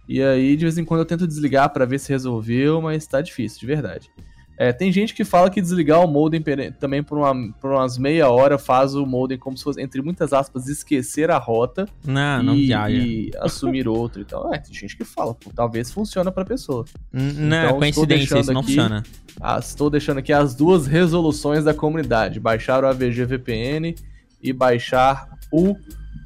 E 0.07 0.21
aí, 0.21 0.55
de 0.55 0.65
vez 0.65 0.77
em 0.77 0.83
quando, 0.83 1.01
eu 1.01 1.05
tento 1.05 1.27
desligar 1.27 1.69
para 1.69 1.85
ver 1.85 1.99
se 1.99 2.09
resolveu, 2.09 2.81
mas 2.81 3.05
tá 3.05 3.21
difícil, 3.21 3.59
de 3.59 3.67
verdade. 3.67 4.09
É, 4.57 4.73
tem 4.73 4.91
gente 4.91 5.13
que 5.13 5.23
fala 5.23 5.49
que 5.49 5.61
desligar 5.61 6.03
o 6.03 6.07
modem 6.07 6.43
também 6.77 7.01
por, 7.01 7.17
uma, 7.17 7.33
por 7.61 7.71
umas 7.71 7.97
meia 7.97 8.27
hora 8.29 8.57
faz 8.57 8.93
o 8.93 9.05
modem 9.05 9.37
como 9.37 9.57
se 9.57 9.63
fosse, 9.63 9.81
entre 9.81 10.01
muitas 10.01 10.33
aspas, 10.33 10.67
esquecer 10.67 11.31
a 11.31 11.37
rota 11.37 11.87
não, 12.03 12.41
e, 12.41 12.45
não 12.45 12.55
viaja. 12.55 12.93
e 12.93 13.31
assumir 13.39 13.87
outro 13.87 14.21
e 14.21 14.25
tal. 14.25 14.53
É, 14.53 14.57
tem 14.57 14.73
gente 14.73 14.97
que 14.97 15.05
fala, 15.05 15.33
pô, 15.33 15.49
talvez 15.55 15.93
funcione 15.93 16.29
pra 16.29 16.43
pessoa. 16.43 16.83
Não, 17.13 17.67
então, 17.67 17.79
coincidência, 17.79 18.39
isso 18.39 18.51
não 18.51 18.59
aqui, 18.59 18.71
funciona. 18.71 19.03
Ah, 19.39 19.59
estou 19.59 19.89
deixando 19.89 20.17
aqui 20.17 20.33
as 20.33 20.53
duas 20.53 20.87
resoluções 20.87 21.63
da 21.63 21.73
comunidade: 21.73 22.37
baixar 22.37 22.83
o 22.83 22.87
AVG 22.87 23.23
VPN 23.23 23.95
e 24.41 24.53
baixar 24.53 25.27
o 25.51 25.75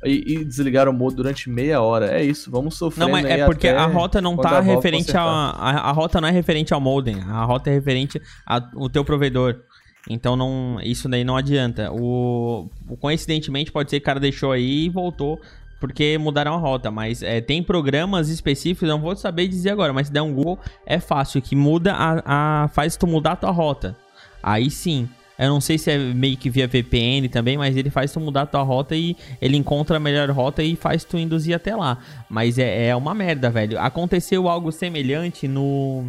e, 0.06 0.34
e 0.34 0.44
desligar 0.46 0.90
o 0.90 0.94
modo 0.94 1.16
durante 1.16 1.50
meia 1.50 1.82
hora. 1.82 2.12
É 2.12 2.24
isso, 2.24 2.52
vamos 2.52 2.76
sofrer. 2.76 3.00
Não, 3.00 3.10
mas 3.10 3.26
é 3.26 3.46
porque 3.46 3.68
a 3.68 3.86
rota 3.86 4.22
não 4.22 4.36
tá 4.36 4.60
referente 4.60 5.16
a, 5.16 5.22
a, 5.22 5.90
a. 5.90 5.92
rota 5.92 6.20
não 6.20 6.28
é 6.28 6.32
referente 6.32 6.74
ao 6.74 6.82
modem. 6.82 7.22
A 7.22 7.44
rota 7.44 7.70
é 7.70 7.74
referente 7.74 8.22
ao 8.46 8.90
teu 8.90 9.04
provedor. 9.06 9.62
Então 10.10 10.36
não, 10.36 10.78
isso 10.84 11.08
daí 11.08 11.24
não 11.24 11.38
adianta. 11.38 11.90
O, 11.92 12.70
coincidentemente 13.00 13.72
pode 13.72 13.90
ser 13.90 14.00
que 14.00 14.04
o 14.04 14.06
cara 14.06 14.20
deixou 14.20 14.52
aí 14.52 14.86
e 14.86 14.90
voltou 14.90 15.40
porque 15.80 16.18
mudaram 16.18 16.54
a 16.54 16.58
rota, 16.58 16.90
mas 16.90 17.22
é, 17.22 17.42
tem 17.42 17.62
programas 17.62 18.30
específicos, 18.30 18.88
não 18.88 19.02
vou 19.02 19.18
saber 19.18 19.50
dizer 19.50 19.72
agora, 19.72 19.92
mas 19.92 20.08
se 20.08 20.14
der 20.14 20.22
um 20.22 20.34
Google 20.34 20.58
é 20.86 20.98
fácil 20.98 21.42
que 21.42 21.58
muda 21.58 21.94
a, 21.94 22.64
a 22.64 22.68
faz 22.70 22.96
tu 22.96 23.06
mudar 23.06 23.34
a 23.34 23.36
tua 23.36 23.52
rota. 23.52 23.94
Aí 24.42 24.70
sim. 24.70 25.10
Eu 25.38 25.50
não 25.50 25.60
sei 25.60 25.78
se 25.78 25.90
é 25.90 25.98
meio 25.98 26.38
que 26.38 26.50
via 26.50 26.68
VPN 26.68 27.28
também, 27.28 27.58
mas 27.58 27.76
ele 27.76 27.90
faz 27.90 28.12
tu 28.12 28.20
mudar 28.20 28.44
a 28.44 28.46
tua 28.46 28.62
rota 28.62 28.96
e 28.96 29.16
ele 29.42 29.58
encontra 29.58 29.98
a 29.98 30.00
melhor 30.00 30.30
rota 30.30 30.62
e 30.62 30.76
faz 30.76 31.04
tu 31.04 31.18
induzir 31.18 31.56
até 31.56 31.76
lá. 31.76 31.98
Mas 32.30 32.60
é, 32.60 32.88
é 32.88 32.96
uma 32.96 33.16
merda, 33.16 33.50
velho. 33.50 33.80
Aconteceu 33.80 34.48
algo 34.48 34.72
semelhante 34.72 35.48
no. 35.48 36.06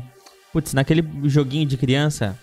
Putz, 0.52 0.74
naquele 0.74 1.04
joguinho 1.24 1.66
de 1.66 1.76
criança. 1.76 2.38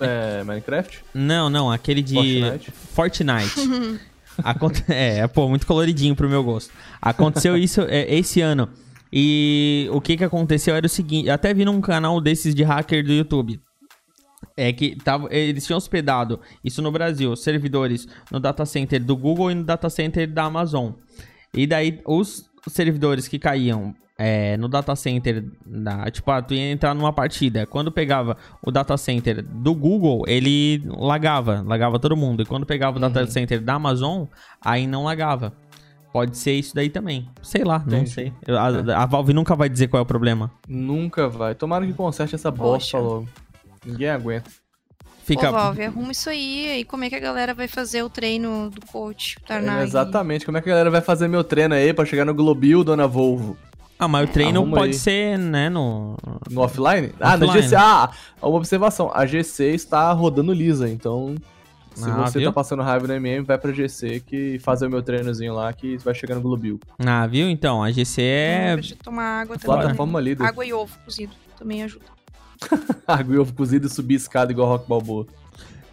É. 0.00 0.42
Minecraft? 0.42 1.04
Não, 1.14 1.48
não, 1.48 1.70
aquele 1.70 2.02
de. 2.02 2.14
Fortnite. 2.14 2.70
Fortnite. 2.70 4.00
Aconte... 4.42 4.84
É, 4.90 5.24
pô, 5.28 5.48
muito 5.48 5.66
coloridinho 5.66 6.16
pro 6.16 6.28
meu 6.28 6.42
gosto. 6.42 6.72
Aconteceu 7.00 7.56
isso 7.56 7.82
é, 7.82 8.12
esse 8.12 8.40
ano. 8.40 8.68
E 9.12 9.88
o 9.92 10.00
que 10.00 10.16
que 10.16 10.24
aconteceu 10.24 10.74
era 10.74 10.84
o 10.84 10.88
seguinte: 10.88 11.28
eu 11.28 11.34
até 11.34 11.54
vi 11.54 11.64
num 11.64 11.80
canal 11.80 12.20
desses 12.20 12.52
de 12.52 12.64
hacker 12.64 13.04
do 13.04 13.12
YouTube 13.12 13.60
é 14.56 14.72
que 14.72 14.96
tava, 14.96 15.28
eles 15.30 15.66
tinham 15.66 15.76
hospedado 15.76 16.40
isso 16.62 16.80
no 16.80 16.90
Brasil, 16.90 17.34
servidores 17.36 18.06
no 18.30 18.38
data 18.40 18.64
center 18.64 19.02
do 19.02 19.16
Google 19.16 19.50
e 19.50 19.54
no 19.54 19.64
data 19.64 19.88
center 19.90 20.30
da 20.30 20.44
Amazon. 20.44 20.92
E 21.52 21.66
daí 21.66 22.00
os 22.04 22.50
servidores 22.68 23.28
que 23.28 23.38
caíam 23.38 23.94
é, 24.16 24.56
no 24.56 24.68
data 24.68 24.94
center 24.94 25.44
da, 25.66 26.10
tipo, 26.10 26.30
ah, 26.30 26.40
tu 26.40 26.54
ia 26.54 26.70
entrar 26.70 26.94
numa 26.94 27.12
partida. 27.12 27.66
Quando 27.66 27.90
pegava 27.90 28.36
o 28.62 28.70
data 28.70 28.96
center 28.96 29.42
do 29.42 29.74
Google, 29.74 30.24
ele 30.26 30.82
lagava, 30.86 31.62
lagava 31.66 31.98
todo 31.98 32.16
mundo. 32.16 32.42
E 32.42 32.46
quando 32.46 32.64
pegava 32.64 32.98
uhum. 32.98 33.04
o 33.04 33.08
data 33.08 33.20
uhum. 33.20 33.30
center 33.30 33.60
da 33.60 33.74
Amazon, 33.74 34.24
aí 34.60 34.86
não 34.86 35.04
lagava. 35.04 35.52
Pode 36.12 36.36
ser 36.36 36.52
isso 36.52 36.76
daí 36.76 36.88
também. 36.88 37.28
Sei 37.42 37.64
lá, 37.64 37.82
Entendi. 37.84 37.96
não 37.96 38.06
sei. 38.06 38.32
A, 38.48 39.02
a, 39.02 39.06
Valve 39.06 39.32
nunca 39.32 39.56
vai 39.56 39.68
dizer 39.68 39.88
qual 39.88 39.98
é 39.98 40.02
o 40.04 40.06
problema. 40.06 40.48
Nunca 40.68 41.28
vai. 41.28 41.56
Tomara 41.56 41.84
que 41.84 41.92
conserte 41.92 42.36
essa 42.36 42.52
bosta 42.52 42.98
logo. 42.98 43.28
Ninguém 43.84 44.08
aguenta. 44.08 44.50
Fica... 45.24 45.48
Ô, 45.48 45.52
Valve, 45.52 45.84
arruma 45.84 46.12
isso 46.12 46.28
aí. 46.28 46.80
E 46.80 46.84
como 46.84 47.04
é 47.04 47.08
que 47.08 47.16
a 47.16 47.20
galera 47.20 47.54
vai 47.54 47.66
fazer 47.66 48.02
o 48.02 48.10
treino 48.10 48.70
do 48.70 48.84
coach 48.86 49.38
É, 49.48 49.82
exatamente. 49.82 50.44
Como 50.44 50.58
é 50.58 50.60
que 50.60 50.68
a 50.68 50.72
galera 50.72 50.90
vai 50.90 51.00
fazer 51.00 51.28
meu 51.28 51.42
treino 51.42 51.74
aí 51.74 51.94
pra 51.94 52.04
chegar 52.04 52.26
no 52.26 52.34
Globil, 52.34 52.84
dona 52.84 53.06
Volvo? 53.06 53.56
Ah, 53.98 54.06
mas 54.06 54.28
o 54.28 54.32
treino 54.32 54.60
Arruma 54.60 54.76
pode 54.76 54.92
aí. 54.92 54.98
ser, 54.98 55.38
né, 55.38 55.70
no... 55.70 56.16
No 56.50 56.60
offline? 56.60 57.12
Ah, 57.18 57.36
na 57.36 57.46
GC. 57.46 57.74
Ah, 57.74 58.10
uma 58.42 58.56
observação. 58.56 59.10
A 59.14 59.24
GC 59.24 59.72
está 59.74 60.12
rodando 60.12 60.52
lisa, 60.52 60.88
então... 60.90 61.34
Se 61.94 62.10
ah, 62.10 62.26
você 62.26 62.40
viu? 62.40 62.48
tá 62.48 62.52
passando 62.52 62.82
raiva 62.82 63.06
no 63.06 63.14
MM, 63.14 63.44
vai 63.44 63.56
pra 63.56 63.72
GC 63.72 64.20
que 64.26 64.58
fazer 64.58 64.88
o 64.88 64.90
meu 64.90 65.00
treinozinho 65.00 65.54
lá 65.54 65.72
que 65.72 65.96
vai 65.98 66.12
chegar 66.12 66.34
no 66.34 66.40
Globil. 66.40 66.80
Ah, 66.98 67.24
viu? 67.26 67.48
Então, 67.48 67.84
a 67.84 67.90
GC 67.92 68.20
é... 68.20 68.74
Deixa 68.74 68.94
eu 68.94 68.98
tomar 68.98 69.42
água 69.42 69.56
também. 69.56 69.76
Plataforma 69.76 70.20
líder. 70.20 70.44
Água 70.44 70.66
e 70.66 70.72
ovo 70.72 70.98
cozido 71.04 71.32
também 71.56 71.84
ajuda. 71.84 72.04
Água 73.06 73.34
e 73.34 73.38
ovo 73.38 73.52
cozido 73.52 73.86
e 73.86 73.90
subir 73.90 74.14
escada 74.14 74.52
igual 74.52 74.68
Rock 74.68 74.88
Balboa. 74.88 75.26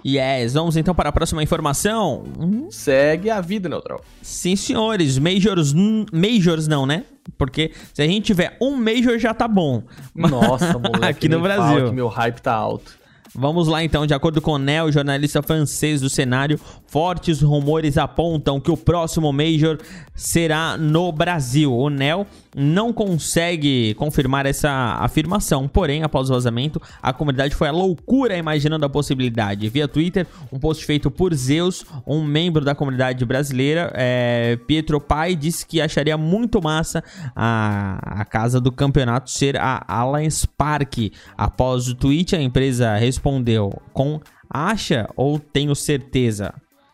Yes, 0.05 0.53
vamos 0.53 0.75
então 0.77 0.95
para 0.95 1.09
a 1.09 1.11
próxima 1.11 1.43
informação. 1.43 2.23
Segue 2.71 3.29
a 3.29 3.39
vida, 3.39 3.69
Neutral. 3.69 4.01
Sim, 4.21 4.55
senhores. 4.55 5.19
Majors, 5.19 5.73
majors 6.11 6.67
não, 6.67 6.87
né? 6.87 7.03
Porque 7.37 7.71
se 7.93 8.01
a 8.01 8.07
gente 8.07 8.25
tiver 8.25 8.57
um 8.59 8.75
Major 8.75 9.19
já 9.19 9.33
tá 9.33 9.47
bom. 9.47 9.83
Nossa, 10.15 10.73
moleque. 10.79 11.05
Aqui 11.05 11.29
no 11.29 11.39
Brasil. 11.39 11.93
meu 11.93 12.07
hype 12.07 12.41
tá 12.41 12.53
alto. 12.53 12.99
Vamos 13.33 13.67
lá 13.67 13.83
então, 13.83 14.05
de 14.05 14.13
acordo 14.13 14.41
com 14.41 14.51
o 14.53 14.57
Nel, 14.57 14.91
jornalista 14.91 15.41
francês 15.41 16.01
do 16.01 16.09
cenário, 16.09 16.59
fortes 16.91 17.41
rumores 17.41 17.97
apontam 17.97 18.59
que 18.59 18.69
o 18.69 18.75
próximo 18.75 19.31
Major 19.31 19.77
será 20.13 20.75
no 20.75 21.09
Brasil. 21.09 21.73
O 21.73 21.89
Nel 21.89 22.27
não 22.53 22.91
consegue 22.91 23.93
confirmar 23.93 24.45
essa 24.45 24.97
afirmação, 24.99 25.69
porém, 25.69 26.03
após 26.03 26.29
o 26.29 26.33
vazamento, 26.33 26.81
a 27.01 27.13
comunidade 27.13 27.55
foi 27.55 27.69
a 27.69 27.71
loucura 27.71 28.35
imaginando 28.35 28.85
a 28.85 28.89
possibilidade. 28.89 29.69
Via 29.69 29.87
Twitter, 29.87 30.27
um 30.51 30.59
post 30.59 30.85
feito 30.85 31.09
por 31.09 31.33
Zeus, 31.33 31.85
um 32.05 32.25
membro 32.25 32.65
da 32.65 32.75
comunidade 32.75 33.23
brasileira, 33.23 33.89
é, 33.95 34.59
Pietro 34.67 34.99
Pai, 34.99 35.33
disse 35.33 35.65
que 35.65 35.79
acharia 35.79 36.17
muito 36.17 36.61
massa 36.61 37.01
a, 37.33 38.19
a 38.19 38.25
casa 38.25 38.59
do 38.59 38.69
campeonato 38.69 39.31
ser 39.31 39.55
a 39.55 39.81
Allianz 39.87 40.45
Park. 40.45 40.97
Após 41.37 41.87
o 41.87 41.95
tweet, 41.95 42.35
a 42.35 42.41
empresa 42.41 42.97
respondeu 42.97 43.81
com 43.93 44.19
acha 44.49 45.09
ou 45.15 45.39
tenho 45.39 45.73
certeza. 45.73 46.53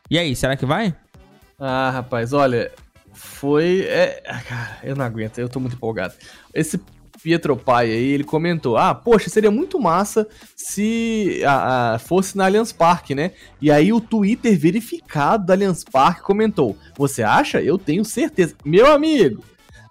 E 0.09 0.17
aí, 0.17 0.35
será 0.35 0.55
que 0.55 0.65
vai? 0.65 0.95
Ah, 1.59 1.89
rapaz, 1.91 2.33
olha, 2.33 2.71
foi. 3.13 3.81
É, 3.81 4.23
ah, 4.27 4.41
cara, 4.41 4.77
eu 4.83 4.95
não 4.95 5.03
aguento, 5.03 5.39
eu 5.39 5.49
tô 5.49 5.59
muito 5.59 5.75
empolgado. 5.75 6.13
Esse 6.53 6.79
Pietro 7.21 7.57
Pai 7.57 7.91
aí, 7.91 8.11
ele 8.11 8.23
comentou: 8.23 8.77
Ah, 8.77 8.95
poxa, 8.95 9.29
seria 9.29 9.51
muito 9.51 9.79
massa 9.79 10.27
se 10.55 11.41
a, 11.45 11.95
a, 11.95 11.99
fosse 11.99 12.37
na 12.37 12.45
Allianz 12.45 12.71
Parque, 12.71 13.13
né? 13.13 13.31
E 13.61 13.69
aí 13.69 13.91
o 13.91 13.99
Twitter 13.99 14.57
verificado 14.57 15.45
da 15.45 15.53
Allianz 15.53 15.83
Parque 15.83 16.21
comentou: 16.21 16.77
Você 16.97 17.23
acha? 17.23 17.61
Eu 17.61 17.77
tenho 17.77 18.05
certeza. 18.05 18.55
Meu 18.63 18.87
amigo, 18.87 19.43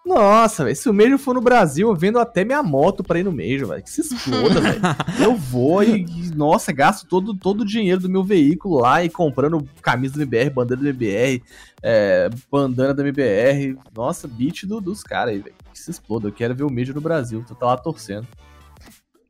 nossa, 0.07 0.63
véio, 0.63 0.77
se 0.77 0.89
o 0.89 0.95
Major 0.95 1.19
for 1.19 1.35
no 1.35 1.41
Brasil, 1.41 1.89
eu 1.89 1.97
vendo 1.97 2.21
até 2.21 2.45
minha 2.45 2.63
moto 2.63 3.03
pra 3.03 3.19
ir 3.19 3.25
no 3.25 3.33
Major, 3.33 3.67
velho. 3.67 3.83
Que 3.83 3.91
se 3.91 4.03
exploda, 4.03 4.61
velho. 4.61 4.81
Eu 5.21 5.35
vou 5.35 5.83
e, 5.83 6.07
nossa, 6.33 6.73
gasto 6.73 7.09
todo, 7.09 7.35
todo 7.35 7.63
o 7.63 7.67
dinheiro 7.67 8.01
do 8.01 8.09
meu 8.09 8.23
veículo 8.23 8.79
lá 8.79 9.03
e 9.03 9.09
comprando 9.09 9.69
camisa 9.83 10.15
do 10.15 10.23
MBR, 10.23 10.51
bandeira 10.51 10.81
do 10.81 10.89
MBR, 10.89 11.43
é, 11.83 12.31
bandana 12.49 12.95
da 12.95 13.03
MBR. 13.03 13.77
Nossa, 13.93 14.29
beat 14.29 14.65
do, 14.65 14.81
dos 14.81 15.03
caras 15.03 15.35
aí, 15.35 15.41
velho. 15.41 15.57
Que 15.73 15.79
se 15.79 15.91
exploda. 15.91 16.29
Eu 16.29 16.33
quero 16.33 16.55
ver 16.55 16.63
o 16.63 16.71
Major 16.73 16.95
no 16.95 17.01
Brasil. 17.01 17.45
Tu 17.45 17.57
tá 17.57 17.67
lá 17.67 17.77
torcendo. 17.77 18.29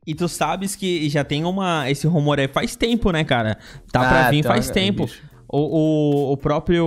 E 0.05 0.13
tu 0.13 0.27
sabes 0.29 0.75
que 0.75 1.09
já 1.09 1.23
tem 1.23 1.43
uma. 1.43 1.89
Esse 1.89 2.05
rumor 2.05 2.39
aí 2.39 2.47
faz 2.47 2.75
tempo, 2.75 3.11
né, 3.11 3.23
cara? 3.23 3.57
Tá 3.91 4.01
ah, 4.01 4.09
pra 4.09 4.29
vir 4.29 4.43
tá, 4.43 4.49
faz 4.49 4.69
tempo. 4.69 5.09
O, 5.47 5.57
o, 5.57 6.33
o 6.33 6.37
próprio. 6.37 6.85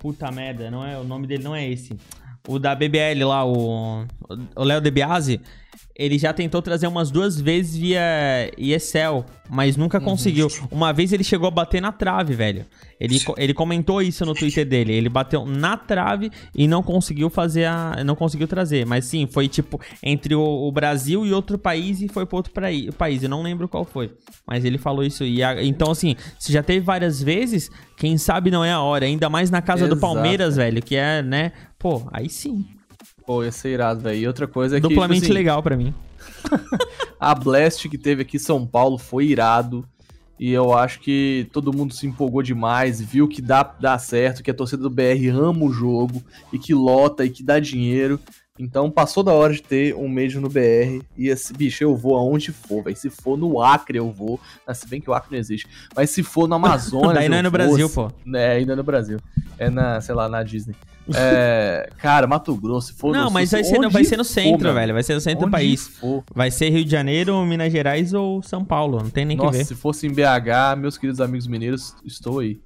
Puta 0.00 0.28
merda, 0.32 0.72
não 0.72 0.84
é, 0.84 0.98
o 0.98 1.04
nome 1.04 1.28
dele 1.28 1.44
não 1.44 1.54
é 1.54 1.70
esse 1.70 1.96
o 2.46 2.58
da 2.58 2.74
BBL 2.74 3.24
lá, 3.24 3.44
o 3.44 4.06
Léo 4.56 4.80
DeBiase, 4.80 5.40
ele 5.96 6.18
já 6.18 6.32
tentou 6.32 6.60
trazer 6.60 6.88
umas 6.88 7.10
duas 7.10 7.40
vezes 7.40 7.76
via 7.76 8.50
ESL, 8.58 9.24
mas 9.48 9.76
nunca 9.76 9.98
uhum. 9.98 10.04
conseguiu. 10.04 10.48
Uma 10.70 10.92
vez 10.92 11.12
ele 11.12 11.22
chegou 11.22 11.46
a 11.46 11.50
bater 11.52 11.80
na 11.80 11.92
trave, 11.92 12.34
velho. 12.34 12.66
Ele, 12.98 13.20
ele 13.36 13.54
comentou 13.54 14.02
isso 14.02 14.24
no 14.24 14.34
Twitter 14.34 14.66
dele. 14.66 14.92
Ele 14.92 15.08
bateu 15.08 15.46
na 15.46 15.76
trave 15.76 16.32
e 16.52 16.66
não 16.66 16.82
conseguiu 16.82 17.30
fazer 17.30 17.66
a. 17.66 18.02
Não 18.04 18.16
conseguiu 18.16 18.48
trazer. 18.48 18.84
Mas 18.84 19.04
sim, 19.04 19.26
foi 19.26 19.46
tipo 19.46 19.80
entre 20.02 20.34
o, 20.34 20.42
o 20.42 20.72
Brasil 20.72 21.24
e 21.24 21.32
outro 21.32 21.56
país 21.56 22.00
e 22.00 22.08
foi 22.08 22.26
para 22.26 22.36
outro 22.36 22.52
país. 22.98 23.22
Eu 23.22 23.28
não 23.28 23.42
lembro 23.42 23.68
qual 23.68 23.84
foi. 23.84 24.12
Mas 24.46 24.64
ele 24.64 24.78
falou 24.78 25.04
isso. 25.04 25.22
E 25.22 25.44
a, 25.44 25.62
então, 25.62 25.92
assim, 25.92 26.16
se 26.40 26.52
já 26.52 26.62
teve 26.62 26.80
várias 26.80 27.22
vezes, 27.22 27.70
quem 27.96 28.18
sabe 28.18 28.50
não 28.50 28.64
é 28.64 28.72
a 28.72 28.80
hora. 28.80 29.06
Ainda 29.06 29.28
mais 29.30 29.48
na 29.50 29.62
casa 29.62 29.84
Exato. 29.84 29.94
do 29.94 30.00
Palmeiras, 30.00 30.56
velho, 30.56 30.82
que 30.82 30.96
é, 30.96 31.22
né? 31.22 31.52
Pô, 31.84 32.02
aí 32.10 32.30
sim. 32.30 32.64
Pô, 33.26 33.44
ia 33.44 33.52
ser 33.52 33.74
irado, 33.74 34.00
velho. 34.00 34.18
E 34.18 34.26
outra 34.26 34.48
coisa 34.48 34.78
é 34.78 34.80
que. 34.80 34.88
Duplamente 34.88 35.20
tipo 35.20 35.32
assim, 35.32 35.34
legal 35.34 35.62
para 35.62 35.76
mim. 35.76 35.92
a 37.20 37.34
Blast 37.34 37.90
que 37.90 37.98
teve 37.98 38.22
aqui 38.22 38.38
em 38.38 38.40
São 38.40 38.66
Paulo 38.66 38.96
foi 38.96 39.26
irado. 39.26 39.86
E 40.40 40.50
eu 40.50 40.72
acho 40.72 40.98
que 41.00 41.46
todo 41.52 41.76
mundo 41.76 41.92
se 41.92 42.06
empolgou 42.06 42.42
demais, 42.42 43.02
viu 43.02 43.28
que 43.28 43.42
dá, 43.42 43.62
dá 43.62 43.98
certo, 43.98 44.42
que 44.42 44.50
a 44.50 44.54
torcida 44.54 44.82
do 44.82 44.88
BR 44.88 45.28
ama 45.30 45.62
o 45.62 45.72
jogo 45.74 46.22
e 46.50 46.58
que 46.58 46.72
lota 46.72 47.22
e 47.22 47.28
que 47.28 47.42
dá 47.42 47.60
dinheiro. 47.60 48.18
Então 48.58 48.90
passou 48.90 49.22
da 49.22 49.34
hora 49.34 49.52
de 49.52 49.62
ter 49.62 49.94
um 49.94 50.08
Major 50.08 50.40
no 50.40 50.48
BR. 50.48 51.04
E 51.18 51.28
esse 51.28 51.52
bicho, 51.52 51.84
eu 51.84 51.94
vou 51.94 52.16
aonde 52.16 52.50
for, 52.50 52.82
velho. 52.82 52.96
Se 52.96 53.10
for 53.10 53.36
no 53.36 53.60
Acre, 53.60 53.98
eu 53.98 54.10
vou. 54.10 54.40
Ah, 54.66 54.72
se 54.72 54.88
bem 54.88 55.02
que 55.02 55.10
o 55.10 55.12
Acre 55.12 55.32
não 55.32 55.38
existe. 55.38 55.68
Mas 55.94 56.08
se 56.08 56.22
for 56.22 56.48
no 56.48 56.54
Amazonas. 56.56 57.12
Daí 57.12 57.28
não 57.28 57.36
é 57.36 57.42
no 57.42 57.50
Brasil, 57.50 57.90
pô. 57.90 58.10
É, 58.34 58.52
ainda 58.52 58.72
é 58.72 58.76
no 58.76 58.82
Brasil. 58.82 59.18
É 59.58 59.68
na, 59.68 60.00
sei 60.00 60.14
lá, 60.14 60.30
na 60.30 60.42
Disney. 60.42 60.74
É, 61.12 61.90
cara, 61.98 62.26
Mato 62.26 62.54
Grosso, 62.56 62.88
se 62.88 62.94
for 62.94 63.12
Não, 63.12 63.30
mas 63.30 63.50
vai 63.50 63.62
ser, 63.62 63.78
no, 63.78 63.90
vai 63.90 64.04
ser 64.04 64.16
no 64.16 64.24
centro, 64.24 64.68
for, 64.68 64.74
velho. 64.74 64.94
Vai 64.94 65.02
ser 65.02 65.14
no 65.14 65.20
centro 65.20 65.46
do 65.46 65.50
país. 65.50 65.88
For. 65.88 66.24
Vai 66.34 66.50
ser 66.50 66.70
Rio 66.70 66.84
de 66.84 66.90
Janeiro, 66.90 67.44
Minas 67.44 67.72
Gerais 67.72 68.14
ou 68.14 68.42
São 68.42 68.64
Paulo. 68.64 69.02
Não 69.02 69.10
tem 69.10 69.24
nem 69.24 69.36
Nossa, 69.36 69.50
que 69.50 69.58
ver. 69.58 69.64
Se 69.64 69.74
fosse 69.74 70.06
em 70.06 70.10
BH, 70.10 70.78
meus 70.78 70.96
queridos 70.96 71.20
amigos 71.20 71.46
mineiros, 71.46 71.94
estou 72.04 72.38
aí. 72.38 72.58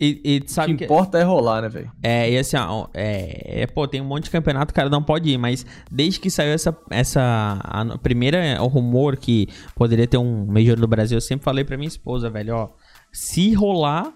E, 0.00 0.20
e 0.24 0.42
sabe 0.48 0.72
o 0.72 0.76
que, 0.76 0.78
que 0.78 0.84
importa 0.84 1.18
é 1.18 1.22
rolar, 1.22 1.62
né, 1.62 1.68
velho? 1.68 1.90
É, 2.02 2.30
e 2.30 2.36
assim, 2.36 2.56
ó, 2.56 2.88
é, 2.92 3.62
é, 3.62 3.66
pô, 3.66 3.86
tem 3.86 4.00
um 4.00 4.04
monte 4.04 4.24
de 4.24 4.30
campeonato, 4.30 4.72
o 4.72 4.74
cara 4.74 4.90
não 4.90 5.02
pode 5.02 5.30
ir, 5.30 5.38
mas 5.38 5.64
desde 5.90 6.18
que 6.18 6.30
saiu 6.30 6.52
essa, 6.52 6.76
essa 6.90 7.60
a 7.62 7.98
primeira, 7.98 8.60
o 8.60 8.66
rumor 8.66 9.16
que 9.16 9.48
poderia 9.74 10.06
ter 10.06 10.18
um 10.18 10.46
Major 10.46 10.76
do 10.76 10.88
Brasil, 10.88 11.16
eu 11.16 11.20
sempre 11.20 11.44
falei 11.44 11.64
pra 11.64 11.76
minha 11.76 11.88
esposa, 11.88 12.28
velho, 12.28 12.56
ó, 12.56 12.70
se 13.12 13.52
rolar, 13.54 14.12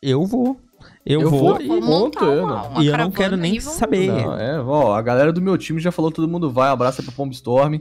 eu 0.00 0.24
vou. 0.24 0.60
Eu, 1.06 1.20
eu 1.20 1.30
vou, 1.30 1.40
vou 1.40 1.62
e 1.62 1.68
não. 1.68 2.82
E 2.82 2.86
eu 2.88 2.98
não 2.98 3.12
quero 3.12 3.36
nem 3.36 3.60
saber. 3.60 4.08
Não, 4.08 4.36
é, 4.36 4.60
ó, 4.60 4.92
a 4.92 5.00
galera 5.00 5.32
do 5.32 5.40
meu 5.40 5.56
time 5.56 5.80
já 5.80 5.92
falou, 5.92 6.10
todo 6.10 6.26
mundo 6.26 6.50
vai, 6.50 6.68
abraça 6.68 7.00
pra 7.00 7.12
Pombo 7.12 7.32
Storm. 7.32 7.78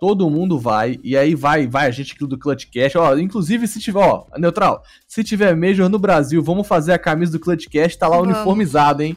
Todo 0.00 0.30
mundo 0.30 0.60
vai, 0.60 0.96
e 1.02 1.16
aí 1.16 1.34
vai, 1.34 1.66
vai 1.66 1.88
a 1.88 1.90
gente 1.90 2.14
aqui 2.14 2.24
do 2.24 2.38
Clutchcast. 2.38 2.96
Ó, 2.96 3.18
inclusive, 3.18 3.66
se 3.66 3.80
tiver, 3.80 3.98
ó, 3.98 4.26
neutral, 4.38 4.80
se 5.08 5.24
tiver 5.24 5.56
Major 5.56 5.88
no 5.88 5.98
Brasil, 5.98 6.40
vamos 6.40 6.68
fazer 6.68 6.92
a 6.92 6.98
camisa 7.00 7.32
do 7.32 7.40
Clutchcast, 7.40 7.98
tá 7.98 8.06
lá 8.06 8.16
vamos. 8.18 8.36
uniformizado, 8.36 9.02
hein? 9.02 9.16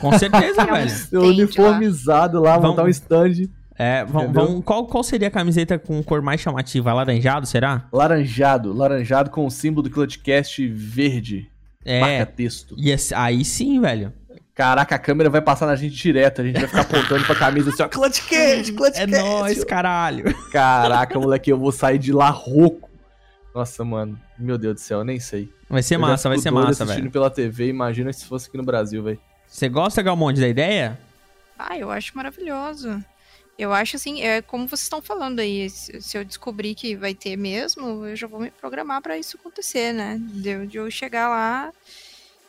Com 0.00 0.18
certeza, 0.18 0.66
velho. 0.66 1.22
uniformizado 1.22 2.40
lá, 2.40 2.54
vamos, 2.54 2.70
montar 2.70 2.82
um 2.82 2.88
stand. 2.88 3.48
É, 3.76 4.04
vamos, 4.04 4.32
vamos, 4.32 4.64
qual, 4.64 4.84
qual 4.88 5.04
seria 5.04 5.28
a 5.28 5.30
camiseta 5.30 5.78
com 5.78 6.02
cor 6.02 6.20
mais 6.20 6.40
chamativa? 6.40 6.92
Laranjado, 6.92 7.46
será? 7.46 7.86
Laranjado, 7.92 8.72
laranjado 8.72 9.30
com 9.30 9.46
o 9.46 9.50
símbolo 9.52 9.84
do 9.84 9.90
Clutchcast 9.90 10.66
verde. 10.66 11.48
É. 11.88 12.00
Marca 12.00 12.26
texto. 12.26 12.76
Yes, 12.78 13.12
aí 13.12 13.42
sim, 13.44 13.80
velho. 13.80 14.12
Caraca, 14.54 14.96
a 14.96 14.98
câmera 14.98 15.30
vai 15.30 15.40
passar 15.40 15.66
na 15.66 15.74
gente 15.74 15.94
direto, 15.94 16.42
a 16.42 16.44
gente 16.44 16.58
vai 16.58 16.66
ficar 16.66 16.80
apontando 16.82 17.24
pra 17.24 17.34
camisa 17.34 17.70
assim, 17.70 17.82
ó, 17.82 17.88
Clutch 17.88 18.28
Cat, 18.28 18.72
Clutch 18.74 18.98
É 18.98 19.06
nóis, 19.06 19.64
caralho. 19.64 20.34
Caraca, 20.50 21.18
moleque, 21.18 21.50
eu 21.50 21.56
vou 21.56 21.72
sair 21.72 21.96
de 21.98 22.12
lá 22.12 22.28
rouco. 22.28 22.90
Nossa, 23.54 23.84
mano, 23.84 24.20
meu 24.38 24.58
Deus 24.58 24.74
do 24.74 24.80
céu, 24.80 24.98
eu 24.98 25.04
nem 25.04 25.18
sei. 25.18 25.48
Vai 25.70 25.82
ser 25.82 25.94
eu 25.94 26.00
massa, 26.00 26.28
vai 26.28 26.38
ser 26.38 26.50
massa, 26.50 26.84
velho. 26.84 26.90
assistindo 26.90 27.10
pela 27.10 27.30
TV, 27.30 27.68
imagina 27.68 28.12
se 28.12 28.26
fosse 28.26 28.48
aqui 28.48 28.58
no 28.58 28.64
Brasil, 28.64 29.02
velho. 29.02 29.20
Você 29.46 29.68
gosta, 29.68 30.02
Galmonte, 30.02 30.40
da 30.40 30.48
ideia? 30.48 30.98
Ah, 31.58 31.78
eu 31.78 31.90
acho 31.90 32.14
maravilhoso. 32.14 33.02
Eu 33.58 33.72
acho 33.72 33.96
assim, 33.96 34.22
é 34.22 34.40
como 34.40 34.68
vocês 34.68 34.82
estão 34.82 35.02
falando 35.02 35.40
aí, 35.40 35.68
se 35.68 36.16
eu 36.16 36.24
descobrir 36.24 36.76
que 36.76 36.94
vai 36.94 37.12
ter 37.12 37.36
mesmo, 37.36 38.06
eu 38.06 38.14
já 38.14 38.28
vou 38.28 38.38
me 38.38 38.52
programar 38.52 39.02
para 39.02 39.18
isso 39.18 39.36
acontecer, 39.36 39.92
né? 39.92 40.16
De, 40.20 40.64
de 40.68 40.76
eu 40.78 40.88
chegar 40.92 41.28
lá 41.28 41.72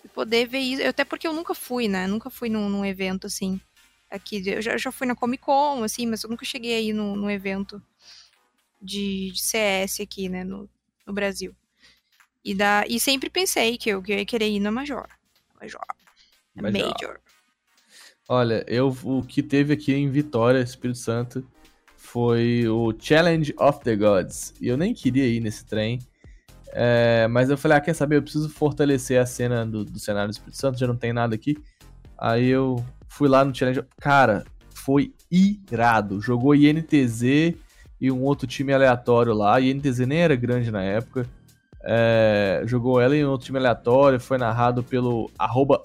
e 0.06 0.08
poder 0.08 0.48
ver 0.48 0.60
isso. 0.60 0.88
Até 0.88 1.04
porque 1.04 1.28
eu 1.28 1.34
nunca 1.34 1.56
fui, 1.56 1.88
né? 1.88 2.06
Nunca 2.06 2.30
fui 2.30 2.48
num, 2.48 2.70
num 2.70 2.86
evento 2.86 3.26
assim. 3.26 3.60
Aqui, 4.08 4.44
eu 4.48 4.62
já, 4.62 4.78
já, 4.78 4.92
fui 4.92 5.08
na 5.08 5.16
Comic 5.16 5.44
Con, 5.44 5.84
assim, 5.84 6.06
mas 6.06 6.24
eu 6.24 6.30
nunca 6.30 6.46
cheguei 6.46 6.76
aí 6.76 6.94
num, 6.94 7.16
num 7.16 7.30
evento 7.30 7.82
de, 8.80 9.32
de, 9.32 9.42
CS 9.42 10.02
aqui, 10.02 10.30
né, 10.30 10.44
no, 10.44 10.70
no 11.06 11.14
Brasil. 11.14 11.56
E, 12.44 12.54
da, 12.56 12.86
e 12.88 13.00
sempre 13.00 13.30
pensei 13.30 13.78
que 13.78 13.90
eu, 13.90 14.02
que 14.02 14.12
eu 14.12 14.18
ia 14.18 14.26
querer 14.26 14.50
ir 14.50 14.60
na 14.60 14.72
Major. 14.72 15.08
Major. 15.60 15.82
Major. 16.56 16.72
Major. 16.72 17.22
Olha, 18.32 18.64
eu, 18.68 18.96
o 19.04 19.24
que 19.24 19.42
teve 19.42 19.74
aqui 19.74 19.92
em 19.92 20.08
Vitória, 20.08 20.60
Espírito 20.60 21.00
Santo, 21.00 21.44
foi 21.98 22.68
o 22.68 22.94
Challenge 22.98 23.56
of 23.60 23.80
the 23.80 23.96
Gods. 23.96 24.54
E 24.62 24.68
eu 24.68 24.78
nem 24.78 24.94
queria 24.94 25.26
ir 25.26 25.40
nesse 25.40 25.66
trem. 25.66 25.98
É, 26.72 27.28
mas 27.28 27.50
eu 27.50 27.58
falei, 27.58 27.80
ah, 27.80 27.82
quer 27.82 27.96
saber? 27.96 28.18
Eu 28.18 28.22
preciso 28.22 28.48
fortalecer 28.48 29.20
a 29.20 29.26
cena 29.26 29.66
do, 29.66 29.84
do 29.84 29.98
cenário 29.98 30.30
do 30.30 30.34
Espírito 30.34 30.58
Santo, 30.58 30.78
já 30.78 30.86
não 30.86 30.96
tem 30.96 31.12
nada 31.12 31.34
aqui. 31.34 31.58
Aí 32.16 32.48
eu 32.48 32.86
fui 33.08 33.28
lá 33.28 33.44
no 33.44 33.54
challenge. 33.54 33.82
Cara, 34.00 34.44
foi 34.76 35.12
irado. 35.32 36.22
Jogou 36.22 36.54
INTZ 36.54 37.56
e 38.00 38.12
um 38.12 38.22
outro 38.22 38.46
time 38.46 38.72
aleatório 38.72 39.34
lá. 39.34 39.60
INTZ 39.60 40.02
nem 40.06 40.20
era 40.20 40.36
grande 40.36 40.70
na 40.70 40.84
época. 40.84 41.26
É, 41.84 42.62
jogou 42.66 43.02
ela 43.02 43.16
em 43.16 43.26
outro 43.26 43.48
time 43.48 43.58
aleatório. 43.58 44.20
Foi 44.20 44.38
narrado 44.38 44.84
pelo 44.84 45.32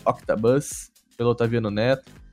Octabus, 0.05 0.90
pelo 1.16 1.30
Otaviano 1.30 1.70
Neto. 1.70 2.24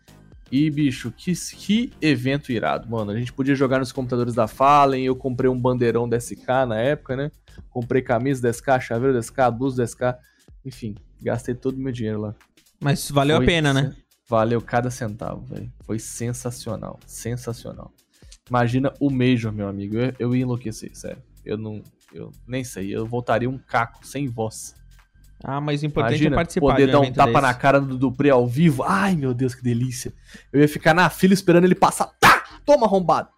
E, 0.51 0.69
bicho, 0.69 1.11
que, 1.15 1.33
que 1.33 1.93
evento 2.01 2.51
irado, 2.51 2.89
mano. 2.89 3.11
A 3.11 3.17
gente 3.17 3.31
podia 3.31 3.55
jogar 3.55 3.79
nos 3.79 3.91
computadores 3.91 4.33
da 4.33 4.47
Fallen. 4.47 5.05
Eu 5.05 5.15
comprei 5.15 5.49
um 5.49 5.57
bandeirão 5.57 6.09
da 6.09 6.19
SK 6.19 6.45
na 6.67 6.77
época, 6.77 7.15
né? 7.15 7.31
Comprei 7.69 8.01
camisa 8.01 8.41
da 8.41 8.51
SK, 8.51 8.81
chaveiro 8.81 9.13
da 9.13 9.21
SK, 9.21 9.37
blusa 9.57 9.77
da 9.77 9.87
SK. 9.87 10.01
Enfim, 10.65 10.95
gastei 11.21 11.55
todo 11.55 11.75
o 11.75 11.79
meu 11.79 11.93
dinheiro 11.93 12.19
lá. 12.19 12.35
Mas 12.81 13.09
valeu 13.09 13.37
Foi 13.37 13.45
a 13.45 13.47
pena, 13.47 13.73
né? 13.73 13.95
Valeu 14.27 14.61
cada 14.61 14.89
centavo, 14.89 15.45
velho. 15.45 15.71
Foi 15.85 15.99
sensacional. 15.99 16.99
Sensacional. 17.05 17.93
Imagina 18.49 18.93
o 18.99 19.09
Major, 19.09 19.53
meu 19.53 19.67
amigo. 19.69 19.95
Eu, 19.95 20.13
eu 20.19 20.35
ia 20.35 20.43
enlouquecer, 20.43 20.93
sério. 20.93 21.23
Eu 21.45 21.57
não. 21.57 21.81
Eu 22.13 22.31
nem 22.45 22.63
sei. 22.63 22.93
Eu 22.93 23.05
voltaria 23.05 23.49
um 23.49 23.57
caco 23.57 24.05
sem 24.05 24.27
voz. 24.27 24.75
Ah, 25.43 25.59
mas 25.59 25.81
o 25.81 25.85
importante 25.85 26.13
é 26.13 26.15
Imagina, 26.15 26.35
é 26.35 26.37
participar 26.37 26.71
poder 26.71 26.85
de 26.85 26.91
dar 26.91 26.99
um 26.99 27.11
tapa 27.11 27.31
desse. 27.31 27.41
na 27.41 27.53
cara 27.53 27.81
do 27.81 27.97
Dupré 27.97 28.29
ao 28.29 28.47
vivo. 28.47 28.83
Ai, 28.83 29.15
meu 29.15 29.33
Deus, 29.33 29.55
que 29.55 29.63
delícia. 29.63 30.13
Eu 30.53 30.61
ia 30.61 30.67
ficar 30.67 30.93
na 30.93 31.09
fila 31.09 31.33
esperando 31.33 31.65
ele 31.65 31.75
passar. 31.75 32.11
Tá! 32.19 32.43
Toma, 32.65 32.85
arrombado. 32.85 33.29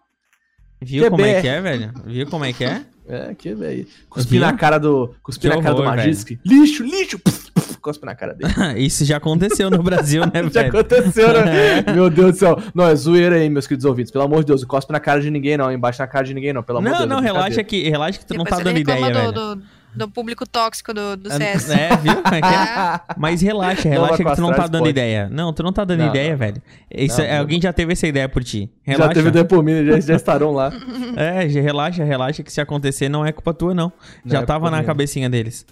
Viu 0.80 1.04
que 1.04 1.10
como 1.10 1.24
é 1.24 1.40
que 1.40 1.48
é, 1.48 1.60
velho? 1.60 1.92
Viu 2.04 2.26
como 2.26 2.44
é 2.44 2.52
que 2.52 2.64
é? 2.64 2.82
É, 3.06 3.34
que 3.34 3.54
velho. 3.54 3.86
Cuspir 4.08 4.40
na 4.40 4.52
cara 4.54 4.78
do. 4.78 5.14
Cuspir 5.22 5.54
na 5.54 5.62
cara 5.62 5.74
do 5.74 5.84
Magisk. 5.84 6.38
Lixo, 6.44 6.82
lixo! 6.82 7.18
Puf, 7.18 7.78
cospe 7.84 8.06
na 8.06 8.14
cara 8.14 8.34
dele. 8.34 8.52
Isso 8.80 9.04
já 9.04 9.18
aconteceu 9.18 9.70
no 9.70 9.82
Brasil, 9.82 10.22
né, 10.22 10.30
velho? 10.42 10.50
já 10.50 10.62
aconteceu, 10.62 11.28
né? 11.44 11.82
Meu 11.94 12.08
Deus 12.08 12.32
do 12.32 12.38
céu. 12.38 12.58
Não, 12.74 12.86
é 12.86 12.94
zoeira 12.96 13.36
aí, 13.36 13.50
meus 13.50 13.66
queridos 13.66 13.84
ouvintes. 13.84 14.10
Pelo 14.10 14.24
amor 14.24 14.40
de 14.40 14.46
Deus, 14.46 14.62
não 14.62 14.68
cospe 14.68 14.90
na 14.92 15.00
cara 15.00 15.20
de 15.20 15.30
ninguém, 15.30 15.56
não. 15.56 15.70
Embaixo 15.70 16.00
na 16.00 16.06
cara 16.06 16.24
de 16.24 16.32
ninguém, 16.32 16.52
não. 16.52 16.62
Pelo 16.62 16.78
amor 16.78 16.90
de 16.90 16.96
Deus. 16.96 17.08
Não, 17.08 17.16
não, 17.16 17.22
relaxa 17.22 17.62
que, 17.62 17.88
relaxa 17.88 18.18
que 18.18 18.24
tu 18.24 18.34
Depois 18.34 18.50
não 18.50 18.58
tá 18.58 18.64
dando 18.64 18.78
ideia, 18.78 19.10
do, 19.10 19.14
velho. 19.14 19.32
Do 19.32 19.62
do 19.96 20.08
público 20.08 20.46
tóxico 20.46 20.92
do, 20.92 21.16
do 21.16 21.30
CS. 21.30 21.70
É, 21.70 21.96
viu? 21.96 22.12
É 22.12 22.38
é? 22.44 23.00
Mas 23.16 23.40
relaxa, 23.40 23.88
relaxa 23.88 24.24
que 24.24 24.34
tu 24.34 24.40
não 24.40 24.52
tá 24.52 24.66
dando 24.66 24.82
pode. 24.82 24.90
ideia. 24.90 25.28
Não, 25.30 25.52
tu 25.52 25.62
não 25.62 25.72
tá 25.72 25.84
dando 25.84 26.00
não, 26.00 26.08
ideia, 26.08 26.30
não. 26.30 26.38
velho. 26.38 26.62
Isso, 26.90 27.22
não, 27.22 27.38
alguém 27.38 27.60
já 27.60 27.72
teve 27.72 27.92
essa 27.92 28.06
ideia 28.06 28.28
por 28.28 28.42
ti. 28.42 28.70
Relaxa. 28.82 29.08
Já 29.08 29.14
teve 29.14 29.28
ideia 29.28 29.44
por 29.44 29.62
mim, 29.62 29.84
já, 29.84 30.00
já 30.00 30.14
estarão 30.16 30.52
lá. 30.52 30.72
É, 31.16 31.44
relaxa, 31.44 32.02
relaxa 32.02 32.42
que 32.42 32.52
se 32.52 32.60
acontecer 32.60 33.08
não 33.08 33.24
é 33.24 33.30
culpa 33.30 33.54
tua, 33.54 33.72
não. 33.72 33.92
já 34.24 34.40
é 34.40 34.46
tava 34.46 34.70
na 34.70 34.78
minha. 34.78 34.86
cabecinha 34.86 35.30
deles. 35.30 35.64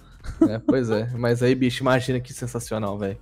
É, 0.48 0.58
pois 0.58 0.88
é. 0.88 1.08
Mas 1.16 1.42
aí, 1.42 1.54
bicho, 1.54 1.82
imagina 1.82 2.20
que 2.20 2.32
sensacional, 2.32 2.96
velho. 2.96 3.18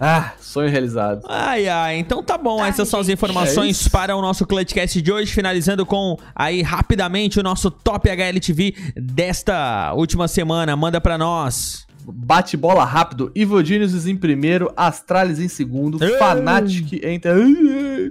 Ah, 0.00 0.32
sonho 0.40 0.70
realizado. 0.70 1.22
Ai, 1.28 1.68
ai, 1.68 1.98
então 1.98 2.22
tá 2.22 2.38
bom. 2.38 2.62
Ai, 2.62 2.70
Essas 2.70 2.88
são 2.88 3.00
as 3.00 3.08
informações 3.08 3.86
é 3.86 3.90
para 3.90 4.16
o 4.16 4.22
nosso 4.22 4.46
Clutchcast 4.46 5.00
de 5.00 5.12
hoje. 5.12 5.32
Finalizando 5.32 5.84
com 5.84 6.18
aí 6.34 6.62
rapidamente 6.62 7.40
o 7.40 7.42
nosso 7.42 7.70
Top 7.70 8.08
HLTV 8.08 8.74
desta 8.96 9.92
última 9.94 10.28
semana. 10.28 10.76
Manda 10.76 11.00
pra 11.00 11.18
nós. 11.18 11.86
Bate 12.10 12.56
bola 12.56 12.84
rápido. 12.84 13.30
Ivo 13.34 13.62
Genius 13.62 14.06
em 14.06 14.16
primeiro, 14.16 14.72
Astralis 14.76 15.38
em 15.40 15.48
segundo, 15.48 16.02
Ei. 16.02 16.16
Fnatic 16.16 16.92
em 17.04 17.20
ter... 17.20 17.34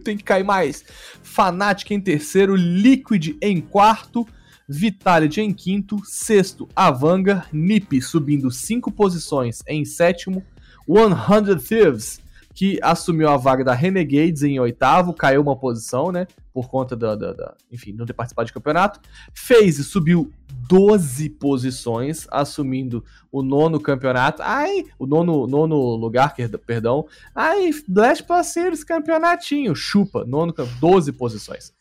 tem 0.04 0.16
que 0.16 0.24
cair 0.24 0.44
mais. 0.44 0.84
Fnatic 1.24 1.90
em 1.92 2.00
terceiro, 2.00 2.56
Liquid 2.56 3.36
em 3.42 3.60
quarto, 3.60 4.28
Vitality 4.70 5.42
em 5.42 5.54
quinto, 5.54 6.02
sexto 6.04 6.68
Avanga, 6.76 7.46
Nip 7.52 8.02
subindo 8.02 8.52
cinco 8.52 8.92
posições 8.92 9.64
em 9.68 9.86
sétimo, 9.86 10.44
100 10.88 11.58
Thieves, 11.58 12.22
que 12.58 12.80
assumiu 12.82 13.30
a 13.30 13.38
vaga 13.38 13.64
da 13.64 13.74
Renegades 13.74 14.42
em 14.42 14.60
oitavo, 14.60 15.14
caiu 15.14 15.44
uma 15.44 15.56
posição, 15.56 16.12
né? 16.12 16.26
Por 16.52 16.68
conta 16.68 16.96
da, 16.96 17.16
da, 17.16 17.32
da 17.32 17.54
enfim, 17.72 17.94
não 17.94 18.04
ter 18.04 18.14
participado 18.14 18.48
de 18.48 18.54
campeonato. 18.54 19.00
FaZe 19.32 19.84
subiu 19.84 20.32
12 20.68 21.30
posições, 21.30 22.28
assumindo 22.32 23.06
o 23.32 23.44
nono 23.44 23.80
campeonato. 23.80 24.42
Ai, 24.42 24.86
o 24.98 25.06
nono, 25.06 25.46
nono 25.46 25.76
lugar, 25.96 26.34
perdão. 26.66 27.06
Ai, 27.36 27.70
Blast 27.88 28.24
parceiros, 28.24 28.84
campeonatinho. 28.84 29.76
Chupa, 29.76 30.26
nono, 30.26 30.52
12 30.80 31.12
posições. 31.12 31.72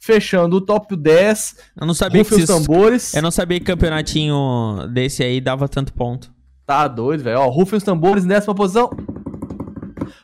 Fechando 0.00 0.56
o 0.56 0.60
top 0.62 0.96
10. 0.96 1.56
Eu 1.78 1.86
não 1.86 1.92
sabia 1.92 2.24
que 2.24 2.34
os 2.34 2.46
tambores. 2.46 3.12
Eu 3.12 3.20
não 3.20 3.30
sabia 3.30 3.58
que 3.60 3.66
campeonatinho 3.66 4.88
desse 4.94 5.22
aí 5.22 5.42
dava 5.42 5.68
tanto 5.68 5.92
ponto. 5.92 6.35
Tá 6.66 6.88
doido, 6.88 7.22
velho. 7.22 7.38
Ó, 7.38 7.48
rufem 7.48 7.76
os 7.76 7.84
tambores 7.84 8.24
em 8.24 8.28
décima 8.28 8.54
posição. 8.54 8.90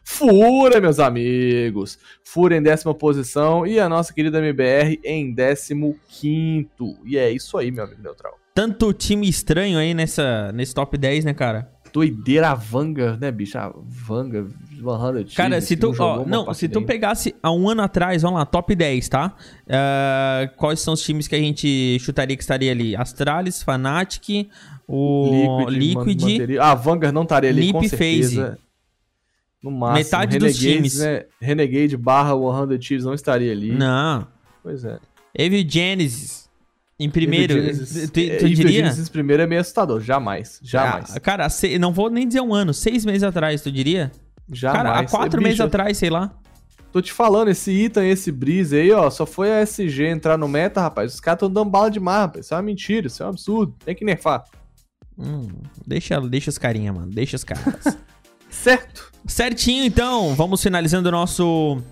Fura, 0.02 0.80
meus 0.80 0.98
amigos. 0.98 1.98
Fura 2.24 2.56
em 2.56 2.62
décima 2.62 2.92
posição. 2.92 3.64
E 3.66 3.78
a 3.78 3.88
nossa 3.88 4.12
querida 4.12 4.38
MBR 4.38 5.00
em 5.04 5.32
décimo 5.32 5.96
quinto. 6.08 6.96
E 7.04 7.16
é 7.16 7.30
isso 7.30 7.56
aí, 7.56 7.70
meu 7.70 7.84
amigo 7.84 8.02
Neutral. 8.02 8.36
Tanto 8.54 8.92
time 8.92 9.28
estranho 9.28 9.78
aí 9.78 9.94
nessa, 9.94 10.50
nesse 10.52 10.74
top 10.74 10.98
10, 10.98 11.24
né, 11.24 11.32
cara? 11.32 11.70
doideira 11.92 12.50
a 12.50 12.54
Vanga, 12.54 13.16
né, 13.20 13.30
bicho? 13.30 13.58
A 13.58 13.72
Vanga, 13.84 14.46
100 14.48 15.24
Cara, 15.36 15.60
se 15.60 15.76
tu, 15.76 15.94
ó, 15.98 16.24
não, 16.24 16.52
se 16.54 16.68
tu 16.68 16.82
pegasse 16.82 17.34
há 17.42 17.52
um 17.52 17.68
ano 17.68 17.82
atrás, 17.82 18.22
vamos 18.22 18.38
lá, 18.38 18.46
top 18.46 18.74
10, 18.74 19.08
tá? 19.08 19.36
Uh, 19.66 20.56
quais 20.56 20.80
são 20.80 20.94
os 20.94 21.02
times 21.02 21.28
que 21.28 21.34
a 21.34 21.38
gente 21.38 21.98
chutaria 22.00 22.36
que 22.36 22.42
estaria 22.42 22.72
ali? 22.72 22.96
Astralis, 22.96 23.62
Fnatic, 23.62 24.48
o 24.86 25.64
Liquid... 25.68 26.22
Liquid 26.22 26.58
ah, 26.58 26.72
a 26.72 26.74
Vanguard 26.74 27.14
não 27.14 27.22
estaria 27.22 27.50
ali, 27.50 27.66
Nip 27.66 27.72
com 27.72 27.88
certeza. 27.88 28.46
Phase. 28.46 28.58
No 29.62 29.70
máximo. 29.70 29.98
Metade 29.98 30.32
Renegade, 30.32 30.52
dos 30.52 30.58
times. 30.58 30.98
Né? 30.98 31.24
Renegade 31.40 31.96
barra 31.96 32.32
100 32.66 32.82
Chiefs 32.82 33.04
não 33.04 33.14
estaria 33.14 33.52
ali. 33.52 33.72
Não. 33.72 34.26
Pois 34.62 34.84
é. 34.84 34.98
Evil 35.34 35.64
Genesis. 35.68 36.42
Em 36.98 37.10
primeiro, 37.10 37.54
Genesis, 37.54 38.10
tu, 38.10 38.12
tu 38.12 38.20
é, 38.20 38.36
diria? 38.36 38.84
Genesis 38.84 39.08
primeiro 39.08 39.42
é 39.42 39.46
meio 39.46 39.60
assustador, 39.60 40.00
jamais, 40.00 40.60
jamais. 40.62 41.16
Ah, 41.16 41.18
cara, 41.18 41.48
não 41.80 41.92
vou 41.92 42.08
nem 42.08 42.28
dizer 42.28 42.40
um 42.40 42.54
ano, 42.54 42.72
seis 42.72 43.04
meses 43.04 43.24
atrás, 43.24 43.60
tu 43.60 43.72
diria? 43.72 44.12
Jamais. 44.48 44.82
Cara, 44.82 44.98
há 45.00 45.06
quatro 45.08 45.40
é, 45.40 45.42
meses 45.42 45.60
atrás, 45.60 45.98
sei 45.98 46.10
lá. 46.10 46.30
Tô 46.92 47.00
te 47.00 47.12
falando, 47.12 47.48
esse 47.48 47.72
Ethan, 47.72 48.04
esse 48.04 48.30
Breeze 48.30 48.76
aí, 48.76 48.92
ó, 48.92 49.08
só 49.10 49.24
foi 49.24 49.50
a 49.50 49.62
SG 49.62 50.04
entrar 50.04 50.36
no 50.36 50.46
meta, 50.46 50.80
rapaz. 50.80 51.14
Os 51.14 51.20
caras 51.20 51.40
tão 51.40 51.50
dando 51.50 51.70
bala 51.70 51.90
demais, 51.90 52.20
rapaz. 52.20 52.44
Isso 52.44 52.54
é 52.54 52.56
uma 52.56 52.62
mentira, 52.62 53.06
isso 53.06 53.22
é 53.22 53.26
um 53.26 53.30
absurdo. 53.30 53.74
Tem 53.84 53.96
que 53.96 54.04
nerfar. 54.04 54.44
Hum, 55.18 55.48
deixa, 55.86 56.20
deixa 56.20 56.50
os 56.50 56.58
carinha, 56.58 56.92
mano. 56.92 57.10
Deixa 57.12 57.36
os 57.36 57.44
caras. 57.44 57.98
certo. 58.50 59.12
Certinho, 59.26 59.84
então. 59.84 60.34
Vamos 60.34 60.62
finalizando 60.62 61.08
o 61.08 61.12
nosso 61.12 61.82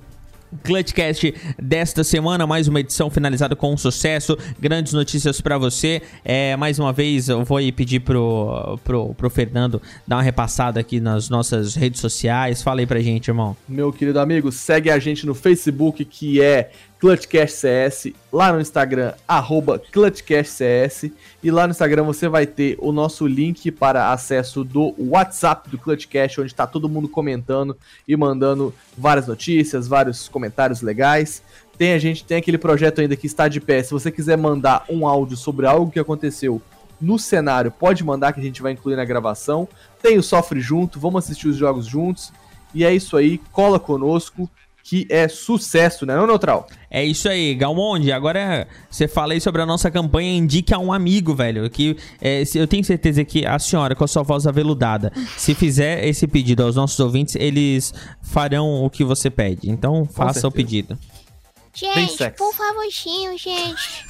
Clutchcast 0.64 1.32
desta 1.58 2.02
semana, 2.02 2.46
mais 2.46 2.66
uma 2.66 2.80
edição 2.80 3.08
finalizada 3.08 3.54
com 3.54 3.72
um 3.72 3.76
sucesso, 3.76 4.36
grandes 4.58 4.92
notícias 4.92 5.40
para 5.40 5.56
você. 5.56 6.02
É, 6.24 6.56
mais 6.56 6.78
uma 6.78 6.92
vez 6.92 7.28
eu 7.28 7.44
vou 7.44 7.58
pedir 7.72 8.00
pro, 8.00 8.78
pro, 8.82 9.14
pro 9.14 9.30
Fernando 9.30 9.80
dar 10.06 10.16
uma 10.16 10.22
repassada 10.22 10.80
aqui 10.80 11.00
nas 11.00 11.28
nossas 11.28 11.74
redes 11.74 12.00
sociais. 12.00 12.62
Fala 12.62 12.80
aí 12.80 12.86
pra 12.86 13.00
gente, 13.00 13.28
irmão. 13.28 13.56
Meu 13.68 13.92
querido 13.92 14.18
amigo, 14.18 14.50
segue 14.50 14.90
a 14.90 14.98
gente 14.98 15.24
no 15.24 15.34
Facebook 15.34 16.04
que 16.04 16.42
é 16.42 16.70
ClutchCastCS, 17.00 18.12
lá 18.30 18.52
no 18.52 18.60
Instagram, 18.60 19.14
arroba 19.26 19.78
ClutchCastCS, 19.78 21.10
e 21.42 21.50
lá 21.50 21.66
no 21.66 21.70
Instagram 21.70 22.04
você 22.04 22.28
vai 22.28 22.46
ter 22.46 22.76
o 22.78 22.92
nosso 22.92 23.26
link 23.26 23.70
para 23.70 24.12
acesso 24.12 24.62
do 24.62 24.94
WhatsApp 24.98 25.70
do 25.70 25.78
ClutchCast, 25.78 26.42
onde 26.42 26.52
está 26.52 26.66
todo 26.66 26.90
mundo 26.90 27.08
comentando 27.08 27.74
e 28.06 28.14
mandando 28.14 28.74
várias 28.98 29.26
notícias, 29.26 29.88
vários 29.88 30.28
comentários 30.28 30.82
legais. 30.82 31.42
Tem 31.78 31.94
a 31.94 31.98
gente 31.98 32.22
tem 32.22 32.36
aquele 32.36 32.58
projeto 32.58 33.00
ainda 33.00 33.16
que 33.16 33.26
está 33.26 33.48
de 33.48 33.62
pé. 33.62 33.82
Se 33.82 33.92
você 33.92 34.10
quiser 34.10 34.36
mandar 34.36 34.84
um 34.86 35.06
áudio 35.06 35.38
sobre 35.38 35.66
algo 35.66 35.90
que 35.90 35.98
aconteceu 35.98 36.60
no 37.00 37.18
cenário, 37.18 37.70
pode 37.70 38.04
mandar 38.04 38.34
que 38.34 38.40
a 38.40 38.42
gente 38.42 38.60
vai 38.60 38.72
incluir 38.72 38.96
na 38.96 39.06
gravação. 39.06 39.66
Tem 40.02 40.18
o 40.18 40.22
Sofre 40.22 40.60
Junto, 40.60 41.00
vamos 41.00 41.24
assistir 41.24 41.48
os 41.48 41.56
jogos 41.56 41.86
juntos. 41.86 42.30
E 42.74 42.84
é 42.84 42.94
isso 42.94 43.16
aí, 43.16 43.38
cola 43.52 43.80
conosco 43.80 44.48
que 44.90 45.06
é 45.08 45.28
sucesso, 45.28 46.04
né, 46.04 46.16
não, 46.16 46.26
Neutral? 46.26 46.66
É 46.90 47.04
isso 47.04 47.28
aí, 47.28 47.54
Galmonde. 47.54 48.10
Agora 48.10 48.66
você 48.90 49.06
fala 49.06 49.34
aí 49.34 49.40
sobre 49.40 49.62
a 49.62 49.66
nossa 49.66 49.88
campanha 49.88 50.36
Indique 50.36 50.74
a 50.74 50.80
um 50.80 50.92
amigo, 50.92 51.32
velho. 51.32 51.70
Que 51.70 51.96
é, 52.20 52.42
eu 52.56 52.66
tenho 52.66 52.82
certeza 52.82 53.24
que 53.24 53.46
a 53.46 53.56
senhora, 53.60 53.94
com 53.94 54.02
a 54.02 54.08
sua 54.08 54.24
voz 54.24 54.48
aveludada, 54.48 55.12
se 55.36 55.54
fizer 55.54 56.04
esse 56.04 56.26
pedido 56.26 56.64
aos 56.64 56.74
nossos 56.74 56.98
ouvintes, 56.98 57.36
eles 57.36 57.94
farão 58.20 58.84
o 58.84 58.90
que 58.90 59.04
você 59.04 59.30
pede. 59.30 59.70
Então, 59.70 60.04
faça 60.04 60.48
o 60.48 60.50
pedido. 60.50 60.98
Gente, 61.72 62.28
por 62.30 62.52
favorzinho, 62.52 63.38
gente. 63.38 64.04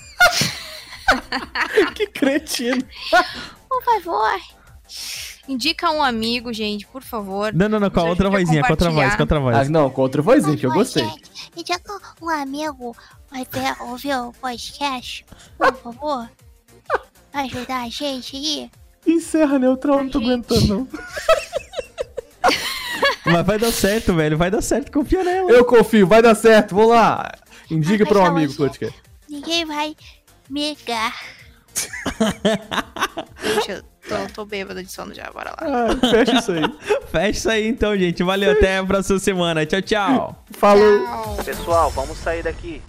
que 1.94 2.06
cretino. 2.06 2.82
por 3.68 3.84
favor. 3.84 4.40
Indica 5.50 5.90
um 5.90 6.00
amigo, 6.00 6.52
gente, 6.52 6.86
por 6.86 7.02
favor. 7.02 7.52
Não, 7.52 7.68
não, 7.68 7.80
não, 7.80 7.90
com 7.90 7.98
a 7.98 8.04
outra 8.04 8.30
vozinha, 8.30 8.62
com 8.62 8.70
outra 8.70 8.88
voz, 8.88 9.16
com 9.16 9.22
outra 9.22 9.40
voz. 9.40 9.56
Ah, 9.56 9.64
não, 9.64 9.90
com 9.90 10.00
outra 10.00 10.22
vozinha, 10.22 10.56
que 10.56 10.64
eu 10.64 10.72
gostei. 10.72 11.02
Gente, 11.02 11.50
indica 11.56 11.82
um 12.22 12.28
amigo 12.28 12.96
vai 13.28 13.44
ter, 13.44 13.82
ouvir 13.82 14.14
o 14.14 14.32
podcast, 14.34 15.26
por 15.58 15.74
favor. 15.74 16.30
Vai 17.32 17.46
ajudar 17.46 17.82
a 17.82 17.88
gente 17.88 18.36
aí. 18.36 18.70
Encerra, 19.04 19.58
neutral, 19.58 20.04
não 20.04 20.08
tô 20.08 20.18
aguentando, 20.18 20.66
não. 20.68 20.88
Mas 23.26 23.44
vai 23.44 23.58
dar 23.58 23.72
certo, 23.72 24.14
velho. 24.14 24.38
Vai 24.38 24.52
dar 24.52 24.62
certo, 24.62 24.92
confia 24.92 25.24
nela. 25.24 25.50
Eu 25.50 25.64
confio, 25.64 26.06
vai 26.06 26.22
dar 26.22 26.36
certo. 26.36 26.76
Vamos 26.76 26.92
lá. 26.92 27.28
Indica 27.68 28.06
para 28.06 28.20
um 28.20 28.24
amigo, 28.24 28.54
podcast. 28.54 28.96
Ninguém 29.28 29.64
vai 29.64 29.96
me 30.48 30.76
ligar. 30.76 31.12
Deixa 33.42 33.72
eu 33.72 33.89
Tô, 34.08 34.34
tô 34.34 34.44
bêbada 34.44 34.82
de 34.82 34.90
sono 34.90 35.14
já, 35.14 35.30
bora 35.30 35.50
lá. 35.50 35.58
Ah, 35.60 36.08
fecha 36.10 36.38
isso 36.38 36.52
aí. 36.52 36.62
fecha 37.10 37.30
isso 37.30 37.50
aí 37.50 37.68
então, 37.68 37.96
gente. 37.96 38.22
Valeu, 38.22 38.52
até 38.52 38.78
a 38.78 38.84
próxima 38.84 39.18
semana. 39.18 39.66
Tchau, 39.66 39.82
tchau. 39.82 40.44
Falou. 40.52 41.04
Tchau. 41.04 41.36
Pessoal, 41.44 41.90
vamos 41.90 42.18
sair 42.18 42.42
daqui. 42.42 42.82